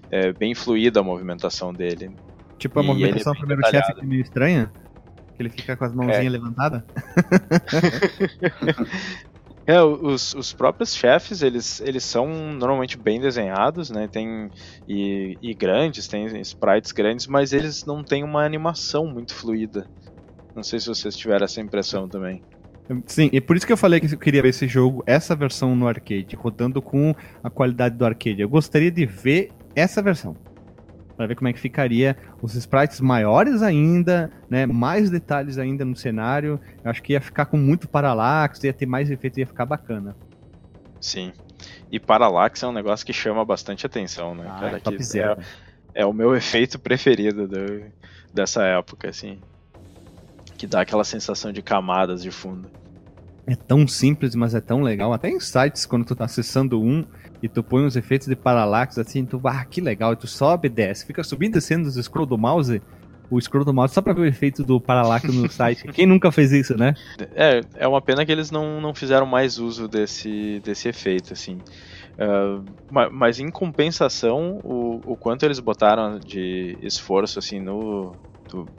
é, 0.09 0.32
bem 0.32 0.55
fluida 0.55 1.01
a 1.01 1.03
movimentação 1.03 1.74
dele. 1.74 2.15
Tipo 2.57 2.80
a 2.80 2.84
e 2.84 2.88
movimentação 2.88 3.34
do 3.34 3.39
primeiro 3.39 3.69
chefe 3.69 3.93
que 3.93 4.01
é 4.01 4.05
meio 4.05 4.22
estranha? 4.22 4.72
Que 5.36 5.43
ele 5.43 5.49
fica 5.49 5.76
com 5.76 5.84
as 5.84 5.93
mãozinhas 5.93 6.26
é. 6.26 6.30
levantadas? 6.30 6.84
é, 9.66 9.82
os, 9.82 10.34
os 10.34 10.53
próprios 10.53 10.95
chefes, 10.95 11.41
eles, 11.41 11.80
eles 11.82 12.03
são 12.03 12.28
normalmente 12.53 12.97
bem 12.97 13.20
desenhados, 13.20 13.89
né? 13.89 14.07
Tem, 14.07 14.49
e, 14.88 15.38
e 15.41 15.53
grandes, 15.53 16.07
tem 16.07 16.26
sprites 16.41 16.91
grandes, 16.91 17.28
mas 17.28 17.53
eles 17.53 17.86
não 17.86 18.03
têm 18.03 18.24
uma 18.24 18.43
animação 18.43 19.05
muito 19.05 19.36
fluida. 19.36 19.88
Não 20.55 20.64
sei 20.64 20.80
se 20.80 20.88
vocês 20.88 21.16
tiveram 21.16 21.45
essa 21.45 21.62
impressão 21.62 22.07
também. 22.07 22.41
Sim, 23.05 23.30
e 23.32 23.39
por 23.39 23.55
isso 23.55 23.66
que 23.66 23.72
eu 23.72 23.78
falei 23.78 23.99
que 23.99 24.14
eu 24.14 24.20
queria 24.20 24.41
ver 24.41 24.49
esse 24.49 24.68
jogo, 24.68 25.03
essa 25.05 25.36
versão 25.36 25.76
no 25.76 25.88
arcade, 25.88 26.36
rodando 26.36 26.82
com 26.82 27.16
a 27.43 27.49
qualidade 27.49 27.95
do 27.95 28.05
arcade. 28.05 28.41
Eu 28.41 28.49
gostaria 28.49 28.91
de 28.91 29.05
ver 29.05 29.51
essa 29.76 30.01
versão 30.01 30.36
para 31.22 31.28
ver 31.28 31.36
como 31.36 31.47
é 31.47 31.53
que 31.53 31.59
ficaria 31.59 32.17
os 32.41 32.55
sprites 32.55 32.99
maiores 32.99 33.61
ainda, 33.61 34.32
né, 34.49 34.65
mais 34.65 35.11
detalhes 35.11 35.59
ainda 35.59 35.86
no 35.86 35.95
cenário. 35.95 36.59
Eu 36.84 36.89
acho 36.89 37.03
que 37.03 37.13
ia 37.13 37.22
ficar 37.22 37.45
com 37.45 37.57
muito 37.57 37.88
parallax, 37.88 38.63
ia 38.63 38.74
ter 38.74 38.88
mais 38.88 39.11
efeitos, 39.11 39.38
ia 39.38 39.45
ficar 39.45 39.67
bacana. 39.67 40.15
Sim. 40.99 41.32
E 41.91 41.99
parallax 41.99 42.63
é 42.63 42.67
um 42.67 42.72
negócio 42.72 43.05
que 43.05 43.13
chama 43.13 43.45
bastante 43.45 43.86
atenção, 43.86 44.34
né, 44.34 44.45
ah, 44.47 44.59
cara? 44.59 44.82
É, 44.84 45.19
é, 45.19 46.01
é, 46.01 46.05
o 46.07 46.11
meu 46.11 46.34
efeito 46.36 46.80
preferido 46.80 47.47
do, 47.47 47.84
dessa 48.34 48.63
época, 48.63 49.07
assim. 49.07 49.39
Que 50.57 50.65
dá 50.65 50.82
aquela 50.82 51.03
sensação 51.03 51.51
de 51.51 51.61
camadas 51.61 52.24
de 52.24 52.32
fundo. 52.32 52.67
É 53.45 53.55
tão 53.55 53.88
simples, 53.88 54.34
mas 54.34 54.55
é 54.55 54.61
tão 54.61 54.82
legal. 54.82 55.13
Até 55.13 55.30
em 55.30 55.39
sites, 55.39 55.86
quando 55.86 56.03
tu 56.03 56.15
tá 56.15 56.26
acessando 56.26 56.82
um 56.82 57.05
e 57.42 57.50
tu 57.50 57.64
põe 57.64 57.86
os 57.86 57.96
efeitos 57.96 58.28
de 58.28 58.36
paralaxe 58.36 59.00
assim, 59.00 59.26
tu, 59.26 59.42
ah, 59.46 59.66
que 59.66 59.82
legal, 59.82 60.14
e 60.14 60.16
tu 60.16 60.28
sobe 60.28 60.68
e 60.68 60.70
desce, 60.70 61.06
fica 61.06 61.24
subindo 61.24 61.52
e 61.52 61.54
descendo 61.54 61.88
os 61.88 61.96
scroll 61.96 62.26
do 62.26 62.38
mouse, 62.38 62.82
o 63.30 63.39
scroll 63.39 63.66
do 63.66 63.74
mouse 63.74 63.94
só 63.94 64.02
pra 64.02 64.14
ver 64.14 64.22
o 64.22 64.26
efeito 64.26 64.64
do 64.64 64.80
paralaxe 64.80 65.28
no 65.28 65.48
site. 65.52 65.88
Quem 65.88 66.06
nunca 66.06 66.32
fez 66.32 66.52
isso, 66.52 66.78
né? 66.78 66.94
É, 67.34 67.62
é 67.76 67.88
uma 67.88 68.02
pena 68.02 68.26
que 68.26 68.32
eles 68.32 68.52
não, 68.52 68.82
não 68.82 68.94
fizeram 68.94 69.26
mais 69.26 69.58
uso 69.58 69.88
desse, 69.88 70.60
desse 70.64 70.89
efeito, 70.89 71.34
assim. 71.34 71.58
Uh, 72.18 72.64
mas 73.12 73.39
em 73.39 73.50
compensação, 73.50 74.60
o, 74.64 75.02
o 75.06 75.16
quanto 75.16 75.44
eles 75.44 75.60
botaram 75.60 76.20
de 76.20 76.78
esforço 76.82 77.39
assim 77.39 77.60
no, 77.60 78.14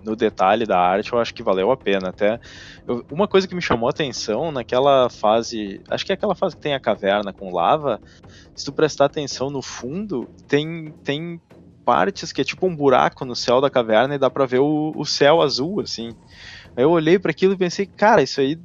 no 0.02 0.16
detalhe 0.16 0.66
da 0.66 0.78
arte, 0.78 1.12
eu 1.12 1.18
acho 1.18 1.34
que 1.34 1.42
valeu 1.42 1.70
a 1.70 1.76
pena. 1.76 2.10
Até 2.10 2.38
eu, 2.86 3.04
uma 3.10 3.28
coisa 3.28 3.46
que 3.46 3.54
me 3.54 3.62
chamou 3.62 3.88
a 3.88 3.90
atenção 3.90 4.52
naquela 4.52 5.08
fase, 5.08 5.80
acho 5.90 6.04
que 6.04 6.12
é 6.12 6.14
aquela 6.14 6.34
fase 6.34 6.56
que 6.56 6.62
tem 6.62 6.74
a 6.74 6.80
caverna 6.80 7.32
com 7.32 7.52
lava. 7.52 8.00
Se 8.54 8.64
tu 8.64 8.72
prestar 8.72 9.06
atenção 9.06 9.50
no 9.50 9.62
fundo, 9.62 10.28
tem 10.48 10.94
tem 11.04 11.40
partes 11.84 12.32
que 12.32 12.40
é 12.40 12.44
tipo 12.44 12.66
um 12.66 12.76
buraco 12.76 13.24
no 13.24 13.34
céu 13.34 13.60
da 13.60 13.70
caverna 13.70 14.14
e 14.14 14.18
dá 14.18 14.30
para 14.30 14.46
ver 14.46 14.60
o, 14.60 14.92
o 14.96 15.04
céu 15.04 15.42
azul 15.42 15.80
assim. 15.80 16.10
Aí 16.76 16.84
eu 16.84 16.90
olhei 16.90 17.18
para 17.18 17.30
aquilo 17.30 17.54
e 17.54 17.58
pensei, 17.58 17.86
cara, 17.86 18.22
isso 18.22 18.40
aí 18.40 18.58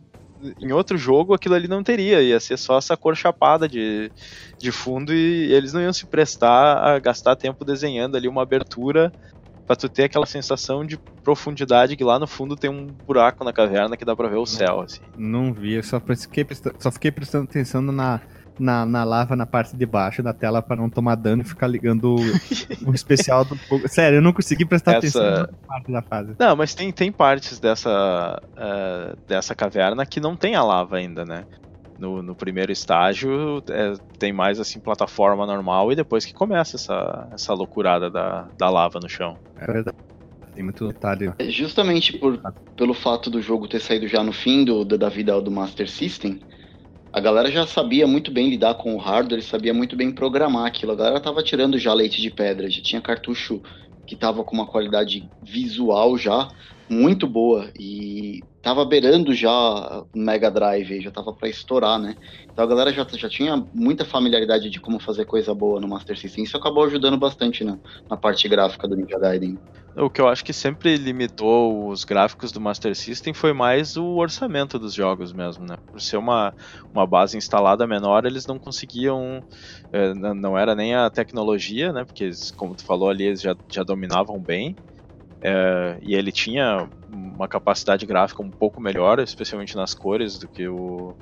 em 0.59 0.71
outro 0.71 0.97
jogo 0.97 1.33
aquilo 1.33 1.55
ali 1.55 1.67
não 1.67 1.83
teria, 1.83 2.21
ia 2.21 2.39
ser 2.39 2.57
só 2.57 2.77
essa 2.77 2.95
cor 2.95 3.15
chapada 3.15 3.67
de, 3.67 4.11
de 4.59 4.71
fundo 4.71 5.13
e 5.13 5.51
eles 5.51 5.73
não 5.73 5.81
iam 5.81 5.93
se 5.93 6.05
prestar 6.05 6.77
a 6.77 6.99
gastar 6.99 7.35
tempo 7.35 7.65
desenhando 7.65 8.15
ali 8.15 8.27
uma 8.27 8.43
abertura 8.43 9.11
para 9.67 9.75
tu 9.75 9.89
ter 9.89 10.05
aquela 10.05 10.25
sensação 10.25 10.85
de 10.85 10.97
profundidade 10.97 11.97
que 11.97 12.03
lá 12.03 12.17
no 12.17 12.25
fundo 12.25 12.55
tem 12.55 12.69
um 12.69 12.87
buraco 12.87 13.43
na 13.43 13.51
caverna 13.51 13.97
que 13.97 14.05
dá 14.05 14.15
para 14.15 14.29
ver 14.29 14.37
o 14.37 14.45
céu, 14.45 14.79
assim. 14.79 15.01
Não 15.17 15.53
vi, 15.53 15.73
eu 15.73 15.83
só 15.83 15.99
fiquei, 15.99 16.47
só 16.79 16.89
fiquei 16.89 17.11
prestando 17.11 17.43
atenção 17.43 17.81
na, 17.81 18.21
na, 18.57 18.85
na 18.85 19.03
lava 19.03 19.35
na 19.35 19.45
parte 19.45 19.75
de 19.75 19.85
baixo 19.85 20.23
da 20.23 20.33
tela 20.33 20.61
para 20.61 20.77
não 20.77 20.89
tomar 20.89 21.15
dano 21.15 21.41
e 21.41 21.45
ficar 21.45 21.67
ligando 21.67 22.15
o, 22.15 22.93
especial 22.95 23.43
do 23.43 23.57
Sério, 23.89 24.19
eu 24.19 24.21
não 24.21 24.31
consegui 24.31 24.65
prestar 24.65 25.03
Essa... 25.03 25.19
atenção 25.19 25.41
na 25.41 25.67
parte 25.67 25.91
da 25.91 26.01
fase. 26.01 26.35
Não, 26.39 26.55
mas 26.55 26.73
tem, 26.73 26.89
tem 26.93 27.11
partes 27.11 27.59
dessa, 27.59 28.41
uh, 28.53 29.17
dessa 29.27 29.53
caverna 29.53 30.05
que 30.05 30.21
não 30.21 30.35
tem 30.37 30.55
a 30.55 30.63
lava 30.63 30.95
ainda, 30.95 31.25
né? 31.25 31.43
No, 31.97 32.21
no 32.21 32.35
primeiro 32.35 32.71
estágio 32.71 33.63
é, 33.69 33.93
tem 34.19 34.31
mais 34.31 34.59
assim 34.59 34.79
plataforma 34.79 35.47
normal 35.47 35.91
e 35.91 35.95
depois 35.95 36.25
que 36.25 36.33
começa 36.33 36.75
essa, 36.75 37.29
essa 37.33 37.53
loucurada 37.53 38.09
da, 38.09 38.51
da 38.57 38.69
lava 38.69 38.99
no 38.99 39.09
chão. 39.09 39.35
É 39.57 39.65
verdade. 39.65 39.97
Tem 40.53 40.63
muito 40.63 40.87
detalhe. 40.87 41.31
É, 41.39 41.49
justamente 41.49 42.17
por, 42.17 42.41
pelo 42.75 42.93
fato 42.93 43.29
do 43.29 43.41
jogo 43.41 43.67
ter 43.67 43.79
saído 43.79 44.07
já 44.07 44.23
no 44.23 44.31
fim 44.31 44.63
do, 44.63 44.83
da 44.85 45.09
vida 45.09 45.39
do 45.41 45.51
Master 45.51 45.89
System, 45.89 46.39
a 47.13 47.19
galera 47.19 47.49
já 47.51 47.65
sabia 47.65 48.05
muito 48.05 48.31
bem 48.31 48.49
lidar 48.49 48.75
com 48.75 48.95
o 48.95 48.99
hardware, 48.99 49.41
sabia 49.41 49.73
muito 49.73 49.95
bem 49.95 50.11
programar 50.11 50.65
aquilo. 50.65 50.91
A 50.91 50.95
galera 50.95 51.19
tava 51.19 51.41
tirando 51.41 51.79
já 51.79 51.93
leite 51.93 52.21
de 52.21 52.29
pedra, 52.29 52.69
já 52.69 52.81
tinha 52.81 53.01
cartucho 53.01 53.61
que 54.05 54.15
tava 54.15 54.43
com 54.43 54.55
uma 54.55 54.67
qualidade 54.67 55.29
visual 55.41 56.17
já 56.17 56.47
muito 56.89 57.27
boa 57.27 57.71
e 57.77 58.43
tava 58.67 58.83
beirando 58.83 59.33
já 59.33 59.49
o 59.49 60.07
Mega 60.13 60.51
Drive, 60.51 60.99
já 60.99 61.09
tava 61.09 61.33
para 61.33 61.47
estourar, 61.47 61.97
né? 61.97 62.17
Então 62.51 62.65
a 62.65 62.67
galera 62.67 62.91
já, 62.91 63.07
já 63.13 63.29
tinha 63.29 63.65
muita 63.73 64.03
familiaridade 64.03 64.69
de 64.69 64.81
como 64.81 64.99
fazer 64.99 65.23
coisa 65.23 65.55
boa 65.55 65.79
no 65.79 65.87
Master 65.87 66.17
System. 66.17 66.43
Isso 66.43 66.57
acabou 66.57 66.83
ajudando 66.83 67.17
bastante 67.17 67.63
na, 67.63 67.77
na 68.09 68.17
parte 68.17 68.45
gráfica 68.49 68.85
do 68.85 68.97
Ninja 68.97 69.17
Gaiden. 69.17 69.57
O 69.95 70.09
que 70.09 70.19
eu 70.19 70.27
acho 70.27 70.43
que 70.43 70.51
sempre 70.51 70.97
limitou 70.97 71.87
os 71.87 72.03
gráficos 72.03 72.51
do 72.51 72.59
Master 72.59 72.93
System 72.93 73.33
foi 73.33 73.53
mais 73.53 73.95
o 73.95 74.17
orçamento 74.17 74.77
dos 74.77 74.93
jogos 74.93 75.31
mesmo, 75.31 75.65
né? 75.65 75.77
Por 75.89 76.01
ser 76.01 76.17
uma, 76.17 76.53
uma 76.93 77.07
base 77.07 77.37
instalada 77.37 77.87
menor, 77.87 78.25
eles 78.25 78.45
não 78.45 78.59
conseguiam. 78.59 79.41
Eh, 79.93 80.13
não 80.13 80.57
era 80.57 80.75
nem 80.75 80.93
a 80.93 81.09
tecnologia, 81.09 81.93
né? 81.93 82.03
Porque, 82.03 82.29
como 82.57 82.75
tu 82.75 82.83
falou 82.83 83.09
ali, 83.09 83.23
eles 83.23 83.41
já, 83.41 83.55
já 83.71 83.83
dominavam 83.83 84.43
bem. 84.43 84.77
É, 85.41 85.97
e 86.01 86.15
ele 86.15 86.31
tinha 86.31 86.89
uma 87.11 87.47
capacidade 87.47 88.05
gráfica 88.05 88.41
um 88.41 88.49
pouco 88.49 88.81
melhor, 88.81 89.19
especialmente 89.19 89.75
nas 89.75 89.93
cores 89.93 90.37
do 90.37 90.47
que 90.47 90.67
o 90.67 91.15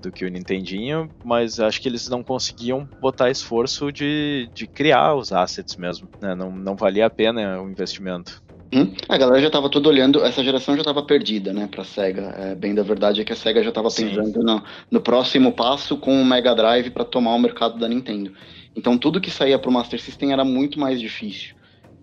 do 0.00 0.12
que 0.12 0.26
o 0.26 0.28
Nintendinho, 0.28 1.10
mas 1.24 1.58
acho 1.58 1.80
que 1.80 1.88
eles 1.88 2.08
não 2.08 2.22
conseguiam 2.22 2.88
botar 3.00 3.30
esforço 3.30 3.90
de, 3.90 4.48
de 4.54 4.66
criar 4.66 5.14
os 5.14 5.32
assets 5.32 5.74
mesmo, 5.74 6.06
né? 6.20 6.34
não, 6.34 6.52
não 6.52 6.76
valia 6.76 7.06
a 7.06 7.10
pena 7.10 7.60
o 7.60 7.68
investimento. 7.68 8.42
Hum? 8.72 8.92
A 9.08 9.16
galera 9.16 9.40
já 9.40 9.46
estava 9.46 9.70
toda 9.70 9.88
olhando, 9.88 10.22
essa 10.22 10.44
geração 10.44 10.74
já 10.74 10.82
estava 10.82 11.02
perdida, 11.02 11.52
né, 11.52 11.66
pra 11.66 11.82
SEGA. 11.82 12.34
É, 12.36 12.54
bem 12.54 12.74
da 12.74 12.82
verdade 12.82 13.22
é 13.22 13.24
que 13.24 13.32
a 13.32 13.36
SEGA 13.36 13.62
já 13.62 13.70
estava 13.70 13.88
pensando 13.88 14.42
no, 14.42 14.62
no, 14.90 15.00
próximo 15.00 15.50
passo 15.50 15.96
com 15.96 16.20
o 16.20 16.24
Mega 16.24 16.54
Drive 16.54 16.90
para 16.90 17.04
tomar 17.04 17.34
o 17.34 17.38
mercado 17.38 17.78
da 17.78 17.88
Nintendo. 17.88 18.32
Então 18.76 18.98
tudo 18.98 19.20
que 19.20 19.30
saía 19.30 19.58
pro 19.58 19.72
Master 19.72 20.00
System 20.00 20.32
era 20.32 20.44
muito 20.44 20.78
mais 20.78 21.00
difícil 21.00 21.55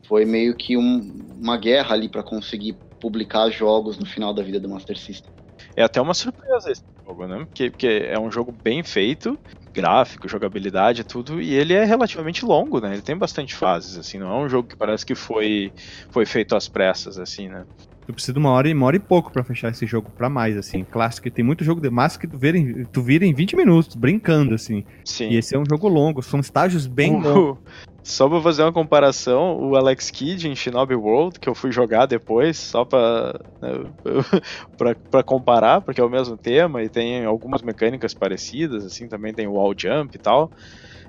foi 0.08 0.26
meio 0.26 0.56
que 0.56 0.78
um, 0.78 1.14
uma 1.40 1.58
guerra 1.58 1.94
ali 1.94 2.10
para 2.10 2.24
conseguir 2.24 2.76
publicar 3.00 3.50
jogos 3.50 3.98
no 3.98 4.06
final 4.06 4.34
da 4.34 4.42
vida 4.42 4.60
do 4.60 4.70
Master 4.70 4.98
System. 4.98 5.32
É 5.76 5.84
até 5.84 6.00
uma 6.00 6.14
surpresa 6.14 6.72
esse 6.72 6.84
jogo, 7.06 7.28
né? 7.28 7.46
Porque, 7.46 7.70
porque 7.70 7.88
é 7.88 8.20
um 8.20 8.32
jogo 8.32 8.52
bem 8.52 8.84
feito, 8.84 9.38
gráfico, 9.74 10.28
jogabilidade, 10.28 11.04
tudo, 11.04 11.42
e 11.42 11.54
ele 11.54 11.74
é 11.74 11.84
relativamente 11.84 12.46
longo, 12.46 12.80
né? 12.80 12.94
Ele 12.94 13.02
tem 13.02 13.18
bastante 13.18 13.56
fases, 13.56 13.98
assim, 13.98 14.20
não 14.20 14.32
é 14.32 14.46
um 14.46 14.50
jogo 14.50 14.68
que 14.70 14.76
parece 14.76 15.06
que 15.06 15.16
foi, 15.16 15.72
foi 16.12 16.26
feito 16.26 16.56
às 16.56 16.68
pressas, 16.68 17.18
assim, 17.18 17.50
né? 17.50 17.66
Tu 18.06 18.14
precisa 18.14 18.34
de 18.34 18.40
uma 18.40 18.52
hora 18.52 18.68
e 18.68 18.74
uma 18.74 18.86
hora 18.86 18.98
e 18.98 19.00
pouco 19.00 19.32
para 19.32 19.44
fechar 19.44 19.72
esse 19.72 19.86
jogo 19.86 20.12
para 20.12 20.30
mais, 20.30 20.58
assim. 20.58 20.84
Clássico, 20.84 21.32
tem 21.32 21.44
muito 21.44 21.64
jogo 21.64 21.80
de 21.80 21.90
massa 21.90 22.20
que 22.20 22.28
tu 22.28 22.38
vira, 22.38 22.58
em, 22.58 22.84
tu 22.86 23.02
vira 23.02 23.26
em 23.26 23.34
20 23.34 23.56
minutos, 23.56 23.96
brincando, 23.96 24.54
assim. 24.54 24.84
Sim. 25.06 25.30
E 25.30 25.38
esse 25.38 25.56
é 25.56 25.60
um 25.60 25.64
jogo 25.68 25.88
longo, 25.88 26.22
são 26.22 26.42
estágios 26.42 26.86
bem 26.86 27.14
longos. 27.22 27.60
Só 28.04 28.28
pra 28.28 28.42
fazer 28.42 28.64
uma 28.64 28.74
comparação, 28.74 29.58
o 29.58 29.78
Alex 29.78 30.12
Kidd 30.12 30.50
em 30.50 30.56
Shinobi 30.56 30.94
World, 30.94 31.40
que 31.40 31.48
eu 31.48 31.56
fui 31.56 31.72
jogar 31.72 32.06
depois, 32.06 32.58
só 32.58 32.84
pra, 32.84 33.40
né, 33.62 33.86
pra, 34.78 34.94
pra, 34.94 35.24
comparar, 35.24 35.80
porque 35.80 36.02
é 36.02 36.04
o 36.04 36.10
mesmo 36.10 36.36
tema 36.36 36.84
e 36.84 36.90
tem 36.90 37.24
algumas 37.24 37.62
mecânicas 37.62 38.14
parecidas, 38.14 38.86
assim, 38.86 39.08
também 39.08 39.34
tem 39.34 39.48
o 39.48 39.54
wall 39.54 39.74
jump 39.76 40.14
e 40.14 40.20
tal. 40.20 40.52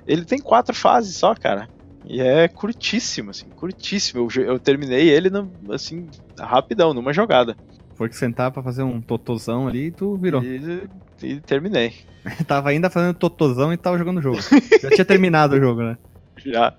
Ele 0.07 0.23
tem 0.23 0.39
quatro 0.39 0.73
fases 0.73 1.17
só, 1.17 1.35
cara. 1.35 1.67
E 2.07 2.21
é 2.21 2.47
curtíssimo, 2.47 3.31
assim, 3.31 3.47
curtíssimo. 3.49 4.29
Eu, 4.33 4.43
eu 4.43 4.59
terminei 4.59 5.09
ele, 5.09 5.29
no, 5.29 5.51
assim, 5.71 6.07
rapidão, 6.39 6.93
numa 6.93 7.11
jogada. 7.11 7.57
Foi 7.95 8.07
que 8.07 8.15
sentar 8.15 8.51
pra 8.51 8.63
fazer 8.63 8.83
um 8.83 9.01
totozão 9.01 9.67
ali 9.67 9.87
e 9.87 9.91
tu 9.91 10.15
virou. 10.15 10.41
E, 10.41 10.87
e 11.21 11.41
terminei. 11.41 11.93
tava 12.47 12.69
ainda 12.69 12.89
fazendo 12.89 13.15
totozão 13.15 13.73
e 13.73 13.77
tava 13.77 13.97
jogando 13.97 14.19
o 14.19 14.21
jogo. 14.21 14.37
Já 14.81 14.89
tinha 14.91 15.05
terminado 15.05 15.55
o 15.55 15.59
jogo, 15.59 15.81
né? 15.81 15.97
Já. 16.45 16.73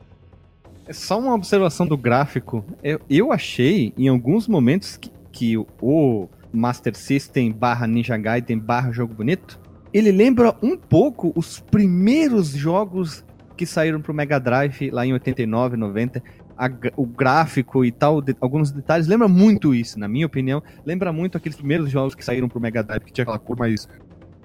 É 0.88 0.92
só 0.92 1.18
uma 1.18 1.34
observação 1.34 1.84
do 1.84 1.96
gráfico. 1.96 2.64
Eu, 2.82 3.00
eu 3.10 3.32
achei, 3.32 3.92
em 3.98 4.06
alguns 4.06 4.46
momentos, 4.46 4.96
que, 4.96 5.10
que 5.32 5.56
o 5.80 6.28
Master 6.52 6.96
System 6.96 7.50
barra 7.50 7.86
Ninja 7.88 8.16
Gaiden 8.16 8.58
barra 8.58 8.92
Jogo 8.92 9.12
Bonito, 9.12 9.58
ele 9.92 10.12
lembra 10.12 10.54
um 10.62 10.76
pouco 10.76 11.32
os 11.34 11.58
primeiros 11.58 12.50
jogos 12.50 13.24
que 13.56 13.66
saíram 13.66 14.00
pro 14.00 14.14
Mega 14.14 14.38
Drive 14.38 14.90
lá 14.90 15.04
em 15.04 15.12
89, 15.12 15.76
90. 15.76 16.22
A, 16.56 16.70
o 16.96 17.04
gráfico 17.04 17.84
e 17.84 17.90
tal, 17.90 18.22
de, 18.22 18.34
alguns 18.40 18.70
detalhes, 18.70 19.06
lembra 19.06 19.28
muito 19.28 19.74
isso, 19.74 19.98
na 19.98 20.06
minha 20.06 20.26
opinião. 20.26 20.62
Lembra 20.84 21.12
muito 21.12 21.36
aqueles 21.36 21.56
primeiros 21.56 21.90
jogos 21.90 22.14
que 22.14 22.24
saíram 22.24 22.48
pro 22.48 22.60
Mega 22.60 22.82
Drive, 22.82 23.02
que 23.02 23.12
tinha 23.12 23.24
aquela 23.24 23.38
cor 23.38 23.58
mais 23.58 23.88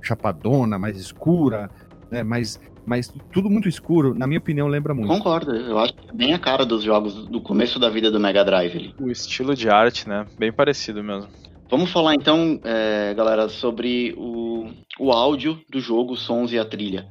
chapadona, 0.01 0.79
mais 0.79 0.97
escura, 0.97 1.69
né, 2.11 2.23
mais 2.23 2.59
mas 2.85 3.13
tudo 3.31 3.49
muito 3.49 3.69
escuro, 3.69 4.13
na 4.13 4.25
minha 4.25 4.39
opinião, 4.39 4.67
lembra 4.67 4.93
muito. 4.93 5.07
Concordo, 5.07 5.55
eu 5.55 5.77
acho 5.77 5.93
que 5.93 6.09
é 6.09 6.13
bem 6.13 6.33
a 6.33 6.39
cara 6.39 6.65
dos 6.65 6.83
jogos 6.83 7.27
do 7.27 7.39
começo 7.39 7.79
da 7.79 7.89
vida 7.89 8.09
do 8.09 8.19
Mega 8.19 8.43
Drive. 8.43 8.75
Ali. 8.75 8.95
O 8.99 9.09
estilo 9.09 9.55
de 9.55 9.69
arte, 9.69 10.09
né? 10.09 10.25
Bem 10.37 10.51
parecido 10.51 11.03
mesmo. 11.03 11.29
Vamos 11.69 11.91
falar 11.91 12.15
então, 12.15 12.59
é, 12.63 13.13
galera, 13.13 13.47
sobre 13.47 14.13
o, 14.17 14.67
o 14.99 15.11
áudio 15.11 15.59
do 15.69 15.79
jogo, 15.79 16.13
os 16.13 16.21
sons 16.21 16.51
e 16.51 16.59
a 16.59 16.65
trilha. 16.65 17.07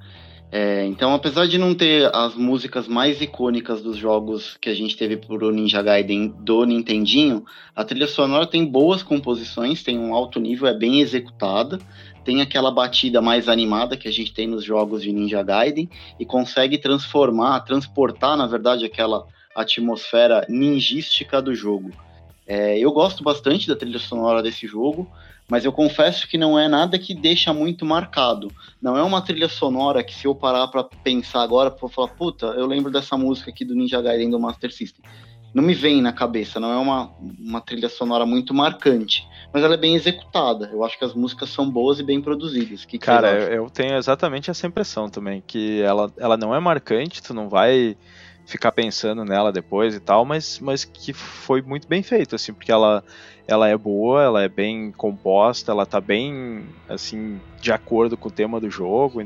É, 0.52 0.84
então, 0.84 1.14
apesar 1.14 1.46
de 1.46 1.56
não 1.56 1.74
ter 1.74 2.10
as 2.12 2.34
músicas 2.34 2.88
mais 2.88 3.20
icônicas 3.22 3.80
dos 3.80 3.96
jogos 3.96 4.56
que 4.60 4.68
a 4.68 4.74
gente 4.74 4.96
teve 4.96 5.16
pro 5.16 5.52
Ninja 5.52 5.80
Gaiden 5.80 6.34
do 6.40 6.64
Nintendinho, 6.64 7.44
a 7.74 7.84
trilha 7.84 8.08
sonora 8.08 8.46
tem 8.48 8.66
boas 8.66 9.02
composições, 9.02 9.84
tem 9.84 9.96
um 9.96 10.12
alto 10.12 10.40
nível, 10.40 10.66
é 10.66 10.76
bem 10.76 11.00
executada 11.00 11.78
tem 12.24 12.40
aquela 12.40 12.70
batida 12.70 13.20
mais 13.20 13.48
animada 13.48 13.96
que 13.96 14.08
a 14.08 14.12
gente 14.12 14.32
tem 14.32 14.46
nos 14.46 14.64
jogos 14.64 15.02
de 15.02 15.12
Ninja 15.12 15.42
Gaiden 15.42 15.88
e 16.18 16.24
consegue 16.24 16.78
transformar, 16.78 17.60
transportar, 17.60 18.36
na 18.36 18.46
verdade, 18.46 18.84
aquela 18.84 19.26
atmosfera 19.54 20.46
ninjística 20.48 21.40
do 21.40 21.54
jogo. 21.54 21.90
É, 22.46 22.78
eu 22.78 22.90
gosto 22.92 23.22
bastante 23.22 23.68
da 23.68 23.76
trilha 23.76 23.98
sonora 23.98 24.42
desse 24.42 24.66
jogo, 24.66 25.08
mas 25.48 25.64
eu 25.64 25.72
confesso 25.72 26.28
que 26.28 26.38
não 26.38 26.58
é 26.58 26.68
nada 26.68 26.98
que 26.98 27.14
deixa 27.14 27.52
muito 27.52 27.84
marcado. 27.84 28.52
Não 28.80 28.96
é 28.96 29.02
uma 29.02 29.20
trilha 29.20 29.48
sonora 29.48 30.02
que 30.02 30.14
se 30.14 30.26
eu 30.26 30.34
parar 30.34 30.68
para 30.68 30.84
pensar 30.84 31.42
agora, 31.42 31.70
vou 31.70 31.90
falar, 31.90 32.08
puta, 32.08 32.46
eu 32.46 32.66
lembro 32.66 32.90
dessa 32.90 33.16
música 33.16 33.50
aqui 33.50 33.64
do 33.64 33.74
Ninja 33.74 34.00
Gaiden 34.00 34.30
do 34.30 34.38
Master 34.38 34.72
System. 34.72 35.04
Não 35.52 35.62
me 35.62 35.74
vem 35.74 36.00
na 36.00 36.12
cabeça, 36.12 36.60
não 36.60 36.72
é 36.72 36.76
uma, 36.76 37.10
uma 37.38 37.60
trilha 37.60 37.88
sonora 37.88 38.24
muito 38.24 38.54
marcante, 38.54 39.26
mas 39.52 39.64
ela 39.64 39.74
é 39.74 39.76
bem 39.76 39.94
executada. 39.94 40.70
Eu 40.72 40.84
acho 40.84 40.98
que 40.98 41.04
as 41.04 41.14
músicas 41.14 41.50
são 41.50 41.68
boas 41.68 41.98
e 41.98 42.02
bem 42.02 42.20
produzidas. 42.20 42.84
Que 42.84 42.98
que 42.98 43.06
Cara, 43.06 43.32
eu, 43.32 43.64
eu, 43.64 43.70
tenho 43.70 43.96
exatamente 43.96 44.50
essa 44.50 44.66
impressão 44.66 45.08
também, 45.08 45.42
que 45.44 45.80
ela, 45.82 46.12
ela 46.16 46.36
não 46.36 46.54
é 46.54 46.60
marcante, 46.60 47.22
tu 47.22 47.34
não 47.34 47.48
vai 47.48 47.96
ficar 48.46 48.72
pensando 48.72 49.24
nela 49.24 49.52
depois 49.52 49.94
e 49.94 50.00
tal, 50.00 50.24
mas, 50.24 50.58
mas 50.60 50.84
que 50.84 51.12
foi 51.12 51.62
muito 51.62 51.86
bem 51.86 52.02
feito, 52.02 52.34
assim, 52.34 52.52
porque 52.52 52.72
ela, 52.72 53.04
ela 53.46 53.68
é 53.68 53.76
boa, 53.76 54.22
ela 54.22 54.42
é 54.42 54.48
bem 54.48 54.92
composta, 54.92 55.70
ela 55.70 55.86
tá 55.86 56.00
bem, 56.00 56.64
assim, 56.88 57.40
de 57.60 57.72
acordo 57.72 58.16
com 58.16 58.28
o 58.28 58.32
tema 58.32 58.60
do 58.60 58.70
jogo, 58.70 59.22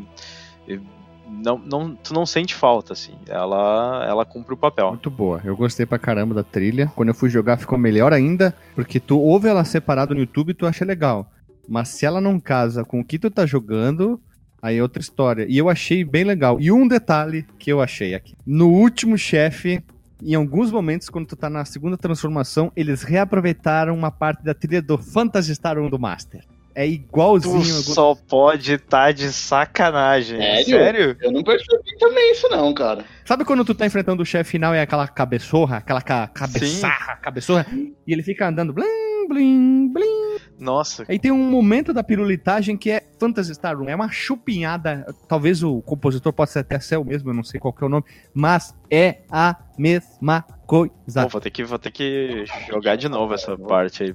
e 0.67 0.81
não, 1.29 1.59
não, 1.59 1.95
tu 1.95 2.13
não 2.13 2.27
sente 2.27 2.55
falta, 2.55 2.93
assim, 2.93 3.15
ela, 3.29 4.07
ela 4.09 4.25
cumpre 4.25 4.55
o 4.55 4.57
papel. 4.57 4.89
Muito 4.91 5.11
boa, 5.11 5.41
eu 5.45 5.57
gostei 5.57 5.87
pra 5.87 5.99
caramba 5.99 6.35
da 6.35 6.43
trilha, 6.43 6.91
quando 6.95 7.09
eu 7.09 7.15
fui 7.15 7.29
jogar 7.29 7.57
ficou 7.57 7.79
melhor 7.79 8.13
ainda, 8.13 8.55
porque 8.75 9.01
tu 9.01 9.19
ouve 9.19 9.49
ela 9.49 9.65
separado 9.65 10.15
no 10.15 10.21
YouTube 10.21 10.51
e 10.51 10.55
tu 10.55 10.67
acha 10.67 10.85
legal, 10.85 11.31
mas 11.69 11.89
se 11.89 12.07
ela 12.07 12.21
não 12.21 12.39
casa 12.39 12.85
com 12.85 13.01
o 13.01 13.05
que 13.05 13.19
tu 13.19 13.31
tá 13.31 13.47
jogando, 13.47 14.21
Aí 14.65 14.81
outra 14.81 15.03
história. 15.03 15.45
E 15.47 15.59
eu 15.59 15.69
achei 15.69 16.03
bem 16.03 16.25
legal. 16.25 16.59
E 16.59 16.73
um 16.73 16.89
detalhe 16.89 17.45
que 17.59 17.71
eu 17.71 17.83
achei 17.83 18.15
aqui. 18.15 18.35
No 18.47 18.71
último 18.71 19.19
chefe, 19.19 19.85
em 20.23 20.35
alguns 20.35 20.71
momentos, 20.73 21.11
quando 21.11 21.27
tu 21.27 21.37
tá 21.37 21.51
na 21.51 21.67
segunda 21.67 21.99
transformação, 21.99 22.73
eles 22.75 23.03
reaproveitaram 23.03 23.95
uma 23.95 24.11
parte 24.11 24.43
da 24.43 24.55
trilha 24.55 24.81
do 24.81 24.97
Phantasy 24.97 25.55
Star 25.55 25.79
1 25.79 25.91
do 25.91 25.99
Master. 25.99 26.43
É 26.75 26.87
igualzinho. 26.87 27.61
Tu 27.61 27.93
só 27.95 28.15
pode 28.15 28.73
estar 28.73 29.07
tá 29.07 29.13
de 29.13 29.33
sacanagem. 29.33 30.39
Sério? 30.39 30.65
Sério? 30.65 31.17
Eu 31.21 31.31
não 31.31 31.43
percebi 31.43 31.97
também 31.99 32.33
isso 32.33 32.49
não, 32.49 32.75
cara. 32.75 33.05
Sabe 33.25 33.45
quando 33.45 33.65
tu 33.65 33.75
tá 33.75 33.87
enfrentando 33.87 34.23
o 34.23 34.27
chefe 34.27 34.53
final 34.53 34.75
e 34.75 34.79
é 34.79 34.83
aquela 34.83 35.07
cabeçorra, 35.07 35.77
aquela 35.77 36.03
ca 36.03 36.27
cabeçarra, 36.27 37.15
Sim. 37.15 37.23
cabeçorra, 37.23 37.67
e 37.73 38.13
ele 38.13 38.23
fica 38.23 38.49
andando 38.49 38.73
blim, 38.73 39.29
blim, 39.29 39.93
blim. 39.93 40.39
Nossa. 40.59 41.05
Aí 41.09 41.19
tem 41.19 41.31
um 41.31 41.51
momento 41.51 41.93
da 41.93 42.03
pirulitagem 42.03 42.77
que 42.77 42.91
é 42.91 43.03
Phantasy 43.19 43.55
Star 43.55 43.77
Room. 43.77 43.89
É 43.89 43.95
uma 43.95 44.11
chupinhada. 44.11 45.07
Talvez 45.29 45.63
o 45.63 45.81
compositor 45.83 46.33
possa 46.33 46.61
até 46.61 46.79
ser 46.81 46.97
o 46.97 47.05
mesmo, 47.05 47.31
eu 47.31 47.35
não 47.35 47.45
sei 47.45 47.61
qual 47.61 47.75
é 47.81 47.85
o 47.85 47.89
nome. 47.89 48.05
Mas 48.33 48.75
é 48.91 49.19
a 49.31 49.57
mesma 49.79 50.43
coisa. 50.67 51.23
Pô, 51.23 51.29
vou 51.29 51.41
ter 51.41 51.51
que, 51.51 51.65
vou 51.65 51.79
ter 51.79 51.91
que 51.91 52.45
jogar 52.69 52.97
de 52.97 53.09
novo 53.09 53.33
essa 53.35 53.57
parte 53.57 54.03
aí. 54.03 54.15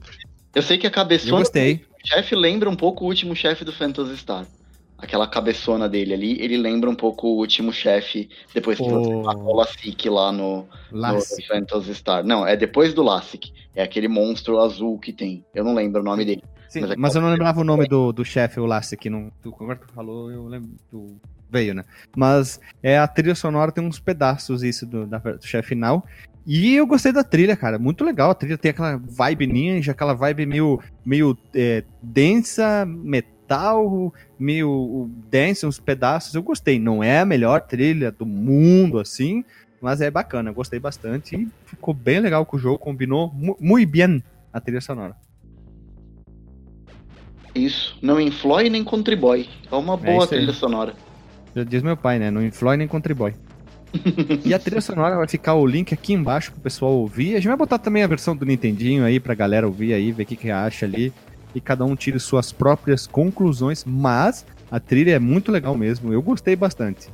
Eu 0.54 0.62
sei 0.62 0.78
que 0.78 0.88
a 0.88 0.92
cabeçona. 0.92 1.32
Eu 1.32 1.38
gostei. 1.38 1.89
O 2.10 2.16
chefe 2.16 2.36
lembra 2.36 2.68
um 2.68 2.76
pouco 2.76 3.06
o 3.06 3.08
último 3.08 3.36
chefe 3.36 3.64
do 3.64 3.72
Phantasy 3.72 4.18
Star 4.18 4.48
aquela 5.02 5.28
cabeçona 5.28 5.88
dele 5.88 6.14
ali, 6.14 6.42
ele 6.42 6.58
lembra 6.58 6.90
um 6.90 6.96
pouco 6.96 7.28
o 7.28 7.38
último 7.38 7.72
chefe, 7.72 8.30
depois 8.54 8.78
que 8.78 8.84
oh. 8.84 8.90
você 8.90 9.16
matou 9.16 9.46
o 9.46 9.56
Lassic 9.56 10.10
lá 10.10 10.32
no, 10.32 10.68
Lassic. 10.92 11.42
no 11.42 11.48
Phantasy 11.48 11.96
Star. 11.96 12.24
Não, 12.24 12.46
é 12.46 12.56
depois 12.56 12.94
do 12.94 13.02
Lassic. 13.02 13.52
É 13.74 13.82
aquele 13.82 14.08
monstro 14.08 14.60
azul 14.60 15.00
que 15.00 15.14
tem. 15.14 15.46
Eu 15.54 15.64
não 15.64 15.74
lembro 15.74 16.02
o 16.02 16.04
nome 16.04 16.26
dele. 16.26 16.44
Sim, 16.68 16.82
mas, 16.82 16.92
é 16.92 16.96
mas 16.98 17.16
eu 17.16 17.22
não 17.22 17.30
lembrava 17.30 17.62
o 17.62 17.64
nome 17.64 17.88
do, 17.88 18.12
do 18.12 18.26
chefe, 18.26 18.60
o 18.60 18.66
Lassic. 18.66 19.10
Não, 19.10 19.32
tu, 19.42 19.56
agora 19.60 19.78
tu 19.78 19.94
falou, 19.94 20.30
eu 20.30 20.46
lembro. 20.48 20.72
Tu 20.92 21.16
veio, 21.50 21.74
né? 21.74 21.86
Mas 22.16 22.60
é 22.84 22.98
a 22.98 23.08
trilha 23.08 23.36
sonora 23.36 23.72
tem 23.72 23.84
uns 23.84 24.00
pedaços 24.00 24.64
isso 24.64 24.86
do, 24.86 25.08
da, 25.08 25.18
do 25.18 25.46
chefe 25.46 25.70
final. 25.70 26.06
E 26.52 26.74
eu 26.74 26.88
gostei 26.88 27.12
da 27.12 27.24
trilha, 27.24 27.56
cara. 27.56 27.78
Muito 27.78 28.04
legal. 28.04 28.32
A 28.32 28.34
trilha 28.34 28.58
tem 28.58 28.72
aquela 28.72 28.98
vibe 28.98 29.46
ninja, 29.46 29.92
aquela 29.92 30.16
vibe 30.16 30.48
meio, 30.48 30.82
meio 31.06 31.38
é, 31.54 31.84
densa, 32.02 32.88
metal 32.88 34.12
meio 34.40 35.12
dance, 35.30 35.64
uns 35.68 35.80
pedaços. 35.80 36.34
Eu 36.34 36.42
gostei. 36.42 36.80
Não 36.80 37.04
é 37.04 37.20
a 37.20 37.26
melhor 37.26 37.62
trilha 37.62 38.12
do 38.12 38.26
mundo, 38.26 38.98
assim, 38.98 39.46
mas 39.80 40.02
é 40.02 40.10
bacana. 40.10 40.50
Eu 40.50 40.56
gostei 40.56 40.80
bastante 40.80 41.36
e 41.36 41.48
ficou 41.68 41.94
bem 41.94 42.20
legal 42.20 42.44
com 42.48 42.58
o 42.58 42.60
jogo. 42.60 42.80
Combinou 42.80 43.32
muito 43.60 43.92
bem 43.92 44.24
a 44.52 44.60
trilha 44.60 44.82
sonora. 44.82 45.16
Isso. 47.54 47.96
Não 48.02 48.20
influi 48.20 48.72
nem 48.72 48.84
contribui. 48.84 49.48
É 49.72 49.76
uma 49.76 49.94
é 49.94 49.98
boa 49.98 50.24
é 50.24 50.28
trilha 50.28 50.54
sonora. 50.54 50.96
Já 51.56 51.64
diz 51.64 51.84
meu 51.84 51.96
pai, 51.96 52.18
né? 52.18 52.32
Não 52.32 52.44
influi 52.44 52.76
nem 52.76 52.88
contribui. 52.88 53.36
E 54.46 54.54
a 54.54 54.60
trilha 54.60 54.82
sonora 54.82 55.18
vai 55.18 55.28
ficar 55.28 55.56
o 55.56 55.66
link 55.66 55.94
aqui 55.94 56.14
embaixo 56.14 56.52
pro 56.52 56.62
pessoal 56.62 56.94
ouvir. 56.94 57.32
A 57.32 57.36
gente 57.36 57.48
vai 57.48 57.58
botar 57.58 57.80
também 57.80 58.04
a 58.04 58.08
versão 58.08 58.36
do 58.36 58.46
Nintendinho 58.46 59.04
aí 59.04 59.20
pra 59.20 59.34
galera 59.34 59.68
ouvir 59.68 59.94
aí, 59.94 60.12
ver 60.12 60.24
o 60.24 60.26
que, 60.26 60.36
que 60.36 60.52
acha 60.52 60.86
ali 60.86 61.14
e 61.54 61.60
cada 61.60 61.84
um 61.84 61.96
tire 61.96 62.20
suas 62.20 62.52
próprias 62.52 63.08
conclusões, 63.08 63.84
mas 63.84 64.46
a 64.70 64.80
trilha 64.80 65.16
é 65.16 65.20
muito 65.20 65.52
legal 65.52 65.76
mesmo, 65.76 66.14
eu 66.14 66.22
gostei 66.22 66.56
bastante. 66.56 67.10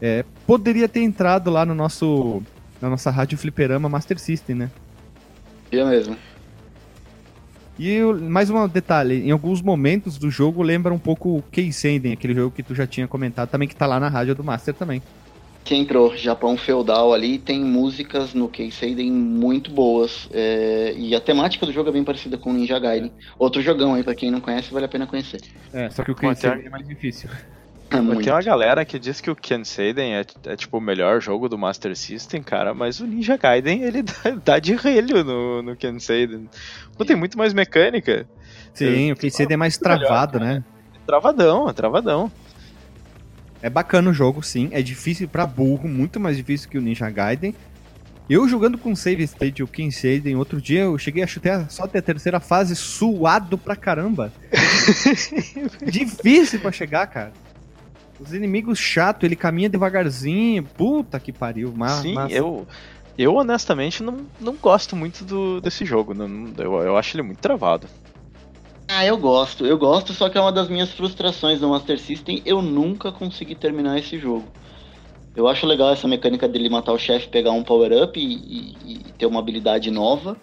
É, 0.00 0.24
poderia 0.46 0.88
ter 0.88 1.00
entrado 1.00 1.50
lá 1.50 1.64
no 1.64 1.74
nosso 1.74 2.42
na 2.80 2.88
nossa 2.88 3.10
rádio 3.10 3.36
fliperama 3.36 3.88
Master 3.88 4.18
System, 4.18 4.54
né? 4.54 4.70
É 5.70 5.84
mesmo. 5.84 6.16
E 7.78 8.00
mais 8.02 8.50
um 8.50 8.66
detalhe, 8.66 9.26
em 9.26 9.30
alguns 9.30 9.62
momentos 9.62 10.18
do 10.18 10.30
jogo 10.30 10.62
lembra 10.62 10.92
um 10.92 10.98
pouco 10.98 11.36
o 11.36 11.42
Keisenden, 11.42 12.12
aquele 12.12 12.34
jogo 12.34 12.54
que 12.54 12.62
tu 12.62 12.74
já 12.74 12.86
tinha 12.86 13.06
comentado 13.06 13.48
também, 13.48 13.68
que 13.68 13.76
tá 13.76 13.86
lá 13.86 14.00
na 14.00 14.08
rádio 14.08 14.34
do 14.34 14.42
Master 14.42 14.74
também 14.74 15.00
que 15.68 15.76
entrou, 15.76 16.16
Japão 16.16 16.56
feudal 16.56 17.12
ali, 17.12 17.36
tem 17.36 17.60
músicas 17.60 18.32
no 18.32 18.48
Keisei 18.48 19.10
muito 19.10 19.70
boas. 19.70 20.26
É, 20.32 20.94
e 20.96 21.14
a 21.14 21.20
temática 21.20 21.66
do 21.66 21.72
jogo 21.72 21.90
é 21.90 21.92
bem 21.92 22.02
parecida 22.02 22.38
com 22.38 22.54
Ninja 22.54 22.78
Gaiden. 22.78 23.12
Outro 23.38 23.60
jogão 23.60 23.92
aí, 23.92 24.02
pra 24.02 24.14
quem 24.14 24.30
não 24.30 24.40
conhece, 24.40 24.72
vale 24.72 24.86
a 24.86 24.88
pena 24.88 25.06
conhecer. 25.06 25.42
É, 25.70 25.90
só 25.90 26.02
que 26.02 26.10
o 26.10 26.14
Keisei 26.14 26.50
é 26.64 26.70
mais 26.70 26.88
difícil. 26.88 27.28
É 27.90 27.96
Tem 27.98 28.32
uma 28.32 28.42
galera 28.42 28.82
que 28.82 28.98
diz 28.98 29.20
que 29.20 29.30
o 29.30 29.36
Ken 29.36 29.62
Seiden 29.62 30.14
é, 30.14 30.24
é, 30.46 30.56
tipo 30.56 30.78
o 30.78 30.80
melhor 30.80 31.20
jogo 31.20 31.50
do 31.50 31.58
Master 31.58 31.94
System, 31.94 32.42
cara, 32.42 32.72
mas 32.72 33.00
o 33.00 33.06
Ninja 33.06 33.36
Gaiden 33.36 33.82
ele 33.82 34.00
dá, 34.24 34.30
dá 34.42 34.58
de 34.58 34.74
relho 34.74 35.22
no, 35.22 35.62
no 35.62 35.76
Ken 35.76 35.98
Seiden. 35.98 36.48
Pô, 36.96 37.04
tem 37.04 37.16
muito 37.16 37.36
mais 37.36 37.52
mecânica. 37.52 38.26
Sim, 38.72 39.08
Eu, 39.08 39.14
o 39.14 39.18
Ken 39.18 39.28
Seiden 39.28 39.54
é 39.54 39.58
mais 39.58 39.76
travado, 39.76 40.40
melhor, 40.40 40.54
né? 40.54 40.64
É 40.94 41.06
travadão, 41.06 41.68
é 41.68 41.72
travadão. 41.74 42.32
É 43.62 43.68
bacana 43.68 44.10
o 44.10 44.12
jogo, 44.12 44.42
sim. 44.42 44.68
É 44.72 44.82
difícil 44.82 45.28
para 45.28 45.46
burro, 45.46 45.88
muito 45.88 46.20
mais 46.20 46.36
difícil 46.36 46.68
que 46.68 46.78
o 46.78 46.80
Ninja 46.80 47.10
Gaiden. 47.10 47.54
Eu 48.28 48.46
jogando 48.46 48.76
com 48.76 48.94
Save 48.94 49.22
State 49.22 49.62
o 49.62 49.66
King 49.66 49.90
Shaden, 49.90 50.36
outro 50.36 50.60
dia 50.60 50.82
eu 50.82 50.98
cheguei 50.98 51.22
a 51.22 51.26
chutar 51.26 51.70
só 51.70 51.84
até 51.84 51.98
a 51.98 52.02
terceira 52.02 52.38
fase 52.38 52.76
suado 52.76 53.56
pra 53.56 53.74
caramba. 53.74 54.30
difícil 55.90 56.60
para 56.60 56.70
chegar, 56.70 57.06
cara. 57.06 57.32
Os 58.20 58.34
inimigos 58.34 58.78
chato, 58.78 59.24
ele 59.24 59.34
caminha 59.34 59.70
devagarzinho. 59.70 60.62
Puta 60.62 61.18
que 61.18 61.32
pariu. 61.32 61.72
Mas, 61.74 62.02
Sim, 62.02 62.14
mas... 62.14 62.32
eu 62.32 62.66
eu 63.18 63.34
honestamente 63.34 64.00
não, 64.00 64.26
não 64.40 64.54
gosto 64.54 64.94
muito 64.94 65.24
do, 65.24 65.60
desse 65.60 65.84
jogo. 65.84 66.14
Não, 66.14 66.52
eu, 66.56 66.74
eu 66.82 66.96
acho 66.96 67.16
ele 67.16 67.24
muito 67.24 67.40
travado. 67.40 67.88
Ah, 68.90 69.04
eu 69.04 69.18
gosto, 69.18 69.66
eu 69.66 69.76
gosto, 69.76 70.14
só 70.14 70.30
que 70.30 70.38
é 70.38 70.40
uma 70.40 70.50
das 70.50 70.66
minhas 70.66 70.90
frustrações 70.90 71.60
no 71.60 71.68
Master 71.68 71.98
System, 71.98 72.42
eu 72.46 72.62
nunca 72.62 73.12
consegui 73.12 73.54
terminar 73.54 73.98
esse 73.98 74.18
jogo. 74.18 74.48
Eu 75.36 75.46
acho 75.46 75.66
legal 75.66 75.92
essa 75.92 76.08
mecânica 76.08 76.48
dele 76.48 76.70
matar 76.70 76.92
o 76.92 76.98
chefe, 76.98 77.28
pegar 77.28 77.52
um 77.52 77.62
power-up 77.62 78.18
e, 78.18 78.24
e, 78.24 78.92
e, 78.92 79.12
ter 79.18 79.26
uma 79.26 79.40
habilidade 79.40 79.90
nova. 79.90 80.38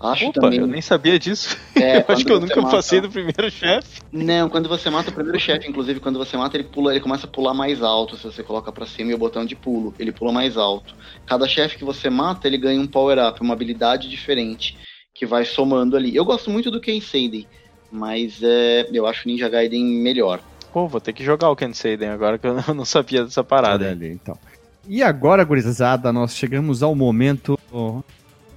Acho 0.00 0.26
Opa, 0.26 0.42
também. 0.42 0.60
eu 0.60 0.66
nem 0.66 0.82
sabia 0.82 1.18
disso. 1.18 1.56
É, 1.74 1.98
eu 2.08 2.14
acho 2.14 2.24
que 2.24 2.30
eu 2.30 2.38
nunca 2.38 2.60
mata... 2.60 2.76
passei 2.76 3.00
do 3.00 3.10
primeiro 3.10 3.50
chefe. 3.50 4.00
Não, 4.12 4.48
quando 4.50 4.68
você 4.68 4.90
mata 4.90 5.10
o 5.10 5.12
primeiro 5.12 5.40
chefe, 5.40 5.68
inclusive, 5.68 5.98
quando 5.98 6.18
você 6.18 6.36
mata, 6.36 6.56
ele 6.56 6.64
pula, 6.64 6.92
ele 6.92 7.00
começa 7.00 7.26
a 7.26 7.30
pular 7.30 7.54
mais 7.54 7.82
alto. 7.82 8.16
Se 8.16 8.22
você 8.22 8.42
coloca 8.42 8.70
para 8.70 8.86
cima 8.86 9.10
e 9.10 9.14
o 9.14 9.18
botão 9.18 9.44
de 9.44 9.56
pulo, 9.56 9.92
ele 9.98 10.12
pula 10.12 10.30
mais 10.30 10.56
alto. 10.56 10.94
Cada 11.26 11.48
chefe 11.48 11.78
que 11.78 11.84
você 11.84 12.08
mata, 12.10 12.46
ele 12.46 12.58
ganha 12.58 12.80
um 12.80 12.86
power-up, 12.86 13.40
uma 13.40 13.54
habilidade 13.54 14.08
diferente, 14.08 14.76
que 15.12 15.26
vai 15.26 15.44
somando 15.44 15.96
ali. 15.96 16.14
Eu 16.14 16.24
gosto 16.24 16.48
muito 16.48 16.70
do 16.70 16.80
Ken 16.80 17.00
Seiden 17.00 17.48
mas 17.90 18.40
é, 18.42 18.88
eu 18.92 19.06
acho 19.06 19.26
o 19.26 19.30
Ninja 19.30 19.48
Gaiden 19.48 19.84
melhor. 19.84 20.40
Pô, 20.72 20.86
vou 20.86 21.00
ter 21.00 21.12
que 21.12 21.24
jogar 21.24 21.50
o 21.50 21.56
Ken 21.56 21.72
Seiden 21.72 22.10
agora 22.10 22.38
que 22.38 22.46
eu 22.46 22.74
não 22.74 22.84
sabia 22.86 23.24
dessa 23.24 23.42
parada. 23.42 23.90
ali, 23.90 24.12
então. 24.12 24.38
E 24.86 25.02
agora, 25.02 25.44
gurizada, 25.44 26.12
nós 26.12 26.34
chegamos 26.34 26.82
ao 26.82 26.94
momento 26.94 27.58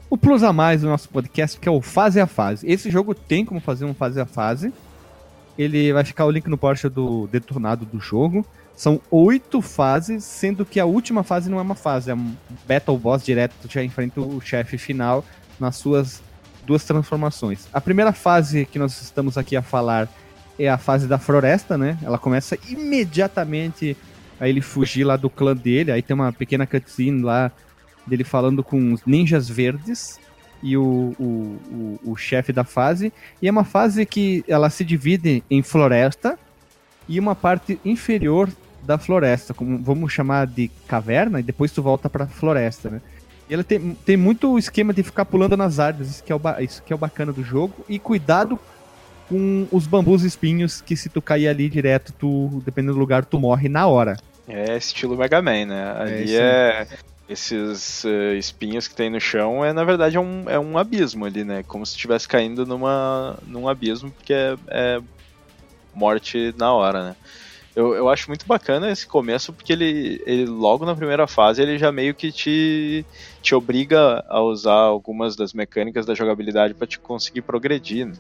o 0.09 0.17
plus 0.17 0.43
a 0.43 0.53
mais 0.53 0.81
do 0.81 0.87
nosso 0.87 1.09
podcast, 1.09 1.59
que 1.59 1.67
é 1.67 1.71
o 1.71 1.81
fase 1.81 2.19
a 2.19 2.27
fase. 2.27 2.69
Esse 2.69 2.89
jogo 2.89 3.15
tem 3.15 3.45
como 3.45 3.59
fazer 3.59 3.85
um 3.85 3.93
fase 3.93 4.19
a 4.19 4.25
fase. 4.25 4.73
Ele 5.57 5.91
vai 5.91 6.03
ficar 6.03 6.25
o 6.25 6.31
link 6.31 6.47
no 6.47 6.57
Porsche 6.57 6.89
do 6.89 7.27
detonado 7.27 7.85
do 7.85 7.99
jogo. 7.99 8.45
São 8.75 8.99
oito 9.11 9.61
fases, 9.61 10.23
sendo 10.23 10.65
que 10.65 10.79
a 10.79 10.85
última 10.85 11.23
fase 11.23 11.49
não 11.49 11.59
é 11.59 11.61
uma 11.61 11.75
fase, 11.75 12.09
é 12.09 12.15
um 12.15 12.33
Battle 12.67 12.97
Boss 12.97 13.23
direto, 13.23 13.53
tu 13.61 13.71
já 13.71 13.83
enfrenta 13.83 14.21
o 14.21 14.41
chefe 14.41 14.77
final 14.77 15.23
nas 15.59 15.75
suas 15.75 16.21
duas 16.71 16.85
transformações. 16.85 17.67
A 17.73 17.81
primeira 17.81 18.13
fase 18.13 18.65
que 18.65 18.79
nós 18.79 19.01
estamos 19.01 19.37
aqui 19.37 19.57
a 19.57 19.61
falar 19.61 20.07
é 20.57 20.69
a 20.69 20.77
fase 20.77 21.05
da 21.05 21.17
floresta, 21.17 21.77
né? 21.77 21.97
Ela 22.01 22.17
começa 22.17 22.57
imediatamente 22.69 23.97
a 24.39 24.47
ele 24.47 24.61
fugir 24.61 25.03
lá 25.03 25.17
do 25.17 25.29
clã 25.29 25.53
dele. 25.53 25.91
Aí 25.91 26.01
tem 26.01 26.13
uma 26.13 26.31
pequena 26.31 26.65
cutscene 26.65 27.21
lá 27.21 27.51
dele 28.07 28.23
falando 28.23 28.63
com 28.63 28.93
os 28.93 29.01
ninjas 29.05 29.49
verdes 29.49 30.17
e 30.63 30.77
o, 30.77 31.13
o, 31.19 31.99
o, 32.05 32.11
o 32.11 32.15
chefe 32.15 32.53
da 32.53 32.63
fase. 32.63 33.11
E 33.41 33.49
é 33.49 33.51
uma 33.51 33.65
fase 33.65 34.05
que 34.05 34.45
ela 34.47 34.69
se 34.69 34.85
divide 34.85 35.43
em 35.49 35.61
floresta 35.61 36.39
e 37.05 37.19
uma 37.19 37.35
parte 37.35 37.77
inferior 37.83 38.49
da 38.81 38.97
floresta, 38.97 39.53
como 39.53 39.77
vamos 39.77 40.13
chamar 40.13 40.47
de 40.47 40.71
caverna, 40.87 41.39
e 41.39 41.43
depois 41.43 41.71
tu 41.71 41.83
volta 41.83 42.09
para 42.09 42.25
floresta, 42.25 42.89
né? 42.89 43.01
E 43.51 43.53
ela 43.53 43.65
tem, 43.65 43.97
tem 44.05 44.15
muito 44.15 44.57
esquema 44.57 44.93
de 44.93 45.03
ficar 45.03 45.25
pulando 45.25 45.57
nas 45.57 45.77
árvores, 45.77 46.09
isso 46.09 46.23
que, 46.23 46.31
é 46.31 46.35
o, 46.35 46.39
isso 46.61 46.81
que 46.83 46.93
é 46.93 46.95
o 46.95 46.97
bacana 46.97 47.33
do 47.33 47.43
jogo. 47.43 47.85
E 47.89 47.99
cuidado 47.99 48.57
com 49.27 49.67
os 49.69 49.85
bambus 49.85 50.23
espinhos, 50.23 50.79
que 50.79 50.95
se 50.95 51.09
tu 51.09 51.21
cair 51.21 51.49
ali 51.49 51.67
direto, 51.67 52.13
tu, 52.13 52.61
dependendo 52.63 52.93
do 52.93 52.99
lugar, 52.99 53.25
tu 53.25 53.37
morre 53.37 53.67
na 53.67 53.85
hora. 53.87 54.15
É 54.47 54.77
estilo 54.77 55.17
Mega 55.17 55.41
Man, 55.41 55.65
né? 55.65 55.95
Ali 55.99 56.33
é. 56.33 56.39
é 56.39 56.87
esses 57.27 58.05
uh, 58.05 58.35
espinhos 58.37 58.87
que 58.87 58.95
tem 58.95 59.09
no 59.09 59.19
chão 59.19 59.63
é 59.63 59.71
na 59.71 59.85
verdade 59.85 60.17
é 60.17 60.19
um, 60.19 60.49
é 60.49 60.59
um 60.59 60.77
abismo 60.77 61.25
ali, 61.25 61.43
né? 61.43 61.61
Como 61.67 61.85
se 61.85 61.93
estivesse 61.93 62.29
caindo 62.29 62.65
numa, 62.65 63.37
num 63.45 63.67
abismo, 63.67 64.11
porque 64.11 64.33
é, 64.33 64.57
é 64.69 65.01
morte 65.93 66.55
na 66.57 66.71
hora, 66.73 67.03
né? 67.03 67.15
Eu, 67.75 67.93
eu 67.93 68.09
acho 68.09 68.27
muito 68.27 68.45
bacana 68.45 68.91
esse 68.91 69.07
começo, 69.07 69.53
porque 69.53 69.71
ele, 69.71 70.21
ele 70.25 70.45
logo 70.45 70.85
na 70.85 70.95
primeira 70.95 71.25
fase 71.25 71.61
ele 71.61 71.77
já 71.77 71.91
meio 71.91 72.13
que 72.13 72.31
te, 72.31 73.05
te 73.41 73.55
obriga 73.55 74.25
a 74.27 74.41
usar 74.41 74.73
algumas 74.73 75.35
das 75.35 75.53
mecânicas 75.53 76.05
da 76.05 76.13
jogabilidade 76.13 76.73
para 76.73 76.85
te 76.85 76.99
conseguir 76.99 77.41
progredir. 77.41 78.07
Né? 78.07 78.13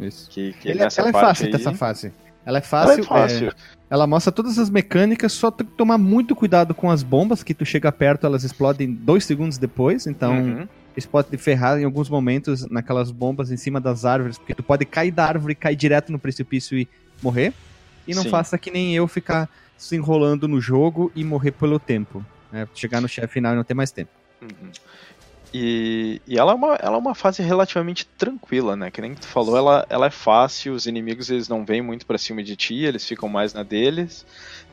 Isso. 0.00 0.28
Que, 0.30 0.52
que 0.52 0.68
ele, 0.68 0.80
é, 0.80 0.84
nessa 0.84 1.00
ela 1.00 1.10
é 1.10 1.12
fácil 1.12 1.46
aí... 1.46 1.54
essa 1.54 1.72
fase. 1.72 2.12
Ela 2.44 2.58
é 2.58 2.62
fácil. 2.62 2.92
Ela, 2.92 3.00
é 3.00 3.04
fácil. 3.04 3.48
É, 3.48 3.52
ela 3.88 4.06
mostra 4.06 4.32
todas 4.32 4.58
as 4.58 4.68
mecânicas, 4.68 5.32
só 5.32 5.50
tem 5.50 5.66
que 5.66 5.72
tomar 5.74 5.98
muito 5.98 6.36
cuidado 6.36 6.74
com 6.74 6.90
as 6.90 7.02
bombas, 7.02 7.42
que 7.42 7.54
tu 7.54 7.64
chega 7.64 7.90
perto, 7.90 8.26
elas 8.26 8.44
explodem 8.44 8.92
dois 8.92 9.24
segundos 9.24 9.58
depois, 9.58 10.06
então 10.06 10.34
uhum. 10.34 10.68
isso 10.96 11.08
pode 11.08 11.28
te 11.28 11.36
ferrar 11.36 11.78
em 11.78 11.84
alguns 11.84 12.08
momentos 12.08 12.68
naquelas 12.70 13.10
bombas 13.10 13.50
em 13.50 13.56
cima 13.56 13.80
das 13.80 14.04
árvores, 14.04 14.38
porque 14.38 14.54
tu 14.54 14.62
pode 14.62 14.84
cair 14.84 15.10
da 15.10 15.26
árvore, 15.26 15.54
cair 15.54 15.76
direto 15.76 16.12
no 16.12 16.18
precipício 16.18 16.78
e 16.78 16.88
morrer. 17.22 17.52
E 18.10 18.14
não 18.14 18.22
Sim. 18.22 18.30
faça 18.30 18.58
que 18.58 18.70
nem 18.70 18.94
eu 18.94 19.06
ficar 19.06 19.48
se 19.76 19.96
enrolando 19.96 20.48
no 20.48 20.60
jogo 20.60 21.12
e 21.14 21.24
morrer 21.24 21.52
pelo 21.52 21.78
tempo. 21.78 22.24
Né? 22.50 22.68
Chegar 22.74 23.00
no 23.00 23.08
chefe 23.08 23.34
final 23.34 23.52
e 23.52 23.56
não 23.56 23.64
ter 23.64 23.74
mais 23.74 23.92
tempo. 23.92 24.10
Uhum. 24.42 24.70
E, 25.52 26.20
e 26.28 26.38
ela, 26.38 26.52
é 26.52 26.54
uma, 26.54 26.74
ela 26.76 26.96
é 26.96 26.98
uma 26.98 27.14
fase 27.14 27.42
relativamente 27.42 28.06
tranquila, 28.06 28.76
né? 28.76 28.90
Que 28.90 29.00
nem 29.00 29.14
tu 29.14 29.26
falou, 29.26 29.56
ela, 29.56 29.84
ela 29.88 30.06
é 30.06 30.10
fácil, 30.10 30.74
os 30.74 30.86
inimigos 30.86 31.28
eles 31.28 31.48
não 31.48 31.64
vêm 31.64 31.82
muito 31.82 32.06
para 32.06 32.18
cima 32.18 32.42
de 32.42 32.54
ti, 32.54 32.84
eles 32.84 33.06
ficam 33.06 33.28
mais 33.28 33.52
na 33.52 33.64
deles. 33.64 34.24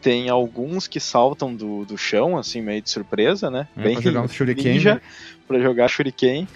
Tem 0.02 0.30
alguns 0.30 0.88
que 0.88 1.00
saltam 1.00 1.56
do, 1.56 1.84
do 1.84 1.98
chão, 1.98 2.38
assim, 2.38 2.62
meio 2.62 2.82
de 2.82 2.92
surpresa, 2.92 3.50
né? 3.50 3.68
É, 3.76 3.84
Bem 3.84 3.94
pra 3.94 4.04
jogar 4.04 4.22
um 4.22 4.28
shuriken. 4.28 4.74
Ninja, 4.74 4.96
né? 4.96 5.02
Pra 5.48 5.60
jogar 5.60 5.88
shuriken. 5.88 6.48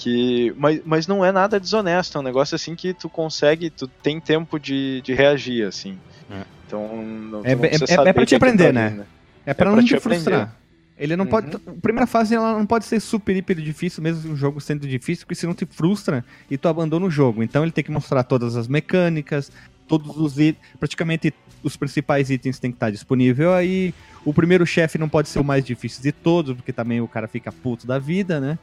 Que, 0.00 0.54
mas, 0.56 0.80
mas 0.82 1.06
não 1.06 1.22
é 1.22 1.30
nada 1.30 1.60
desonesto, 1.60 2.16
é 2.16 2.20
um 2.22 2.24
negócio 2.24 2.54
assim 2.54 2.74
que 2.74 2.94
tu 2.94 3.06
consegue, 3.06 3.68
tu 3.68 3.86
tem 3.86 4.18
tempo 4.18 4.58
de, 4.58 5.02
de 5.02 5.12
reagir, 5.12 5.66
assim. 5.66 5.98
É. 6.30 6.42
Então, 6.66 6.88
não, 7.04 7.44
é, 7.44 7.52
é, 7.52 8.08
é, 8.08 8.12
pra 8.14 8.24
te 8.24 8.34
aprender, 8.34 8.68
tá 8.68 8.72
né? 8.72 9.04
É 9.44 9.52
pra, 9.52 9.70
é 9.70 9.74
não 9.74 9.84
te, 9.84 9.88
te 9.88 10.00
frustrar. 10.00 10.56
Ele 10.96 11.16
não 11.16 11.26
uhum. 11.26 11.30
pode. 11.30 11.54
A 11.54 11.80
primeira 11.82 12.06
fase 12.06 12.34
ela 12.34 12.56
não 12.56 12.64
pode 12.64 12.86
ser 12.86 12.98
super, 12.98 13.36
hiper 13.36 13.56
difícil, 13.56 14.02
mesmo 14.02 14.32
o 14.32 14.36
jogo 14.36 14.58
sendo 14.58 14.88
difícil, 14.88 15.26
porque 15.26 15.34
senão 15.34 15.52
te 15.52 15.66
frustra 15.66 16.24
e 16.50 16.56
tu 16.56 16.66
abandona 16.66 17.04
o 17.04 17.10
jogo. 17.10 17.42
Então 17.42 17.62
ele 17.62 17.72
tem 17.72 17.84
que 17.84 17.90
mostrar 17.90 18.22
todas 18.22 18.56
as 18.56 18.68
mecânicas, 18.68 19.52
todos 19.86 20.16
os 20.16 20.38
itens. 20.38 20.64
Praticamente 20.78 21.34
os 21.62 21.76
principais 21.76 22.30
itens 22.30 22.58
têm 22.58 22.70
que 22.70 22.76
estar 22.76 22.90
disponível. 22.90 23.52
Aí 23.52 23.92
o 24.24 24.32
primeiro 24.32 24.64
chefe 24.64 24.96
não 24.96 25.10
pode 25.10 25.28
ser 25.28 25.40
o 25.40 25.44
mais 25.44 25.62
difícil 25.62 26.02
de 26.02 26.12
todos, 26.12 26.54
porque 26.54 26.72
também 26.72 27.02
o 27.02 27.08
cara 27.08 27.28
fica 27.28 27.52
puto 27.52 27.86
da 27.86 27.98
vida, 27.98 28.40
né? 28.40 28.58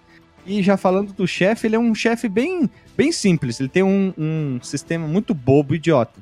E 0.48 0.64
já 0.64 0.78
falando 0.78 1.12
do 1.12 1.28
chefe, 1.28 1.68
ele 1.68 1.76
é 1.76 1.80
um 1.80 1.94
chefe 1.94 2.30
bem, 2.30 2.70
bem 2.96 3.12
simples. 3.12 3.60
Ele 3.60 3.68
tem 3.70 3.84
um, 3.84 4.14
um 4.18 4.60
sistema 4.64 5.06
muito 5.06 5.34
bobo, 5.34 5.76
idiota. 5.76 6.20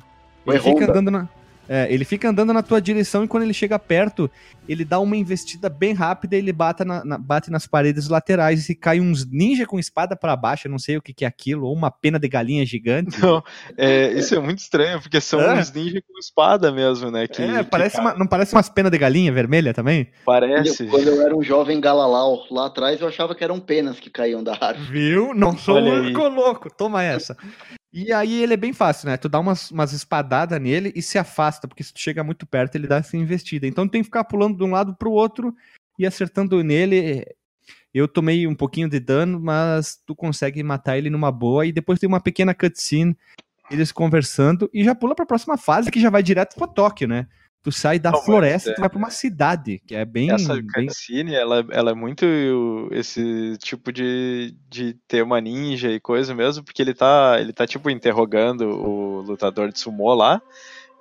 Ele 0.47 0.59
fica 0.59 0.91
andando 0.91 1.11
na. 1.11 1.29
É, 1.67 1.91
ele 1.91 2.05
fica 2.05 2.29
andando 2.29 2.53
na 2.53 2.61
tua 2.61 2.79
direção 2.79 3.23
e 3.23 3.27
quando 3.27 3.43
ele 3.43 3.53
chega 3.53 3.77
perto, 3.79 4.29
ele 4.67 4.85
dá 4.85 4.99
uma 4.99 5.17
investida 5.17 5.69
bem 5.69 5.93
rápida 5.93 6.35
e 6.35 6.39
ele 6.39 6.53
bate, 6.53 6.83
na, 6.83 7.03
na, 7.03 7.17
bate 7.17 7.49
nas 7.49 7.65
paredes 7.67 8.07
laterais 8.07 8.69
e 8.69 8.75
cai 8.75 8.99
uns 8.99 9.25
ninja 9.25 9.65
com 9.65 9.79
espada 9.79 10.15
para 10.15 10.35
baixo, 10.35 10.67
eu 10.67 10.71
não 10.71 10.79
sei 10.79 10.97
o 10.97 11.01
que, 11.01 11.13
que, 11.13 11.25
é 11.25 11.27
aquilo, 11.27 11.67
ou 11.67 11.73
uma 11.73 11.89
pena 11.89 12.19
de 12.19 12.27
galinha 12.27 12.65
gigante. 12.65 13.15
Não, 13.25 13.43
é, 13.77 14.13
isso 14.13 14.35
é 14.35 14.39
muito 14.39 14.59
estranho, 14.59 15.01
porque 15.01 15.19
são 15.19 15.41
é. 15.41 15.59
uns 15.59 15.71
ninja 15.71 16.01
com 16.01 16.19
espada 16.19 16.71
mesmo, 16.71 17.09
né? 17.09 17.27
Que, 17.27 17.41
é, 17.41 17.63
parece 17.63 17.95
que 17.95 18.01
uma, 18.01 18.13
não 18.13 18.27
parece 18.27 18.53
umas 18.53 18.69
penas 18.69 18.91
de 18.91 18.97
galinha 18.97 19.31
vermelha 19.31 19.73
também? 19.73 20.09
Parece. 20.25 20.85
Quando 20.85 21.07
eu 21.07 21.21
era 21.21 21.35
um 21.35 21.41
jovem 21.41 21.79
galalau 21.79 22.45
lá 22.51 22.67
atrás, 22.67 23.01
eu 23.01 23.07
achava 23.07 23.33
que 23.33 23.43
eram 23.43 23.59
penas 23.59 23.99
que 23.99 24.09
caíam 24.09 24.43
da 24.43 24.53
árvore. 24.53 24.91
Viu? 24.91 25.33
Não 25.33 25.57
sou 25.57 25.79
louco, 25.79 26.27
louco, 26.27 26.69
toma 26.69 27.03
essa. 27.03 27.35
E 27.97 28.11
aí 28.11 28.43
ele 28.43 28.53
é 28.53 28.57
bem 28.57 28.73
fácil, 28.73 29.07
né? 29.07 29.15
Tu 29.15 29.29
dá 29.29 29.39
umas, 29.39 29.71
umas 29.71 29.93
espadadas 29.93 30.59
nele 30.59 30.91
e 30.93 31.01
se 31.01 31.17
afasta, 31.17 31.65
porque 31.65 31.81
se 31.81 31.93
tu 31.93 31.99
chega 32.01 32.25
muito 32.25 32.45
perto, 32.45 32.75
ele 32.75 32.87
dá 32.87 32.97
essa 32.97 33.15
investida. 33.15 33.65
Então 33.65 33.87
tem 33.87 34.01
que 34.01 34.07
ficar 34.07 34.25
pulando 34.25 34.57
de 34.57 34.63
um 34.65 34.71
lado 34.71 34.93
pro 34.93 35.13
outro 35.13 35.55
e 35.97 36.05
acertando 36.05 36.61
nele. 36.61 37.25
Eu 37.93 38.05
tomei 38.05 38.45
um 38.47 38.53
pouquinho 38.53 38.89
de 38.89 38.99
dano, 38.99 39.39
mas 39.39 39.97
tu 40.05 40.13
consegue 40.13 40.61
matar 40.61 40.97
ele 40.97 41.09
numa 41.09 41.31
boa. 41.31 41.65
E 41.65 41.71
depois 41.71 41.97
tem 41.97 42.05
uma 42.05 42.19
pequena 42.19 42.53
cutscene, 42.53 43.17
eles 43.71 43.93
conversando, 43.93 44.69
e 44.73 44.83
já 44.83 44.93
pula 44.93 45.15
pra 45.15 45.25
próxima 45.25 45.57
fase, 45.57 45.89
que 45.89 46.01
já 46.01 46.09
vai 46.09 46.21
direto 46.21 46.57
pra 46.57 46.67
Tóquio, 46.67 47.07
né? 47.07 47.29
Tu 47.65 47.71
sai 47.71 47.97
da 47.97 48.11
Não, 48.11 48.21
floresta 48.21 48.69
e 48.69 48.71
é. 48.73 48.75
tu 48.75 48.79
vai 48.79 48.89
pra 48.89 48.99
uma 48.99 49.09
cidade, 49.09 49.81
que 49.87 49.95
é 49.95 50.05
bem. 50.05 50.29
Essa 50.31 50.53
bem... 50.53 50.67
cutscene, 50.67 51.33
ela, 51.33 51.65
ela 51.71 51.89
é 51.89 51.93
muito 51.95 52.23
esse 52.91 53.57
tipo 53.57 53.91
de, 53.91 54.55
de 54.69 54.93
ter 55.07 55.23
uma 55.23 55.41
ninja 55.41 55.89
e 55.89 55.99
coisa 55.99 56.35
mesmo, 56.35 56.63
porque 56.63 56.79
ele 56.79 56.93
tá, 56.93 57.37
ele 57.39 57.51
tá 57.51 57.65
tipo 57.65 57.89
interrogando 57.89 58.69
o 58.69 59.21
lutador 59.21 59.71
de 59.71 59.79
sumô 59.79 60.13
lá, 60.13 60.39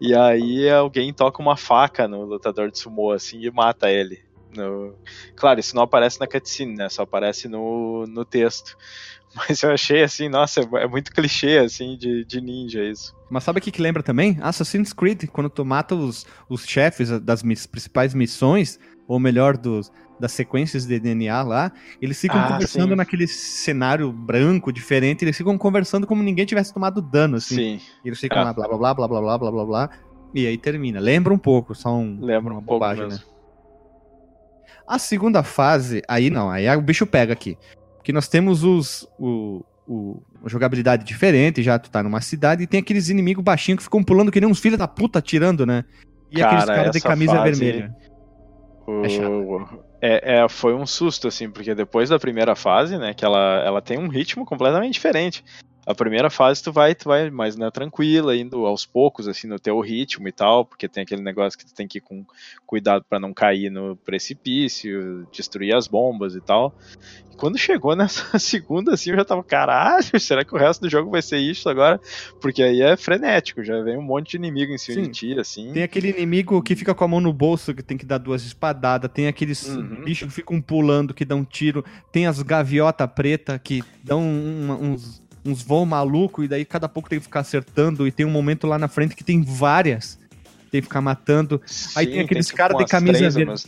e 0.00 0.14
aí 0.14 0.70
alguém 0.70 1.12
toca 1.12 1.42
uma 1.42 1.54
faca 1.54 2.08
no 2.08 2.24
lutador 2.24 2.70
de 2.70 2.78
sumô 2.78 3.12
assim 3.12 3.42
e 3.42 3.50
mata 3.50 3.90
ele. 3.90 4.24
No... 4.56 4.94
Claro, 5.36 5.60
isso 5.60 5.76
não 5.76 5.82
aparece 5.82 6.18
na 6.18 6.26
cutscene, 6.26 6.74
né? 6.74 6.88
Só 6.88 7.02
aparece 7.02 7.46
no, 7.46 8.06
no 8.06 8.24
texto. 8.24 8.74
Mas 9.48 9.62
eu 9.62 9.72
achei 9.72 10.02
assim, 10.02 10.28
nossa, 10.28 10.60
é 10.60 10.86
muito 10.86 11.12
clichê 11.12 11.58
assim 11.58 11.96
de, 11.96 12.24
de 12.24 12.40
ninja 12.40 12.82
isso. 12.82 13.14
Mas 13.28 13.42
sabe 13.42 13.58
o 13.58 13.62
que, 13.62 13.70
que 13.70 13.82
lembra 13.82 14.02
também? 14.02 14.38
Assassin's 14.40 14.92
Creed, 14.92 15.24
quando 15.26 15.50
tu 15.50 15.64
mata 15.64 15.94
os, 15.94 16.24
os 16.48 16.64
chefes 16.64 17.10
das 17.20 17.42
principais 17.42 18.14
missões, 18.14 18.78
ou 19.08 19.18
melhor, 19.18 19.56
dos, 19.56 19.90
das 20.20 20.32
sequências 20.32 20.86
de 20.86 21.00
DNA 21.00 21.42
lá, 21.42 21.72
eles 22.00 22.20
ficam 22.20 22.38
ah, 22.40 22.48
conversando 22.48 22.90
sim. 22.90 22.94
naquele 22.94 23.26
cenário 23.26 24.12
branco, 24.12 24.72
diferente, 24.72 25.24
eles 25.24 25.36
ficam 25.36 25.58
conversando 25.58 26.06
como 26.06 26.22
ninguém 26.22 26.46
tivesse 26.46 26.72
tomado 26.72 27.02
dano, 27.02 27.36
assim. 27.36 27.56
Sim. 27.56 27.80
E 28.04 28.08
eles 28.08 28.20
ficam 28.20 28.38
ah. 28.38 28.44
lá, 28.44 28.52
blá 28.52 28.68
blá 28.68 28.78
blá 28.78 28.94
blá 28.94 29.08
blá 29.08 29.18
blá 29.20 29.38
blá 29.38 29.50
blá 29.50 29.64
blá, 29.64 29.90
e 30.32 30.46
aí 30.46 30.56
termina. 30.56 31.00
Lembra 31.00 31.34
um 31.34 31.38
pouco, 31.38 31.74
só 31.74 31.92
um, 31.92 32.20
Lembra 32.20 32.52
um 32.52 32.56
pouco 32.56 32.74
bobagem, 32.74 33.08
né? 33.08 33.18
A 34.86 34.98
segunda 34.98 35.42
fase, 35.42 36.02
aí 36.06 36.28
não, 36.28 36.50
aí 36.50 36.68
o 36.76 36.82
bicho 36.82 37.06
pega 37.06 37.32
aqui 37.32 37.56
que 38.04 38.12
nós 38.12 38.28
temos 38.28 38.62
os, 38.62 39.08
o, 39.18 39.64
o, 39.88 40.22
uma 40.38 40.48
jogabilidade 40.48 41.04
diferente, 41.04 41.62
já 41.62 41.78
tu 41.78 41.90
tá 41.90 42.02
numa 42.02 42.20
cidade 42.20 42.62
e 42.62 42.66
tem 42.66 42.80
aqueles 42.80 43.08
inimigos 43.08 43.42
baixinhos 43.42 43.78
que 43.78 43.84
ficam 43.84 44.04
pulando 44.04 44.30
que 44.30 44.40
nem 44.40 44.48
uns 44.48 44.60
filhos 44.60 44.78
da 44.78 44.86
puta 44.86 45.18
atirando, 45.18 45.64
né? 45.64 45.84
E 46.30 46.38
Cara, 46.38 46.48
aqueles 46.48 46.76
caras 46.76 46.92
de 46.92 47.00
camisa 47.00 47.36
fase, 47.36 47.50
vermelha. 47.50 47.96
O... 48.86 49.60
É. 49.80 49.94
É, 50.06 50.40
é, 50.40 50.48
foi 50.50 50.74
um 50.74 50.84
susto, 50.84 51.26
assim, 51.28 51.50
porque 51.50 51.74
depois 51.74 52.10
da 52.10 52.18
primeira 52.18 52.54
fase, 52.54 52.98
né, 52.98 53.14
que 53.14 53.24
ela, 53.24 53.62
ela 53.64 53.80
tem 53.80 53.98
um 53.98 54.06
ritmo 54.06 54.44
completamente 54.44 54.92
diferente 54.92 55.42
a 55.86 55.94
primeira 55.94 56.30
fase 56.30 56.62
tu 56.62 56.72
vai, 56.72 56.94
tu 56.94 57.08
vai 57.08 57.30
mais 57.30 57.56
né, 57.56 57.70
tranquila, 57.70 58.36
indo 58.36 58.66
aos 58.66 58.86
poucos, 58.86 59.28
assim, 59.28 59.46
no 59.46 59.58
teu 59.58 59.78
ritmo 59.80 60.26
e 60.26 60.32
tal, 60.32 60.64
porque 60.64 60.88
tem 60.88 61.02
aquele 61.02 61.22
negócio 61.22 61.58
que 61.58 61.66
tu 61.66 61.74
tem 61.74 61.86
que 61.86 61.98
ir 61.98 62.00
com 62.00 62.24
cuidado 62.66 63.04
para 63.08 63.20
não 63.20 63.34
cair 63.34 63.70
no 63.70 63.96
precipício, 63.96 65.26
destruir 65.30 65.74
as 65.74 65.86
bombas 65.86 66.34
e 66.34 66.40
tal. 66.40 66.74
E 67.30 67.36
quando 67.36 67.58
chegou 67.58 67.94
nessa 67.96 68.38
segunda, 68.38 68.94
assim, 68.94 69.10
eu 69.10 69.16
já 69.16 69.24
tava, 69.24 69.42
caralho, 69.44 70.18
será 70.18 70.44
que 70.44 70.54
o 70.54 70.58
resto 70.58 70.82
do 70.82 70.90
jogo 70.90 71.10
vai 71.10 71.20
ser 71.20 71.38
isso 71.38 71.68
agora? 71.68 72.00
Porque 72.40 72.62
aí 72.62 72.80
é 72.80 72.96
frenético, 72.96 73.62
já 73.62 73.80
vem 73.82 73.98
um 73.98 74.02
monte 74.02 74.30
de 74.30 74.36
inimigo 74.38 74.72
em 74.72 74.78
cima 74.78 75.02
Sim. 75.02 75.10
de 75.10 75.10
ti, 75.10 75.38
assim. 75.38 75.72
Tem 75.72 75.82
aquele 75.82 76.10
inimigo 76.10 76.62
que 76.62 76.74
fica 76.74 76.94
com 76.94 77.04
a 77.04 77.08
mão 77.08 77.20
no 77.20 77.32
bolso, 77.32 77.74
que 77.74 77.82
tem 77.82 77.98
que 77.98 78.06
dar 78.06 78.18
duas 78.18 78.44
espadadas, 78.44 79.10
tem 79.12 79.26
aqueles 79.26 79.66
uhum. 79.68 80.02
bichos 80.04 80.28
que 80.28 80.34
ficam 80.34 80.60
pulando, 80.60 81.12
que 81.12 81.24
dão 81.24 81.44
tiro, 81.44 81.84
tem 82.10 82.26
as 82.26 82.40
gaviota 82.42 83.06
preta 83.06 83.58
que 83.58 83.82
dão 84.02 84.22
uns 84.22 85.23
uns 85.44 85.62
voos 85.62 85.86
malucos, 85.86 86.44
e 86.44 86.48
daí 86.48 86.64
cada 86.64 86.88
pouco 86.88 87.08
tem 87.08 87.18
que 87.18 87.24
ficar 87.24 87.40
acertando, 87.40 88.06
e 88.06 88.12
tem 88.12 88.24
um 88.24 88.30
momento 88.30 88.66
lá 88.66 88.78
na 88.78 88.88
frente 88.88 89.14
que 89.14 89.24
tem 89.24 89.42
várias. 89.42 90.18
Tem 90.70 90.80
que 90.80 90.88
ficar 90.88 91.00
matando. 91.00 91.62
Sim, 91.66 91.90
aí 91.94 92.06
tem 92.06 92.20
aqueles 92.20 92.46
tipo 92.46 92.56
caras 92.56 92.76
de 92.76 92.84
camisa 92.86 93.30
vermelha. 93.30 93.60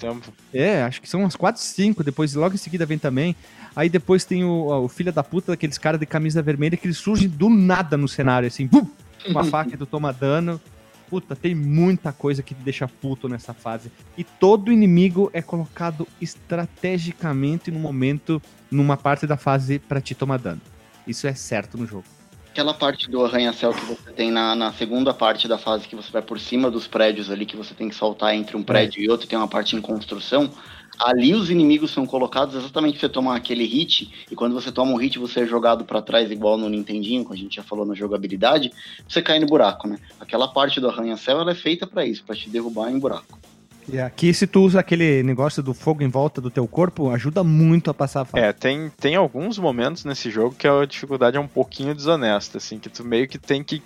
É, 0.52 0.82
acho 0.82 1.00
que 1.00 1.08
são 1.08 1.20
umas 1.20 1.36
4, 1.36 1.62
5. 1.62 2.02
Depois, 2.02 2.34
logo 2.34 2.56
em 2.56 2.58
seguida, 2.58 2.84
vem 2.84 2.98
também. 2.98 3.36
Aí 3.76 3.88
depois 3.88 4.24
tem 4.24 4.42
o, 4.42 4.66
o 4.84 4.88
filho 4.88 5.12
da 5.12 5.22
puta 5.22 5.52
daqueles 5.52 5.78
caras 5.78 6.00
de 6.00 6.06
camisa 6.06 6.42
vermelha 6.42 6.76
que 6.76 6.86
eles 6.86 6.96
surgem 6.96 7.28
do 7.28 7.48
nada 7.48 7.96
no 7.96 8.08
cenário, 8.08 8.48
assim, 8.48 8.66
bum, 8.66 8.88
uma 9.28 9.44
faca 9.46 9.74
e 9.74 9.76
tu 9.76 9.86
toma 9.86 10.12
dano. 10.12 10.60
Puta, 11.08 11.36
tem 11.36 11.54
muita 11.54 12.10
coisa 12.10 12.42
que 12.42 12.54
te 12.54 12.62
deixa 12.62 12.88
puto 12.88 13.28
nessa 13.28 13.54
fase. 13.54 13.92
E 14.18 14.24
todo 14.24 14.72
inimigo 14.72 15.30
é 15.32 15.40
colocado 15.40 16.08
estrategicamente 16.20 17.70
no 17.70 17.78
momento, 17.78 18.42
numa 18.68 18.96
parte 18.96 19.26
da 19.26 19.36
fase 19.36 19.78
para 19.78 20.00
te 20.00 20.14
tomar 20.14 20.38
dano. 20.38 20.60
Isso 21.06 21.26
é 21.26 21.34
certo 21.34 21.78
no 21.78 21.86
jogo. 21.86 22.04
Aquela 22.50 22.72
parte 22.72 23.10
do 23.10 23.22
arranha-céu 23.22 23.72
que 23.74 23.84
você 23.84 24.10
tem 24.12 24.30
na, 24.30 24.56
na 24.56 24.72
segunda 24.72 25.12
parte 25.12 25.46
da 25.46 25.58
fase, 25.58 25.86
que 25.86 25.94
você 25.94 26.10
vai 26.10 26.22
por 26.22 26.40
cima 26.40 26.70
dos 26.70 26.86
prédios 26.86 27.30
ali, 27.30 27.44
que 27.44 27.56
você 27.56 27.74
tem 27.74 27.88
que 27.88 27.94
saltar 27.94 28.34
entre 28.34 28.56
um 28.56 28.62
prédio 28.62 29.02
e 29.02 29.10
outro, 29.10 29.26
tem 29.26 29.38
uma 29.38 29.46
parte 29.46 29.76
em 29.76 29.80
construção. 29.80 30.50
Ali 30.98 31.34
os 31.34 31.50
inimigos 31.50 31.90
são 31.90 32.06
colocados 32.06 32.54
exatamente 32.54 32.98
pra 32.98 33.00
você 33.00 33.08
tomar 33.10 33.36
aquele 33.36 33.66
hit, 33.66 34.10
e 34.30 34.34
quando 34.34 34.54
você 34.54 34.72
toma 34.72 34.92
um 34.92 34.96
hit, 34.96 35.18
você 35.18 35.40
é 35.40 35.46
jogado 35.46 35.84
para 35.84 36.00
trás, 36.00 36.30
igual 36.30 36.56
no 36.56 36.70
Nintendinho, 36.70 37.26
que 37.26 37.34
a 37.34 37.36
gente 37.36 37.56
já 37.56 37.62
falou 37.62 37.84
na 37.84 37.94
jogabilidade, 37.94 38.72
você 39.06 39.20
cai 39.20 39.38
no 39.38 39.46
buraco, 39.46 39.86
né? 39.86 39.98
Aquela 40.18 40.48
parte 40.48 40.80
do 40.80 40.88
arranha-céu 40.88 41.46
é 41.46 41.54
feita 41.54 41.86
para 41.86 42.06
isso, 42.06 42.24
para 42.24 42.34
te 42.34 42.48
derrubar 42.48 42.90
em 42.90 42.98
buraco. 42.98 43.38
E 43.88 44.00
aqui, 44.00 44.34
se 44.34 44.46
tu 44.46 44.62
usa 44.62 44.80
aquele 44.80 45.22
negócio 45.22 45.62
do 45.62 45.72
fogo 45.72 46.02
em 46.02 46.08
volta 46.08 46.40
do 46.40 46.50
teu 46.50 46.66
corpo, 46.66 47.10
ajuda 47.10 47.44
muito 47.44 47.88
a 47.90 47.94
passar 47.94 48.22
a 48.22 48.24
fase. 48.24 48.44
É, 48.44 48.52
tem, 48.52 48.90
tem 48.98 49.14
alguns 49.14 49.58
momentos 49.58 50.04
nesse 50.04 50.28
jogo 50.30 50.56
que 50.56 50.66
a 50.66 50.84
dificuldade 50.84 51.36
é 51.36 51.40
um 51.40 51.46
pouquinho 51.46 51.94
desonesta, 51.94 52.58
assim, 52.58 52.78
que 52.78 52.88
tu 52.88 53.04
meio 53.04 53.28
que 53.28 53.38
tem 53.38 53.62
que. 53.62 53.82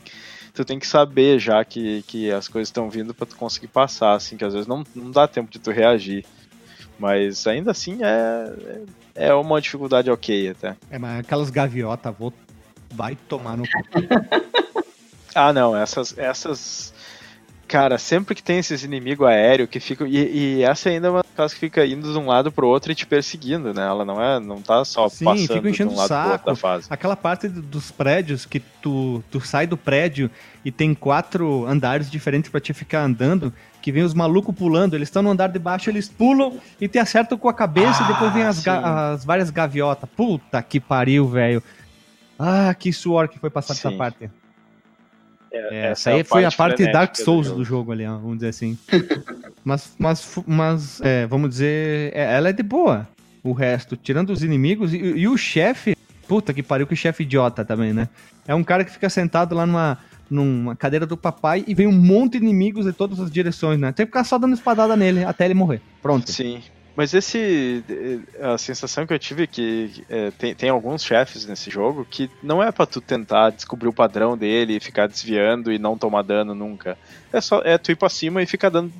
Tu 0.54 0.64
tem 0.64 0.78
que 0.78 0.86
saber 0.86 1.38
já 1.38 1.64
que, 1.64 2.02
que 2.08 2.30
as 2.30 2.48
coisas 2.48 2.68
estão 2.68 2.90
vindo 2.90 3.14
para 3.14 3.26
tu 3.26 3.36
conseguir 3.36 3.68
passar, 3.68 4.14
assim, 4.14 4.36
que 4.36 4.44
às 4.44 4.52
vezes 4.52 4.66
não, 4.66 4.82
não 4.96 5.10
dá 5.10 5.28
tempo 5.28 5.50
de 5.50 5.58
tu 5.58 5.70
reagir. 5.70 6.24
Mas 6.98 7.46
ainda 7.46 7.70
assim 7.70 7.98
é, 8.02 8.82
é, 9.14 9.28
é 9.28 9.34
uma 9.34 9.60
dificuldade 9.60 10.10
ok 10.10 10.50
até. 10.50 10.76
É, 10.90 10.98
mas 10.98 11.20
aquelas 11.20 11.50
gaviotas, 11.50 12.14
vou. 12.18 12.32
Vai 12.92 13.16
tomar 13.28 13.56
no. 13.56 13.64
ah, 15.34 15.52
não, 15.52 15.76
essas. 15.76 16.16
essas 16.18 16.92
Cara, 17.70 17.98
sempre 17.98 18.34
que 18.34 18.42
tem 18.42 18.58
esses 18.58 18.82
inimigos 18.82 19.24
aéreos 19.28 19.68
que 19.70 19.78
ficam. 19.78 20.04
E, 20.04 20.16
e, 20.58 20.62
essa 20.64 20.88
ainda 20.88 21.06
é 21.06 21.10
uma 21.10 21.24
das 21.36 21.54
que 21.54 21.60
fica 21.60 21.86
indo 21.86 22.12
de 22.12 22.18
um 22.18 22.26
lado 22.26 22.50
pro 22.50 22.66
outro 22.66 22.90
e 22.90 22.96
te 22.96 23.06
perseguindo, 23.06 23.72
né? 23.72 23.86
Ela 23.86 24.04
não 24.04 24.20
é. 24.20 24.40
não 24.40 24.60
tá 24.60 24.84
só 24.84 25.08
Sim, 25.08 25.24
passando 25.24 25.46
fica 25.46 25.70
enchendo 25.70 25.90
de 25.90 25.94
um 25.94 25.98
lado 25.98 26.08
saco. 26.08 26.22
pro 26.24 26.32
outro 26.32 26.46
da 26.46 26.56
fase. 26.56 26.86
Aquela 26.90 27.14
parte 27.14 27.46
dos 27.48 27.92
prédios 27.92 28.44
que 28.44 28.58
tu, 28.58 29.22
tu 29.30 29.40
sai 29.40 29.68
do 29.68 29.76
prédio 29.76 30.28
e 30.64 30.72
tem 30.72 30.92
quatro 30.92 31.64
andares 31.64 32.10
diferentes 32.10 32.50
para 32.50 32.58
te 32.60 32.72
ficar 32.74 33.02
andando, 33.04 33.52
que 33.80 33.92
vem 33.92 34.02
os 34.02 34.14
malucos 34.14 34.52
pulando, 34.52 34.94
eles 34.96 35.06
estão 35.06 35.22
no 35.22 35.30
andar 35.30 35.46
de 35.50 35.58
baixo, 35.60 35.88
eles 35.90 36.08
pulam 36.08 36.58
e 36.80 36.88
te 36.88 36.98
acertam 36.98 37.38
com 37.38 37.48
a 37.48 37.54
cabeça 37.54 38.02
Ah, 38.02 38.04
e 38.04 38.12
depois 38.12 38.32
vem 38.32 38.42
as, 38.42 38.58
ga- 38.64 39.12
as 39.12 39.24
várias 39.24 39.48
gaviotas. 39.48 40.10
Puta 40.16 40.60
que 40.60 40.80
pariu, 40.80 41.28
velho. 41.28 41.62
Ah, 42.36 42.74
que 42.74 42.92
suor 42.92 43.28
que 43.28 43.38
foi 43.38 43.48
passar 43.48 43.74
dessa 43.74 43.90
Sim. 43.90 43.96
parte. 43.96 44.28
É, 45.52 45.90
essa 45.90 45.90
essa 45.90 46.10
aí 46.10 46.18
é 46.18 46.20
a 46.20 46.24
foi 46.24 46.44
a 46.44 46.52
parte 46.52 46.90
Dark 46.92 47.12
do 47.12 47.24
Souls 47.24 47.46
jogo. 47.46 47.58
do 47.58 47.64
jogo 47.64 47.92
ali, 47.92 48.06
ó, 48.06 48.16
vamos 48.16 48.36
dizer 48.36 48.48
assim. 48.48 48.78
mas, 49.64 49.94
mas, 49.98 50.38
mas 50.46 51.00
é, 51.00 51.26
vamos 51.26 51.50
dizer, 51.50 52.12
é, 52.14 52.34
ela 52.36 52.48
é 52.48 52.52
de 52.52 52.62
boa. 52.62 53.08
O 53.42 53.52
resto, 53.52 53.96
tirando 53.96 54.30
os 54.30 54.42
inimigos 54.42 54.92
e, 54.92 54.98
e 54.98 55.26
o 55.26 55.36
chefe, 55.36 55.96
puta 56.28 56.52
que 56.52 56.62
pariu, 56.62 56.86
que 56.86 56.94
chefe 56.94 57.22
idiota 57.22 57.64
também, 57.64 57.92
né? 57.92 58.08
É 58.46 58.54
um 58.54 58.62
cara 58.62 58.84
que 58.84 58.92
fica 58.92 59.08
sentado 59.08 59.54
lá 59.54 59.66
numa, 59.66 59.98
numa 60.30 60.76
cadeira 60.76 61.06
do 61.06 61.16
papai 61.16 61.64
e 61.66 61.74
vem 61.74 61.86
um 61.86 61.92
monte 61.92 62.38
de 62.38 62.44
inimigos 62.44 62.84
de 62.86 62.92
todas 62.92 63.18
as 63.18 63.30
direções, 63.30 63.80
né? 63.80 63.92
Tem 63.92 64.06
que 64.06 64.10
ficar 64.10 64.24
só 64.24 64.38
dando 64.38 64.54
espadada 64.54 64.96
nele 64.96 65.24
até 65.24 65.46
ele 65.46 65.54
morrer. 65.54 65.80
Pronto. 66.02 66.30
Sim. 66.30 66.60
Mas 66.96 67.14
esse. 67.14 67.84
eh, 67.88 68.18
A 68.52 68.58
sensação 68.58 69.06
que 69.06 69.12
eu 69.14 69.18
tive 69.18 69.44
é 69.44 69.46
que 69.46 70.04
eh, 70.10 70.32
tem, 70.38 70.54
tem 70.54 70.68
alguns 70.70 71.04
chefes 71.04 71.46
nesse 71.46 71.70
jogo 71.70 72.04
que 72.08 72.30
não 72.42 72.62
é 72.62 72.70
pra 72.72 72.84
tu 72.86 73.00
tentar 73.00 73.50
descobrir 73.50 73.88
o 73.88 73.92
padrão 73.92 74.36
dele 74.36 74.76
e 74.76 74.80
ficar 74.80 75.06
desviando 75.06 75.72
e 75.72 75.78
não 75.78 75.96
tomar 75.96 76.22
dano 76.22 76.54
nunca. 76.54 76.98
É 77.32 77.40
só 77.40 77.62
é 77.64 77.78
tu 77.78 77.92
ir 77.92 77.96
pra 77.96 78.08
cima 78.08 78.42
e 78.42 78.46
ficar 78.46 78.68
dando, 78.70 78.92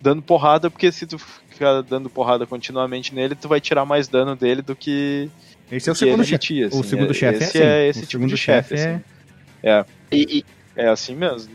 dando 0.00 0.22
porrada, 0.22 0.70
porque 0.70 0.90
se 0.90 1.06
tu 1.06 1.18
ficar 1.18 1.82
dando 1.82 2.08
porrada 2.08 2.46
continuamente 2.46 3.14
nele, 3.14 3.34
tu 3.34 3.46
vai 3.48 3.60
tirar 3.60 3.84
mais 3.84 4.08
dano 4.08 4.34
dele 4.34 4.62
do 4.62 4.74
que. 4.74 5.30
Esse 5.70 5.90
é 5.90 5.92
o 5.92 5.94
segundo 5.94 6.24
chefe. 6.24 6.64
assim. 6.64 6.78
o 6.78 6.82
segundo 6.82 7.10
É- 7.10 7.14
chefe 7.14 7.34
é 7.34 7.46
esse 7.46 7.58
assim. 7.58 7.66
é 7.68 7.88
esse 7.88 7.98
o 7.98 8.02
tipo 8.02 8.10
segundo 8.12 8.30
de 8.30 8.36
chefe, 8.38 8.76
chefe 8.76 9.02
é... 9.62 9.78
assim. 9.78 9.90
E, 10.10 10.38
e 10.38 10.44
É 10.74 10.88
assim 10.88 11.14
mesmo. 11.14 11.52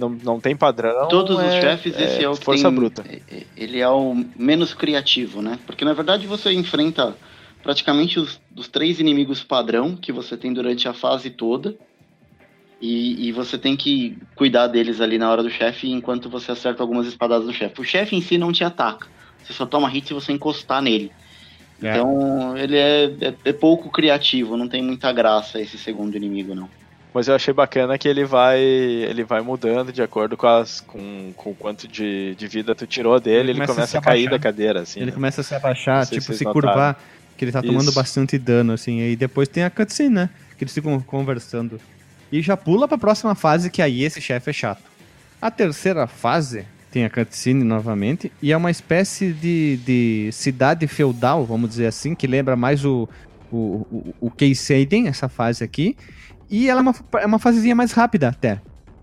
Não, 0.00 0.08
não 0.08 0.40
tem 0.40 0.56
padrão. 0.56 1.06
todos 1.08 1.36
os 1.36 1.44
é- 1.44 1.60
chefes, 1.60 1.94
esse 1.98 2.24
é, 2.24 2.28
o 2.28 2.34
que 2.36 2.44
força 2.44 2.64
tem- 2.68 2.74
bruta. 2.74 3.04
é- 3.06 3.44
Ele 3.56 3.78
é 3.80 3.88
o 3.88 4.14
menos 4.36 4.72
criativo, 4.72 5.42
né? 5.42 5.58
Porque 5.66 5.84
na 5.84 5.92
verdade 5.92 6.26
você 6.26 6.50
enfrenta 6.52 7.14
praticamente 7.62 8.18
os, 8.18 8.40
os 8.56 8.66
três 8.68 8.98
inimigos 8.98 9.44
padrão 9.44 9.94
que 9.94 10.10
você 10.10 10.36
tem 10.36 10.52
durante 10.52 10.88
a 10.88 10.94
fase 10.94 11.28
toda. 11.30 11.74
E, 12.82 13.28
e 13.28 13.32
você 13.32 13.58
tem 13.58 13.76
que 13.76 14.16
cuidar 14.34 14.66
deles 14.66 15.02
ali 15.02 15.18
na 15.18 15.30
hora 15.30 15.42
do 15.42 15.50
chefe 15.50 15.90
enquanto 15.90 16.30
você 16.30 16.50
acerta 16.52 16.82
algumas 16.82 17.06
espadadas 17.06 17.46
do 17.46 17.52
chefe. 17.52 17.78
O 17.78 17.84
chefe 17.84 18.16
em 18.16 18.22
si 18.22 18.38
não 18.38 18.50
te 18.52 18.64
ataca. 18.64 19.06
Você 19.44 19.52
só 19.52 19.66
toma 19.66 19.86
hit 19.86 20.06
se 20.08 20.14
você 20.14 20.32
encostar 20.32 20.80
nele. 20.80 21.12
É. 21.82 21.90
Então 21.90 22.56
ele 22.56 22.76
é, 22.78 23.04
é- 23.20 23.34
é 23.44 23.52
pouco 23.52 23.90
criativo, 23.90 24.56
não 24.56 24.66
tem 24.66 24.82
muita 24.82 25.12
graça 25.12 25.60
esse 25.60 25.76
segundo 25.76 26.16
inimigo, 26.16 26.54
não. 26.54 26.70
Mas 27.12 27.26
eu 27.26 27.34
achei 27.34 27.52
bacana 27.52 27.98
que 27.98 28.08
ele 28.08 28.24
vai 28.24 28.60
ele 28.60 29.24
vai 29.24 29.40
mudando 29.40 29.92
de 29.92 30.00
acordo 30.00 30.36
com, 30.36 30.46
as, 30.46 30.80
com, 30.80 31.32
com 31.36 31.50
o 31.50 31.54
quanto 31.54 31.88
de, 31.88 32.34
de 32.36 32.46
vida 32.46 32.74
tu 32.74 32.86
tirou 32.86 33.18
dele, 33.18 33.50
Ele 33.50 33.50
ele, 33.50 33.54
começa 33.54 33.72
a 33.72 33.74
começa 33.74 33.90
se 33.90 33.96
a 33.98 34.00
cair 34.00 34.30
da 34.30 34.38
cadeira, 34.38 34.80
assim. 34.82 35.00
Ele 35.00 35.10
né? 35.10 35.14
começa 35.14 35.40
a 35.40 35.44
se 35.44 35.54
abaixar, 35.54 36.06
tipo, 36.06 36.32
se 36.32 36.38
se 36.38 36.44
curvar, 36.44 37.00
que 37.36 37.44
ele 37.44 37.52
tá 37.52 37.62
tomando 37.62 37.88
Isso. 37.88 37.94
bastante 37.94 38.38
dano, 38.38 38.72
assim. 38.72 39.00
E 39.00 39.16
depois 39.16 39.48
tem 39.48 39.64
a 39.64 39.70
cutscene, 39.70 40.14
né? 40.14 40.30
Que 40.56 40.64
eles 40.64 40.74
ficam 40.74 41.00
conversando. 41.00 41.80
E 42.30 42.40
já 42.42 42.56
pula 42.56 42.86
pra 42.86 42.96
próxima 42.96 43.34
fase, 43.34 43.70
que 43.70 43.82
aí 43.82 44.04
esse 44.04 44.20
chefe 44.20 44.50
é 44.50 44.52
chato. 44.52 44.82
A 45.42 45.50
terceira 45.50 46.06
fase 46.06 46.64
tem 46.92 47.04
a 47.04 47.10
cutscene 47.10 47.64
novamente, 47.64 48.30
e 48.42 48.52
é 48.52 48.56
uma 48.56 48.70
espécie 48.70 49.32
de, 49.32 49.78
de 49.78 50.30
cidade 50.32 50.86
feudal, 50.86 51.44
vamos 51.44 51.70
dizer 51.70 51.86
assim, 51.86 52.14
que 52.14 52.26
lembra 52.26 52.56
mais 52.56 52.84
o, 52.84 53.08
o, 53.50 53.56
o, 53.56 54.14
o 54.20 54.30
Keyseiden, 54.30 55.08
essa 55.08 55.28
fase 55.28 55.64
aqui. 55.64 55.96
E 56.50 56.68
ela 56.68 56.80
é 56.80 56.82
uma, 56.82 56.94
é 57.20 57.26
uma 57.26 57.38
fasezinha 57.38 57.74
mais 57.74 57.92
rápida 57.92 58.28
até. 58.28 58.60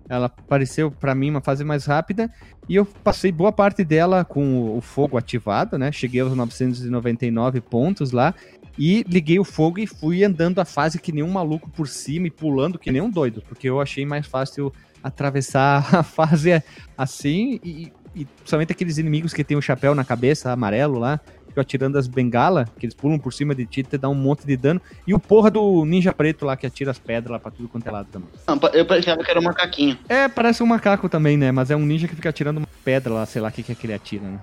Ela 0.10 0.30
pareceu 0.30 0.90
pra 0.90 1.14
mim 1.16 1.30
uma 1.30 1.42
fase 1.42 1.64
mais 1.64 1.86
rápida 1.86 2.32
e 2.68 2.76
eu 2.76 2.86
passei 2.86 3.32
boa 3.32 3.52
parte 3.52 3.84
dela 3.84 4.24
com 4.24 4.62
o, 4.62 4.78
o 4.78 4.82
fogo 4.82 5.18
ativado, 5.18 5.78
né? 5.78 5.92
Cheguei 5.92 6.22
aos 6.22 6.34
999 6.34 7.62
pontos 7.62 8.12
lá 8.12 8.34
e 8.78 9.04
liguei 9.08 9.40
o 9.40 9.44
fogo 9.44 9.80
e 9.80 9.88
fui 9.88 10.24
andando 10.24 10.60
a 10.60 10.66
fase 10.66 11.00
que 11.00 11.12
nem 11.12 11.24
um 11.24 11.32
maluco 11.32 11.70
por 11.70 11.88
cima 11.88 12.28
e 12.28 12.32
pulando 12.32 12.80
que 12.80 12.92
nem 12.92 13.02
um 13.02 13.10
doido, 13.10 13.42
porque 13.48 13.70
eu 13.70 13.82
achei 13.82 14.06
mais 14.06 14.28
fácil 14.28 14.72
atravessar 15.04 15.88
a 15.96 16.04
fase 16.04 16.64
assim 16.98 17.60
e, 17.64 17.92
e 18.16 18.26
principalmente 18.26 18.72
aqueles 18.72 18.98
inimigos 18.98 19.34
que 19.34 19.44
tem 19.44 19.58
o 19.58 19.62
chapéu 19.62 19.94
na 19.94 20.06
cabeça 20.06 20.52
amarelo 20.52 21.00
lá, 21.00 21.20
ficam 21.58 21.62
atirando 21.62 21.98
as 21.98 22.08
bengalas, 22.08 22.68
que 22.80 22.86
eles 22.86 22.94
pulam 22.96 23.18
por 23.20 23.34
cima 23.34 23.56
de 23.56 23.66
ti, 23.66 23.84
te 23.84 23.98
dá 23.98 24.08
um 24.10 24.14
monte 24.16 24.46
de 24.46 24.56
dano, 24.56 24.82
e 25.06 25.14
o 25.14 25.20
porra 25.20 25.50
do 25.50 25.84
ninja 25.86 26.14
preto 26.14 26.46
lá 26.46 26.56
que 26.56 26.66
atira 26.68 26.92
as 26.92 27.00
pedras 27.00 27.32
lá 27.32 27.40
pra 27.40 27.52
tudo 27.52 27.68
quanto 27.68 27.88
é 27.88 27.92
lado 27.92 28.08
também. 28.12 28.30
Não, 28.48 28.60
Eu 28.74 28.86
pensava 28.86 29.24
que 29.24 29.32
era 29.32 29.40
um 29.40 29.44
macaquinho. 29.44 29.98
É, 30.08 30.28
parece 30.28 30.62
um 30.62 30.66
macaco 30.68 31.10
também, 31.10 31.38
né? 31.38 31.52
Mas 31.52 31.72
é 31.72 31.76
um 31.76 31.86
ninja 31.86 32.08
que 32.08 32.16
fica 32.16 32.30
atirando 32.30 32.58
uma 32.60 32.68
pedra 32.84 33.14
lá, 33.14 33.26
sei 33.26 33.42
lá 33.42 33.50
o 33.50 33.52
que, 33.52 33.64
que 33.64 33.72
é 33.72 33.76
que 33.76 33.86
ele 33.88 33.94
atira, 33.94 34.24
né? 34.26 34.40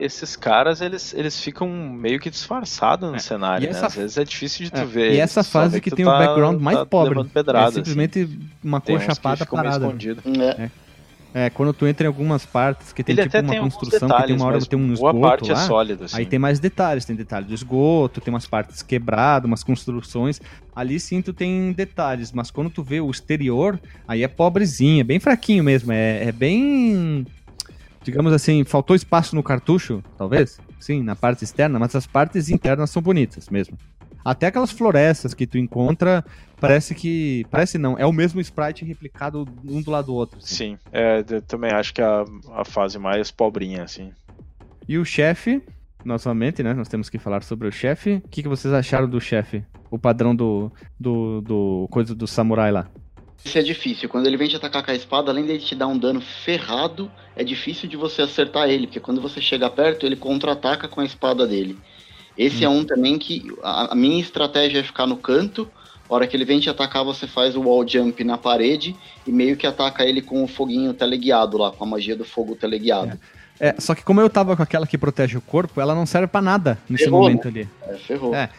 Esses 0.00 0.34
caras, 0.34 0.80
eles, 0.80 1.14
eles 1.14 1.38
ficam 1.40 1.68
meio 1.68 2.18
que 2.18 2.28
disfarçados 2.28 3.08
no 3.10 3.16
É. 3.16 3.20
cenário, 3.20 3.64
E 3.64 3.70
né? 3.70 3.76
essa- 3.76 3.86
Às 3.86 3.94
vezes 3.94 4.18
é 4.18 4.24
difícil 4.24 4.64
de 4.64 4.72
tu 4.72 4.80
É, 4.80 4.84
ver. 4.84 5.14
e 5.14 5.20
essa 5.20 5.44
fase 5.44 5.80
que, 5.80 5.90
tem 5.90 6.04
tá- 6.04 6.14
o 6.16 6.18
background 6.18 6.60
mais 6.60 6.78
tá 6.78 6.86
pobre. 6.86 7.20
é 7.20 7.70
simplesmente 7.70 8.28
uma 8.62 8.78
assim. 8.78 8.86
Tem 8.86 8.96
cor 8.96 9.04
chapada 9.06 9.46
parada. 9.46 9.86
escondido. 9.86 10.20
É. 10.58 10.70
É, 11.36 11.50
quando 11.50 11.72
tu 11.72 11.84
entra 11.84 12.06
em 12.06 12.08
algumas 12.08 12.46
partes 12.46 12.92
que 12.92 13.02
tem 13.02 13.12
Ele 13.12 13.24
tipo 13.24 13.36
uma 13.38 13.50
tem 13.50 13.60
construção 13.60 13.90
que 13.90 13.98
tem 13.98 14.08
detalhes, 14.08 14.40
uma 14.40 14.46
hora 14.48 14.64
tem 14.64 14.78
um 14.78 14.82
boa 14.82 14.94
esgoto 14.94 15.20
parte 15.20 15.50
lá. 15.50 15.60
é 15.60 15.66
sólida, 15.66 16.04
assim. 16.04 16.16
Aí 16.16 16.26
tem 16.26 16.38
mais 16.38 16.60
detalhes, 16.60 17.04
tem 17.04 17.16
detalhe 17.16 17.44
do 17.44 17.52
esgoto, 17.52 18.20
tem 18.20 18.32
umas 18.32 18.46
partes 18.46 18.82
quebradas, 18.82 19.50
umas 19.50 19.64
construções. 19.64 20.40
Ali 20.76 21.00
sim 21.00 21.20
tu 21.20 21.32
tem 21.32 21.72
detalhes, 21.72 22.30
mas 22.30 22.52
quando 22.52 22.70
tu 22.70 22.84
vê 22.84 23.00
o 23.00 23.10
exterior, 23.10 23.80
aí 24.06 24.22
é 24.22 24.28
pobrezinho, 24.28 25.00
é 25.00 25.04
bem 25.04 25.18
fraquinho 25.18 25.64
mesmo, 25.64 25.90
é, 25.90 26.28
é 26.28 26.30
bem. 26.30 27.26
Digamos 28.04 28.32
assim, 28.32 28.62
faltou 28.62 28.94
espaço 28.94 29.34
no 29.34 29.42
cartucho, 29.42 30.04
talvez? 30.16 30.60
Sim, 30.78 31.02
na 31.02 31.16
parte 31.16 31.42
externa, 31.42 31.80
mas 31.80 31.96
as 31.96 32.06
partes 32.06 32.48
internas 32.48 32.90
são 32.90 33.02
bonitas 33.02 33.48
mesmo. 33.48 33.76
Até 34.24 34.46
aquelas 34.46 34.70
florestas 34.70 35.34
que 35.34 35.46
tu 35.46 35.58
encontra, 35.58 36.24
parece 36.60 36.94
que. 36.94 37.46
Parece 37.50 37.78
não, 37.78 37.98
é 37.98 38.06
o 38.06 38.12
mesmo 38.12 38.40
sprite 38.40 38.84
replicado 38.84 39.46
um 39.64 39.82
do 39.82 39.90
lado 39.90 40.06
do 40.06 40.14
outro. 40.14 40.38
assim. 40.38 40.54
Sim, 40.54 40.78
é, 40.92 41.24
eu 41.28 41.42
também 41.42 41.72
acho 41.72 41.92
que 41.92 42.00
é 42.00 42.04
a, 42.04 42.24
a 42.52 42.64
fase 42.64 42.98
mais 42.98 43.30
pobrinha, 43.30 43.82
assim. 43.82 44.12
E 44.88 44.98
o 44.98 45.04
chefe, 45.04 45.62
novamente, 46.04 46.62
né? 46.62 46.74
Nós 46.74 46.88
temos 46.88 47.08
que 47.08 47.18
falar 47.18 47.42
sobre 47.42 47.68
o 47.68 47.72
chefe. 47.72 48.22
O 48.24 48.28
que, 48.28 48.42
que 48.42 48.48
vocês 48.48 48.72
acharam 48.72 49.08
do 49.08 49.20
chefe? 49.20 49.64
O 49.90 49.98
padrão 49.98 50.34
do, 50.34 50.70
do, 50.98 51.40
do 51.40 51.88
coisa 51.90 52.14
do 52.14 52.26
samurai 52.26 52.70
lá. 52.70 52.88
Isso 53.44 53.58
é 53.58 53.62
difícil. 53.62 54.08
Quando 54.08 54.26
ele 54.26 54.36
vem 54.36 54.48
te 54.48 54.56
atacar 54.56 54.82
com 54.82 54.90
a 54.90 54.94
espada, 54.94 55.30
além 55.30 55.44
de 55.44 55.58
te 55.58 55.74
dar 55.74 55.86
um 55.86 55.98
dano 55.98 56.20
ferrado, 56.20 57.10
é 57.36 57.44
difícil 57.44 57.88
de 57.88 57.96
você 57.96 58.22
acertar 58.22 58.70
ele, 58.70 58.86
porque 58.86 59.00
quando 59.00 59.20
você 59.20 59.40
chega 59.40 59.68
perto, 59.68 60.06
ele 60.06 60.16
contra-ataca 60.16 60.88
com 60.88 61.00
a 61.00 61.04
espada 61.04 61.46
dele. 61.46 61.78
Esse 62.36 62.64
é 62.64 62.68
um 62.68 62.84
também 62.84 63.18
que 63.18 63.46
a, 63.62 63.92
a 63.92 63.94
minha 63.94 64.20
estratégia 64.20 64.80
é 64.80 64.82
ficar 64.82 65.06
no 65.06 65.16
canto. 65.16 65.70
A 66.08 66.14
hora 66.14 66.26
que 66.26 66.36
ele 66.36 66.44
vem 66.44 66.60
te 66.60 66.68
atacar, 66.68 67.04
você 67.04 67.26
faz 67.26 67.56
o 67.56 67.62
wall 67.62 67.86
jump 67.88 68.22
na 68.24 68.36
parede 68.36 68.94
e 69.26 69.32
meio 69.32 69.56
que 69.56 69.66
ataca 69.66 70.04
ele 70.04 70.20
com 70.20 70.44
o 70.44 70.46
foguinho 70.46 70.92
teleguiado 70.92 71.56
lá, 71.56 71.70
com 71.70 71.84
a 71.84 71.86
magia 71.86 72.14
do 72.14 72.24
fogo 72.24 72.54
teleguiado. 72.54 73.18
É, 73.58 73.74
só 73.78 73.94
que 73.94 74.02
como 74.02 74.20
eu 74.20 74.28
tava 74.28 74.56
com 74.56 74.62
aquela 74.62 74.86
que 74.86 74.98
protege 74.98 75.38
o 75.38 75.40
corpo, 75.40 75.80
ela 75.80 75.94
não 75.94 76.04
serve 76.04 76.26
pra 76.26 76.42
nada 76.42 76.78
nesse 76.88 77.04
Ferrou, 77.04 77.22
momento 77.22 77.48
ali. 77.48 77.68
É, 77.88 77.94
ferrou. 77.94 78.34
É. 78.34 78.50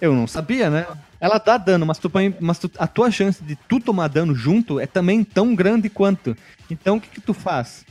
Eu 0.00 0.12
não 0.12 0.26
sabia, 0.26 0.68
né? 0.68 0.86
ela 1.20 1.38
dá 1.38 1.56
dano, 1.56 1.86
mas, 1.86 1.98
tu, 1.98 2.10
mas 2.40 2.58
tu, 2.58 2.70
a 2.78 2.86
tua 2.86 3.10
chance 3.10 3.42
de 3.42 3.56
tu 3.56 3.80
tomar 3.80 4.08
dano 4.08 4.34
junto 4.34 4.78
é 4.78 4.86
também 4.86 5.24
tão 5.24 5.54
grande 5.54 5.88
quanto. 5.88 6.36
Então 6.70 6.96
o 6.96 7.00
que, 7.00 7.08
que 7.08 7.20
tu 7.20 7.32
faz? 7.32 7.84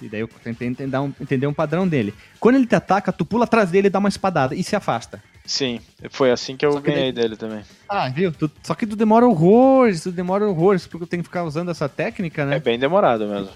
E 0.00 0.08
daí 0.08 0.20
eu 0.20 0.28
tentei 0.42 0.68
entender 0.68 0.98
um, 0.98 1.12
entender 1.20 1.46
um 1.46 1.54
padrão 1.54 1.86
dele. 1.86 2.12
Quando 2.40 2.56
ele 2.56 2.66
te 2.66 2.74
ataca, 2.74 3.12
tu 3.12 3.24
pula 3.24 3.44
atrás 3.44 3.70
dele, 3.70 3.88
dá 3.88 3.98
uma 3.98 4.08
espadada 4.08 4.54
e 4.54 4.62
se 4.62 4.74
afasta. 4.74 5.22
Sim, 5.44 5.80
foi 6.10 6.30
assim 6.30 6.56
que 6.56 6.64
eu 6.64 6.80
que 6.80 6.90
ganhei 6.90 7.12
daí... 7.12 7.22
dele 7.24 7.36
também. 7.36 7.62
Ah, 7.88 8.08
viu? 8.08 8.32
Tu, 8.32 8.50
só 8.62 8.74
que 8.74 8.86
tu 8.86 8.94
demora 8.94 9.26
horrores, 9.26 10.02
tu 10.02 10.12
demora 10.12 10.48
horrores, 10.48 10.86
porque 10.86 11.02
eu 11.02 11.08
tenho 11.08 11.22
que 11.22 11.28
ficar 11.28 11.44
usando 11.44 11.70
essa 11.70 11.88
técnica, 11.88 12.46
né? 12.46 12.56
É 12.56 12.60
bem 12.60 12.78
demorado 12.78 13.26
mesmo. 13.26 13.50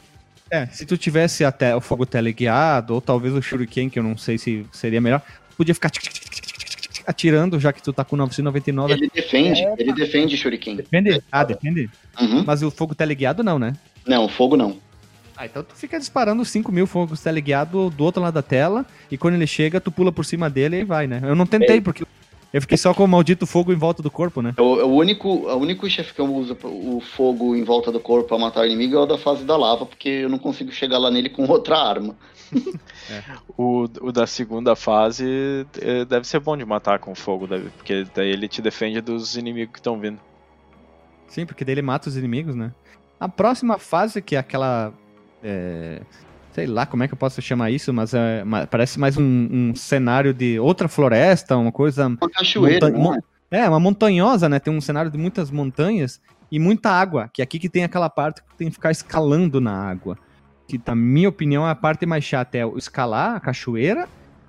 É, 0.50 0.66
se 0.66 0.86
tu 0.86 0.96
tivesse 0.96 1.44
até 1.44 1.74
o 1.74 1.80
fogo 1.80 2.06
teleguiado, 2.06 2.94
ou 2.94 3.00
talvez 3.00 3.34
o 3.34 3.42
Shuriken, 3.42 3.88
que 3.88 3.98
eu 3.98 4.02
não 4.02 4.16
sei 4.16 4.38
se 4.38 4.64
seria 4.72 5.00
melhor, 5.00 5.22
podia 5.56 5.74
ficar 5.74 5.90
atirando, 7.06 7.58
já 7.58 7.72
que 7.72 7.82
tu 7.82 7.92
tá 7.92 8.04
com 8.04 8.16
999. 8.16 8.92
Ele 8.92 9.10
defende, 9.12 9.64
é, 9.64 9.74
ele 9.78 9.92
defende 9.92 10.36
Shuriken. 10.36 10.76
Defende? 10.76 11.22
Ah, 11.30 11.44
defende? 11.44 11.88
Uhum. 12.20 12.44
Mas 12.44 12.62
o 12.62 12.70
fogo 12.70 12.94
teleguiado 12.94 13.42
não, 13.42 13.58
né? 13.58 13.74
Não, 14.06 14.24
o 14.24 14.28
fogo 14.28 14.56
não. 14.56 14.78
Ah, 15.36 15.46
então 15.46 15.62
tu 15.62 15.74
fica 15.74 15.98
disparando 15.98 16.44
5 16.44 16.72
mil 16.72 16.86
fogos 16.86 17.20
teleguiado 17.20 17.90
do 17.90 18.04
outro 18.04 18.22
lado 18.22 18.34
da 18.34 18.42
tela, 18.42 18.86
e 19.10 19.18
quando 19.18 19.34
ele 19.34 19.46
chega, 19.46 19.80
tu 19.80 19.92
pula 19.92 20.10
por 20.10 20.24
cima 20.24 20.48
dele 20.48 20.80
e 20.80 20.84
vai, 20.84 21.06
né? 21.06 21.20
Eu 21.22 21.34
não 21.34 21.46
tentei, 21.46 21.76
é. 21.76 21.80
porque 21.80 22.04
eu 22.52 22.60
fiquei 22.62 22.78
só 22.78 22.94
com 22.94 23.04
o 23.04 23.08
maldito 23.08 23.46
fogo 23.46 23.70
em 23.70 23.76
volta 23.76 24.02
do 24.02 24.10
corpo, 24.10 24.40
né? 24.40 24.54
O, 24.56 24.62
o 24.62 24.96
único, 24.96 25.28
o 25.28 25.56
único 25.56 25.88
chefe 25.90 26.14
que 26.14 26.20
eu 26.20 26.34
uso 26.34 26.56
o 26.64 27.00
fogo 27.00 27.54
em 27.54 27.62
volta 27.62 27.92
do 27.92 28.00
corpo 28.00 28.28
pra 28.28 28.38
matar 28.38 28.62
o 28.62 28.64
inimigo 28.64 28.96
é 28.96 29.00
o 29.00 29.04
da 29.04 29.18
fase 29.18 29.44
da 29.44 29.58
lava, 29.58 29.84
porque 29.84 30.08
eu 30.08 30.28
não 30.30 30.38
consigo 30.38 30.72
chegar 30.72 30.96
lá 30.96 31.10
nele 31.10 31.28
com 31.28 31.44
outra 31.50 31.76
arma. 31.76 32.16
é. 33.10 33.22
o, 33.58 33.86
o 34.00 34.10
da 34.10 34.26
segunda 34.26 34.74
fase 34.74 35.66
é, 35.80 36.06
deve 36.06 36.26
ser 36.26 36.40
bom 36.40 36.56
de 36.56 36.64
matar 36.64 36.98
com 36.98 37.14
fogo, 37.14 37.46
deve, 37.46 37.68
porque 37.70 38.06
daí 38.14 38.30
ele 38.30 38.48
te 38.48 38.62
defende 38.62 39.02
dos 39.02 39.36
inimigos 39.36 39.72
que 39.72 39.80
estão 39.80 40.00
vindo. 40.00 40.18
Sim, 41.28 41.44
porque 41.44 41.62
daí 41.62 41.74
ele 41.74 41.82
mata 41.82 42.08
os 42.08 42.16
inimigos, 42.16 42.54
né? 42.54 42.72
A 43.20 43.28
próxima 43.28 43.78
fase, 43.78 44.22
que 44.22 44.36
é 44.36 44.38
aquela 44.38 44.94
é, 45.46 46.00
sei 46.52 46.66
lá 46.66 46.84
como 46.86 47.02
é 47.02 47.08
que 47.08 47.14
eu 47.14 47.18
posso 47.18 47.40
chamar 47.40 47.70
isso, 47.70 47.92
mas 47.92 48.12
é, 48.14 48.42
parece 48.70 48.98
mais 48.98 49.16
um, 49.16 49.22
um, 49.22 49.74
cenário 49.74 50.34
de 50.34 50.58
outra 50.58 50.88
floresta, 50.88 51.56
uma 51.56 51.70
coisa. 51.70 52.06
Uma 52.06 52.30
cachoeira, 52.30 52.90
monta 52.90 53.24
é? 53.50 53.60
é, 53.60 53.68
uma 53.68 53.78
montanhosa, 53.78 54.48
né? 54.48 54.58
Tem 54.58 54.72
um 54.74 54.80
cenário 54.80 55.10
de 55.10 55.18
muitas 55.18 55.50
montanhas 55.50 56.20
e 56.50 56.58
muita 56.58 56.90
água, 56.90 57.30
que 57.32 57.42
é 57.42 57.44
aqui 57.44 57.58
que 57.58 57.68
tem 57.68 57.84
aquela 57.84 58.10
parte 58.10 58.42
que 58.42 58.56
tem 58.56 58.68
que 58.68 58.74
ficar 58.74 58.90
escalando 58.90 59.60
na 59.60 59.72
água. 59.72 60.18
Que, 60.66 60.80
na 60.84 60.96
minha 60.96 61.28
opinião, 61.28 61.64
a 61.64 61.74
parte 61.74 62.04
mais 62.06 62.24
chata 62.24 62.58
é 62.58 62.66
escalar 62.76 63.36
a 63.36 63.40
cachoeira 63.40 64.08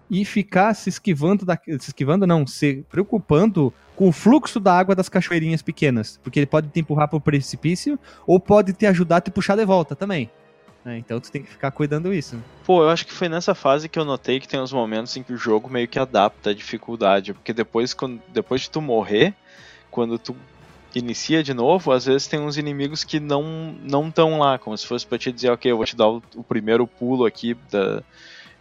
e 0.10 0.26
ficar 0.26 0.74
se 0.74 0.90
esquivando 0.90 1.46
da, 1.46 1.60
se 1.64 1.90
esquivando 1.90 2.26
não, 2.26 2.48
se 2.48 2.86
preocupando 2.90 3.72
com 3.96 4.08
o 4.08 4.12
fluxo 4.12 4.60
da 4.60 4.78
água 4.78 4.96
das 4.96 5.10
cachoeirinhas 5.10 5.62
pequenas, 5.62 6.20
porque 6.24 6.40
ele 6.40 6.46
pode 6.46 6.70
te 6.70 6.80
empurrar 6.80 7.08
para 7.08 7.18
o 7.18 7.22
precipício 7.22 8.00
ou 8.26 8.40
pode 8.40 8.72
te 8.72 8.86
ajudar 8.86 9.18
a 9.18 9.22
te 9.22 9.30
puxar 9.30 9.56
de 9.56 9.66
volta 9.66 9.96
também. 9.96 10.30
É, 10.88 10.98
então 10.98 11.20
tu 11.20 11.30
tem 11.30 11.44
que 11.44 11.50
ficar 11.50 11.70
cuidando 11.72 12.14
isso. 12.14 12.42
Pô, 12.66 12.82
eu 12.84 12.90
acho 12.90 13.06
que 13.06 13.14
foi 13.14 13.28
nessa 13.28 13.54
fase 13.54 13.90
que 13.90 14.00
eu 14.00 14.06
notei 14.06 14.40
que 14.40 14.48
tem 14.48 14.60
uns 14.60 14.72
momentos 14.72 15.16
em 15.18 15.24
que 15.24 15.34
o 15.34 15.38
jogo 15.38 15.70
meio 15.70 15.88
que 15.88 16.00
adapta 16.00 16.52
a 16.52 16.54
dificuldade. 16.54 17.34
Porque 17.34 17.52
depois, 17.52 17.94
quando, 17.94 18.22
depois 18.30 18.62
de 18.62 18.70
tu 18.70 18.82
morrer, 18.82 19.34
quando 19.92 20.18
tu 20.18 20.36
inicia 20.96 21.44
de 21.44 21.54
novo, 21.54 21.92
às 21.92 22.06
vezes 22.06 22.28
tem 22.28 22.40
uns 22.40 22.58
inimigos 22.58 23.04
que 23.04 23.20
não 23.20 23.44
não 23.82 24.08
estão 24.08 24.40
lá, 24.40 24.58
como 24.58 24.78
se 24.78 24.88
fosse 24.88 25.06
pra 25.06 25.18
te 25.18 25.32
dizer, 25.32 25.52
ok, 25.52 25.72
eu 25.72 25.78
vou 25.78 25.86
te 25.86 25.96
dar 25.96 26.08
o, 26.08 26.22
o 26.36 26.44
primeiro 26.44 26.88
pulo 26.88 27.26
aqui 27.26 27.54
da, 27.70 28.02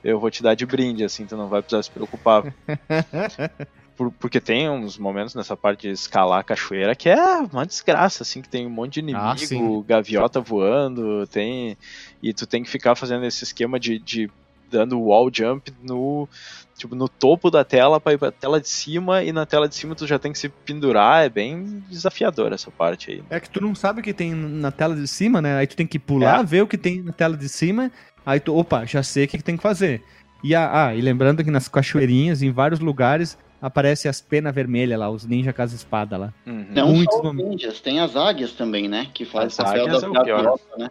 eu 0.02 0.20
vou 0.20 0.30
te 0.30 0.42
dar 0.42 0.54
de 0.54 0.66
brinde, 0.66 1.04
assim, 1.04 1.26
tu 1.26 1.36
não 1.36 1.48
vai 1.48 1.62
precisar 1.62 1.82
se 1.82 1.90
preocupar. 1.90 2.42
Por, 3.96 4.12
porque 4.12 4.40
tem 4.40 4.68
uns 4.68 4.98
momentos 4.98 5.34
nessa 5.34 5.56
parte 5.56 5.82
de 5.82 5.90
escalar 5.90 6.40
a 6.40 6.44
cachoeira 6.44 6.94
que 6.94 7.08
é 7.08 7.38
uma 7.38 7.64
desgraça, 7.64 8.22
assim, 8.22 8.42
que 8.42 8.48
tem 8.48 8.66
um 8.66 8.70
monte 8.70 9.00
de 9.00 9.14
ah, 9.14 9.34
inimigo, 9.34 9.80
ah, 9.80 9.88
gaviota 9.88 10.40
voando, 10.40 11.26
tem. 11.26 11.78
E 12.22 12.34
tu 12.34 12.46
tem 12.46 12.62
que 12.62 12.68
ficar 12.68 12.94
fazendo 12.94 13.24
esse 13.24 13.42
esquema 13.42 13.80
de, 13.80 13.98
de 13.98 14.30
dando 14.70 15.00
wall 15.00 15.30
jump 15.32 15.72
no. 15.82 16.28
Tipo, 16.76 16.94
no 16.94 17.08
topo 17.08 17.50
da 17.50 17.64
tela 17.64 17.98
para 17.98 18.12
ir 18.12 18.18
pra 18.18 18.30
tela 18.30 18.60
de 18.60 18.68
cima 18.68 19.22
e 19.22 19.32
na 19.32 19.46
tela 19.46 19.66
de 19.66 19.74
cima 19.74 19.94
tu 19.94 20.06
já 20.06 20.18
tem 20.18 20.30
que 20.30 20.38
se 20.38 20.50
pendurar, 20.50 21.24
é 21.24 21.28
bem 21.30 21.82
desafiador 21.88 22.52
essa 22.52 22.70
parte 22.70 23.12
aí. 23.12 23.22
É 23.30 23.40
que 23.40 23.48
tu 23.48 23.62
não 23.62 23.74
sabe 23.74 24.00
o 24.00 24.04
que 24.04 24.12
tem 24.12 24.34
na 24.34 24.70
tela 24.70 24.94
de 24.94 25.08
cima, 25.08 25.40
né? 25.40 25.56
Aí 25.56 25.66
tu 25.66 25.74
tem 25.74 25.86
que 25.86 25.98
pular, 25.98 26.40
é. 26.40 26.44
ver 26.44 26.60
o 26.60 26.66
que 26.66 26.76
tem 26.76 27.00
na 27.00 27.12
tela 27.12 27.34
de 27.34 27.48
cima, 27.48 27.90
aí 28.26 28.38
tu, 28.38 28.54
opa, 28.54 28.84
já 28.84 29.02
sei 29.02 29.24
o 29.24 29.28
que, 29.28 29.38
que 29.38 29.42
tem 29.42 29.56
que 29.56 29.62
fazer. 29.62 30.02
E, 30.44 30.54
ah, 30.54 30.94
e 30.94 31.00
lembrando 31.00 31.42
que 31.42 31.50
nas 31.50 31.66
cachoeirinhas, 31.66 32.42
em 32.42 32.50
vários 32.50 32.78
lugares, 32.78 33.38
aparece 33.60 34.08
as 34.08 34.20
penas 34.20 34.54
vermelhas 34.54 34.98
lá, 34.98 35.10
os 35.10 35.24
ninja 35.24 35.52
com 35.52 35.62
as 35.62 35.72
espadas 35.72 36.18
lá. 36.18 36.34
Uhum. 36.46 36.66
Não 36.70 36.92
Muitos 36.92 37.16
só 37.16 37.30
os 37.30 37.34
ninjas, 37.34 37.80
tem 37.80 38.00
as 38.00 38.16
águias 38.16 38.52
também, 38.52 38.88
né? 38.88 39.08
Que 39.12 39.24
faz 39.24 39.54
o 39.54 39.56
papel 39.64 39.86
da 39.88 40.06
é 40.06 40.10
gaviota, 40.10 40.76
né? 40.78 40.88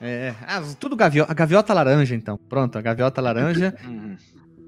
É, 0.00 0.34
ah, 0.46 0.62
tudo 0.78 0.96
gaviota, 0.96 1.30
a 1.30 1.34
gaviota 1.34 1.74
laranja, 1.74 2.14
então. 2.14 2.38
Pronto, 2.48 2.76
a 2.78 2.82
gaviota 2.82 3.20
laranja. 3.20 3.74
Uhum. 3.84 4.16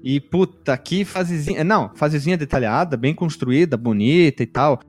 E 0.03 0.19
puta, 0.19 0.77
que 0.77 1.03
fasezinha. 1.03 1.63
Não, 1.63 1.89
fasezinha 1.95 2.37
detalhada, 2.37 2.95
bem 2.95 3.15
construída, 3.15 3.75
bonita 3.75 4.43
e 4.43 4.45
tal. 4.45 4.79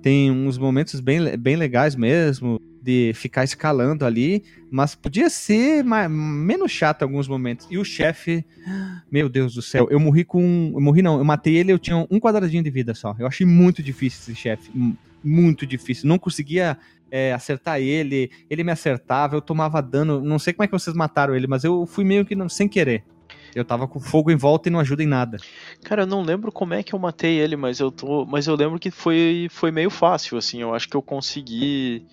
Tem 0.00 0.30
uns 0.30 0.56
momentos 0.56 1.00
bem, 1.00 1.36
bem 1.36 1.56
legais 1.56 1.96
mesmo 1.96 2.60
de 2.88 3.12
ficar 3.12 3.44
escalando 3.44 4.06
ali, 4.06 4.42
mas 4.70 4.94
podia 4.94 5.28
ser 5.28 5.84
mais, 5.84 6.10
menos 6.10 6.72
chato 6.72 7.02
em 7.02 7.04
alguns 7.04 7.28
momentos. 7.28 7.66
E 7.70 7.76
o 7.76 7.84
chefe, 7.84 8.42
meu 9.12 9.28
Deus 9.28 9.52
do 9.52 9.60
céu, 9.60 9.86
eu 9.90 10.00
morri 10.00 10.24
com. 10.24 10.72
Eu 10.74 10.80
morri 10.80 11.02
não, 11.02 11.18
eu 11.18 11.24
matei 11.24 11.54
ele, 11.54 11.70
eu 11.70 11.78
tinha 11.78 11.98
um 12.10 12.18
quadradinho 12.18 12.62
de 12.62 12.70
vida 12.70 12.94
só. 12.94 13.14
Eu 13.18 13.26
achei 13.26 13.44
muito 13.44 13.82
difícil 13.82 14.20
esse 14.22 14.34
chefe. 14.34 14.70
Muito 15.22 15.66
difícil. 15.66 16.08
Não 16.08 16.18
conseguia 16.18 16.78
é, 17.10 17.34
acertar 17.34 17.78
ele, 17.78 18.30
ele 18.48 18.64
me 18.64 18.72
acertava, 18.72 19.36
eu 19.36 19.42
tomava 19.42 19.82
dano. 19.82 20.22
Não 20.22 20.38
sei 20.38 20.54
como 20.54 20.64
é 20.64 20.66
que 20.66 20.72
vocês 20.72 20.96
mataram 20.96 21.36
ele, 21.36 21.46
mas 21.46 21.64
eu 21.64 21.84
fui 21.84 22.04
meio 22.04 22.24
que 22.24 22.34
não, 22.34 22.48
sem 22.48 22.66
querer. 22.66 23.04
Eu 23.54 23.66
tava 23.66 23.86
com 23.86 24.00
fogo 24.00 24.30
em 24.30 24.36
volta 24.36 24.70
e 24.70 24.72
não 24.72 24.80
ajuda 24.80 25.02
em 25.02 25.06
nada. 25.06 25.36
Cara, 25.84 26.02
eu 26.02 26.06
não 26.06 26.22
lembro 26.22 26.50
como 26.50 26.72
é 26.72 26.82
que 26.82 26.94
eu 26.94 26.98
matei 26.98 27.38
ele, 27.38 27.54
mas 27.54 27.80
eu 27.80 27.90
tô, 27.90 28.24
mas 28.24 28.46
eu 28.46 28.54
lembro 28.54 28.78
que 28.78 28.90
foi 28.90 29.48
foi 29.50 29.70
meio 29.70 29.90
fácil 29.90 30.38
assim. 30.38 30.62
Eu 30.62 30.74
acho 30.74 30.88
que 30.88 30.96
eu 30.96 31.02
consegui 31.02 32.06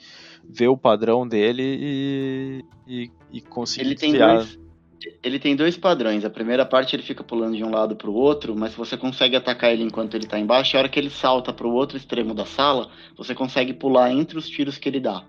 ver 0.50 0.68
o 0.68 0.78
padrão 0.78 1.28
dele 1.28 1.64
e, 1.64 2.66
e, 2.88 3.12
e 3.32 3.42
conseguir 3.42 3.88
ele 3.88 3.96
tem 3.96 4.14
dois 4.14 4.66
ele 5.24 5.40
tem 5.40 5.56
dois 5.56 5.78
padrões. 5.78 6.26
A 6.26 6.30
primeira 6.30 6.66
parte 6.66 6.96
ele 6.96 7.04
fica 7.04 7.24
pulando 7.24 7.56
de 7.56 7.64
um 7.64 7.70
lado 7.70 7.96
para 7.96 8.10
o 8.10 8.14
outro, 8.14 8.56
mas 8.56 8.74
você 8.74 8.98
consegue 8.98 9.36
atacar 9.36 9.72
ele 9.72 9.84
enquanto 9.84 10.16
ele 10.16 10.26
está 10.26 10.40
embaixo. 10.40 10.76
A 10.76 10.80
hora 10.80 10.90
que 10.90 11.00
ele 11.00 11.10
salta 11.10 11.54
para 11.54 11.68
o 11.68 11.74
outro 11.74 11.98
extremo 11.98 12.34
da 12.34 12.46
sala, 12.46 12.90
você 13.16 13.36
consegue 13.36 13.74
pular 13.74 14.12
entre 14.12 14.38
os 14.38 14.48
tiros 14.48 14.78
que 14.78 14.90
ele 14.90 15.00
dá. 15.00 15.24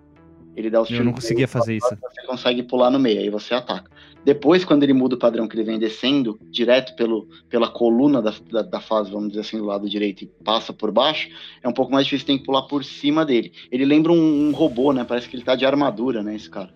Ele 0.56 0.70
dá 0.70 0.80
os 0.80 0.90
Eu 0.90 1.04
não 1.04 1.12
conseguia 1.12 1.46
fazer 1.46 1.76
isso. 1.76 1.96
Você 2.00 2.26
consegue 2.26 2.62
pular 2.62 2.90
no 2.90 2.98
meio, 2.98 3.20
aí 3.20 3.28
você 3.28 3.52
ataca. 3.52 3.90
Depois, 4.24 4.64
quando 4.64 4.82
ele 4.82 4.94
muda 4.94 5.14
o 5.14 5.18
padrão 5.18 5.46
que 5.46 5.54
ele 5.54 5.62
vem 5.62 5.78
descendo, 5.78 6.36
direto 6.50 6.96
pelo, 6.96 7.28
pela 7.48 7.68
coluna 7.68 8.22
da, 8.22 8.34
da, 8.50 8.62
da, 8.62 8.80
fase, 8.80 9.10
vamos 9.10 9.28
dizer 9.28 9.42
assim, 9.42 9.58
do 9.58 9.64
lado 9.64 9.88
direito 9.88 10.24
e 10.24 10.26
passa 10.26 10.72
por 10.72 10.90
baixo, 10.90 11.28
é 11.62 11.68
um 11.68 11.72
pouco 11.72 11.92
mais 11.92 12.06
difícil, 12.06 12.26
tem 12.26 12.38
que 12.38 12.44
pular 12.44 12.62
por 12.62 12.82
cima 12.84 13.24
dele. 13.24 13.52
Ele 13.70 13.84
lembra 13.84 14.10
um, 14.10 14.48
um 14.48 14.52
robô, 14.52 14.92
né? 14.92 15.04
Parece 15.04 15.28
que 15.28 15.36
ele 15.36 15.44
tá 15.44 15.54
de 15.54 15.66
armadura, 15.66 16.22
né, 16.22 16.34
esse 16.34 16.50
cara. 16.50 16.74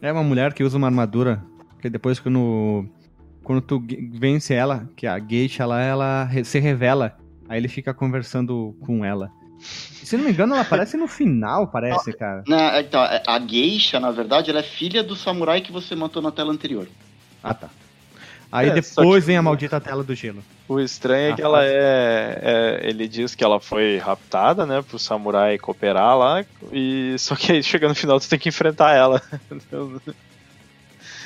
É 0.00 0.12
uma 0.12 0.22
mulher 0.22 0.52
que 0.52 0.62
usa 0.62 0.76
uma 0.76 0.86
armadura, 0.86 1.42
que 1.80 1.88
depois 1.88 2.20
quando, 2.20 2.86
quando 3.42 3.62
tu 3.62 3.82
vence 4.12 4.52
ela, 4.52 4.88
que 4.94 5.06
a 5.06 5.18
geisha 5.18 5.64
lá, 5.64 5.82
ela 5.82 6.28
se 6.44 6.58
revela, 6.60 7.16
aí 7.48 7.58
ele 7.58 7.68
fica 7.68 7.94
conversando 7.94 8.76
com 8.80 9.04
ela. 9.04 9.32
Se 9.64 10.16
não 10.16 10.24
me 10.24 10.30
engano, 10.30 10.52
ela 10.52 10.62
aparece 10.62 10.96
no 10.96 11.08
final, 11.08 11.66
parece, 11.66 12.12
cara. 12.12 12.44
Na, 12.46 12.80
então, 12.80 13.00
a 13.02 13.38
geisha, 13.40 13.98
na 13.98 14.10
verdade, 14.10 14.50
ela 14.50 14.60
é 14.60 14.62
filha 14.62 15.02
do 15.02 15.16
samurai 15.16 15.60
que 15.60 15.72
você 15.72 15.96
matou 15.96 16.20
na 16.20 16.30
tela 16.30 16.52
anterior. 16.52 16.86
Ah, 17.42 17.54
tá. 17.54 17.70
Aí 18.54 18.68
é, 18.68 18.74
depois 18.74 19.26
vem 19.26 19.36
a 19.36 19.42
maldita 19.42 19.80
tela 19.80 20.04
do 20.04 20.14
gelo. 20.14 20.40
O 20.68 20.78
estranho 20.78 21.30
é 21.30 21.32
ah, 21.32 21.34
que 21.34 21.42
ela 21.42 21.64
é, 21.64 22.38
é, 22.40 22.80
Ele 22.88 23.08
diz 23.08 23.34
que 23.34 23.42
ela 23.42 23.58
foi 23.58 23.98
raptada, 23.98 24.64
né? 24.64 24.80
Pro 24.80 24.96
samurai 24.96 25.58
cooperar 25.58 26.16
lá. 26.16 26.44
E 26.72 27.16
só 27.18 27.34
que 27.34 27.50
aí 27.50 27.62
chega 27.64 27.88
no 27.88 27.96
final 27.96 28.20
tu 28.20 28.28
tem 28.28 28.38
que 28.38 28.48
enfrentar 28.48 28.94
ela. 28.94 29.20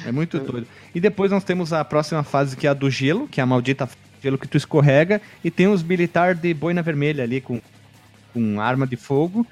é 0.06 0.10
muito 0.10 0.38
doido. 0.38 0.66
E 0.94 1.00
depois 1.00 1.30
nós 1.30 1.44
temos 1.44 1.70
a 1.70 1.84
próxima 1.84 2.22
fase 2.22 2.56
que 2.56 2.66
é 2.66 2.70
a 2.70 2.74
do 2.74 2.88
gelo, 2.88 3.28
que 3.28 3.40
é 3.40 3.42
a 3.42 3.46
maldita 3.46 3.86
gelo 4.22 4.38
que 4.38 4.48
tu 4.48 4.56
escorrega. 4.56 5.20
E 5.44 5.50
tem 5.50 5.68
os 5.68 5.82
militares 5.82 6.40
de 6.40 6.54
boina 6.54 6.80
vermelha 6.80 7.24
ali 7.24 7.42
com 7.42 7.60
com 8.38 8.60
arma 8.60 8.86
de 8.86 8.96
fogo. 8.96 9.46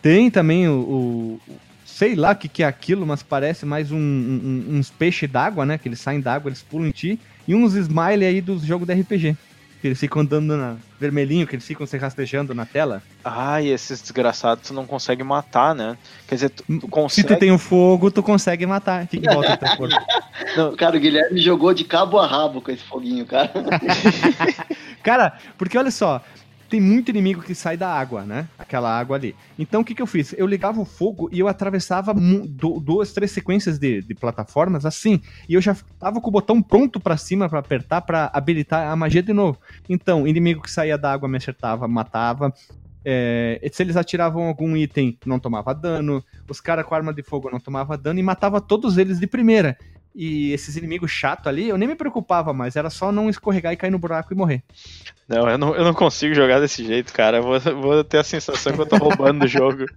Tem 0.00 0.30
também 0.30 0.68
o, 0.68 0.72
o 0.72 1.40
sei 1.84 2.14
lá 2.14 2.32
o 2.32 2.36
que, 2.36 2.48
que 2.48 2.62
é 2.62 2.66
aquilo, 2.66 3.06
mas 3.06 3.22
parece 3.22 3.64
mais 3.64 3.92
um, 3.92 3.96
um, 3.96 4.64
uns 4.70 4.90
peixes 4.90 5.30
d'água, 5.30 5.64
né? 5.64 5.78
Que 5.78 5.88
eles 5.88 6.00
saem 6.00 6.20
d'água, 6.20 6.48
eles 6.48 6.62
pulam 6.62 6.88
em 6.88 6.90
ti. 6.90 7.20
E 7.46 7.54
uns 7.54 7.74
smile 7.74 8.24
aí 8.24 8.40
dos 8.40 8.62
jogos 8.62 8.86
de 8.86 8.94
RPG. 8.94 9.36
Que 9.80 9.88
eles 9.88 10.00
ficam 10.00 10.22
andando 10.22 10.56
na 10.56 10.76
vermelhinho, 10.98 11.46
que 11.46 11.54
eles 11.54 11.66
ficam 11.66 11.86
se 11.86 11.98
rastejando 11.98 12.54
na 12.54 12.64
tela. 12.64 13.02
Ah, 13.22 13.60
e 13.60 13.68
esses 13.68 14.00
desgraçados 14.00 14.68
tu 14.68 14.74
não 14.74 14.86
consegue 14.86 15.22
matar, 15.22 15.74
né? 15.74 15.98
Quer 16.26 16.34
dizer, 16.36 16.50
tu, 16.50 16.64
tu 16.80 16.88
consegue... 16.88 17.28
Se 17.28 17.34
tu 17.34 17.38
tem 17.38 17.52
o 17.52 17.58
fogo, 17.58 18.10
tu 18.10 18.22
consegue 18.22 18.64
matar. 18.64 19.06
Fica 19.06 19.30
em 19.30 19.34
volta 19.34 19.50
do 19.50 19.58
teu 19.58 19.76
corpo. 19.76 19.96
Não, 20.56 20.74
cara, 20.74 20.96
o 20.96 21.00
Guilherme 21.00 21.40
jogou 21.40 21.74
de 21.74 21.84
cabo 21.84 22.18
a 22.18 22.26
rabo 22.26 22.60
com 22.60 22.70
esse 22.70 22.82
foguinho, 22.82 23.26
cara. 23.26 23.52
cara, 25.02 25.38
porque 25.58 25.76
olha 25.76 25.90
só, 25.90 26.22
tem 26.74 26.80
muito 26.80 27.08
inimigo 27.08 27.40
que 27.40 27.54
sai 27.54 27.76
da 27.76 27.88
água, 27.88 28.24
né? 28.24 28.48
Aquela 28.58 28.90
água 28.90 29.14
ali. 29.14 29.36
Então 29.56 29.82
o 29.82 29.84
que, 29.84 29.94
que 29.94 30.02
eu 30.02 30.08
fiz? 30.08 30.34
Eu 30.36 30.44
ligava 30.44 30.80
o 30.80 30.84
fogo 30.84 31.28
e 31.30 31.38
eu 31.38 31.46
atravessava 31.46 32.12
duas, 32.12 33.12
três 33.12 33.30
sequências 33.30 33.78
de, 33.78 34.02
de, 34.02 34.12
plataformas 34.12 34.84
assim. 34.84 35.20
E 35.48 35.54
eu 35.54 35.60
já 35.60 35.76
tava 36.00 36.20
com 36.20 36.26
o 36.30 36.32
botão 36.32 36.60
pronto 36.60 36.98
para 36.98 37.16
cima 37.16 37.48
para 37.48 37.60
apertar 37.60 38.00
para 38.00 38.28
habilitar 38.34 38.88
a 38.88 38.96
magia 38.96 39.22
de 39.22 39.32
novo. 39.32 39.56
Então, 39.88 40.26
inimigo 40.26 40.62
que 40.62 40.70
saía 40.70 40.98
da 40.98 41.12
água 41.12 41.28
me 41.28 41.36
acertava, 41.36 41.86
matava. 41.86 42.52
É, 43.04 43.60
se 43.72 43.80
eles 43.80 43.96
atiravam 43.96 44.48
algum 44.48 44.76
item, 44.76 45.16
não 45.24 45.38
tomava 45.38 45.72
dano. 45.72 46.24
Os 46.50 46.60
caras 46.60 46.84
com 46.84 46.96
arma 46.96 47.14
de 47.14 47.22
fogo 47.22 47.52
não 47.52 47.60
tomava 47.60 47.96
dano 47.96 48.18
e 48.18 48.22
matava 48.24 48.60
todos 48.60 48.98
eles 48.98 49.20
de 49.20 49.28
primeira. 49.28 49.78
E 50.14 50.52
esses 50.52 50.76
inimigos 50.76 51.10
chato 51.10 51.48
ali, 51.48 51.68
eu 51.68 51.76
nem 51.76 51.88
me 51.88 51.96
preocupava 51.96 52.52
mais, 52.52 52.76
era 52.76 52.88
só 52.88 53.10
não 53.10 53.28
escorregar 53.28 53.72
e 53.72 53.76
cair 53.76 53.90
no 53.90 53.98
buraco 53.98 54.32
e 54.32 54.36
morrer. 54.36 54.62
Não, 55.26 55.48
eu 55.48 55.58
não, 55.58 55.74
eu 55.74 55.84
não 55.84 55.94
consigo 55.94 56.34
jogar 56.34 56.60
desse 56.60 56.84
jeito, 56.84 57.12
cara. 57.12 57.38
Eu 57.38 57.42
vou, 57.42 57.60
vou 57.80 58.04
ter 58.04 58.18
a 58.18 58.24
sensação 58.24 58.72
que 58.72 58.80
eu 58.80 58.86
tô 58.86 58.96
roubando 58.96 59.44
o 59.44 59.48
jogo. 59.48 59.86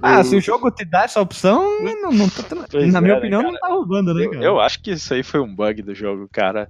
Ah, 0.00 0.18
eu... 0.18 0.24
se 0.24 0.36
o 0.36 0.40
jogo 0.40 0.70
te 0.70 0.84
dá 0.84 1.02
essa 1.02 1.20
opção, 1.20 1.80
não, 1.80 2.12
não 2.12 2.28
tô, 2.28 2.42
na 2.86 3.00
minha 3.00 3.16
opinião, 3.16 3.40
cara, 3.40 3.52
não 3.52 3.60
tá 3.60 3.68
roubando, 3.68 4.14
né, 4.14 4.26
cara? 4.26 4.36
Eu, 4.36 4.42
eu, 4.42 4.60
acho 4.60 4.80
que 4.80 4.92
isso 4.92 5.12
aí 5.12 5.22
foi 5.22 5.40
um 5.40 5.52
bug 5.52 5.82
do 5.82 5.94
jogo, 5.94 6.28
cara. 6.30 6.68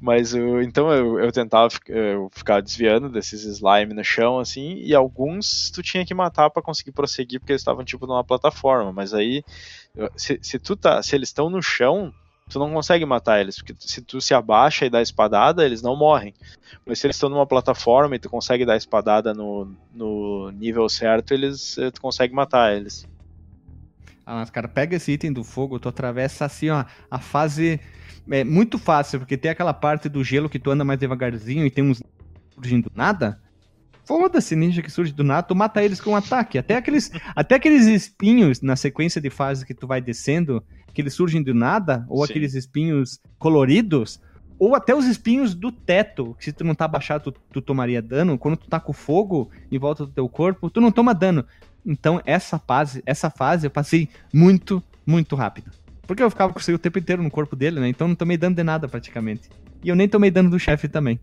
Mas 0.00 0.34
eu, 0.34 0.62
então 0.62 0.90
eu, 0.90 1.18
eu 1.18 1.30
tentava 1.30 1.68
eu 1.88 2.30
ficar 2.32 2.60
desviando 2.60 3.10
desses 3.10 3.44
slime 3.44 3.92
no 3.92 4.02
chão, 4.02 4.38
assim, 4.38 4.78
e 4.82 4.94
alguns 4.94 5.70
tu 5.70 5.82
tinha 5.82 6.04
que 6.04 6.14
matar 6.14 6.48
para 6.48 6.62
conseguir 6.62 6.92
prosseguir, 6.92 7.40
porque 7.40 7.52
eles 7.52 7.60
estavam 7.60 7.84
tipo 7.84 8.06
numa 8.06 8.24
plataforma. 8.24 8.92
Mas 8.92 9.12
aí, 9.12 9.44
se, 10.16 10.38
se 10.42 10.58
tu 10.58 10.76
tá, 10.76 11.02
se 11.02 11.14
eles 11.14 11.28
estão 11.28 11.50
no 11.50 11.62
chão, 11.62 12.12
tu 12.48 12.58
não 12.58 12.72
consegue 12.72 13.04
matar 13.04 13.40
eles, 13.40 13.56
porque 13.56 13.74
se 13.78 14.02
tu 14.02 14.20
se 14.20 14.34
abaixa 14.34 14.86
e 14.86 14.90
dá 14.90 15.00
espadada, 15.00 15.64
eles 15.64 15.82
não 15.82 15.96
morrem. 15.96 16.34
Mas 16.86 16.98
se 16.98 17.06
eles 17.06 17.16
estão 17.16 17.28
numa 17.28 17.46
plataforma 17.46 18.16
e 18.16 18.18
tu 18.18 18.28
consegue 18.28 18.64
dar 18.64 18.76
espadada 18.76 19.32
no, 19.32 19.74
no 19.94 20.50
nível 20.50 20.88
certo, 20.88 21.32
eles 21.32 21.78
eh, 21.78 21.90
tu 21.90 22.00
consegue 22.00 22.34
matar 22.34 22.74
eles. 22.74 23.06
Ah, 24.24 24.36
mas 24.36 24.50
cara, 24.50 24.68
pega 24.68 24.96
esse 24.96 25.12
item 25.12 25.32
do 25.32 25.42
fogo, 25.42 25.80
tu 25.80 25.88
atravessa 25.88 26.44
assim, 26.44 26.70
ó, 26.70 26.84
a 27.10 27.18
fase 27.18 27.80
é 28.30 28.44
muito 28.44 28.78
fácil, 28.78 29.18
porque 29.18 29.36
tem 29.36 29.50
aquela 29.50 29.74
parte 29.74 30.08
do 30.08 30.22
gelo 30.22 30.48
que 30.48 30.58
tu 30.58 30.70
anda 30.70 30.84
mais 30.84 30.98
devagarzinho 30.98 31.66
e 31.66 31.70
tem 31.70 31.84
uns 31.84 32.02
surgindo 32.54 32.90
nada. 32.94 33.41
Foda-se, 34.12 34.54
ninja 34.54 34.82
que 34.82 34.90
surge 34.90 35.10
do 35.10 35.24
nada, 35.24 35.42
tu 35.42 35.56
mata 35.56 35.82
eles 35.82 35.98
com 35.98 36.10
um 36.10 36.16
ataque. 36.16 36.58
Até 36.58 36.76
aqueles, 36.76 37.10
até 37.34 37.54
aqueles 37.54 37.86
espinhos 37.86 38.60
na 38.60 38.76
sequência 38.76 39.22
de 39.22 39.30
fases 39.30 39.64
que 39.64 39.72
tu 39.72 39.86
vai 39.86 40.02
descendo, 40.02 40.62
que 40.92 41.00
eles 41.00 41.14
surgem 41.14 41.42
do 41.42 41.54
nada, 41.54 42.04
ou 42.10 42.18
Sim. 42.18 42.30
aqueles 42.30 42.52
espinhos 42.52 43.18
coloridos, 43.38 44.20
ou 44.58 44.74
até 44.74 44.94
os 44.94 45.06
espinhos 45.06 45.54
do 45.54 45.72
teto, 45.72 46.36
que 46.38 46.44
se 46.44 46.52
tu 46.52 46.62
não 46.62 46.74
tá 46.74 46.84
abaixado, 46.84 47.32
tu, 47.32 47.40
tu, 47.50 47.62
tomaria 47.62 48.02
dano. 48.02 48.36
Quando 48.36 48.58
tu 48.58 48.68
tá 48.68 48.78
com 48.78 48.92
fogo 48.92 49.50
em 49.70 49.78
volta 49.78 50.04
do 50.04 50.12
teu 50.12 50.28
corpo, 50.28 50.68
tu 50.68 50.78
não 50.78 50.92
toma 50.92 51.14
dano. 51.14 51.46
Então, 51.84 52.20
essa 52.26 52.58
fase, 52.58 53.02
essa 53.06 53.30
fase 53.30 53.66
eu 53.66 53.70
passei 53.70 54.10
muito, 54.30 54.82
muito 55.06 55.34
rápido. 55.34 55.70
Porque 56.06 56.22
eu 56.22 56.28
ficava 56.28 56.52
com 56.52 56.60
o 56.60 56.78
tempo 56.78 56.98
inteiro 56.98 57.22
no 57.22 57.30
corpo 57.30 57.56
dele, 57.56 57.80
né? 57.80 57.88
Então 57.88 58.06
não 58.06 58.14
tomei 58.14 58.36
dano 58.36 58.54
de 58.54 58.62
nada 58.62 58.86
praticamente. 58.86 59.48
E 59.82 59.88
eu 59.88 59.96
nem 59.96 60.06
tomei 60.06 60.30
dano 60.30 60.50
do 60.50 60.58
chefe 60.58 60.86
também. 60.86 61.18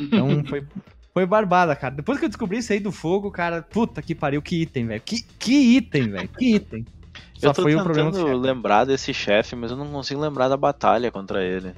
Então 0.00 0.42
foi, 0.48 0.64
foi 1.12 1.26
barbada, 1.26 1.76
cara. 1.76 1.94
Depois 1.94 2.18
que 2.18 2.24
eu 2.24 2.28
descobri 2.28 2.58
isso 2.58 2.72
aí 2.72 2.80
do 2.80 2.90
fogo, 2.90 3.30
cara, 3.30 3.62
puta 3.62 4.00
que 4.00 4.14
pariu, 4.14 4.40
que 4.40 4.62
item, 4.62 4.86
velho. 4.86 5.02
Que, 5.04 5.22
que 5.38 5.76
item, 5.76 6.10
velho. 6.10 6.28
Que 6.28 6.54
item. 6.56 6.86
Só 7.34 7.48
eu 7.48 7.54
tô 7.54 7.62
foi 7.62 7.76
tentando 7.76 8.36
lembrar 8.36 8.84
desse 8.84 9.12
chefe, 9.12 9.54
mas 9.56 9.70
eu 9.70 9.76
não 9.76 9.88
consigo 9.88 10.20
lembrar 10.20 10.48
da 10.48 10.56
batalha 10.56 11.10
contra 11.10 11.44
ele. 11.44 11.74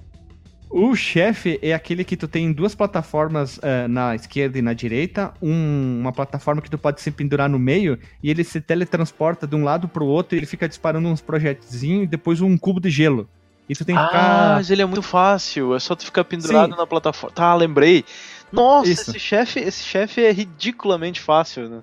O 0.70 0.94
chefe 0.96 1.58
é 1.62 1.72
aquele 1.72 2.04
que 2.04 2.16
tu 2.16 2.26
tem 2.26 2.52
duas 2.52 2.74
plataformas 2.74 3.58
uh, 3.58 3.88
na 3.88 4.14
esquerda 4.14 4.58
e 4.58 4.62
na 4.62 4.72
direita, 4.72 5.32
um, 5.40 6.00
uma 6.00 6.12
plataforma 6.12 6.60
que 6.60 6.68
tu 6.68 6.76
pode 6.76 7.00
se 7.00 7.10
pendurar 7.10 7.48
no 7.48 7.58
meio 7.58 7.98
e 8.22 8.28
ele 8.28 8.42
se 8.42 8.60
teletransporta 8.60 9.46
de 9.46 9.54
um 9.54 9.62
lado 9.62 9.86
pro 9.86 10.04
outro 10.04 10.34
e 10.34 10.38
ele 10.38 10.46
fica 10.46 10.68
disparando 10.68 11.08
uns 11.08 11.20
projetizinhos 11.20 12.04
e 12.04 12.06
depois 12.06 12.40
um 12.40 12.58
cubo 12.58 12.80
de 12.80 12.90
gelo. 12.90 13.28
E 13.68 13.74
tu 13.74 13.84
tem 13.84 13.94
que 13.94 14.00
ah, 14.00 14.06
ficar... 14.06 14.54
mas 14.56 14.70
ele 14.70 14.82
é 14.82 14.84
muito 14.84 15.00
fácil, 15.00 15.74
é 15.74 15.78
só 15.78 15.94
tu 15.94 16.04
ficar 16.04 16.24
pendurado 16.24 16.72
Sim. 16.72 16.78
na 16.78 16.86
plataforma. 16.86 17.34
Tá, 17.34 17.54
lembrei. 17.54 18.04
Nossa, 18.54 18.90
Isso. 18.90 19.10
esse 19.10 19.18
chefe, 19.18 19.60
esse 19.60 19.84
chefe 19.84 20.22
é 20.22 20.30
ridiculamente 20.30 21.20
fácil, 21.20 21.68
né? 21.68 21.80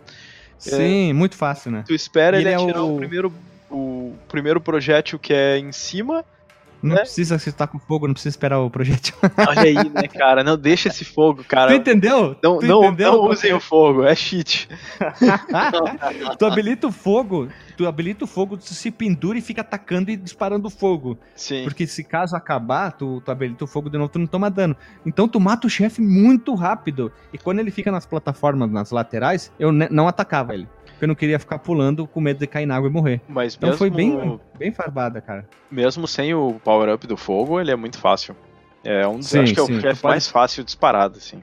Sim, 0.57 1.09
é, 1.09 1.13
muito 1.13 1.35
fácil, 1.35 1.71
né? 1.71 1.83
Tu 1.87 1.93
espera 1.93 2.37
ele, 2.37 2.49
ele 2.49 2.55
é 2.55 2.55
atirar 2.55 2.83
o... 2.83 2.95
o 2.95 2.97
primeiro 2.97 3.33
o 3.69 4.13
primeiro 4.27 4.59
projétil 4.59 5.17
que 5.17 5.33
é 5.33 5.57
em 5.57 5.71
cima. 5.71 6.25
Não 6.81 6.95
né? 6.95 7.01
precisa 7.01 7.37
se 7.37 7.51
tá 7.51 7.67
com 7.67 7.77
fogo, 7.77 8.07
não 8.07 8.13
precisa 8.13 8.33
esperar 8.33 8.59
o 8.59 8.69
projétil. 8.69 9.13
Olha 9.47 9.61
aí, 9.61 9.75
né, 9.75 10.07
cara? 10.07 10.43
Não 10.43 10.57
deixa 10.57 10.89
esse 10.89 11.05
fogo, 11.05 11.43
cara. 11.43 11.71
Tu 11.71 11.77
entendeu? 11.77 12.35
Não, 12.41 12.59
tu 12.59 12.65
não, 12.65 12.85
entendeu? 12.85 13.13
não 13.13 13.29
usem 13.29 13.53
o 13.53 13.59
fogo, 13.59 14.03
é 14.03 14.15
cheat. 14.15 14.67
tu 16.37 16.45
habilita 16.45 16.87
o 16.87 16.91
fogo, 16.91 17.47
tu 17.77 17.87
habilita 17.87 18.25
o 18.25 18.27
fogo, 18.27 18.57
tu 18.57 18.73
se 18.73 18.89
pendura 18.89 19.37
e 19.37 19.41
fica 19.41 19.61
atacando 19.61 20.09
e 20.09 20.15
disparando 20.15 20.69
fogo. 20.69 21.17
Sim. 21.35 21.63
Porque 21.63 21.85
se 21.85 22.03
caso 22.03 22.35
acabar, 22.35 22.91
tu, 22.91 23.21
tu 23.23 23.31
habilita 23.31 23.63
o 23.63 23.67
fogo 23.67 23.89
de 23.89 23.97
novo, 23.97 24.09
tu 24.09 24.19
não 24.19 24.27
toma 24.27 24.49
dano. 24.49 24.75
Então 25.05 25.27
tu 25.27 25.39
mata 25.39 25.67
o 25.67 25.69
chefe 25.69 26.01
muito 26.01 26.55
rápido. 26.55 27.11
E 27.31 27.37
quando 27.37 27.59
ele 27.59 27.71
fica 27.71 27.91
nas 27.91 28.05
plataformas, 28.05 28.71
nas 28.71 28.91
laterais, 28.91 29.51
eu 29.59 29.71
não 29.71 30.07
atacava 30.07 30.53
ele 30.53 30.67
porque 31.01 31.05
eu 31.05 31.07
não 31.07 31.15
queria 31.15 31.39
ficar 31.39 31.57
pulando 31.57 32.05
com 32.05 32.21
medo 32.21 32.37
de 32.37 32.45
cair 32.45 32.67
na 32.67 32.75
água 32.75 32.87
e 32.87 32.91
morrer. 32.91 33.21
Mas 33.27 33.55
então 33.55 33.69
mesmo... 33.69 33.79
foi 33.79 33.89
bem, 33.89 34.39
bem 34.55 34.71
farbada, 34.71 35.19
cara. 35.19 35.49
Mesmo 35.71 36.07
sem 36.07 36.31
o 36.35 36.59
power-up 36.63 37.07
do 37.07 37.17
fogo, 37.17 37.59
ele 37.59 37.71
é 37.71 37.75
muito 37.75 37.97
fácil. 37.97 38.35
É 38.83 39.07
um 39.07 39.17
dos, 39.17 39.27
sim, 39.27 39.39
acho 39.39 39.53
que 39.53 39.59
é 39.59 39.63
o 39.63 39.81
chefe 39.81 40.03
mais 40.05 40.27
fácil 40.27 40.63
disparado, 40.63 41.17
assim. 41.17 41.41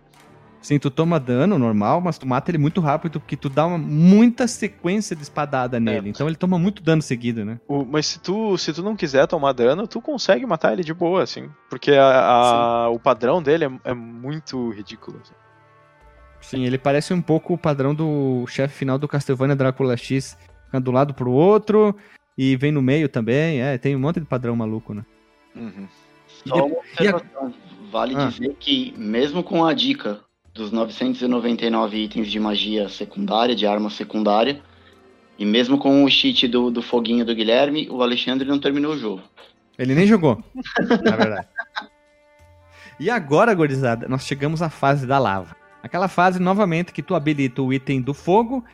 Sim, 0.61 0.79
tu 0.79 0.91
toma 0.91 1.19
dano 1.19 1.59
normal, 1.59 2.01
mas 2.01 2.19
tu 2.19 2.27
mata 2.27 2.53
ele 2.53 2.59
muito 2.59 2.81
rápido, 2.81 3.19
porque 3.19 3.37
tu 3.37 3.49
dá 3.49 3.67
uma, 3.67 3.79
muita 3.79 4.47
sequência 4.47 5.17
de 5.17 5.23
espadada 5.23 5.81
nele. 5.81 6.07
É. 6.07 6.11
Então 6.11 6.29
ele 6.29 6.37
toma 6.37 6.57
muito 6.57 6.81
dano 6.81 7.03
seguido, 7.03 7.45
né? 7.45 7.59
O, 7.67 7.85
mas 7.85 8.07
se 8.07 8.21
tu, 8.21 8.57
se 8.57 8.73
tu 8.73 8.81
não 8.81 8.95
quiser 8.95 9.27
tomar 9.27 9.53
dano, 9.53 9.89
tu 9.89 10.01
consegue 10.01 10.47
matar 10.47 10.73
ele 10.73 10.85
de 10.85 10.95
boa, 10.95 11.25
assim. 11.25 11.51
Porque 11.69 11.93
a, 11.93 12.85
a 12.85 12.91
o 12.91 12.99
padrão 13.01 13.43
dele 13.43 13.65
é, 13.65 13.91
é 13.91 13.95
muito 13.95 14.71
ridículo. 14.71 15.21
Assim. 15.21 15.35
Sim, 16.41 16.65
ele 16.65 16.79
parece 16.79 17.13
um 17.13 17.21
pouco 17.21 17.55
o 17.55 17.59
padrão 17.59 17.95
do 17.95 18.47
chefe 18.47 18.75
final 18.75 18.99
do 18.99 19.09
Castlevania 19.09 19.57
Drácula 19.57 19.97
X, 19.97 20.37
ficando 20.67 20.85
do 20.85 20.91
lado 20.91 21.15
pro 21.15 21.31
outro 21.31 21.95
e 22.37 22.57
vem 22.57 22.71
no 22.71 22.81
meio 22.81 23.09
também. 23.09 23.61
É, 23.61 23.77
tem 23.77 23.97
um 23.97 23.99
monte 23.99 24.21
de 24.21 24.27
padrão 24.27 24.55
maluco, 24.55 24.95
né? 24.95 25.05
Uhum. 25.57 25.89
Só 26.47 26.67
uma 26.67 26.79
observação. 26.79 27.55
Vale 27.91 28.15
ah. 28.17 28.27
dizer 28.27 28.55
que, 28.61 28.95
mesmo 28.97 29.43
com 29.43 29.65
a 29.65 29.73
dica 29.73 30.21
dos 30.55 30.71
999 30.71 31.97
itens 31.97 32.31
de 32.31 32.39
magia 32.39 32.89
secundária, 32.89 33.55
de 33.55 33.67
arma 33.67 33.91
secundária, 33.91 34.61
e 35.39 35.45
mesmo 35.47 35.79
com 35.79 36.05
o 36.05 36.11
cheat 36.11 36.49
do, 36.49 36.71
do 36.71 36.83
foguinho 36.83 37.25
do 37.25 37.35
Guilherme, 37.35 37.89
o 37.91 38.03
Alexandre 38.03 38.47
não 38.47 38.59
terminou 38.59 38.93
o 38.93 38.99
jogo. 38.99 39.23
Ele 39.79 39.95
nem 39.95 40.07
jogou, 40.07 40.43
na 41.05 41.17
verdade. 41.17 41.47
E 42.99 43.09
agora, 43.09 43.55
gorizada, 43.55 44.09
nós 44.09 44.27
chegamos 44.27 44.61
à 44.61 44.69
fase 44.69 45.07
da 45.07 45.19
lava. 45.19 45.57
Aquela 45.83 46.09
fase, 46.09 46.41
novamente, 46.41 46.93
que 46.93 47.03
tu 47.03 47.15
habilita 47.15 47.63
o 47.63 47.73
item 47.73 48.01
do 48.01 48.13
fogo, 48.13 48.65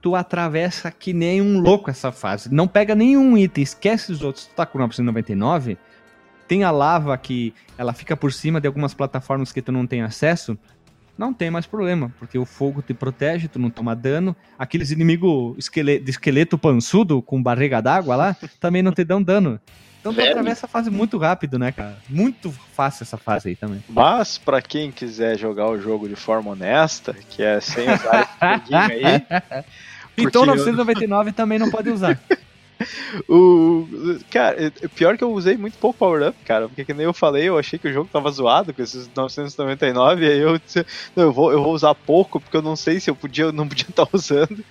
tu 0.00 0.14
atravessa 0.14 0.90
que 0.90 1.12
nem 1.12 1.40
um 1.40 1.60
louco 1.60 1.90
essa 1.90 2.10
fase. 2.12 2.52
Não 2.52 2.66
pega 2.66 2.94
nenhum 2.94 3.38
item, 3.38 3.62
esquece 3.62 4.12
os 4.12 4.22
outros. 4.22 4.46
Tu 4.46 4.54
tá 4.54 4.66
com 4.66 4.78
999, 4.78 5.78
tem 6.46 6.64
a 6.64 6.70
lava 6.70 7.16
que 7.16 7.54
ela 7.78 7.92
fica 7.92 8.16
por 8.16 8.32
cima 8.32 8.60
de 8.60 8.66
algumas 8.66 8.92
plataformas 8.92 9.52
que 9.52 9.62
tu 9.62 9.72
não 9.72 9.86
tem 9.86 10.02
acesso. 10.02 10.58
Não 11.16 11.32
tem 11.32 11.50
mais 11.50 11.66
problema, 11.66 12.12
porque 12.18 12.38
o 12.38 12.44
fogo 12.44 12.82
te 12.82 12.92
protege, 12.92 13.46
tu 13.46 13.58
não 13.58 13.70
toma 13.70 13.94
dano. 13.94 14.34
Aqueles 14.58 14.90
inimigos 14.90 15.56
esqueleto, 15.58 16.04
de 16.04 16.10
esqueleto 16.10 16.58
pançudo 16.58 17.22
com 17.22 17.42
barriga 17.42 17.80
d'água 17.80 18.16
lá 18.16 18.36
também 18.58 18.82
não 18.82 18.92
te 18.92 19.04
dão 19.04 19.22
dano. 19.22 19.60
Então 20.02 20.12
tu 20.12 20.20
atravessa 20.20 20.66
a 20.66 20.68
fase 20.68 20.90
muito 20.90 21.16
rápido, 21.16 21.60
né, 21.60 21.70
cara? 21.70 21.96
Muito 22.08 22.50
fácil 22.50 23.04
essa 23.04 23.16
fase 23.16 23.50
aí 23.50 23.56
também. 23.56 23.80
Mas, 23.88 24.36
para 24.36 24.60
quem 24.60 24.90
quiser 24.90 25.38
jogar 25.38 25.68
o 25.68 25.80
jogo 25.80 26.08
de 26.08 26.16
forma 26.16 26.50
honesta, 26.50 27.14
que 27.30 27.40
é 27.40 27.60
sem 27.60 27.84
usar 27.88 28.36
esse 28.66 28.74
aí. 28.74 29.64
Então 30.14 30.44
999 30.44 31.30
eu... 31.30 31.32
também 31.32 31.58
não 31.58 31.70
pode 31.70 31.88
usar. 31.88 32.20
o 33.26 33.88
cara, 34.30 34.62
é, 34.62 34.66
é 34.66 34.88
pior 34.88 35.16
que 35.16 35.24
eu 35.24 35.32
usei 35.32 35.56
muito 35.56 35.78
pouco 35.78 35.98
power 35.98 36.28
up, 36.28 36.36
cara, 36.44 36.68
porque 36.68 36.84
que 36.84 36.92
nem 36.92 37.06
eu 37.06 37.14
falei, 37.14 37.48
eu 37.48 37.58
achei 37.58 37.78
que 37.78 37.88
o 37.88 37.92
jogo 37.92 38.10
tava 38.12 38.30
zoado 38.30 38.74
com 38.74 38.82
esses 38.82 39.08
999 39.14 40.22
e 40.22 40.30
aí 40.30 40.38
eu 40.38 40.58
disse, 40.58 40.84
não, 41.16 41.24
eu 41.24 41.32
vou 41.32 41.50
eu 41.50 41.62
vou 41.62 41.72
usar 41.72 41.94
pouco 41.94 42.38
porque 42.38 42.54
eu 42.54 42.60
não 42.60 42.76
sei 42.76 43.00
se 43.00 43.08
eu 43.08 43.16
podia 43.16 43.44
eu 43.44 43.52
não 43.52 43.66
podia 43.66 43.88
estar 43.88 44.04
tá 44.06 44.10
usando. 44.12 44.62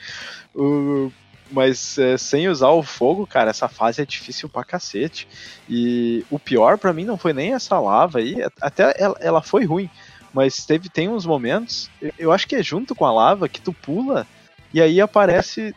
O 0.53 1.11
mas 1.51 1.97
é, 1.97 2.17
sem 2.17 2.47
usar 2.47 2.69
o 2.69 2.83
fogo, 2.83 3.27
cara, 3.27 3.49
essa 3.49 3.67
fase 3.67 4.01
é 4.01 4.05
difícil 4.05 4.47
pra 4.49 4.63
cacete. 4.63 5.27
E 5.69 6.25
o 6.29 6.39
pior 6.39 6.77
para 6.77 6.93
mim 6.93 7.05
não 7.05 7.17
foi 7.17 7.33
nem 7.33 7.53
essa 7.53 7.79
lava 7.79 8.19
aí, 8.19 8.37
até 8.61 8.95
ela, 8.97 9.15
ela 9.19 9.41
foi 9.41 9.65
ruim, 9.65 9.89
mas 10.33 10.65
teve 10.65 10.89
tem 10.89 11.09
uns 11.09 11.25
momentos, 11.25 11.89
eu 12.17 12.31
acho 12.31 12.47
que 12.47 12.55
é 12.55 12.63
junto 12.63 12.95
com 12.95 13.05
a 13.05 13.11
lava 13.11 13.49
que 13.49 13.61
tu 13.61 13.73
pula 13.73 14.25
e 14.73 14.81
aí 14.81 15.01
aparece, 15.01 15.75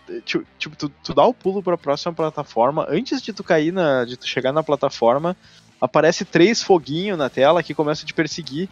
tipo, 0.57 0.77
tu, 0.77 0.89
tu 0.89 1.13
dá 1.13 1.25
o 1.25 1.35
pulo 1.35 1.63
para 1.63 1.75
a 1.75 1.79
próxima 1.79 2.13
plataforma, 2.13 2.87
antes 2.89 3.21
de 3.21 3.33
tu 3.33 3.43
cair 3.43 3.73
na, 3.73 4.05
de 4.05 4.17
tu 4.17 4.27
chegar 4.27 4.53
na 4.53 4.63
plataforma, 4.63 5.37
aparece 5.81 6.25
três 6.25 6.63
foguinhos 6.63 7.19
na 7.19 7.29
tela 7.29 7.63
que 7.63 7.75
começam 7.75 8.05
a 8.05 8.07
te 8.07 8.15
perseguir. 8.15 8.69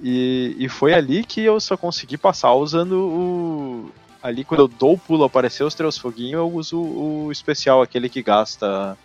E, 0.00 0.54
e 0.58 0.68
foi 0.68 0.94
ali 0.94 1.24
que 1.24 1.40
eu 1.40 1.58
só 1.58 1.76
consegui 1.76 2.16
passar 2.16 2.52
usando 2.54 2.92
o. 2.92 3.90
Ali 4.24 4.42
quando 4.42 4.60
eu 4.62 4.68
dou 4.68 4.94
o 4.94 4.98
pulo, 4.98 5.22
aparecer 5.22 5.64
os 5.64 5.74
três 5.74 5.98
foguinhos, 5.98 6.40
eu 6.40 6.50
uso 6.50 6.80
o 6.80 7.30
especial, 7.30 7.82
aquele 7.82 8.08
que 8.08 8.22
gasta 8.22 8.96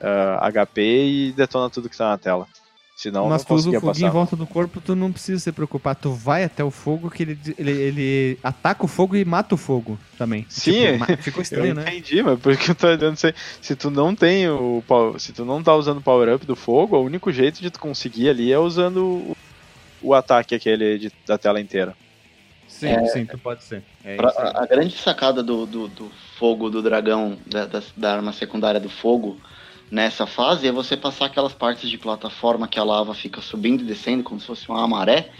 uh, 0.00 0.38
ah, 0.40 0.50
HP 0.50 0.80
e 0.82 1.32
detona 1.32 1.70
tudo 1.70 1.88
que 1.88 1.96
tá 1.96 2.08
na 2.08 2.18
tela. 2.18 2.48
Senão 2.96 3.28
Mas 3.28 3.42
não 3.42 3.46
tu 3.46 3.54
usa 3.54 3.70
o 3.70 3.80
foguinho 3.80 3.90
em 3.90 4.00
passar. 4.00 4.10
volta 4.10 4.34
do 4.34 4.44
corpo, 4.44 4.80
tu 4.80 4.96
não 4.96 5.12
precisa 5.12 5.38
se 5.38 5.52
preocupar. 5.52 5.94
Tu 5.94 6.10
vai 6.10 6.42
até 6.42 6.64
o 6.64 6.70
fogo, 6.72 7.08
que 7.08 7.22
ele, 7.22 7.38
ele, 7.56 7.70
ele 7.70 8.38
ataca 8.42 8.84
o 8.84 8.88
fogo 8.88 9.14
e 9.14 9.24
mata 9.24 9.54
o 9.54 9.58
fogo 9.58 9.96
também. 10.18 10.44
Sim, 10.48 10.98
Tipo, 10.98 11.04
ficou 11.22 11.40
Eu 11.40 11.42
estranho, 11.44 11.74
né? 11.74 11.82
entendi, 11.82 12.20
mas 12.24 12.40
porque 12.40 12.72
eu 12.72 12.74
tô 12.74 12.88
olhando 12.88 13.16
se, 13.16 13.32
se 13.62 13.76
tu 13.76 13.88
não 13.88 14.16
tem 14.16 14.48
o 14.48 14.82
se 15.18 15.32
tu 15.32 15.44
não 15.44 15.62
tá 15.62 15.76
usando 15.76 15.98
o 15.98 16.02
power 16.02 16.34
up 16.34 16.44
do 16.44 16.56
fogo, 16.56 16.96
o 16.96 17.04
único 17.04 17.30
jeito 17.30 17.60
de 17.60 17.70
tu 17.70 17.78
conseguir 17.78 18.30
ali 18.30 18.50
é 18.50 18.58
usando 18.58 19.04
o, 19.04 19.36
o 20.02 20.12
ataque 20.12 20.56
aquele 20.56 20.98
de- 20.98 21.12
da 21.24 21.38
tela 21.38 21.60
inteira. 21.60 21.94
Sim, 22.68 23.06
sim, 23.06 23.26
tu 23.26 23.38
pode 23.38 23.64
ser. 23.64 23.82
É 24.04 24.16
Pra- 24.16 24.32
a, 24.36 24.62
a 24.62 24.66
grande 24.66 24.96
sacada 24.96 25.42
do, 25.42 25.66
do, 25.66 25.88
do 25.88 26.10
fogo 26.38 26.68
do 26.68 26.82
dragão, 26.82 27.38
da, 27.46 27.64
da, 27.66 27.82
da 27.96 28.14
arma 28.14 28.32
secundária 28.32 28.80
do 28.80 28.88
fogo, 28.88 29.38
nessa 29.90 30.26
fase 30.26 30.66
é 30.66 30.72
você 30.72 30.96
passar 30.96 31.26
aquelas 31.26 31.52
partes 31.54 31.88
de 31.88 31.96
plataforma 31.96 32.68
que 32.68 32.78
a 32.78 32.84
lava 32.84 33.14
fica 33.14 33.40
subindo 33.40 33.82
e 33.82 33.86
descendo 33.86 34.22
como 34.22 34.40
se 34.40 34.46
fosse 34.46 34.68
uma 34.68 34.86
maré. 34.86 35.30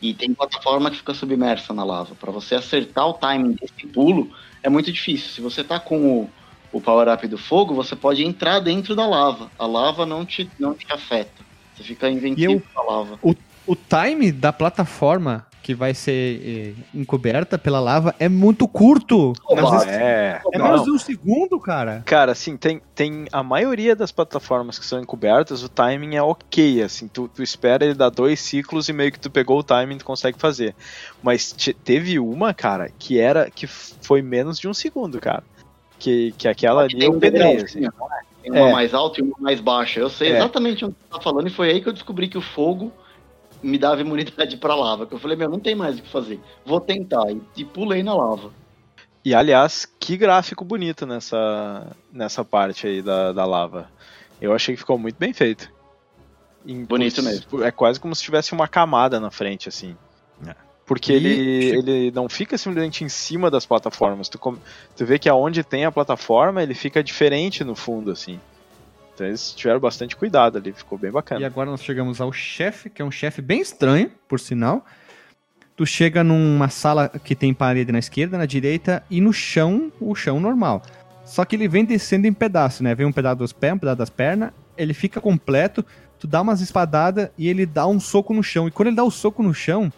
E 0.00 0.14
tem 0.14 0.32
plataforma 0.32 0.90
que 0.90 0.98
fica 0.98 1.12
submersa 1.12 1.74
na 1.74 1.82
lava. 1.82 2.14
Pra 2.14 2.30
você 2.30 2.54
acertar 2.54 3.08
o 3.08 3.14
timing 3.14 3.56
desse 3.60 3.86
pulo 3.92 4.30
é 4.62 4.68
muito 4.68 4.92
difícil. 4.92 5.30
Se 5.30 5.40
você 5.40 5.64
tá 5.64 5.80
com 5.80 6.20
o, 6.20 6.30
o 6.70 6.80
power-up 6.80 7.26
do 7.26 7.36
fogo, 7.36 7.74
você 7.74 7.96
pode 7.96 8.24
entrar 8.24 8.60
dentro 8.60 8.94
da 8.94 9.04
lava. 9.04 9.50
A 9.58 9.66
lava 9.66 10.06
não 10.06 10.24
te, 10.24 10.48
não 10.56 10.72
te 10.74 10.86
afeta. 10.88 11.42
Você 11.74 11.82
fica 11.82 12.08
invencível 12.08 12.62
na 12.76 12.82
lava. 12.82 13.18
O 13.66 13.76
time 13.76 14.30
da 14.30 14.52
plataforma 14.52 15.47
que 15.62 15.74
vai 15.74 15.92
ser 15.92 16.40
eh, 16.44 16.82
encoberta 16.94 17.58
pela 17.58 17.78
lava 17.80 18.14
é 18.18 18.28
muito 18.28 18.66
curto. 18.66 19.32
Oba, 19.44 19.70
vezes- 19.70 19.86
É. 19.88 20.40
é 20.52 20.58
menos 20.58 20.84
de 20.84 20.90
um 20.90 20.98
segundo, 20.98 21.60
cara. 21.60 22.02
Cara, 22.06 22.32
assim, 22.32 22.56
tem, 22.56 22.80
tem 22.94 23.26
a 23.32 23.42
maioria 23.42 23.94
das 23.94 24.10
plataformas 24.10 24.78
que 24.78 24.86
são 24.86 25.00
encobertas, 25.00 25.62
o 25.62 25.68
timing 25.68 26.16
é 26.16 26.22
ok, 26.22 26.82
assim, 26.82 27.06
tu, 27.08 27.28
tu 27.28 27.42
espera 27.42 27.84
ele 27.84 27.94
dar 27.94 28.08
dois 28.08 28.40
ciclos 28.40 28.88
e 28.88 28.92
meio 28.92 29.12
que 29.12 29.20
tu 29.20 29.30
pegou 29.30 29.58
o 29.58 29.62
timing 29.62 29.96
e 29.96 29.98
tu 29.98 30.04
consegue 30.04 30.38
fazer. 30.38 30.74
Mas 31.22 31.52
te- 31.52 31.74
teve 31.74 32.18
uma, 32.18 32.54
cara, 32.54 32.90
que 32.98 33.18
era, 33.20 33.50
que 33.50 33.66
foi 33.66 34.22
menos 34.22 34.58
de 34.58 34.66
um 34.68 34.74
segundo, 34.74 35.20
cara. 35.20 35.42
Que, 35.98 36.32
que 36.38 36.46
aquela 36.48 36.82
ali 36.84 37.04
eu 37.04 37.12
um 37.12 37.18
pedrei, 37.18 37.56
assim. 37.56 37.80
ó. 37.86 38.08
Tem 38.40 38.52
uma 38.52 38.68
É. 38.68 38.72
mais 38.72 38.94
alta 38.94 39.20
e 39.20 39.24
uma 39.24 39.34
mais 39.40 39.60
baixa. 39.60 39.98
Eu 40.00 40.08
sei 40.08 40.30
É. 40.32 40.36
exatamente 40.36 40.84
onde 40.84 40.94
você 40.94 41.16
tá 41.16 41.20
falando 41.20 41.48
e 41.48 41.50
foi 41.50 41.70
aí 41.70 41.80
que 41.82 41.88
eu 41.88 41.92
descobri 41.92 42.28
que 42.28 42.38
o 42.38 42.40
fogo 42.40 42.92
me 43.62 43.78
dava 43.78 44.00
imunidade 44.00 44.56
pra 44.56 44.74
lava. 44.74 45.06
Que 45.06 45.14
eu 45.14 45.18
falei, 45.18 45.36
meu, 45.36 45.48
não 45.48 45.58
tem 45.60 45.74
mais 45.74 45.98
o 45.98 46.02
que 46.02 46.08
fazer. 46.10 46.40
Vou 46.64 46.80
tentar. 46.80 47.30
E, 47.30 47.40
e 47.56 47.64
pulei 47.64 48.02
na 48.02 48.14
lava. 48.14 48.50
E 49.24 49.34
aliás, 49.34 49.86
que 49.98 50.16
gráfico 50.16 50.64
bonito 50.64 51.04
nessa, 51.04 51.86
nessa 52.12 52.44
parte 52.44 52.86
aí 52.86 53.02
da, 53.02 53.32
da 53.32 53.44
lava. 53.44 53.90
Eu 54.40 54.54
achei 54.54 54.74
que 54.74 54.80
ficou 54.80 54.98
muito 54.98 55.16
bem 55.16 55.32
feito. 55.32 55.70
Em- 56.66 56.84
Bonito 56.84 57.22
mesmo. 57.22 57.62
É 57.62 57.70
quase 57.70 57.98
como 58.00 58.14
se 58.14 58.22
tivesse 58.22 58.52
uma 58.52 58.68
camada 58.68 59.18
na 59.20 59.30
frente, 59.30 59.68
assim. 59.68 59.96
É. 60.46 60.54
Porque 60.86 61.12
E- 61.12 61.16
ele, 61.16 61.30
ele 61.90 62.10
não 62.12 62.28
fica 62.28 62.56
simplesmente 62.56 63.04
em 63.04 63.08
cima 63.08 63.50
das 63.50 63.66
plataformas. 63.66 64.28
Tu, 64.28 64.38
tu 64.96 65.04
vê 65.04 65.18
que 65.18 65.28
aonde 65.28 65.62
tem 65.64 65.84
a 65.84 65.92
plataforma, 65.92 66.62
ele 66.62 66.74
fica 66.74 67.02
diferente 67.02 67.62
no 67.64 67.74
fundo, 67.74 68.10
assim. 68.10 68.40
Então 69.18 69.26
eles 69.26 69.52
tiveram 69.52 69.80
bastante 69.80 70.14
cuidado 70.14 70.58
ali, 70.58 70.72
ficou 70.72 70.96
bem 70.96 71.10
E 71.10 71.12
bacana. 71.12 71.44
agora 71.44 71.68
nós 71.68 71.82
chegamos 71.82 72.20
ao 72.20 72.32
chefe, 72.32 72.88
que 72.88 73.02
é 73.02 73.04
um 73.04 73.10
chefe 73.10 73.42
bem 73.42 73.60
estranho, 73.60 74.12
por 74.28 74.38
sinal. 74.38 74.86
Tu 75.74 75.84
chega 75.84 76.22
numa 76.22 76.68
sala 76.68 77.08
que 77.08 77.34
tem 77.34 77.52
parede 77.52 77.90
na 77.90 77.98
esquerda, 77.98 78.38
na 78.38 78.46
direita, 78.46 79.02
e 79.10 79.20
no 79.20 79.32
chão, 79.32 79.92
o 80.00 80.14
chão 80.14 80.38
normal. 80.38 80.82
Só 81.24 81.44
que 81.44 81.56
ele 81.56 81.66
vem 81.66 81.84
descendo 81.84 82.28
em 82.28 82.32
pedaços, 82.32 82.80
né? 82.80 82.94
Vem 82.94 83.06
um 83.06 83.12
pedaço 83.12 83.36
dos 83.36 83.52
pés, 83.52 83.74
um 83.74 83.78
pedaço 83.78 83.98
das 83.98 84.10
pernas, 84.10 84.52
ele 84.76 84.94
fica 84.94 85.20
completo, 85.20 85.84
tu 86.16 86.28
dá 86.28 86.40
umas 86.40 86.60
espadadas 86.60 87.28
e 87.36 87.48
ele 87.48 87.66
dá 87.66 87.88
um 87.88 87.98
soco 87.98 88.32
no 88.32 88.42
chão. 88.42 88.68
E 88.68 88.70
quando 88.70 88.86
ele 88.88 88.96
dá 88.96 89.02
o 89.04 89.10
soco 89.10 89.42
no 89.42 89.52
chão, 89.52 89.92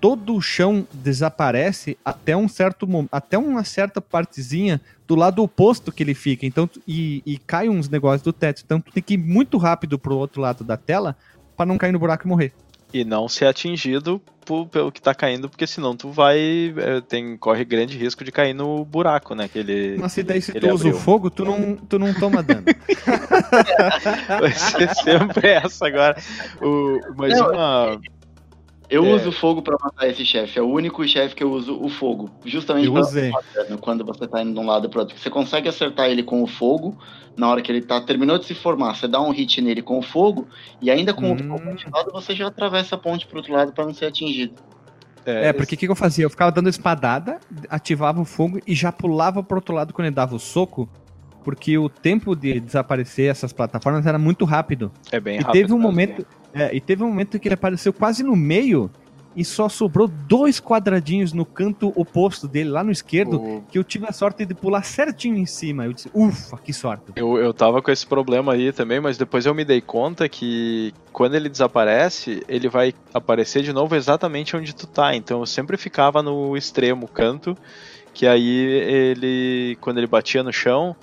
todo 0.00 0.34
o 0.34 0.40
chão 0.40 0.86
desaparece 0.92 1.96
até 2.04 2.36
um 2.36 2.48
certo 2.48 2.86
até 3.10 3.36
uma 3.36 3.64
certa 3.64 4.00
partezinha 4.00 4.80
do 5.06 5.14
lado 5.14 5.42
oposto 5.42 5.90
que 5.90 6.02
ele 6.02 6.14
fica. 6.14 6.46
Então, 6.46 6.68
e, 6.86 7.22
e 7.26 7.38
cai 7.38 7.68
uns 7.68 7.88
negócios 7.88 8.22
do 8.22 8.32
teto. 8.32 8.62
Então 8.64 8.80
tu 8.80 8.92
tem 8.92 9.02
que 9.02 9.14
ir 9.14 9.18
muito 9.18 9.58
rápido 9.58 9.98
pro 9.98 10.16
outro 10.16 10.40
lado 10.40 10.62
da 10.62 10.76
tela 10.76 11.16
pra 11.56 11.66
não 11.66 11.78
cair 11.78 11.92
no 11.92 11.98
buraco 11.98 12.26
e 12.26 12.28
morrer. 12.28 12.52
E 12.92 13.04
não 13.04 13.28
ser 13.28 13.44
atingido 13.46 14.18
por- 14.46 14.66
pelo 14.66 14.90
que 14.90 15.02
tá 15.02 15.14
caindo, 15.14 15.46
porque 15.48 15.66
senão 15.66 15.94
tu 15.94 16.10
vai. 16.10 16.72
é, 16.76 17.00
tem, 17.02 17.36
corre 17.36 17.62
grande 17.64 17.98
risco 17.98 18.24
de 18.24 18.32
cair 18.32 18.54
no 18.54 18.82
buraco, 18.82 19.34
né? 19.34 19.46
Que 19.46 19.58
ele, 19.58 19.98
Mas 19.98 20.12
se 20.12 20.22
daí 20.22 20.40
se 20.40 20.52
ele 20.52 20.60
tu 20.60 20.72
usa 20.72 20.88
o 20.88 20.94
fogo, 20.94 21.28
tu 21.28 21.44
não, 21.44 21.76
tu 21.76 21.98
não 21.98 22.14
toma 22.14 22.42
dano. 22.42 22.64
Vai 24.40 24.52
ser 24.52 24.94
sempre 24.94 25.48
essa 25.48 25.86
agora. 25.86 26.16
O, 26.62 27.00
mas 27.16 27.38
Não, 27.38 27.50
uma. 27.52 28.00
Eu 28.90 29.04
É. 29.04 29.14
uso 29.14 29.28
o 29.28 29.32
fogo 29.32 29.60
pra 29.60 29.76
matar 29.82 30.08
esse 30.08 30.24
chefe. 30.24 30.58
É 30.58 30.62
o 30.62 30.66
único 30.68 31.06
chefe 31.06 31.34
que 31.34 31.44
eu 31.44 31.52
uso 31.52 31.78
o 31.78 31.88
fogo. 31.90 32.30
Justamente 32.44 32.86
Eu 32.86 32.94
usei. 32.94 33.30
quando 33.80 34.04
você 34.04 34.26
tá 34.26 34.42
indo 34.42 34.54
de 34.54 34.58
um 34.58 34.66
lado 34.66 34.88
pro 34.88 35.00
outro. 35.00 35.16
Você 35.18 35.28
consegue 35.28 35.68
acertar 35.68 36.08
ele 36.08 36.22
com 36.22 36.42
o 36.42 36.46
fogo 36.46 36.96
na 37.36 37.48
hora 37.50 37.60
que 37.60 37.70
ele 37.70 37.82
tá 37.82 38.00
terminou 38.00 38.38
de 38.38 38.46
se 38.46 38.54
formar. 38.54 38.94
Você 38.94 39.06
dá 39.06 39.20
um 39.20 39.30
hit 39.30 39.60
nele 39.60 39.82
com 39.82 39.98
o 39.98 40.02
fogo 40.02 40.48
e 40.80 40.90
ainda 40.90 41.12
com 41.12 41.30
o 41.30 41.34
Hum. 41.34 41.48
fogo 41.48 41.70
ativado 41.70 42.10
você 42.12 42.34
já 42.34 42.46
atravessa 42.48 42.94
a 42.94 42.98
ponte 42.98 43.26
pro 43.26 43.36
outro 43.38 43.52
lado 43.52 43.72
pra 43.72 43.84
não 43.84 43.92
ser 43.92 44.06
atingido. 44.06 44.54
É, 45.26 45.52
porque 45.52 45.74
o 45.74 45.78
que, 45.78 45.84
que 45.86 45.92
eu 45.92 45.96
fazia? 45.96 46.24
Eu 46.24 46.30
ficava 46.30 46.50
dando 46.50 46.70
espadada, 46.70 47.38
ativava 47.68 48.18
o 48.22 48.24
fogo 48.24 48.58
e 48.66 48.74
já 48.74 48.90
pulava 48.90 49.42
pro 49.42 49.58
outro 49.58 49.74
lado 49.74 49.92
quando 49.92 50.06
ele 50.06 50.14
dava 50.14 50.34
o 50.34 50.38
soco. 50.38 50.88
Porque 51.44 51.76
o 51.78 51.88
tempo 51.88 52.34
de 52.34 52.58
desaparecer 52.60 53.30
essas 53.30 53.52
plataformas 53.52 54.06
era 54.06 54.18
muito 54.18 54.44
rápido. 54.46 54.90
É 55.12 55.20
bem 55.20 55.36
E 55.36 55.42
rápido. 55.42 55.52
teve 55.52 55.72
um 55.74 55.78
mesmo. 55.92 56.26
É, 56.52 56.74
e 56.74 56.80
teve 56.80 57.02
um 57.02 57.08
momento 57.08 57.38
que 57.38 57.48
ele 57.48 57.54
apareceu 57.54 57.92
quase 57.92 58.22
no 58.22 58.34
meio 58.34 58.90
e 59.38 59.44
só 59.44 59.68
sobrou 59.68 60.08
dois 60.08 60.58
quadradinhos 60.58 61.32
no 61.32 61.46
canto 61.46 61.92
oposto 61.94 62.48
dele, 62.48 62.70
lá 62.70 62.82
no 62.82 62.90
esquerdo, 62.90 63.62
que 63.70 63.78
eu 63.78 63.84
tive 63.84 64.04
a 64.04 64.12
sorte 64.12 64.44
de 64.44 64.52
pular 64.52 64.82
certinho 64.82 65.36
em 65.36 65.46
cima. 65.46 65.84
Eu 65.84 65.92
disse, 65.92 66.10
ufa, 66.12 66.58
que 66.58 66.72
sorte. 66.72 67.12
Eu, 67.14 67.36
eu 67.38 67.54
tava 67.54 67.80
com 67.80 67.88
esse 67.90 68.04
problema 68.04 68.54
aí 68.54 68.72
também, 68.72 68.98
mas 68.98 69.16
depois 69.16 69.46
eu 69.46 69.54
me 69.54 69.64
dei 69.64 69.80
conta 69.80 70.28
que 70.28 70.92
quando 71.12 71.36
ele 71.36 71.48
desaparece, 71.48 72.42
ele 72.48 72.68
vai 72.68 72.92
aparecer 73.14 73.62
de 73.62 73.72
novo 73.72 73.94
exatamente 73.94 74.56
onde 74.56 74.74
tu 74.74 74.88
tá. 74.88 75.14
Então 75.14 75.38
eu 75.38 75.46
sempre 75.46 75.76
ficava 75.76 76.20
no 76.20 76.56
extremo 76.56 77.06
canto, 77.06 77.56
que 78.12 78.26
aí 78.26 78.42
ele, 78.42 79.78
quando 79.80 79.98
ele 79.98 80.08
batia 80.08 80.42
no 80.42 80.52
chão, 80.52 80.96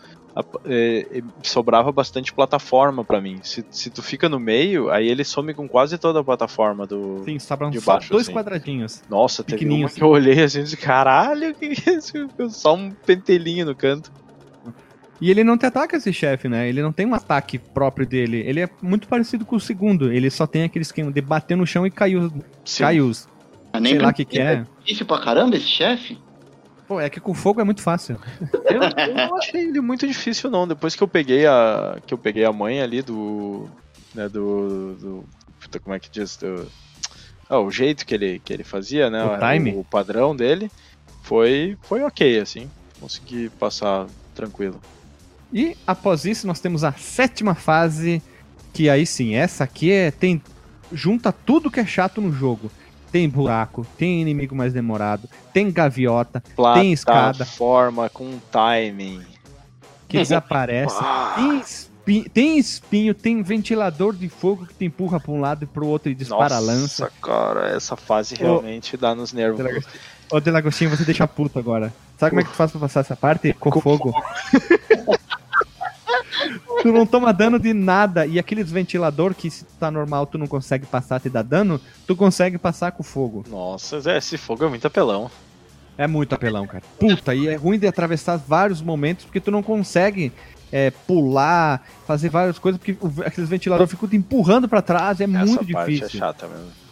é, 0.66 1.07
é, 1.12 1.24
sobrava 1.41 1.91
bastante 1.91 2.34
plataforma 2.34 3.03
pra 3.03 3.22
mim. 3.22 3.40
Se, 3.41 3.66
se 3.70 3.90
tu 3.90 4.03
fica 4.03 4.28
no 4.28 4.40
meio, 4.40 4.90
aí 4.90 5.07
ele 5.07 5.24
some 5.24 5.53
com 5.53 5.68
quase 5.68 5.98
toda 5.98 6.20
a 6.20 6.24
plataforma 6.24 6.86
do. 6.86 7.24
Sim, 7.24 7.40
sobram 7.40 7.70
De 7.70 7.80
só 7.80 7.94
baixo, 7.94 8.12
dois 8.12 8.26
assim. 8.26 8.34
quadradinhos. 8.34 9.02
Nossa, 9.10 9.44
teve 9.44 9.60
pequenininho 9.60 9.84
uma 9.84 9.88
assim. 9.88 9.95
que 9.95 10.03
eu 10.03 10.10
olhei 10.10 10.44
assim 10.44 10.60
e 10.60 10.64
disse, 10.64 10.78
caralho, 10.78 11.56
que 11.56 11.70
que 11.70 11.90
é 11.90 11.94
isso? 11.95 12.14
Só 12.49 12.76
um 12.76 12.91
pentelinho 12.91 13.66
no 13.66 13.76
canto. 13.76 14.12
E 15.22 15.32
ele 15.32 15.44
não 15.44 15.57
te 15.57 15.66
ataca 15.66 15.95
esse 15.95 16.12
chefe, 16.12 16.49
né? 16.49 16.68
Ele 16.68 16.82
não 16.82 16.91
tem 16.91 17.06
um 17.06 17.14
ataque 17.14 17.57
próprio 17.57 18.06
dele. 18.06 18.44
Ele 18.45 18.60
é 18.60 18.70
muito 18.82 19.07
parecido 19.07 19.45
com 19.45 19.56
o 19.56 19.60
segundo. 19.60 20.12
Ele 20.12 20.30
só 20.30 20.45
tem 20.45 20.64
aquele 20.64 20.84
esquema 20.84 21.10
de 21.12 21.22
bater 21.22 21.56
no 21.56 21.66
chão 21.66 21.88
e 21.88 21.91
caiu. 21.91 22.30
Sim. 22.66 22.84
Caiu. 22.84 23.12
Mas 23.74 23.90
Sei 23.90 23.98
lá 23.98 24.10
o 24.10 24.14
que, 24.14 24.26
que 24.26 24.40
é. 24.40 24.66
difícil 24.84 25.06
pra 25.06 25.20
caramba 25.20 25.56
esse 25.56 25.66
chefe? 25.68 26.18
Pô, 26.88 26.99
é 26.99 27.10
que 27.10 27.20
com 27.20 27.34
fogo 27.34 27.60
é 27.60 27.64
muito 27.64 27.82
fácil. 27.82 28.20
Eu, 28.66 28.82
eu 28.82 29.16
não 29.16 29.38
achei 29.38 29.70
ele 29.70 29.82
muito 29.82 30.07
difícil 30.07 30.49
não. 30.49 30.68
Depois 30.68 30.95
que 30.95 31.02
eu 31.02 31.07
peguei 31.07 31.48
a 31.48 31.98
que 32.06 32.14
eu 32.14 32.18
peguei 32.18 32.45
a 32.45 32.53
mãe 32.53 32.82
ali 32.82 33.02
do 33.02 33.68
né, 34.14 34.30
do, 34.30 34.95
do 34.95 35.26
puta, 35.60 35.80
como 35.80 35.95
é 35.95 35.99
que 35.99 36.10
diz 36.10 36.38
do, 36.38 36.68
ah, 37.49 37.60
o 37.60 37.72
jeito 37.72 38.06
que 38.06 38.14
ele 38.14 38.40
que 38.44 38.53
ele 38.53 38.64
fazia, 38.64 39.10
né? 39.10 39.24
O 39.24 39.38
time? 39.40 39.76
O, 39.76 39.84
padrão 39.84 40.36
dele 40.36 40.72
foi 41.24 41.78
foi 41.82 42.03
ok 42.03 42.40
assim. 42.40 42.70
Consegui 42.99 43.49
passar 43.49 44.07
tranquilo. 44.34 44.80
E 45.53 45.78
após 45.86 46.26
isso, 46.26 46.48
nós 46.48 46.60
temos 46.60 46.84
a 46.84 46.91
sétima 46.94 47.56
fase. 47.56 48.22
Que 48.74 48.90
aí 48.90 49.06
sim, 49.06 49.36
essa 49.36 49.64
aqui 49.64 49.91
é. 49.91 50.12
Tem. 50.12 50.41
Junta 50.91 51.32
tudo 51.32 51.72
que 51.72 51.80
é 51.80 51.86
chato 51.86 52.22
no 52.22 52.32
jogo. 52.32 52.72
Tem 53.15 53.29
buraco, 53.29 53.87
tem 53.97 54.21
inimigo 54.21 54.53
mais 54.53 54.73
demorado, 54.73 55.29
tem 55.53 55.71
gaviota, 55.71 56.43
Tem 56.73 56.91
escada. 56.91 57.45
forma 57.45 58.09
com 58.09 58.37
timing. 58.51 59.21
que 60.09 60.17
desaparece. 60.17 60.93
Ah, 60.99 61.33
Tem, 61.37 61.59
espi- 61.61 62.29
tem 62.29 62.57
espinho, 62.57 63.13
tem 63.13 63.41
ventilador 63.41 64.13
de 64.13 64.27
fogo 64.27 64.65
que 64.65 64.73
te 64.73 64.83
empurra 64.83 65.17
pra 65.17 65.31
um 65.31 65.39
lado 65.39 65.63
e 65.63 65.65
pro 65.65 65.87
outro 65.87 66.11
e 66.11 66.13
dispara 66.13 66.57
a 66.57 66.59
lança. 66.59 67.05
Nossa, 67.05 67.13
cara, 67.21 67.69
essa 67.69 67.95
fase 67.95 68.35
Ô, 68.35 68.37
realmente 68.37 68.97
dá 68.97 69.15
nos 69.15 69.31
nervos. 69.31 69.59
Delagostinho. 69.59 70.03
Ô, 70.33 70.39
Delagostinho, 70.41 70.89
você 70.89 71.05
deixa 71.05 71.25
puto 71.25 71.57
agora. 71.57 71.93
Sabe 72.17 72.31
como 72.31 72.41
é 72.41 72.43
que 72.43 72.49
tu 72.49 72.55
faz 72.57 72.69
pra 72.71 72.81
passar 72.81 72.99
essa 72.99 73.15
parte? 73.15 73.53
Com, 73.53 73.71
Com 73.71 73.79
fogo. 73.79 74.13
tu 76.82 76.91
não 76.91 77.06
toma 77.06 77.34
dano 77.34 77.60
de 77.60 77.74
nada. 77.74 78.26
E 78.26 78.40
aqueles 78.40 78.72
ventilador 78.72 79.34
que 79.34 79.49
se 79.49 79.66
tá 79.80 79.90
normal 79.90 80.26
tu 80.26 80.38
não 80.38 80.48
consegue 80.48 80.86
passar 80.86 81.20
te 81.20 81.30
dá 81.30 81.41
dano, 81.41 81.80
tu 82.07 82.16
consegue 82.16 82.57
passar 82.57 82.91
com 82.91 83.03
fogo. 83.03 83.44
Nossa, 83.49 84.02
é, 84.10 84.18
esse 84.18 84.38
fogo 84.38 84.66
é 84.66 84.70
muito 84.70 84.86
apelão. 84.86 85.30
É 85.98 86.07
muito 86.07 86.36
apelão, 86.36 86.68
cara. 86.68 86.84
Puta, 86.99 87.34
e 87.34 87.48
é 87.48 87.56
ruim 87.56 87.80
de 87.80 87.88
atravessar 87.88 88.38
vários 88.38 88.82
momentos 88.82 89.26
porque 89.26 89.40
tu 89.40 89.49
não 89.49 89.64
consegue 89.64 90.32
é, 90.72 90.91
pular, 90.91 91.88
fazer 92.06 92.30
várias 92.30 92.60
coisas, 92.60 92.80
porque 92.80 92.98
aqueles 93.26 93.49
ventiladores 93.49 93.91
ficam 93.91 94.10
te 94.10 94.16
empurrando 94.18 94.68
para 94.68 94.82
trás, 94.82 95.22
é 95.22 95.24
Essa 95.24 95.30
muito 95.30 95.68
parte 95.72 95.91
é 95.91 95.94
difícil. 95.94 96.18
É 96.18 96.20
chata 96.20 96.48
mesmo. 96.48 96.85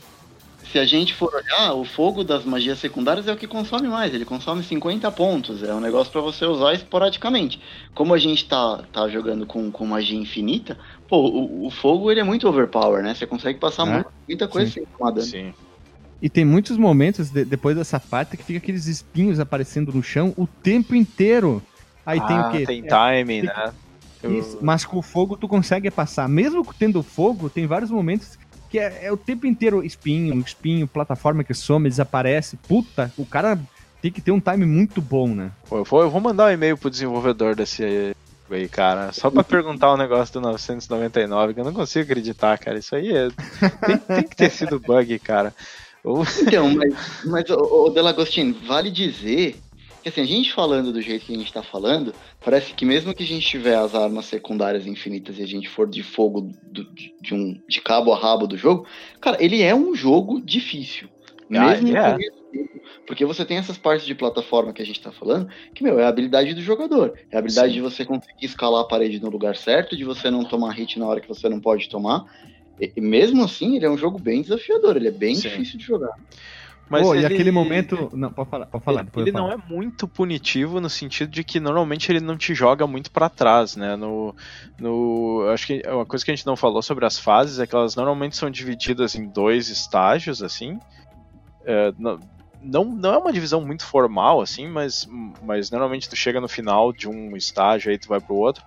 Se 0.74 0.80
a 0.80 0.86
gente 0.88 1.14
for 1.14 1.32
olhar, 1.36 1.76
o 1.76 1.86
fogo 1.86 2.24
das 2.24 2.44
magias 2.44 2.80
secundárias 2.80 3.28
é 3.28 3.32
o 3.32 3.38
que 3.38 3.46
consome 3.46 3.88
mais, 3.88 4.12
ele 4.12 4.26
consome 4.26 4.64
50 4.64 5.12
pontos, 5.12 5.62
é 5.62 5.72
um 5.72 5.80
negócio 5.80 6.12
para 6.12 6.20
você 6.20 6.46
usar 6.46 6.74
esporadicamente. 6.74 7.62
Como 7.94 8.12
a 8.12 8.18
gente 8.18 8.50
tá, 8.50 8.84
tá 8.92 9.08
jogando 9.08 9.46
com, 9.46 9.70
com 9.70 9.86
magia 9.86 10.18
infinita, 10.18 10.76
pô, 11.08 11.18
o, 11.30 11.68
o 11.68 11.70
fogo 11.70 12.10
ele 12.10 12.22
é 12.22 12.24
muito 12.24 12.48
overpower, 12.48 13.04
né? 13.04 13.14
Você 13.14 13.28
consegue 13.28 13.60
passar 13.60 13.88
é? 13.88 14.04
muita 14.28 14.48
coisa 14.48 14.66
Sim. 14.66 14.74
sem 14.74 14.86
tomar 14.86 15.12
dano. 15.12 15.28
Sim. 15.28 15.54
E 16.20 16.28
tem 16.28 16.44
muitos 16.44 16.76
momentos 16.76 17.30
de, 17.30 17.46
depois 17.46 17.78
dessa 17.78 18.00
parte 18.00 18.36
que 18.36 18.44
fica 18.44 18.58
aqueles 18.58 18.88
espinhos 18.88 19.40
aparecendo 19.40 19.94
no 19.94 20.02
chão 20.02 20.34
o 20.36 20.48
tempo 20.48 20.96
inteiro. 20.96 21.62
Aí 22.04 22.18
ah, 22.18 22.26
tem 22.26 22.36
o 22.36 22.42
ah, 22.42 22.50
quê? 22.50 22.66
Tem 22.66 22.82
time, 22.82 23.26
tem, 23.26 23.44
né? 23.44 23.74
Isso, 24.24 24.58
mas 24.60 24.86
com 24.86 24.98
o 24.98 25.02
fogo 25.04 25.38
tu 25.38 25.48
consegue 25.48 25.92
passar. 25.92 26.28
Mesmo 26.28 26.66
tendo 26.80 27.04
fogo, 27.04 27.48
tem 27.48 27.68
vários 27.68 27.92
momentos 27.92 28.40
que 28.74 28.80
é, 28.80 29.02
é, 29.04 29.12
o 29.12 29.18
tempo 29.18 29.46
inteiro 29.46 29.86
espinho, 29.86 30.34
espinho, 30.40 30.88
plataforma 30.88 31.44
que 31.44 31.54
some, 31.54 31.88
desaparece. 31.88 32.58
Puta, 32.58 33.14
o 33.16 33.24
cara 33.24 33.60
tem 34.02 34.12
que 34.12 34.20
ter 34.20 34.32
um 34.32 34.40
time 34.40 34.66
muito 34.66 35.00
bom, 35.00 35.28
né? 35.28 35.52
Pô, 35.70 35.78
eu, 35.78 35.84
vou, 35.84 36.02
eu 36.02 36.10
vou 36.10 36.20
mandar 36.20 36.48
um 36.48 36.52
e-mail 36.52 36.76
pro 36.76 36.90
desenvolvedor 36.90 37.56
desse 37.56 38.16
aí, 38.50 38.68
cara. 38.68 39.14
Só 39.14 39.30
pra 39.30 39.44
perguntar 39.44 39.92
o 39.92 39.94
um 39.94 39.98
negócio 39.98 40.34
do 40.34 40.42
999, 40.42 41.54
que 41.54 41.60
eu 41.60 41.66
não 41.66 41.72
consigo 41.72 42.06
acreditar, 42.06 42.58
cara. 42.58 42.80
Isso 42.80 42.96
aí 42.96 43.16
é. 43.16 43.28
Tem, 43.86 43.98
tem 44.00 44.24
que 44.24 44.36
ter 44.36 44.50
sido 44.50 44.80
bug, 44.80 45.20
cara. 45.20 45.54
Então, 46.42 46.70
mas, 46.76 46.94
mas 47.24 47.50
o, 47.50 47.86
o 47.86 47.90
Delagostino, 47.90 48.54
vale 48.68 48.92
dizer 48.92 49.56
que 50.04 50.10
assim, 50.10 50.22
a 50.22 50.26
gente 50.26 50.52
falando 50.52 50.92
do 50.92 51.02
jeito 51.02 51.26
que 51.26 51.34
a 51.34 51.38
gente 51.38 51.54
tá 51.54 51.64
falando, 51.64 52.14
parece 52.44 52.74
que 52.74 52.86
mesmo 52.86 53.14
que 53.14 53.24
a 53.24 53.26
gente 53.26 53.48
tiver 53.48 53.76
as 53.76 53.96
armas 53.96 54.26
secundárias 54.26 54.86
infinitas 54.86 55.40
e 55.40 55.44
a 55.44 55.48
gente 55.48 55.70
for 55.70 55.90
de 55.90 56.04
fogo 56.04 56.52
do, 56.64 56.84
de, 57.22 57.34
um, 57.34 57.58
de 57.68 57.80
cabo 57.80 58.12
a 58.14 58.20
rabo 58.20 58.46
do 58.46 58.58
jogo, 58.58 58.86
cara, 59.22 59.38
ele 59.40 59.62
é 59.62 59.74
um 59.74 59.96
jogo 59.96 60.42
difícil. 60.42 61.08
Ah, 61.56 61.70
mesmo 61.70 61.90
yeah. 61.90 62.18
porque 63.06 63.26
você 63.26 63.46
tem 63.46 63.58
essas 63.58 63.78
partes 63.78 64.06
de 64.06 64.16
plataforma 64.16 64.74
que 64.74 64.82
a 64.82 64.86
gente 64.86 65.00
tá 65.00 65.12
falando, 65.12 65.48
que, 65.74 65.84
meu, 65.84 66.00
é 66.00 66.04
a 66.04 66.08
habilidade 66.08 66.54
do 66.54 66.62
jogador. 66.62 67.14
É 67.32 67.36
a 67.36 67.40
habilidade 67.40 67.70
Sim. 67.70 67.76
de 67.76 67.82
você 67.82 68.04
conseguir 68.04 68.46
escalar 68.46 68.82
a 68.82 68.88
parede 68.88 69.22
no 69.22 69.30
lugar 69.30 69.56
certo, 69.56 69.96
de 69.96 70.04
você 70.04 70.30
não 70.30 70.44
tomar 70.44 70.72
hit 70.72 71.00
na 71.00 71.08
hora 71.08 71.22
que 71.22 71.28
você 71.28 71.48
não 71.48 71.60
pode 71.60 71.88
tomar. 71.90 72.26
E, 72.80 73.00
mesmo 73.00 73.44
assim, 73.44 73.76
ele 73.76 73.86
é 73.86 73.90
um 73.90 73.98
jogo 73.98 74.20
bem 74.20 74.42
desafiador, 74.42 74.98
ele 74.98 75.08
é 75.08 75.12
bem 75.12 75.36
Sim. 75.36 75.50
difícil 75.50 75.78
de 75.78 75.86
jogar. 75.86 76.14
Mas 76.90 77.08
ele... 77.10 77.22
e 77.22 77.26
aquele 77.26 77.52
momento. 77.52 78.10
Não, 78.14 78.32
pode 78.32 78.50
falar, 78.50 78.66
pode 78.68 78.84
falar. 78.84 79.02
Ele, 79.02 79.30
ele 79.30 79.32
não 79.32 79.52
é 79.52 79.58
muito 79.58 80.08
punitivo 80.08 80.80
no 80.80 80.90
sentido 80.90 81.32
de 81.32 81.44
que 81.44 81.60
normalmente 81.60 82.12
ele 82.12 82.20
não 82.20 82.38
te 82.38 82.54
joga 82.54 82.86
muito 82.86 83.10
para 83.10 83.30
trás, 83.30 83.76
né? 83.76 83.96
No, 83.96 84.36
no, 84.80 85.48
acho 85.54 85.68
que 85.68 85.82
uma 85.88 86.06
coisa 86.06 86.24
que 86.24 86.32
a 86.32 86.36
gente 86.36 86.46
não 86.46 86.56
falou 86.56 86.82
sobre 86.82 87.06
as 87.06 87.18
fases 87.18 87.60
é 87.60 87.66
que 87.66 87.76
elas 87.76 87.96
normalmente 87.96 88.36
são 88.36 88.50
divididas 88.50 89.16
em 89.16 89.28
dois 89.28 89.70
estágios, 89.70 90.44
assim. 90.44 90.80
É, 91.66 91.94
não, 91.98 92.20
não, 92.62 92.86
não 92.86 93.14
é 93.14 93.18
uma 93.18 93.34
divisão 93.34 93.62
muito 93.66 93.86
formal, 93.86 94.42
assim, 94.42 94.68
mas, 94.68 95.08
mas 95.42 95.72
normalmente 95.72 96.10
tu 96.10 96.16
chega 96.16 96.40
no 96.40 96.48
final 96.48 96.94
de 96.94 97.10
um 97.10 97.36
estágio, 97.36 97.92
aí 97.92 97.98
tu 97.98 98.08
vai 98.08 98.20
pro 98.20 98.36
outro. 98.36 98.64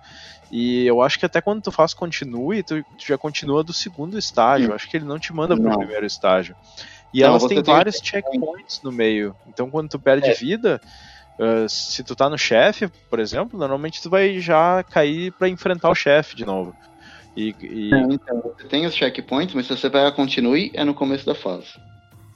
E 0.51 0.85
eu 0.85 1.01
acho 1.01 1.19
que 1.19 1.25
até 1.25 1.41
quando 1.41 1.61
tu 1.61 1.71
faz 1.71 1.93
continue, 1.93 2.63
tu, 2.63 2.81
tu 2.97 3.05
já 3.05 3.17
continua 3.17 3.63
do 3.63 3.73
segundo 3.73 4.17
estágio. 4.17 4.69
Eu 4.69 4.75
acho 4.75 4.89
que 4.89 4.95
ele 4.95 5.05
não 5.05 5.19
te 5.19 5.33
manda 5.33 5.55
pro 5.55 5.63
não. 5.63 5.77
primeiro 5.77 6.05
estágio. 6.05 6.55
E 7.13 7.21
não, 7.21 7.29
elas 7.29 7.45
têm 7.45 7.61
vários 7.61 7.97
checkpoints 7.97 8.81
no 8.83 8.91
meio. 8.91 9.35
Então 9.47 9.69
quando 9.69 9.89
tu 9.89 9.99
perde 9.99 10.29
é. 10.29 10.33
vida, 10.33 10.81
uh, 11.39 11.67
se 11.69 12.03
tu 12.03 12.15
tá 12.15 12.29
no 12.29 12.37
chefe, 12.37 12.87
por 13.09 13.19
exemplo, 13.19 13.57
normalmente 13.57 14.01
tu 14.01 14.09
vai 14.09 14.39
já 14.39 14.83
cair 14.83 15.31
para 15.33 15.47
enfrentar 15.47 15.89
o 15.89 15.95
chefe 15.95 16.35
de 16.35 16.45
novo. 16.45 16.75
E, 17.35 17.55
e... 17.61 17.93
É, 17.93 17.99
então, 17.99 18.41
você 18.41 18.67
tem 18.67 18.85
os 18.85 18.95
checkpoints, 18.95 19.53
mas 19.53 19.67
se 19.67 19.77
você 19.77 19.89
pegar 19.89 20.11
continue, 20.11 20.71
é 20.73 20.83
no 20.83 20.93
começo 20.93 21.25
da 21.25 21.35
fase. 21.35 21.67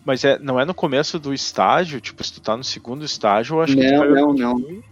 Mas 0.05 0.23
é, 0.23 0.37
não 0.39 0.59
é 0.59 0.65
no 0.65 0.73
começo 0.73 1.19
do 1.19 1.33
estágio? 1.33 1.99
Tipo, 1.99 2.23
se 2.23 2.33
tu 2.33 2.41
tá 2.41 2.55
no 2.55 2.63
segundo 2.63 3.03
estágio, 3.03 3.55
eu 3.55 3.61
acho 3.61 3.75
não, 3.75 3.83
que 3.83 3.97
vai... 3.97 4.09
Não, 4.09 4.33
não, 4.33 4.83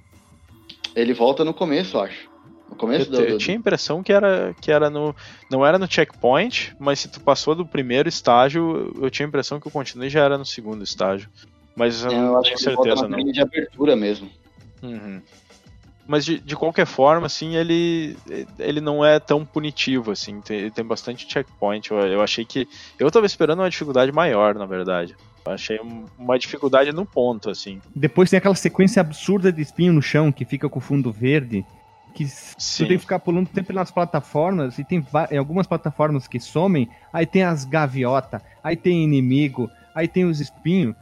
Ele 0.95 1.13
volta 1.13 1.43
no 1.43 1.53
começo, 1.53 1.97
eu 1.97 2.01
acho. 2.01 2.28
No 2.69 2.75
começo 2.75 3.11
eu, 3.11 3.11
do, 3.11 3.21
eu 3.23 3.37
tinha 3.37 3.55
a 3.55 3.59
impressão 3.59 4.03
que 4.03 4.13
era, 4.13 4.55
que 4.61 4.71
era 4.71 4.89
no. 4.89 5.15
Não 5.49 5.65
era 5.65 5.79
no 5.79 5.91
checkpoint, 5.91 6.75
mas 6.79 6.99
se 6.99 7.07
tu 7.07 7.19
passou 7.19 7.55
do 7.55 7.65
primeiro 7.65 8.07
estágio, 8.07 8.93
eu 9.01 9.09
tinha 9.09 9.25
a 9.25 9.29
impressão 9.29 9.59
que 9.59 9.67
o 9.67 9.71
continue 9.71 10.09
já 10.09 10.23
era 10.23 10.37
no 10.37 10.45
segundo 10.45 10.83
estágio. 10.83 11.29
Mas 11.75 12.03
eu, 12.03 12.11
é, 12.11 12.15
eu 12.15 12.33
não 12.33 12.41
tenho 12.41 12.57
certeza, 12.57 13.07
não. 13.07 13.17
de 13.17 13.41
abertura 13.41 13.95
mesmo. 13.95 14.29
Uhum. 14.83 15.21
Mas 16.07 16.25
de, 16.25 16.39
de 16.39 16.55
qualquer 16.55 16.87
forma, 16.87 17.27
assim, 17.27 17.55
ele, 17.55 18.17
ele 18.57 18.81
não 18.81 19.05
é 19.05 19.19
tão 19.19 19.45
punitivo, 19.45 20.11
assim. 20.11 20.41
Tem, 20.41 20.57
ele 20.57 20.71
tem 20.71 20.83
bastante 20.83 21.31
checkpoint. 21.31 21.91
Eu, 21.91 21.99
eu 21.99 22.21
achei 22.21 22.43
que. 22.43 22.67
Eu 22.97 23.11
tava 23.11 23.25
esperando 23.25 23.59
uma 23.59 23.69
dificuldade 23.69 24.11
maior, 24.11 24.55
na 24.55 24.65
verdade. 24.65 25.15
Eu 25.45 25.51
achei 25.51 25.79
uma 26.17 26.37
dificuldade 26.37 26.91
no 26.91 27.05
ponto, 27.05 27.49
assim. 27.49 27.79
Depois 27.95 28.29
tem 28.29 28.37
aquela 28.37 28.55
sequência 28.55 29.01
absurda 29.01 29.51
de 29.51 29.61
espinho 29.61 29.93
no 29.93 30.01
chão 30.01 30.31
que 30.31 30.45
fica 30.45 30.67
com 30.67 30.79
o 30.79 30.81
fundo 30.81 31.11
verde 31.11 31.63
que 32.19 32.27
Sim. 32.27 32.83
tu 32.83 32.87
tem 32.89 32.97
que 32.97 33.03
ficar 33.03 33.19
pulando 33.19 33.47
sempre 33.53 33.73
nas 33.73 33.89
plataformas, 33.89 34.77
e 34.77 34.83
tem 34.83 35.01
algumas 35.37 35.65
plataformas 35.65 36.27
que 36.27 36.37
somem, 36.37 36.89
aí 37.13 37.25
tem 37.25 37.43
as 37.43 37.63
gaviotas, 37.63 38.41
aí 38.61 38.75
tem 38.75 39.05
inimigo, 39.05 39.69
aí 39.95 40.05
tem 40.05 40.25
os 40.25 40.41
espinhos, 40.41 40.95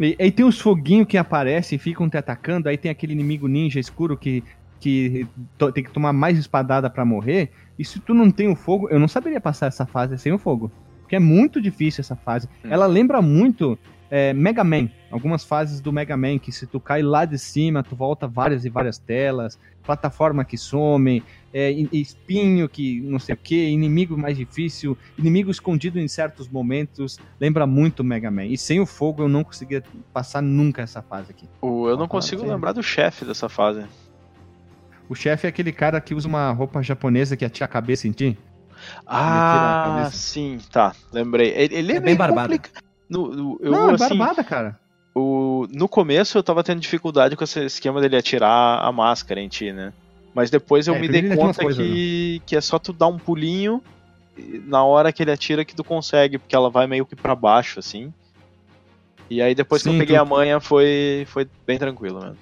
e, 0.00 0.16
aí 0.18 0.32
tem 0.32 0.44
os 0.44 0.60
foguinhos 0.60 1.06
que 1.06 1.16
aparecem 1.16 1.76
e 1.76 1.78
ficam 1.78 2.10
te 2.10 2.16
atacando, 2.16 2.68
aí 2.68 2.76
tem 2.76 2.90
aquele 2.90 3.12
inimigo 3.12 3.46
ninja 3.46 3.78
escuro 3.78 4.16
que, 4.16 4.42
que 4.80 5.28
tem 5.72 5.84
que 5.84 5.92
tomar 5.92 6.12
mais 6.12 6.36
espadada 6.36 6.90
para 6.90 7.04
morrer, 7.04 7.52
e 7.78 7.84
se 7.84 8.00
tu 8.00 8.12
não 8.12 8.28
tem 8.28 8.48
o 8.48 8.56
fogo, 8.56 8.88
eu 8.90 8.98
não 8.98 9.06
saberia 9.06 9.40
passar 9.40 9.66
essa 9.66 9.86
fase 9.86 10.18
sem 10.18 10.32
o 10.32 10.38
fogo. 10.38 10.72
Porque 11.02 11.14
é 11.14 11.20
muito 11.20 11.60
difícil 11.60 12.00
essa 12.00 12.16
fase. 12.16 12.48
Hum. 12.64 12.68
Ela 12.70 12.86
lembra 12.86 13.22
muito 13.22 13.78
é, 14.10 14.32
Mega 14.32 14.62
Man, 14.62 14.88
algumas 15.10 15.44
fases 15.44 15.80
do 15.80 15.92
Mega 15.92 16.16
Man, 16.16 16.38
que 16.38 16.52
se 16.52 16.66
tu 16.66 16.78
cai 16.78 17.02
lá 17.02 17.24
de 17.24 17.38
cima, 17.38 17.82
tu 17.82 17.96
volta 17.96 18.26
várias 18.26 18.64
e 18.64 18.68
várias 18.68 18.98
telas, 18.98 19.58
plataforma 19.82 20.44
que 20.44 20.56
some, 20.56 21.22
é, 21.52 21.70
espinho 21.92 22.68
que 22.68 23.00
não 23.00 23.18
sei 23.18 23.34
o 23.34 23.38
que, 23.38 23.68
inimigo 23.68 24.16
mais 24.16 24.36
difícil, 24.36 24.96
inimigo 25.16 25.50
escondido 25.50 25.98
em 25.98 26.08
certos 26.08 26.48
momentos, 26.48 27.18
lembra 27.40 27.66
muito 27.66 28.02
Mega 28.02 28.30
Man. 28.30 28.46
E 28.46 28.58
sem 28.58 28.80
o 28.80 28.86
fogo 28.86 29.22
eu 29.22 29.28
não 29.28 29.44
conseguia 29.44 29.82
passar 30.12 30.42
nunca 30.42 30.82
essa 30.82 31.02
fase 31.02 31.30
aqui. 31.30 31.48
O, 31.60 31.88
eu 31.88 31.96
não 31.96 32.08
consigo 32.08 32.44
lembrar 32.44 32.72
do 32.72 32.82
chefe 32.82 33.24
dessa 33.24 33.48
fase. 33.48 33.84
O 35.08 35.14
chefe 35.14 35.46
é 35.46 35.50
aquele 35.50 35.70
cara 35.70 36.00
que 36.00 36.14
usa 36.14 36.26
uma 36.26 36.50
roupa 36.50 36.82
japonesa 36.82 37.36
que 37.36 37.44
atira 37.44 37.66
a 37.66 37.68
cabeça 37.68 38.08
em 38.08 38.12
ti. 38.12 38.38
Ah, 39.06 40.08
sim, 40.12 40.58
tá, 40.70 40.94
lembrei. 41.12 41.52
Ele, 41.54 41.74
ele 41.74 41.92
é, 41.92 41.96
é 41.96 42.00
bem 42.00 42.16
barbado. 42.16 42.58
No, 43.08 43.28
no, 43.28 43.60
eu, 43.60 43.70
não, 43.70 43.90
é 43.90 43.94
assim, 43.94 44.16
barbada, 44.16 44.42
cara. 44.44 44.78
O, 45.14 45.68
no 45.70 45.88
começo 45.88 46.36
eu 46.36 46.42
tava 46.42 46.64
tendo 46.64 46.80
dificuldade 46.80 47.36
com 47.36 47.44
esse 47.44 47.64
esquema 47.64 48.00
dele 48.00 48.16
atirar 48.16 48.82
a 48.82 48.90
máscara 48.90 49.40
em 49.40 49.48
ti, 49.48 49.72
né? 49.72 49.92
Mas 50.34 50.50
depois 50.50 50.88
eu 50.88 50.94
é, 50.94 50.98
me 50.98 51.08
dei 51.08 51.36
conta 51.36 51.62
coisas, 51.62 51.84
que, 51.84 52.38
né? 52.38 52.44
que 52.44 52.56
é 52.56 52.60
só 52.60 52.78
tu 52.78 52.92
dar 52.92 53.06
um 53.06 53.18
pulinho 53.18 53.80
na 54.66 54.82
hora 54.82 55.12
que 55.12 55.22
ele 55.22 55.30
atira 55.30 55.64
que 55.64 55.76
tu 55.76 55.84
consegue, 55.84 56.38
porque 56.38 56.56
ela 56.56 56.68
vai 56.68 56.88
meio 56.88 57.06
que 57.06 57.14
para 57.14 57.36
baixo, 57.36 57.78
assim. 57.78 58.12
E 59.30 59.40
aí 59.40 59.54
depois 59.54 59.82
Sim, 59.82 59.90
que 59.90 59.94
eu 59.94 59.98
peguei 60.00 60.16
tu... 60.16 60.22
a 60.22 60.24
manha 60.24 60.58
foi, 60.58 61.24
foi 61.28 61.46
bem 61.64 61.78
tranquilo 61.78 62.20
mesmo. 62.20 62.38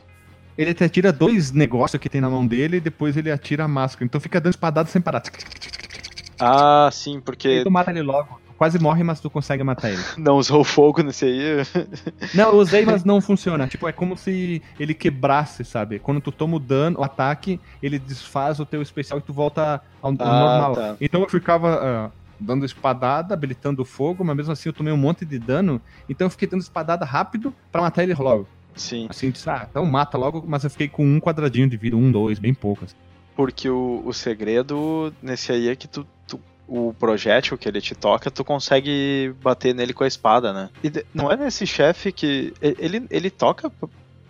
Ele 0.56 0.70
até 0.70 0.86
atira 0.86 1.12
dois 1.12 1.52
negócios 1.52 2.00
que 2.00 2.08
tem 2.08 2.20
na 2.20 2.30
mão 2.30 2.46
dele 2.46 2.78
e 2.78 2.80
depois 2.80 3.16
ele 3.16 3.30
atira 3.30 3.64
a 3.64 3.68
máscara. 3.68 4.04
Então 4.04 4.20
fica 4.20 4.40
dando 4.40 4.52
espadada 4.52 4.88
sem 4.88 5.00
parar. 5.00 5.22
Ah, 6.38 6.88
sim, 6.92 7.20
porque. 7.20 7.60
E 7.60 7.64
tu 7.64 7.70
mata 7.70 7.90
ele 7.90 8.02
logo 8.02 8.41
quase 8.56 8.78
morre, 8.78 9.02
mas 9.02 9.20
tu 9.20 9.30
consegue 9.30 9.62
matar 9.62 9.90
ele. 9.90 10.02
Não 10.16 10.36
usou 10.36 10.64
fogo 10.64 11.02
nesse 11.02 11.24
aí? 11.24 11.40
não, 12.34 12.50
eu 12.50 12.58
usei, 12.58 12.84
mas 12.84 13.04
não 13.04 13.20
funciona. 13.20 13.66
Tipo, 13.66 13.88
é 13.88 13.92
como 13.92 14.16
se 14.16 14.62
ele 14.78 14.94
quebrasse, 14.94 15.64
sabe? 15.64 15.98
Quando 15.98 16.20
tu 16.20 16.32
toma 16.32 16.56
o 16.56 16.60
dano, 16.60 17.00
o 17.00 17.04
ataque, 17.04 17.60
ele 17.82 17.98
desfaz 17.98 18.60
o 18.60 18.66
teu 18.66 18.82
especial 18.82 19.18
e 19.18 19.22
tu 19.22 19.32
volta 19.32 19.82
ao, 20.00 20.10
ao 20.10 20.16
ah, 20.18 20.40
normal. 20.40 20.74
Tá. 20.74 20.96
Então 21.00 21.22
eu 21.22 21.28
ficava. 21.28 22.10
Uh, 22.10 22.22
dando 22.42 22.64
espadada, 22.64 23.34
habilitando 23.34 23.82
o 23.82 23.84
fogo, 23.84 24.24
mas 24.24 24.36
mesmo 24.36 24.52
assim 24.52 24.68
eu 24.68 24.72
tomei 24.72 24.92
um 24.92 24.96
monte 24.96 25.24
de 25.24 25.38
dano, 25.38 25.80
então 26.08 26.26
eu 26.26 26.30
fiquei 26.30 26.48
dando 26.48 26.60
espadada 26.60 27.04
rápido 27.04 27.54
para 27.70 27.82
matar 27.82 28.02
ele 28.02 28.14
logo. 28.14 28.48
Sim. 28.74 29.06
Assim, 29.08 29.30
disse, 29.30 29.48
ah, 29.48 29.66
então 29.70 29.84
mata 29.86 30.18
logo, 30.18 30.42
mas 30.46 30.64
eu 30.64 30.70
fiquei 30.70 30.88
com 30.88 31.04
um 31.04 31.20
quadradinho 31.20 31.68
de 31.68 31.76
vida, 31.76 31.96
um, 31.96 32.10
dois, 32.10 32.38
bem 32.38 32.52
poucas. 32.52 32.90
Assim. 32.90 32.96
Porque 33.34 33.68
o, 33.68 34.02
o 34.04 34.12
segredo 34.12 35.12
nesse 35.22 35.52
aí 35.52 35.68
é 35.68 35.76
que 35.76 35.88
tu, 35.88 36.06
tu 36.21 36.21
o 36.66 36.94
projétil 36.98 37.58
que 37.58 37.68
ele 37.68 37.80
te 37.80 37.94
toca, 37.94 38.30
tu 38.30 38.44
consegue 38.44 39.34
bater 39.42 39.74
nele 39.74 39.92
com 39.92 40.04
a 40.04 40.08
espada, 40.08 40.52
né? 40.52 40.70
E 40.82 40.90
não 41.12 41.30
é 41.30 41.36
nesse 41.36 41.66
chefe 41.66 42.12
que. 42.12 42.54
Ele, 42.60 43.06
ele 43.10 43.30
toca 43.30 43.70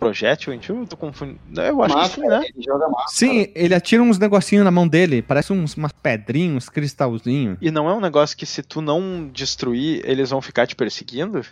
projétil 0.03 0.53
em 0.53 0.59
ti? 0.59 0.69
Eu 0.69 0.85
tô 0.85 0.97
confundindo. 0.97 1.39
Eu 1.61 1.81
acho 1.81 1.95
Máscara, 1.95 2.41
que 2.41 2.47
sim, 2.47 2.67
né? 2.67 2.73
Ele. 2.75 3.45
Sim, 3.45 3.51
ele 3.55 3.73
atira 3.73 4.03
uns 4.03 4.19
negocinhos 4.19 4.65
na 4.65 4.71
mão 4.71 4.87
dele, 4.87 5.21
parece 5.21 5.53
uns, 5.53 5.75
umas 5.75 5.93
pedrinhas, 5.93 6.57
uns 6.57 6.69
cristalzinhos. 6.69 7.57
E 7.61 7.71
não 7.71 7.89
é 7.89 7.93
um 7.93 8.01
negócio 8.01 8.35
que 8.35 8.45
se 8.45 8.61
tu 8.61 8.81
não 8.81 9.29
destruir, 9.31 10.01
eles 10.03 10.29
vão 10.29 10.41
ficar 10.41 10.67
te 10.67 10.75
perseguindo? 10.75 11.45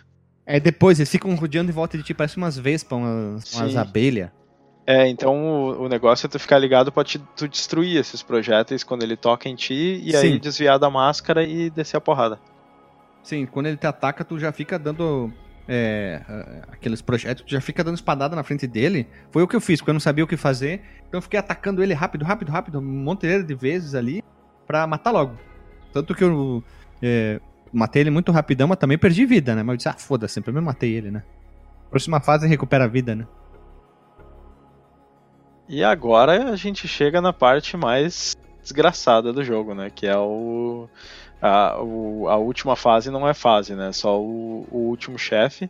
É 0.44 0.60
depois, 0.60 0.98
eles 0.98 1.10
ficam 1.10 1.34
rodeando 1.34 1.70
em 1.70 1.74
volta 1.74 1.96
de 1.96 2.04
ti, 2.04 2.12
parece 2.12 2.36
umas 2.36 2.58
vespas, 2.58 2.98
umas, 2.98 3.54
umas 3.54 3.76
abelhas. 3.76 4.30
É, 4.86 5.08
então 5.08 5.36
o, 5.36 5.84
o 5.84 5.88
negócio 5.88 6.26
é 6.26 6.28
tu 6.28 6.38
ficar 6.38 6.58
ligado 6.58 6.90
pra 6.90 7.04
te, 7.04 7.18
tu 7.36 7.46
destruir 7.46 7.96
esses 7.96 8.22
projéteis 8.22 8.82
quando 8.82 9.02
ele 9.02 9.16
toca 9.16 9.48
em 9.48 9.54
ti 9.54 10.00
e 10.02 10.16
aí 10.16 10.32
Sim. 10.32 10.38
desviar 10.38 10.78
da 10.78 10.90
máscara 10.90 11.44
e 11.44 11.70
descer 11.70 11.96
a 11.96 12.00
porrada. 12.00 12.40
Sim, 13.22 13.46
quando 13.46 13.66
ele 13.66 13.76
te 13.76 13.86
ataca, 13.86 14.24
tu 14.24 14.38
já 14.38 14.50
fica 14.50 14.78
dando. 14.78 15.32
é, 15.68 16.20
aqueles 16.72 17.00
projetos, 17.00 17.44
tu 17.44 17.50
já 17.50 17.60
fica 17.60 17.84
dando 17.84 17.94
espadada 17.94 18.34
na 18.34 18.42
frente 18.42 18.66
dele. 18.66 19.06
Foi 19.30 19.42
o 19.42 19.48
que 19.48 19.54
eu 19.54 19.60
fiz, 19.60 19.80
porque 19.80 19.90
eu 19.90 19.94
não 19.94 20.00
sabia 20.00 20.24
o 20.24 20.26
que 20.26 20.36
fazer. 20.36 20.82
Então 21.06 21.18
eu 21.18 21.22
fiquei 21.22 21.38
atacando 21.38 21.82
ele 21.82 21.94
rápido, 21.94 22.24
rápido, 22.24 22.50
rápido, 22.50 22.78
um 22.80 22.82
monte 22.82 23.42
de 23.44 23.54
vezes 23.54 23.94
ali, 23.94 24.24
pra 24.66 24.86
matar 24.86 25.12
logo. 25.12 25.38
Tanto 25.92 26.14
que 26.14 26.24
eu 26.24 26.64
é, 27.00 27.40
matei 27.72 28.02
ele 28.02 28.10
muito 28.10 28.32
rapidão, 28.32 28.66
mas 28.66 28.78
também 28.78 28.98
perdi 28.98 29.24
vida, 29.24 29.54
né? 29.54 29.62
Mas 29.62 29.74
eu 29.74 29.76
disse, 29.76 29.88
ah, 29.88 29.94
foda-se, 29.96 30.40
primeiro 30.40 30.66
matei 30.66 30.92
ele, 30.92 31.12
né? 31.12 31.22
Próxima 31.88 32.20
fase 32.20 32.48
recupera 32.48 32.84
a 32.84 32.88
vida, 32.88 33.14
né? 33.14 33.26
E 35.72 35.82
agora 35.82 36.50
a 36.50 36.56
gente 36.56 36.86
chega 36.86 37.20
na 37.22 37.32
parte 37.32 37.76
mais 37.78 38.36
desgraçada 38.62 39.32
do 39.32 39.42
jogo, 39.42 39.74
né? 39.74 39.88
Que 39.88 40.06
é 40.06 40.16
o. 40.16 40.86
A, 41.40 41.82
o- 41.82 42.28
a 42.28 42.36
última 42.36 42.76
fase 42.76 43.10
não 43.10 43.26
é 43.26 43.32
fase, 43.34 43.74
né? 43.74 43.90
Só 43.90 44.20
o, 44.20 44.66
o 44.70 44.76
último 44.88 45.18
chefe. 45.18 45.68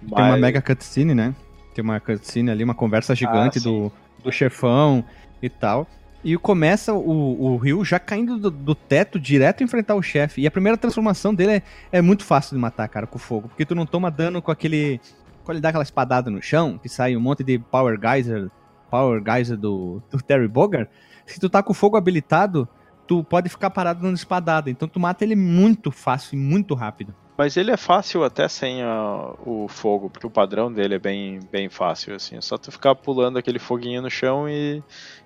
Tem 0.00 0.08
uma 0.24 0.28
Mas- 0.30 0.40
mega 0.40 0.62
cutscene, 0.62 1.12
né? 1.14 1.34
Tem 1.74 1.82
uma 1.84 1.98
cutscene 2.00 2.50
ali, 2.52 2.62
uma 2.64 2.74
conversa 2.74 3.14
gigante 3.14 3.58
Ah, 3.58 3.62
do, 3.62 3.92
do 4.22 4.30
chefão 4.32 5.04
e 5.42 5.48
tal. 5.48 5.86
E 6.22 6.36
começa 6.38 6.92
o, 6.94 7.42
o 7.42 7.56
Ryu 7.56 7.84
já 7.84 7.98
caindo 7.98 8.38
do, 8.38 8.50
do 8.50 8.74
teto 8.74 9.18
direto 9.18 9.64
enfrentar 9.64 9.94
o 9.96 10.02
chefe. 10.02 10.40
E 10.42 10.46
a 10.46 10.50
primeira 10.50 10.78
transformação 10.78 11.34
dele 11.34 11.52
é, 11.56 11.62
é 11.92 12.00
muito 12.02 12.24
fácil 12.24 12.54
de 12.54 12.60
matar, 12.60 12.86
cara, 12.88 13.06
com 13.08 13.18
fogo. 13.18 13.48
Porque 13.48 13.64
tu 13.66 13.74
não 13.74 13.84
toma 13.86 14.08
dano 14.10 14.40
com 14.40 14.50
aquele. 14.52 15.00
Quando 15.44 15.56
ele 15.56 15.60
dá 15.62 15.70
aquela 15.70 15.82
espadada 15.84 16.30
no 16.30 16.40
chão, 16.40 16.78
que 16.78 16.88
sai 16.88 17.16
um 17.16 17.20
monte 17.20 17.42
de 17.42 17.58
Power 17.58 17.98
Geyser, 18.00 18.48
Power 18.90 19.22
Geyser 19.24 19.56
do, 19.56 20.02
do 20.10 20.20
Terry 20.22 20.48
Bogard. 20.48 20.88
Se 21.26 21.38
tu 21.38 21.48
tá 21.48 21.62
com 21.62 21.72
o 21.72 21.74
fogo 21.74 21.96
habilitado, 21.96 22.68
tu 23.06 23.22
pode 23.24 23.48
ficar 23.48 23.70
parado 23.70 24.02
dando 24.02 24.16
espadada. 24.16 24.68
Então 24.70 24.88
tu 24.88 24.98
mata 24.98 25.24
ele 25.24 25.36
muito 25.36 25.90
fácil 25.90 26.36
e 26.36 26.38
muito 26.38 26.74
rápido. 26.74 27.14
Mas 27.38 27.56
ele 27.56 27.70
é 27.70 27.76
fácil 27.76 28.22
até 28.22 28.46
sem 28.48 28.82
a- 28.82 29.32
o 29.46 29.66
fogo, 29.68 30.10
porque 30.10 30.26
o 30.26 30.30
padrão 30.30 30.70
dele 30.70 30.96
é 30.96 30.98
bem, 30.98 31.40
bem 31.50 31.70
fácil, 31.70 32.14
assim. 32.14 32.36
É 32.36 32.40
só 32.42 32.58
tu 32.58 32.70
ficar 32.70 32.94
pulando 32.94 33.38
aquele 33.38 33.58
foguinho 33.58 34.02
no 34.02 34.10
chão 34.10 34.46
e, 34.48 34.82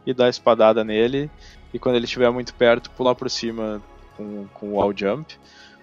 e 0.07 0.15
dar 0.15 0.28
espadada 0.28 0.85
nele. 0.85 1.28
E 1.73 1.78
quando 1.78 1.97
ele 1.97 2.05
estiver 2.05 2.31
muito 2.31 2.55
perto, 2.55 2.89
pular 2.93 3.16
por 3.16 3.28
cima 3.28 3.82
com, 4.16 4.47
com 4.55 4.69
o 4.69 4.73
wall 4.74 4.93
jump. 4.97 5.35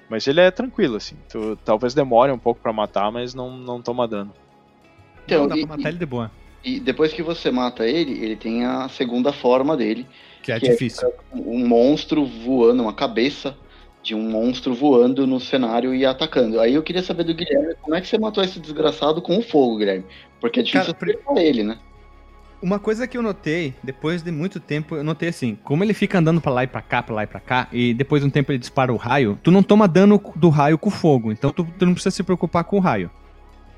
Mas 0.09 0.25
ele 0.27 0.39
é 0.39 0.49
tranquilo, 0.51 0.95
assim. 0.95 1.15
Tu 1.29 1.57
talvez 1.65 1.93
demore 1.93 2.31
um 2.31 2.37
pouco 2.37 2.61
pra 2.61 2.71
matar, 2.71 3.11
mas 3.11 3.33
não, 3.33 3.57
não 3.57 3.81
toma 3.81 4.07
dano. 4.07 4.31
Então, 5.25 5.47
dá 5.47 5.55
e, 5.57 5.65
pra 5.65 5.75
matar 5.77 5.89
ele 5.89 5.97
de 5.97 6.05
boa. 6.05 6.31
E 6.63 6.79
depois 6.79 7.13
que 7.13 7.23
você 7.23 7.51
mata 7.51 7.85
ele, 7.85 8.23
ele 8.23 8.35
tem 8.35 8.65
a 8.65 8.87
segunda 8.89 9.31
forma 9.33 9.75
dele, 9.75 10.05
Que 10.41 10.51
é 10.51 10.59
Que 10.59 10.67
é 10.67 10.71
difícil. 10.71 11.11
um 11.33 11.67
monstro 11.67 12.25
voando, 12.25 12.83
uma 12.83 12.93
cabeça 12.93 13.55
de 14.03 14.15
um 14.15 14.21
monstro 14.21 14.73
voando 14.73 15.27
no 15.27 15.39
cenário 15.39 15.93
e 15.93 16.05
atacando. 16.05 16.59
Aí 16.59 16.73
eu 16.73 16.81
queria 16.81 17.03
saber 17.03 17.23
do 17.23 17.33
Guilherme, 17.33 17.75
como 17.81 17.95
é 17.95 18.01
que 18.01 18.07
você 18.07 18.17
matou 18.17 18.43
esse 18.43 18.59
desgraçado 18.59 19.21
com 19.21 19.37
o 19.37 19.41
fogo, 19.41 19.77
Guilherme? 19.77 20.05
Porque 20.39 20.59
é 20.59 20.63
difícil 20.63 20.93
Cara, 20.95 21.17
ele, 21.39 21.63
né? 21.63 21.77
Uma 22.61 22.77
coisa 22.77 23.07
que 23.07 23.17
eu 23.17 23.23
notei, 23.23 23.73
depois 23.83 24.21
de 24.21 24.31
muito 24.31 24.59
tempo, 24.59 24.95
eu 24.95 25.03
notei 25.03 25.29
assim, 25.29 25.57
como 25.63 25.83
ele 25.83 25.95
fica 25.95 26.19
andando 26.19 26.39
pra 26.39 26.51
lá 26.51 26.63
e 26.63 26.67
pra 26.67 26.81
cá, 26.81 27.01
pra 27.01 27.15
lá 27.15 27.23
e 27.23 27.27
pra 27.27 27.39
cá, 27.39 27.67
e 27.71 27.91
depois 27.91 28.21
de 28.21 28.27
um 28.27 28.31
tempo 28.31 28.51
ele 28.51 28.59
dispara 28.59 28.93
o 28.93 28.97
raio, 28.97 29.39
tu 29.41 29.49
não 29.49 29.63
toma 29.63 29.87
dano 29.87 30.21
do 30.35 30.49
raio 30.49 30.77
com 30.77 30.91
fogo, 30.91 31.31
então 31.31 31.51
tu, 31.51 31.67
tu 31.77 31.85
não 31.87 31.93
precisa 31.93 32.15
se 32.15 32.21
preocupar 32.21 32.63
com 32.63 32.77
o 32.77 32.79
raio, 32.79 33.09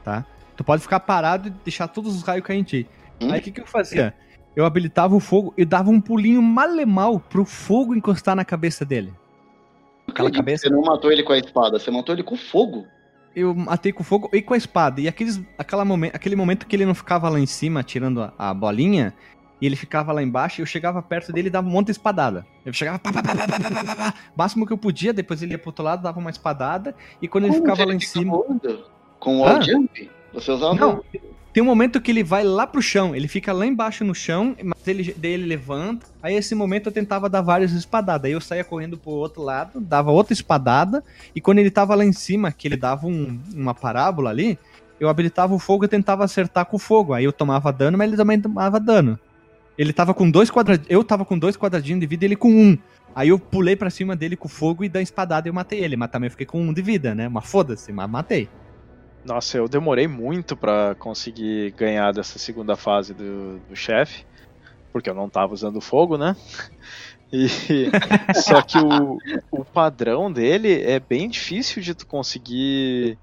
tá? 0.04 0.26
Tu 0.56 0.64
pode 0.64 0.82
ficar 0.82 1.00
parado 1.00 1.48
e 1.48 1.52
deixar 1.52 1.88
todos 1.88 2.16
os 2.16 2.24
raios 2.24 2.46
cair 2.46 2.60
em 2.60 2.64
ti. 2.64 2.88
Hum? 3.22 3.32
Aí 3.32 3.40
o 3.40 3.44
que, 3.44 3.52
que 3.52 3.62
eu 3.62 3.66
fazia? 3.68 4.14
Eu 4.56 4.66
habilitava 4.66 5.16
o 5.16 5.20
fogo 5.20 5.54
e 5.58 5.66
dava 5.66 5.90
um 5.90 6.00
pulinho 6.00 6.42
malemal 6.42 7.20
pro 7.20 7.44
fogo 7.44 7.96
encostar 7.96 8.36
na 8.36 8.46
cabeça 8.46 8.86
dele. 8.86 9.12
Aquela 10.08 10.28
Acredito, 10.30 10.36
cabeça- 10.36 10.68
Você 10.68 10.74
não 10.74 10.82
matou 10.82 11.12
ele 11.12 11.24
com 11.24 11.34
a 11.34 11.38
espada, 11.38 11.80
você 11.80 11.90
matou 11.90 12.14
ele 12.14 12.24
com 12.24 12.36
fogo. 12.36 12.86
Eu 13.36 13.56
matei 13.56 13.92
com 13.92 14.04
fogo 14.04 14.30
e 14.32 14.42
com 14.44 14.54
a 14.54 14.58
espada. 14.58 15.02
E 15.02 15.08
aqueles, 15.08 15.42
aquela 15.58 15.84
momen- 15.84 16.12
aquele 16.14 16.36
momento 16.36 16.68
que 16.68 16.76
ele 16.76 16.86
não 16.86 16.94
ficava 16.94 17.28
lá 17.30 17.40
em 17.40 17.48
cima 17.48 17.82
tirando 17.82 18.22
a, 18.22 18.34
a 18.38 18.54
bolinha, 18.54 19.12
e 19.60 19.66
ele 19.66 19.76
ficava 19.76 20.12
lá 20.12 20.22
embaixo, 20.22 20.62
eu 20.62 20.66
chegava 20.68 21.02
perto 21.02 21.32
dele 21.34 21.48
e 21.48 21.50
dava 21.50 21.68
um 21.68 21.72
monte 21.72 21.86
de 21.88 21.94
espadada. 21.94 22.46
Eu 22.64 22.74
chegava. 22.74 23.00
Pá, 23.00 23.12
pá, 23.12 23.24
pá, 23.24 23.36
pá, 23.36 23.48
pá, 23.48 23.70
pá, 23.70 23.84
pá, 23.86 23.96
pá. 23.96 24.14
Máximo 24.36 24.68
que 24.68 24.74
eu 24.74 24.78
podia, 24.78 25.14
depois 25.14 25.42
ele 25.42 25.54
ia 25.54 25.58
pro 25.58 25.70
outro 25.70 25.84
lado, 25.84 26.04
dava 26.04 26.20
uma 26.20 26.30
espadada, 26.30 26.94
e 27.20 27.28
quando 27.28 27.46
ele 27.46 27.54
Como 27.54 27.64
ficava 27.64 27.82
ele 27.82 27.92
lá 27.92 27.96
em 27.96 28.00
cima. 28.02 28.38
Com 29.20 29.40
o 29.40 29.46
Ah. 29.48 29.60
jump? 29.62 30.12
Você 30.34 30.52
usava 30.52 30.76
Não, 30.76 31.04
tem 31.54 31.62
um 31.62 31.66
momento 31.66 32.02
que 32.02 32.10
ele 32.10 32.24
vai 32.24 32.44
lá 32.44 32.66
pro 32.66 32.82
chão, 32.82 33.16
ele 33.16 33.28
fica 33.28 33.54
lá 33.54 33.66
embaixo 33.66 34.04
no 34.04 34.16
chão, 34.16 34.56
mas 34.64 34.88
ele, 34.88 35.14
daí 35.16 35.32
ele 35.34 35.46
levanta. 35.46 36.08
Aí 36.22 36.36
esse 36.36 36.56
momento 36.56 36.88
eu 36.88 36.92
tentava 36.92 37.30
dar 37.30 37.42
várias 37.42 37.72
espadadas. 37.74 38.26
Aí 38.26 38.32
eu 38.32 38.42
saía 38.42 38.64
correndo 38.64 38.98
pro 38.98 39.12
outro 39.12 39.44
lado, 39.44 39.80
dava 39.80 40.12
outra 40.12 40.34
espadada, 40.34 41.04
e 41.36 41.40
quando 41.40 41.60
ele 41.60 41.70
tava 41.70 41.94
lá 41.94 42.04
em 42.04 42.12
cima, 42.14 42.52
que 42.52 42.68
ele 42.68 42.76
dava 42.78 43.06
um- 43.06 43.40
uma 43.54 43.76
parábola 43.76 44.32
ali, 44.32 44.58
eu 45.00 45.10
habilitava 45.10 45.54
o 45.54 45.60
fogo 45.60 45.86
e 45.86 45.88
tentava 45.88 46.24
acertar 46.24 46.66
com 46.66 46.78
o 46.78 46.80
fogo. 46.80 47.14
Aí 47.14 47.24
eu 47.24 47.32
tomava 47.34 47.72
dano, 47.72 47.98
mas 47.98 48.08
ele 48.08 48.18
também 48.18 48.40
tomava 48.42 48.80
dano. 48.80 49.20
Ele 49.78 49.94
tava 49.94 50.14
com 50.14 50.30
dois 50.30 50.50
quadradinhos. 50.50 50.90
Eu 50.90 51.04
tava 51.04 51.24
com 51.26 51.38
dois 51.38 51.56
quadradinhos 51.58 52.00
de 52.00 52.08
vida 52.08 52.26
e 52.26 52.28
ele 52.28 52.36
com 52.36 52.50
um. 52.52 52.78
Aí 53.16 53.30
eu 53.30 53.38
pulei 53.38 53.76
pra 53.76 53.90
cima 53.90 54.16
dele 54.16 54.36
com 54.36 54.48
o 54.48 54.52
fogo 54.52 54.84
e 54.84 54.90
da 54.90 55.02
espadada 55.02 55.48
eu 55.48 55.54
matei 55.54 55.84
ele. 55.84 55.96
Mas 55.96 56.10
também 56.10 56.28
eu 56.28 56.32
fiquei 56.32 56.46
com 56.46 56.62
um 56.62 56.74
de 56.74 56.82
vida, 56.82 57.14
né? 57.14 57.28
Mas 57.30 57.46
foda-se, 57.48 57.92
mas 57.92 58.10
matei. 58.10 58.50
Nossa, 59.24 59.58
eu 59.58 59.70
demorei 59.70 60.08
muito 60.08 60.56
pra 60.58 60.96
conseguir 60.96 61.72
ganhar 61.72 62.12
dessa 62.12 62.38
segunda 62.38 62.76
fase 62.76 63.14
do, 63.14 63.60
do 63.62 63.76
chefe, 63.76 64.26
porque 64.92 65.10
eu 65.10 65.16
não 65.16 65.30
tava 65.30 65.54
usando 65.54 65.82
fogo, 65.82 66.18
né? 66.18 66.36
E, 67.36 67.48
só 68.36 68.62
que 68.62 68.78
o, 68.78 69.18
o 69.52 69.66
padrão 69.66 70.32
dele 70.32 70.84
é 70.84 71.00
bem 71.00 71.28
difícil 71.28 71.82
de 71.82 71.96
tu 71.96 72.06
conseguir. 72.06 73.18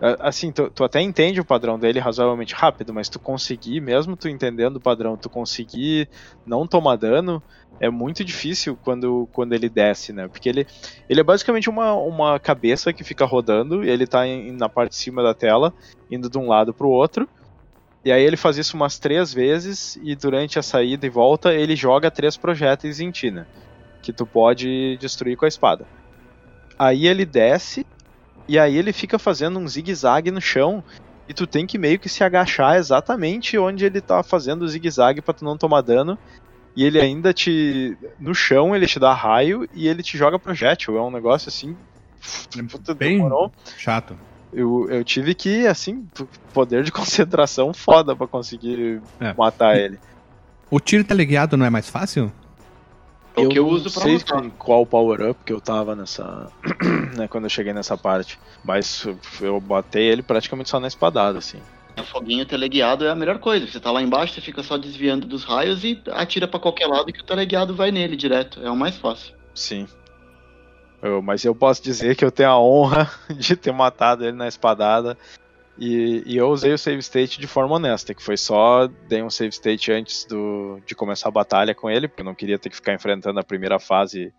A- 0.00 0.28
Assim, 0.28 0.52
tu, 0.52 0.70
tu 0.70 0.84
até 0.84 1.00
entende 1.00 1.40
o 1.40 1.44
padrão 1.44 1.78
dele 1.78 1.98
razoavelmente 2.00 2.54
rápido, 2.54 2.92
mas 2.94 3.08
tu 3.08 3.18
conseguir, 3.20 3.80
mesmo 3.80 4.16
tu 4.16 4.28
entendendo 4.28 4.76
o 4.76 4.80
padrão, 4.80 5.16
tu 5.18 5.28
conseguir 5.30 6.08
não 6.44 6.66
tomar 6.66 6.96
dano, 6.96 7.42
é 7.80 7.88
muito 7.90 8.24
difícil 8.24 8.76
quando, 8.76 9.28
quando 9.32 9.52
ele 9.54 9.68
desce, 9.68 10.12
né? 10.12 10.28
Porque 10.28 10.48
ele, 10.48 10.66
ele 11.08 11.20
é 11.20 11.24
basicamente 11.24 11.70
uma, 11.70 11.94
uma 11.94 12.40
cabeça 12.40 12.92
que 12.92 13.04
fica 13.04 13.24
rodando, 13.24 13.84
e 13.84 13.90
ele 13.90 14.06
tá 14.06 14.26
em- 14.26 14.52
na 14.52 14.68
parte 14.68 14.90
de 14.92 14.96
cima 14.98 15.22
da 15.22 15.34
tela, 15.34 15.72
indo 16.10 16.28
de 16.30 16.38
um 16.38 16.48
lado 16.48 16.74
pro 16.74 16.88
outro. 16.88 17.28
E 18.04 18.12
aí 18.12 18.22
ele 18.22 18.36
faz 18.36 18.56
isso 18.58 18.76
umas 18.76 18.98
três 18.98 19.32
vezes, 19.34 19.96
e 19.96 20.16
durante 20.16 20.58
a 20.58 20.62
saída 20.62 21.06
e 21.06 21.10
volta, 21.10 21.54
ele 21.54 21.76
joga 21.76 22.10
três 22.10 22.36
projéteis 22.36 23.00
em 23.00 23.10
ti, 23.10 23.30
né? 23.30 23.46
Que 24.02 24.12
tu 24.12 24.26
pode 24.26 24.98
destruir 24.98 25.36
com 25.36 25.44
a 25.46 25.48
espada. 25.48 25.88
Aí 26.78 27.06
ele 27.06 27.24
desce, 27.26 27.86
e 28.48 28.58
aí 28.58 28.76
ele 28.76 28.92
fica 28.92 29.18
fazendo 29.18 29.58
um 29.58 29.68
zigue-zague 29.68 30.30
no 30.30 30.40
chão, 30.40 30.82
e 31.28 31.34
tu 31.34 31.46
tem 31.46 31.66
que 31.66 31.76
meio 31.78 31.98
que 31.98 32.08
se 32.08 32.24
agachar 32.24 32.76
exatamente 32.76 33.58
onde 33.58 33.84
ele 33.84 34.00
tá 34.00 34.22
fazendo 34.22 34.62
o 34.62 34.68
zigue-zague 34.68 35.20
pra 35.20 35.34
tu 35.34 35.44
não 35.44 35.58
tomar 35.58 35.82
dano. 35.82 36.18
E 36.74 36.84
ele 36.84 37.00
ainda 37.00 37.32
te. 37.34 37.96
No 38.20 38.34
chão 38.34 38.74
ele 38.74 38.86
te 38.86 38.98
dá 39.00 39.12
raio 39.12 39.68
e 39.74 39.88
ele 39.88 40.02
te 40.02 40.16
joga 40.16 40.38
projétil. 40.38 40.96
É 40.96 41.02
um 41.02 41.10
negócio 41.10 41.48
assim. 41.48 41.76
puta, 42.70 42.94
bem- 42.94 43.16
demorou. 43.16 43.52
Chato. 43.76 44.16
Eu, 44.52 44.88
eu 44.88 45.04
tive 45.04 45.34
que, 45.34 45.66
assim, 45.66 46.06
poder 46.54 46.82
de 46.84 46.90
concentração 46.92 47.74
foda 47.74 48.14
pra 48.16 48.26
conseguir 48.26 49.02
É. 49.20 49.34
matar 49.36 49.76
ele. 49.76 49.98
O 50.70 50.78
tiro 50.80 51.02
teleguiado 51.04 51.56
não 51.56 51.66
é 51.66 51.70
mais 51.70 51.88
fácil? 51.90 52.32
É 53.42 53.46
o 53.46 53.48
que 53.48 53.58
eu 53.58 53.64
não 53.66 53.70
uso 53.72 53.90
pra 53.90 54.02
sei 54.02 54.18
qual 54.58 54.86
power-up 54.86 55.40
que 55.44 55.52
eu 55.52 55.60
tava 55.60 55.94
nessa. 55.94 56.48
né, 57.16 57.28
quando 57.28 57.44
eu 57.44 57.50
cheguei 57.50 57.72
nessa 57.72 57.96
parte. 57.96 58.38
Mas 58.64 59.06
eu 59.40 59.60
batei 59.60 60.04
ele 60.04 60.22
praticamente 60.22 60.68
só 60.70 60.78
na 60.80 60.88
espadada, 60.88 61.38
assim. 61.38 61.60
O 61.98 62.04
foguinho 62.04 62.46
teleguiado 62.46 63.04
é 63.04 63.10
a 63.10 63.14
melhor 63.14 63.38
coisa. 63.38 63.66
Você 63.66 63.80
tá 63.80 63.90
lá 63.90 64.00
embaixo, 64.00 64.34
você 64.34 64.40
fica 64.40 64.62
só 64.62 64.76
desviando 64.78 65.26
dos 65.26 65.44
raios 65.44 65.82
e 65.84 66.00
atira 66.12 66.46
pra 66.46 66.60
qualquer 66.60 66.86
lado 66.86 67.12
que 67.12 67.20
o 67.20 67.24
teleguiado 67.26 67.74
vai 67.74 67.90
nele 67.90 68.16
direto. 68.16 68.60
É 68.62 68.70
o 68.70 68.76
mais 68.76 68.96
fácil. 68.96 69.34
Sim. 69.54 69.86
Eu- 71.02 71.22
mas 71.22 71.44
eu 71.44 71.54
posso 71.54 71.82
dizer 71.82 72.16
que 72.16 72.24
eu 72.24 72.30
tenho 72.30 72.50
a 72.50 72.60
honra 72.60 73.10
de 73.36 73.56
ter 73.56 73.72
matado 73.72 74.24
ele 74.24 74.36
na 74.36 74.48
espadada. 74.48 75.18
E, 75.78 76.24
e 76.26 76.36
eu 76.36 76.48
usei 76.48 76.72
o 76.72 76.78
save 76.78 76.98
state 76.98 77.40
de 77.40 77.46
forma 77.46 77.76
honesta, 77.76 78.12
que 78.12 78.22
foi 78.22 78.36
só 78.36 78.88
dei 79.08 79.22
um 79.22 79.30
save 79.30 79.50
state 79.50 79.92
antes 79.92 80.24
do, 80.24 80.80
de 80.84 80.94
começar 80.94 81.28
a 81.28 81.32
batalha 81.32 81.74
com 81.74 81.88
ele, 81.88 82.08
porque 82.08 82.22
eu 82.22 82.26
não 82.26 82.34
queria 82.34 82.58
ter 82.58 82.68
que 82.68 82.76
ficar 82.76 82.94
enfrentando 82.94 83.38
a 83.38 83.44
primeira 83.44 83.78
fase 83.78 84.32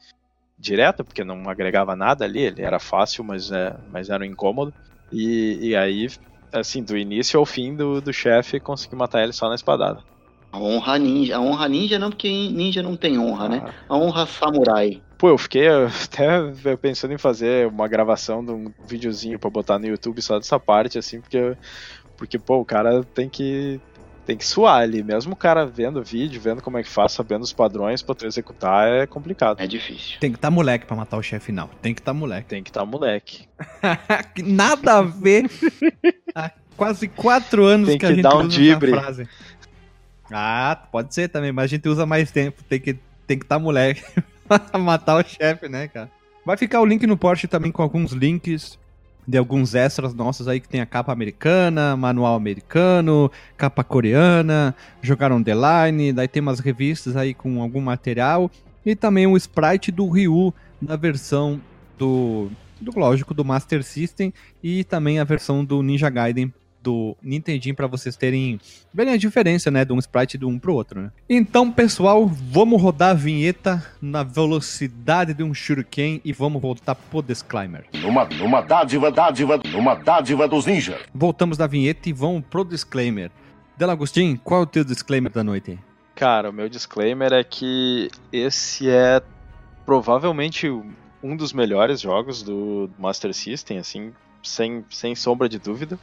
direta, 0.57 1.03
porque 1.03 1.23
não 1.23 1.49
agregava 1.49 1.95
nada 1.95 2.25
ali, 2.25 2.41
ele 2.41 2.61
era 2.61 2.79
fácil, 2.79 3.23
mas, 3.23 3.51
é, 3.51 3.73
mas 3.89 4.09
era 4.09 4.23
um 4.23 4.27
incômodo. 4.27 4.73
E, 5.11 5.69
e 5.69 5.75
aí 5.75 6.09
assim, 6.51 6.83
do 6.83 6.97
início 6.97 7.39
ao 7.39 7.45
fim 7.45 7.75
do, 7.75 8.01
do 8.01 8.11
chefe, 8.11 8.59
consegui 8.59 8.95
matar 8.95 9.23
ele 9.23 9.33
só 9.33 9.47
na 9.47 9.55
espadada. 9.55 10.03
A 10.51 10.59
honra 10.59 10.97
ninja. 10.97 11.37
A 11.37 11.39
honra 11.39 11.67
ninja 11.69 11.99
não, 11.99 12.09
porque 12.09 12.27
ninja 12.27 12.81
não 12.81 12.95
tem 12.95 13.19
honra, 13.19 13.47
né? 13.47 13.73
A 13.87 13.95
honra 13.95 14.25
samurai. 14.25 15.01
Pô, 15.19 15.27
eu 15.27 15.37
fiquei 15.37 15.67
até 15.67 16.75
pensando 16.77 17.13
em 17.13 17.17
fazer 17.17 17.67
uma 17.67 17.89
gravação 17.89 18.43
de 18.43 18.51
um 18.51 18.71
videozinho 18.87 19.37
pra 19.37 19.49
botar 19.49 19.77
no 19.77 19.85
YouTube 19.85 20.21
só 20.21 20.39
dessa 20.39 20.57
parte, 20.57 20.97
assim, 20.97 21.19
porque, 21.19 21.57
porque 22.15 22.39
pô, 22.39 22.61
o 22.61 22.65
cara 22.65 23.03
tem 23.03 23.27
que, 23.27 23.81
tem 24.25 24.37
que 24.37 24.45
suar 24.45 24.81
ali. 24.81 25.03
Mesmo 25.03 25.33
o 25.33 25.35
cara 25.35 25.65
vendo 25.65 25.99
o 25.99 26.03
vídeo, 26.03 26.39
vendo 26.39 26.61
como 26.61 26.77
é 26.77 26.83
que 26.83 26.89
faz, 26.89 27.11
sabendo 27.11 27.43
os 27.43 27.51
padrões 27.51 28.01
pra 28.01 28.15
tu 28.15 28.25
executar, 28.25 28.87
é 28.87 29.05
complicado. 29.05 29.59
É 29.59 29.67
difícil. 29.67 30.17
Tem 30.21 30.31
que 30.31 30.37
estar 30.37 30.47
tá 30.47 30.51
moleque 30.51 30.85
pra 30.85 30.95
matar 30.95 31.17
o 31.17 31.21
chefe 31.21 31.47
final. 31.47 31.69
Tem 31.81 31.93
que 31.93 31.99
estar 31.99 32.13
tá 32.13 32.17
moleque. 32.17 32.47
Tem 32.47 32.63
que 32.63 32.69
estar 32.69 32.79
tá 32.79 32.85
moleque. 32.85 33.45
Nada 34.41 34.99
a 34.99 35.01
ver. 35.01 35.51
Há 36.33 36.49
quase 36.77 37.09
quatro 37.09 37.65
anos 37.65 37.89
tem 37.89 37.97
que, 37.97 38.05
que 38.05 38.11
a 38.11 38.15
gente 38.15 38.23
dar 38.23 38.37
um 38.37 38.47
usa 38.47 38.57
dibre. 38.57 38.91
frase. 38.91 39.27
Ah, 40.31 40.81
pode 40.89 41.13
ser 41.13 41.27
também, 41.27 41.51
mas 41.51 41.65
a 41.65 41.67
gente 41.67 41.89
usa 41.89 42.05
mais 42.05 42.31
tempo. 42.31 42.63
Tem 42.63 42.79
que 42.79 42.97
tem 43.27 43.37
que 43.37 43.45
estar 43.45 43.57
tá 43.57 43.59
moleque 43.59 44.01
matar 44.79 45.17
o 45.17 45.27
chefe, 45.27 45.67
né, 45.67 45.87
cara? 45.87 46.09
Vai 46.45 46.57
ficar 46.57 46.81
o 46.81 46.85
link 46.85 47.05
no 47.05 47.17
Porsche 47.17 47.47
também 47.47 47.71
com 47.71 47.81
alguns 47.81 48.11
links 48.11 48.77
de 49.27 49.37
alguns 49.37 49.75
extras 49.75 50.13
nossos 50.13 50.47
aí 50.47 50.59
que 50.59 50.67
tem 50.67 50.81
a 50.81 50.85
capa 50.87 51.11
americana, 51.11 51.95
manual 51.95 52.35
americano, 52.35 53.31
capa 53.55 53.83
coreana, 53.83 54.75
jogaram 55.03 55.43
The 55.43 55.53
Line, 55.53 56.11
daí 56.11 56.27
tem 56.27 56.41
umas 56.41 56.59
revistas 56.59 57.15
aí 57.15 57.35
com 57.35 57.61
algum 57.61 57.79
material 57.79 58.49
e 58.83 58.95
também 58.95 59.27
um 59.27 59.37
sprite 59.37 59.91
do 59.91 60.09
Ryu 60.09 60.51
na 60.81 60.95
versão 60.95 61.61
do, 61.95 62.49
do 62.81 62.97
lógico 62.97 63.35
do 63.35 63.45
Master 63.45 63.83
System 63.83 64.33
e 64.63 64.83
também 64.83 65.19
a 65.19 65.23
versão 65.23 65.63
do 65.63 65.83
Ninja 65.83 66.09
Gaiden 66.09 66.51
do 66.81 67.15
Nintendinho 67.21 67.75
para 67.75 67.87
vocês 67.87 68.15
terem 68.15 68.59
bem 68.93 69.09
a 69.09 69.17
diferença, 69.17 69.69
né, 69.69 69.83
de 69.83 69.93
um 69.93 69.99
sprite 69.99 70.37
do 70.37 70.47
um 70.47 70.57
pro 70.57 70.73
outro, 70.73 71.01
né? 71.01 71.11
Então, 71.29 71.71
pessoal, 71.71 72.25
vamos 72.27 72.81
rodar 72.81 73.11
a 73.11 73.13
vinheta 73.13 73.85
na 74.01 74.23
velocidade 74.23 75.33
de 75.33 75.43
um 75.43 75.53
shuriken 75.53 76.21
e 76.23 76.31
vamos 76.31 76.61
voltar 76.61 76.95
pro 76.95 77.21
disclaimer. 77.21 77.85
Numa, 77.93 78.25
numa 78.25 78.61
dádiva, 78.61 79.11
dádiva, 79.11 79.59
numa 79.71 79.95
dádiva 79.95 80.47
dos 80.47 80.65
ninjas. 80.65 80.99
Voltamos 81.13 81.57
da 81.57 81.67
vinheta 81.67 82.09
e 82.09 82.13
vamos 82.13 82.43
pro 82.49 82.63
disclaimer. 82.63 83.31
Delagostin, 83.77 84.35
qual 84.35 84.61
é 84.61 84.63
o 84.63 84.67
teu 84.67 84.83
disclaimer 84.83 85.31
da 85.31 85.43
noite? 85.43 85.79
Cara, 86.15 86.49
o 86.49 86.53
meu 86.53 86.67
disclaimer 86.67 87.31
é 87.31 87.43
que 87.43 88.09
esse 88.31 88.89
é 88.89 89.21
provavelmente 89.85 90.67
um 91.23 91.35
dos 91.35 91.53
melhores 91.53 92.01
jogos 92.01 92.43
do 92.43 92.89
Master 92.97 93.33
System, 93.33 93.77
assim, 93.77 94.13
sem, 94.43 94.83
sem 94.89 95.15
sombra 95.15 95.47
de 95.47 95.59
dúvida 95.59 95.97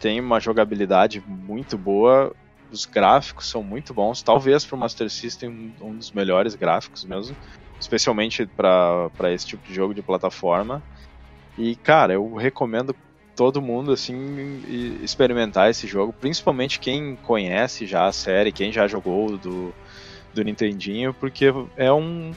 tem 0.00 0.18
uma 0.18 0.40
jogabilidade 0.40 1.22
muito 1.26 1.76
boa, 1.76 2.34
os 2.72 2.86
gráficos 2.86 3.48
são 3.48 3.62
muito 3.62 3.92
bons, 3.92 4.22
talvez 4.22 4.64
para 4.64 4.76
o 4.76 4.78
Master 4.78 5.10
System 5.10 5.74
um 5.80 5.96
dos 5.96 6.10
melhores 6.10 6.54
gráficos 6.54 7.04
mesmo, 7.04 7.36
especialmente 7.78 8.46
para 8.46 9.32
esse 9.32 9.46
tipo 9.46 9.66
de 9.66 9.74
jogo 9.74 9.94
de 9.94 10.02
plataforma. 10.02 10.82
E 11.58 11.76
cara, 11.76 12.14
eu 12.14 12.34
recomendo 12.34 12.96
todo 13.36 13.60
mundo 13.60 13.92
assim 13.92 14.62
experimentar 15.02 15.70
esse 15.70 15.86
jogo, 15.86 16.12
principalmente 16.12 16.80
quem 16.80 17.16
conhece 17.16 17.86
já 17.86 18.06
a 18.06 18.12
série, 18.12 18.52
quem 18.52 18.72
já 18.72 18.86
jogou 18.88 19.36
do, 19.36 19.74
do 20.32 20.42
Nintendinho, 20.42 21.12
porque 21.12 21.46
é 21.76 21.92
um 21.92 22.32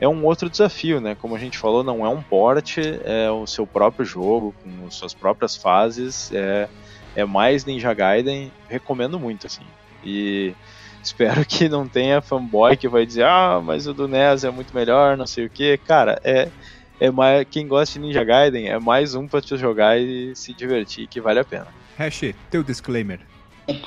é 0.00 0.06
um 0.06 0.24
outro 0.24 0.48
desafio, 0.48 1.00
né? 1.00 1.16
Como 1.16 1.34
a 1.34 1.38
gente 1.40 1.58
falou, 1.58 1.82
não 1.82 2.06
é 2.06 2.08
um 2.08 2.22
port, 2.22 2.78
é 2.78 3.28
o 3.30 3.46
seu 3.48 3.66
próprio 3.66 4.04
jogo, 4.04 4.54
com 4.62 4.88
suas 4.90 5.12
próprias 5.12 5.56
fases, 5.56 6.30
é 6.32 6.68
é 7.14 7.24
mais 7.24 7.64
Ninja 7.64 7.92
Gaiden, 7.92 8.52
recomendo 8.68 9.18
muito, 9.18 9.46
assim. 9.46 9.64
E 10.04 10.54
espero 11.02 11.44
que 11.44 11.68
não 11.68 11.86
tenha 11.88 12.20
fanboy 12.20 12.76
que 12.76 12.88
vai 12.88 13.04
dizer, 13.06 13.24
ah, 13.24 13.60
mas 13.64 13.86
o 13.86 13.94
do 13.94 14.08
NES 14.08 14.44
é 14.44 14.50
muito 14.50 14.74
melhor, 14.74 15.16
não 15.16 15.26
sei 15.26 15.46
o 15.46 15.50
que. 15.50 15.76
Cara, 15.78 16.20
é, 16.24 16.48
é 17.00 17.10
mais, 17.10 17.46
quem 17.50 17.66
gosta 17.66 17.98
de 17.98 18.06
Ninja 18.06 18.24
Gaiden 18.24 18.68
é 18.68 18.78
mais 18.78 19.14
um 19.14 19.26
pra 19.26 19.40
te 19.40 19.56
jogar 19.56 19.98
e 19.98 20.34
se 20.34 20.52
divertir, 20.52 21.06
que 21.06 21.20
vale 21.20 21.40
a 21.40 21.44
pena. 21.44 21.68
Hash, 21.96 22.34
teu 22.50 22.62
disclaimer. 22.62 23.20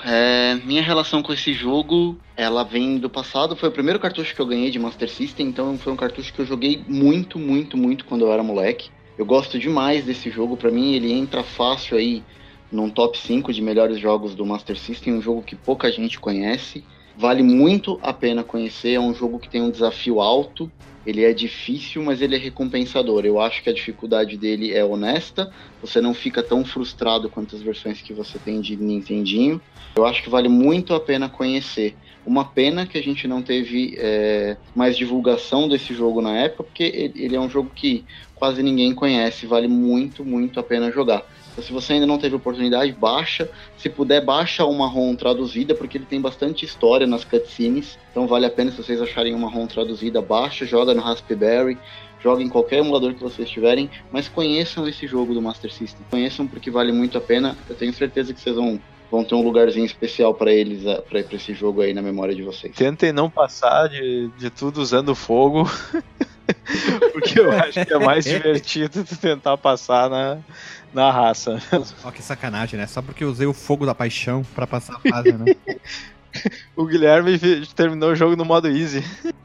É, 0.06 0.56
minha 0.64 0.82
relação 0.82 1.24
com 1.24 1.34
esse 1.34 1.54
jogo, 1.54 2.18
ela 2.38 2.64
vem 2.64 3.00
do 3.00 3.10
passado. 3.10 3.56
Foi 3.56 3.70
o 3.70 3.72
primeiro 3.72 4.00
cartucho 4.00 4.36
que 4.36 4.42
eu 4.42 4.46
ganhei 4.46 4.70
de 4.70 4.78
Master 4.78 5.10
System, 5.10 5.48
então 5.48 5.78
foi 5.78 5.92
um 5.92 5.96
cartucho 5.96 6.32
que 6.32 6.40
eu 6.40 6.46
joguei 6.46 6.84
muito, 6.88 7.40
muito, 7.40 7.76
muito 7.76 8.06
quando 8.06 8.26
eu 8.26 8.32
era 8.32 8.44
moleque. 8.44 8.92
Eu 9.18 9.26
gosto 9.26 9.58
demais 9.58 10.06
desse 10.06 10.30
jogo, 10.30 10.56
para 10.56 10.72
mim 10.72 10.94
ele 10.94 11.12
entra 11.12 11.44
fácil 11.44 11.98
aí 11.98 12.24
num 12.72 12.90
top 12.90 13.18
5 13.18 13.52
de 13.52 13.62
melhores 13.62 14.00
jogos 14.00 14.34
do 14.34 14.46
Master 14.46 14.78
System, 14.78 15.14
um 15.14 15.22
jogo 15.22 15.44
que 15.44 15.56
pouca 15.56 15.92
gente 15.92 16.20
conhece. 16.20 16.84
Vale 17.18 17.44
muito 17.44 18.00
a 18.02 18.14
pena 18.14 18.44
conhecer, 18.44 18.94
é 18.94 19.00
um 19.00 19.14
jogo 19.14 19.38
que 19.38 19.50
tem 19.50 19.62
um 19.62 19.70
desafio 19.70 20.22
alto, 20.22 20.72
ele 21.06 21.24
é 21.24 21.34
difícil, 21.34 22.04
mas 22.04 22.22
ele 22.22 22.36
é 22.36 22.38
recompensador. 22.38 23.26
Eu 23.26 23.40
acho 23.40 23.62
que 23.62 23.70
a 23.70 23.74
dificuldade 23.74 24.38
dele 24.38 24.72
é 24.72 24.86
honesta, 24.86 25.52
você 25.82 26.00
não 26.00 26.14
fica 26.14 26.42
tão 26.44 26.64
frustrado 26.64 27.30
quanto 27.30 27.56
as 27.56 27.62
versões 27.62 28.02
que 28.02 28.14
você 28.14 28.40
tem 28.40 28.62
de 28.62 28.78
Nintendinho. 28.78 29.60
Eu 29.96 30.06
acho 30.06 30.24
que 30.24 30.30
vale 30.30 30.48
muito 30.48 30.94
a 30.94 31.00
pena 31.00 31.28
conhecer. 31.28 31.98
Uma 32.26 32.46
pena 32.46 32.86
que 32.86 32.98
a 32.98 33.04
gente 33.04 33.28
não 33.28 33.42
teve 33.42 33.96
é, 33.98 34.56
mais 34.76 34.96
divulgação 34.96 35.68
desse 35.68 35.94
jogo 35.94 36.22
na 36.22 36.38
época, 36.38 36.64
porque 36.64 37.12
ele 37.16 37.36
é 37.36 37.40
um 37.40 37.50
jogo 37.50 37.72
que 37.76 38.06
quase 38.36 38.62
ninguém 38.62 38.94
conhece, 38.94 39.48
vale 39.48 39.68
muito, 39.68 40.24
muito 40.24 40.60
a 40.60 40.64
pena 40.64 40.92
jogar. 40.92 41.26
Então, 41.52 41.64
se 41.64 41.72
você 41.72 41.94
ainda 41.94 42.06
não 42.06 42.18
teve 42.18 42.36
oportunidade, 42.36 42.92
baixa. 42.92 43.50
Se 43.78 43.90
puder, 43.90 44.24
baixa 44.24 44.66
uma 44.66 44.88
ROM 44.88 45.16
traduzida, 45.16 45.76
porque 45.76 45.98
ele 45.98 46.06
tem 46.06 46.22
bastante 46.22 46.66
história 46.66 47.06
nas 47.06 47.24
cutscenes. 47.24 47.98
Então 48.12 48.28
vale 48.28 48.46
a 48.46 48.50
pena 48.50 48.72
se 48.72 48.78
vocês 48.78 49.02
acharem 49.02 49.34
uma 49.34 49.50
ROM 49.50 49.68
traduzida, 49.68 50.22
baixa, 50.22 50.66
joga 50.66 50.94
no 50.94 51.02
Raspberry, 51.02 51.78
joga 52.22 52.42
em 52.42 52.50
qualquer 52.50 52.80
emulador 52.80 53.14
que 53.14 53.22
vocês 53.22 53.50
tiverem, 53.50 53.90
mas 54.12 54.30
conheçam 54.30 54.88
esse 54.88 55.08
jogo 55.08 55.34
do 55.34 55.42
Master 55.42 55.72
System. 55.72 56.06
Conheçam 56.10 56.48
porque 56.48 56.72
vale 56.72 56.92
muito 56.92 57.18
a 57.18 57.22
pena. 57.22 57.58
Eu 57.70 57.76
tenho 57.76 57.94
certeza 57.94 58.34
que 58.34 58.40
vocês 58.40 58.56
vão 58.56 58.80
vão 59.12 59.26
ter 59.26 59.36
um 59.36 59.44
lugarzinho 59.44 59.86
especial 59.86 60.34
para 60.34 60.54
eles, 60.54 60.84
para 61.10 61.20
esse 61.20 61.54
jogo 61.54 61.82
aí 61.82 61.94
na 61.94 62.02
memória 62.02 62.34
de 62.34 62.44
vocês. 62.44 62.74
Tentem 62.74 63.12
não 63.12 63.30
passar 63.30 63.90
de, 63.90 64.30
de 64.38 64.50
tudo 64.50 64.82
usando 64.82 65.14
fogo, 65.14 65.70
porque 67.12 67.38
eu 67.38 67.52
acho 67.52 67.86
que 67.86 67.94
é 67.94 68.00
mais 68.00 68.24
divertido 68.26 69.04
tentar 69.20 69.58
passar 69.58 70.10
na, 70.10 70.38
na 70.94 71.12
raça. 71.12 71.62
Ó, 72.04 72.12
que 72.12 72.22
sacanagem, 72.22 72.80
né? 72.80 72.88
Só 72.88 73.02
porque 73.02 73.24
eu 73.24 73.30
usei 73.30 73.48
o 73.48 73.54
fogo 73.54 73.86
da 73.86 73.96
paixão 73.96 74.44
para 74.56 74.68
passar 74.68 74.96
a 74.96 75.10
fase, 75.10 75.34
né? 75.34 75.56
o 76.76 76.86
Guilherme 76.86 77.40
terminou 77.76 78.12
o 78.12 78.16
jogo 78.16 78.36
no 78.36 78.46
modo 78.46 78.68
easy. 78.68 79.04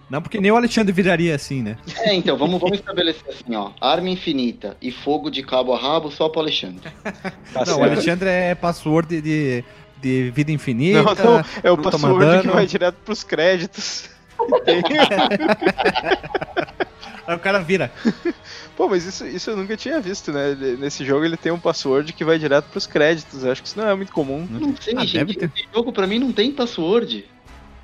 Não, 0.09 0.23
porque 0.23 0.40
nem 0.40 0.52
o 0.52 0.56
Alexandre 0.56 0.93
viraria 0.93 1.35
assim, 1.35 1.62
né? 1.62 1.77
É, 1.98 2.14
então, 2.14 2.36
vamos, 2.36 2.60
vamos 2.60 2.78
estabelecer 2.78 3.28
assim, 3.28 3.56
ó. 3.56 3.73
Arma 3.81 4.09
infinita 4.09 4.77
e 4.81 4.93
fogo 4.93 5.31
de 5.31 5.43
cabo 5.43 5.74
a 5.74 5.78
rabo 5.78 6.10
só 6.10 6.28
pro 6.28 6.40
Alexandre. 6.40 6.90
Tá 7.52 7.64
não, 7.66 7.81
o 7.81 7.82
Alexandre 7.82 8.28
é 8.28 8.55
password 8.55 9.20
de, 9.20 9.64
de 10.01 10.31
vida 10.31 10.52
infinita. 10.52 11.02
Não, 11.02 11.14
não, 11.14 11.44
é 11.62 11.70
o 11.70 11.78
password 11.78 12.43
que 12.43 12.48
vai 12.48 12.66
direto 12.66 12.97
pros 13.05 13.24
créditos. 13.24 14.09
Aí 17.27 17.35
o 17.35 17.40
cara 17.40 17.59
vira. 17.59 17.90
Pô, 18.77 18.89
mas 18.89 19.05
isso, 19.05 19.27
isso 19.27 19.51
eu 19.51 19.57
nunca 19.57 19.77
tinha 19.77 20.01
visto, 20.01 20.32
né? 20.32 20.55
Nesse 20.78 21.05
jogo 21.05 21.24
ele 21.24 21.36
tem 21.36 21.51
um 21.51 21.59
password 21.59 22.12
que 22.12 22.24
vai 22.24 22.39
direto 22.39 22.66
pros 22.66 22.86
créditos. 22.86 23.43
Eu 23.43 23.53
acho 23.53 23.62
que 23.62 23.69
isso 23.69 23.78
não 23.78 23.89
é 23.89 23.94
muito 23.94 24.12
comum. 24.12 24.47
Não 24.48 24.77
sei, 24.77 24.94
ah, 24.97 25.05
gente. 25.05 25.39
Esse 25.39 25.66
jogo 25.74 25.93
pra 25.93 26.07
mim 26.07 26.19
não 26.19 26.32
tem 26.32 26.53
password. 26.53 27.27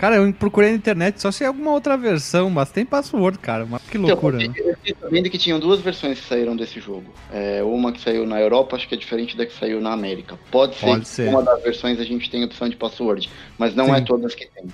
Cara, 0.02 0.16
eu 0.16 0.32
procurei 0.32 0.70
na 0.70 0.76
internet 0.76 1.20
só 1.20 1.30
se 1.30 1.44
é 1.44 1.46
alguma 1.46 1.70
outra 1.70 1.96
versão, 1.96 2.50
mas 2.50 2.72
tem 2.72 2.84
password, 2.84 3.38
cara. 3.38 3.64
Mas 3.64 3.82
que 3.82 3.98
então, 3.98 4.10
loucura, 4.10 4.42
então, 4.42 4.64
eu, 4.64 4.76
fiquei 4.78 4.96
sabendo 5.00 5.30
que 5.30 5.38
tinham 5.38 5.60
duas 5.60 5.80
versões 5.80 6.18
que 6.18 6.26
saíram 6.26 6.56
desse 6.56 6.80
jogo. 6.80 7.04
É, 7.32 7.62
uma 7.62 7.92
que 7.92 8.00
saiu 8.00 8.26
na 8.26 8.40
Europa, 8.40 8.74
acho 8.74 8.88
que 8.88 8.96
é 8.96 8.98
diferente 8.98 9.36
da 9.36 9.46
que 9.46 9.52
saiu 9.52 9.80
na 9.80 9.92
América. 9.92 10.36
Pode 10.50 10.74
ser, 10.74 10.86
Pode 10.86 11.06
ser. 11.06 11.28
uma 11.28 11.42
das 11.42 11.62
versões 11.62 12.00
a 12.00 12.04
gente 12.04 12.28
tem 12.28 12.44
opção 12.44 12.68
de 12.68 12.74
password, 12.74 13.30
mas 13.56 13.76
não 13.76 13.94
é 13.94 13.98
Sim. 13.98 14.02
é 14.02 14.04
todas 14.04 14.34
que 14.34 14.46
tem. 14.46 14.64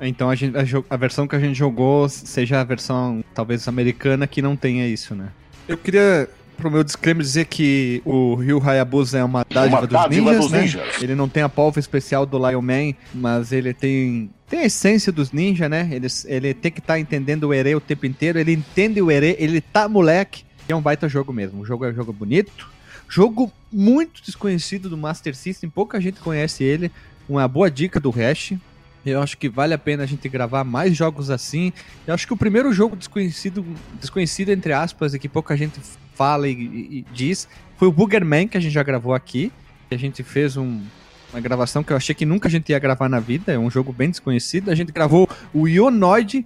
Então 0.00 0.28
a, 0.28 0.34
gente, 0.34 0.56
a, 0.56 0.62
a, 0.90 0.96
versão 0.96 1.26
que 1.26 1.34
a 1.34 1.38
gente 1.40 1.54
jogou 1.56 2.08
seja 2.08 2.60
a 2.60 2.64
versão 2.64 3.24
talvez 3.34 3.66
americana 3.66 4.26
que 4.26 4.42
não 4.42 4.54
tenha 4.54 4.86
isso, 4.86 5.14
né? 5.14 5.28
Eu 5.66 5.76
queria 5.76 6.28
pro 6.56 6.70
meu 6.70 6.82
disclaimer 6.82 7.22
dizer 7.22 7.44
que 7.46 8.00
o 8.04 8.34
Ryu 8.34 8.62
Hayabusa 8.62 9.18
é 9.18 9.24
uma 9.24 9.44
dádiva, 9.48 9.76
uma 9.76 9.86
dos, 9.86 9.90
dádiva 9.90 10.30
ninjas, 10.30 10.44
dos 10.44 10.52
né? 10.52 10.60
ninjas, 10.62 11.02
Ele 11.02 11.14
não 11.14 11.28
tem 11.28 11.42
a 11.42 11.48
polva 11.48 11.78
especial 11.78 12.24
do 12.24 12.38
Lion 12.38 12.62
Man, 12.62 12.94
mas 13.14 13.52
ele 13.52 13.74
tem 13.74 14.30
tem 14.48 14.60
a 14.60 14.64
essência 14.64 15.10
dos 15.12 15.32
ninjas, 15.32 15.68
né? 15.68 15.88
Ele, 15.90 16.06
ele 16.26 16.54
tem 16.54 16.70
que 16.70 16.78
estar 16.78 16.94
tá 16.94 17.00
entendendo 17.00 17.44
o 17.44 17.54
Ere 17.54 17.74
o 17.74 17.80
tempo 17.80 18.06
inteiro. 18.06 18.38
Ele 18.38 18.52
entende 18.52 19.02
o 19.02 19.10
Ere, 19.10 19.36
ele 19.38 19.60
tá 19.60 19.88
moleque. 19.88 20.44
É 20.68 20.74
um 20.74 20.80
baita 20.80 21.08
jogo 21.08 21.32
mesmo. 21.32 21.60
O 21.60 21.64
jogo 21.64 21.84
é 21.84 21.90
um 21.90 21.94
jogo 21.94 22.12
bonito. 22.12 22.68
Jogo 23.08 23.52
muito 23.72 24.22
desconhecido 24.22 24.88
do 24.88 24.96
Master 24.96 25.34
System, 25.34 25.70
pouca 25.70 26.00
gente 26.00 26.20
conhece 26.20 26.64
ele. 26.64 26.90
Uma 27.28 27.46
boa 27.48 27.70
dica 27.70 27.98
do 27.98 28.10
Hash. 28.10 28.54
Eu 29.10 29.22
acho 29.22 29.38
que 29.38 29.48
vale 29.48 29.72
a 29.72 29.78
pena 29.78 30.02
a 30.02 30.06
gente 30.06 30.28
gravar 30.28 30.64
mais 30.64 30.96
jogos 30.96 31.30
assim. 31.30 31.72
Eu 32.06 32.14
acho 32.14 32.26
que 32.26 32.32
o 32.32 32.36
primeiro 32.36 32.72
jogo 32.72 32.96
desconhecido, 32.96 33.64
desconhecido 34.00 34.50
entre 34.50 34.72
aspas, 34.72 35.14
e 35.14 35.18
que 35.18 35.28
pouca 35.28 35.56
gente 35.56 35.80
fala 36.14 36.48
e, 36.48 36.52
e, 36.52 36.98
e 36.98 37.06
diz, 37.12 37.48
foi 37.76 37.88
o 37.88 37.92
Boogerman, 37.92 38.48
que 38.48 38.56
a 38.56 38.60
gente 38.60 38.72
já 38.72 38.82
gravou 38.82 39.14
aqui. 39.14 39.52
A 39.90 39.96
gente 39.96 40.22
fez 40.22 40.56
um, 40.56 40.80
uma 41.32 41.40
gravação 41.40 41.84
que 41.84 41.92
eu 41.92 41.96
achei 41.96 42.14
que 42.14 42.26
nunca 42.26 42.48
a 42.48 42.50
gente 42.50 42.70
ia 42.70 42.78
gravar 42.78 43.08
na 43.08 43.20
vida, 43.20 43.52
é 43.52 43.58
um 43.58 43.70
jogo 43.70 43.92
bem 43.92 44.10
desconhecido. 44.10 44.70
A 44.70 44.74
gente 44.74 44.90
gravou 44.90 45.28
o 45.54 45.68
Ionoid, 45.68 46.44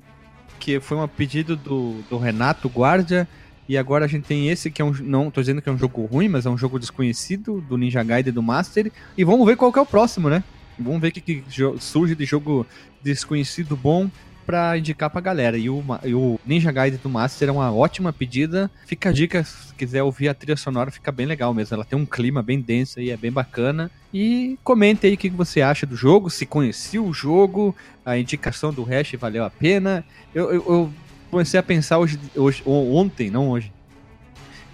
que 0.58 0.78
foi 0.80 0.98
um 0.98 1.08
pedido 1.08 1.56
do, 1.56 2.02
do 2.10 2.18
Renato 2.18 2.68
Guardia, 2.68 3.26
e 3.66 3.78
agora 3.78 4.04
a 4.04 4.08
gente 4.08 4.24
tem 4.24 4.50
esse 4.50 4.70
que 4.70 4.82
é 4.82 4.84
um. 4.84 4.92
Não 4.92 5.30
tô 5.30 5.40
dizendo 5.40 5.62
que 5.62 5.68
é 5.68 5.72
um 5.72 5.78
jogo 5.78 6.04
ruim, 6.04 6.28
mas 6.28 6.44
é 6.44 6.50
um 6.50 6.58
jogo 6.58 6.78
desconhecido 6.78 7.60
do 7.60 7.78
Ninja 7.78 8.02
Gaiden 8.02 8.32
do 8.32 8.42
Master. 8.42 8.90
E 9.16 9.22
vamos 9.22 9.46
ver 9.46 9.56
qual 9.56 9.72
que 9.72 9.78
é 9.78 9.82
o 9.82 9.86
próximo, 9.86 10.28
né? 10.28 10.42
Vamos 10.82 11.00
ver 11.00 11.08
o 11.08 11.12
que, 11.12 11.20
que 11.20 11.44
surge 11.78 12.14
de 12.14 12.24
jogo 12.24 12.66
desconhecido 13.02 13.76
bom 13.76 14.10
para 14.50 14.76
indicar 14.76 15.08
pra 15.08 15.20
galera. 15.20 15.56
E 15.56 15.70
o, 15.70 15.84
e 16.04 16.12
o 16.12 16.40
Ninja 16.44 16.72
Gaiden 16.72 16.98
do 17.00 17.08
Master 17.08 17.48
é 17.48 17.52
uma 17.52 17.72
ótima 17.72 18.12
pedida. 18.12 18.68
Fica 18.84 19.10
a 19.10 19.12
dica, 19.12 19.44
se 19.44 19.72
quiser 19.74 20.02
ouvir 20.02 20.28
a 20.28 20.34
trilha 20.34 20.56
sonora, 20.56 20.90
fica 20.90 21.12
bem 21.12 21.24
legal 21.24 21.54
mesmo. 21.54 21.74
Ela 21.74 21.84
tem 21.84 21.96
um 21.96 22.04
clima 22.04 22.42
bem 22.42 22.60
denso 22.60 23.00
e 23.00 23.10
é 23.10 23.16
bem 23.16 23.30
bacana. 23.30 23.90
E 24.12 24.58
comente 24.64 25.06
aí 25.06 25.14
o 25.14 25.16
que 25.16 25.30
você 25.30 25.62
acha 25.62 25.86
do 25.86 25.94
jogo, 25.94 26.28
se 26.28 26.44
conhecia 26.44 27.00
o 27.00 27.12
jogo, 27.12 27.76
a 28.04 28.18
indicação 28.18 28.72
do 28.72 28.82
hash 28.82 29.12
valeu 29.12 29.44
a 29.44 29.50
pena. 29.50 30.04
Eu, 30.34 30.52
eu, 30.52 30.64
eu 30.68 30.92
comecei 31.30 31.60
a 31.60 31.62
pensar 31.62 31.98
hoje, 31.98 32.18
hoje, 32.34 32.60
ontem, 32.66 33.30
não 33.30 33.50
hoje, 33.50 33.72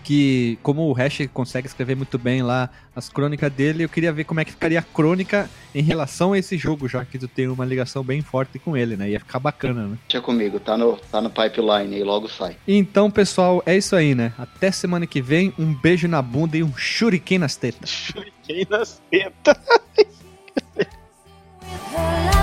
que 0.06 0.56
como 0.62 0.88
o 0.88 0.92
Hash 0.92 1.28
consegue 1.34 1.66
escrever 1.66 1.96
muito 1.96 2.16
bem 2.16 2.40
lá 2.40 2.70
as 2.94 3.08
crônicas 3.08 3.52
dele, 3.52 3.82
eu 3.82 3.88
queria 3.88 4.12
ver 4.12 4.22
como 4.22 4.38
é 4.38 4.44
que 4.44 4.52
ficaria 4.52 4.78
a 4.78 4.82
crônica 4.82 5.50
em 5.74 5.82
relação 5.82 6.32
a 6.32 6.38
esse 6.38 6.56
jogo, 6.56 6.88
já 6.88 7.04
que 7.04 7.18
tu 7.18 7.26
tem 7.26 7.48
uma 7.48 7.64
ligação 7.64 8.04
bem 8.04 8.22
forte 8.22 8.56
com 8.56 8.76
ele, 8.76 8.96
né? 8.96 9.10
Ia 9.10 9.18
ficar 9.18 9.40
bacana, 9.40 9.88
né? 9.88 9.98
Deixa 10.08 10.22
comigo, 10.22 10.60
tá 10.60 10.76
no, 10.78 10.96
tá 11.10 11.20
no 11.20 11.28
pipeline 11.28 11.96
e 11.96 12.04
logo 12.04 12.28
sai. 12.28 12.56
Então, 12.68 13.10
pessoal, 13.10 13.60
é 13.66 13.76
isso 13.76 13.96
aí, 13.96 14.14
né? 14.14 14.32
Até 14.38 14.70
semana 14.70 15.08
que 15.08 15.20
vem, 15.20 15.52
um 15.58 15.74
beijo 15.74 16.06
na 16.06 16.22
bunda 16.22 16.56
e 16.56 16.62
um 16.62 16.72
shuriken 16.76 17.40
nas 17.40 17.56
tetas. 17.56 17.90
Shuriken 17.90 18.64
nas 18.70 19.02
tetas. 19.10 19.56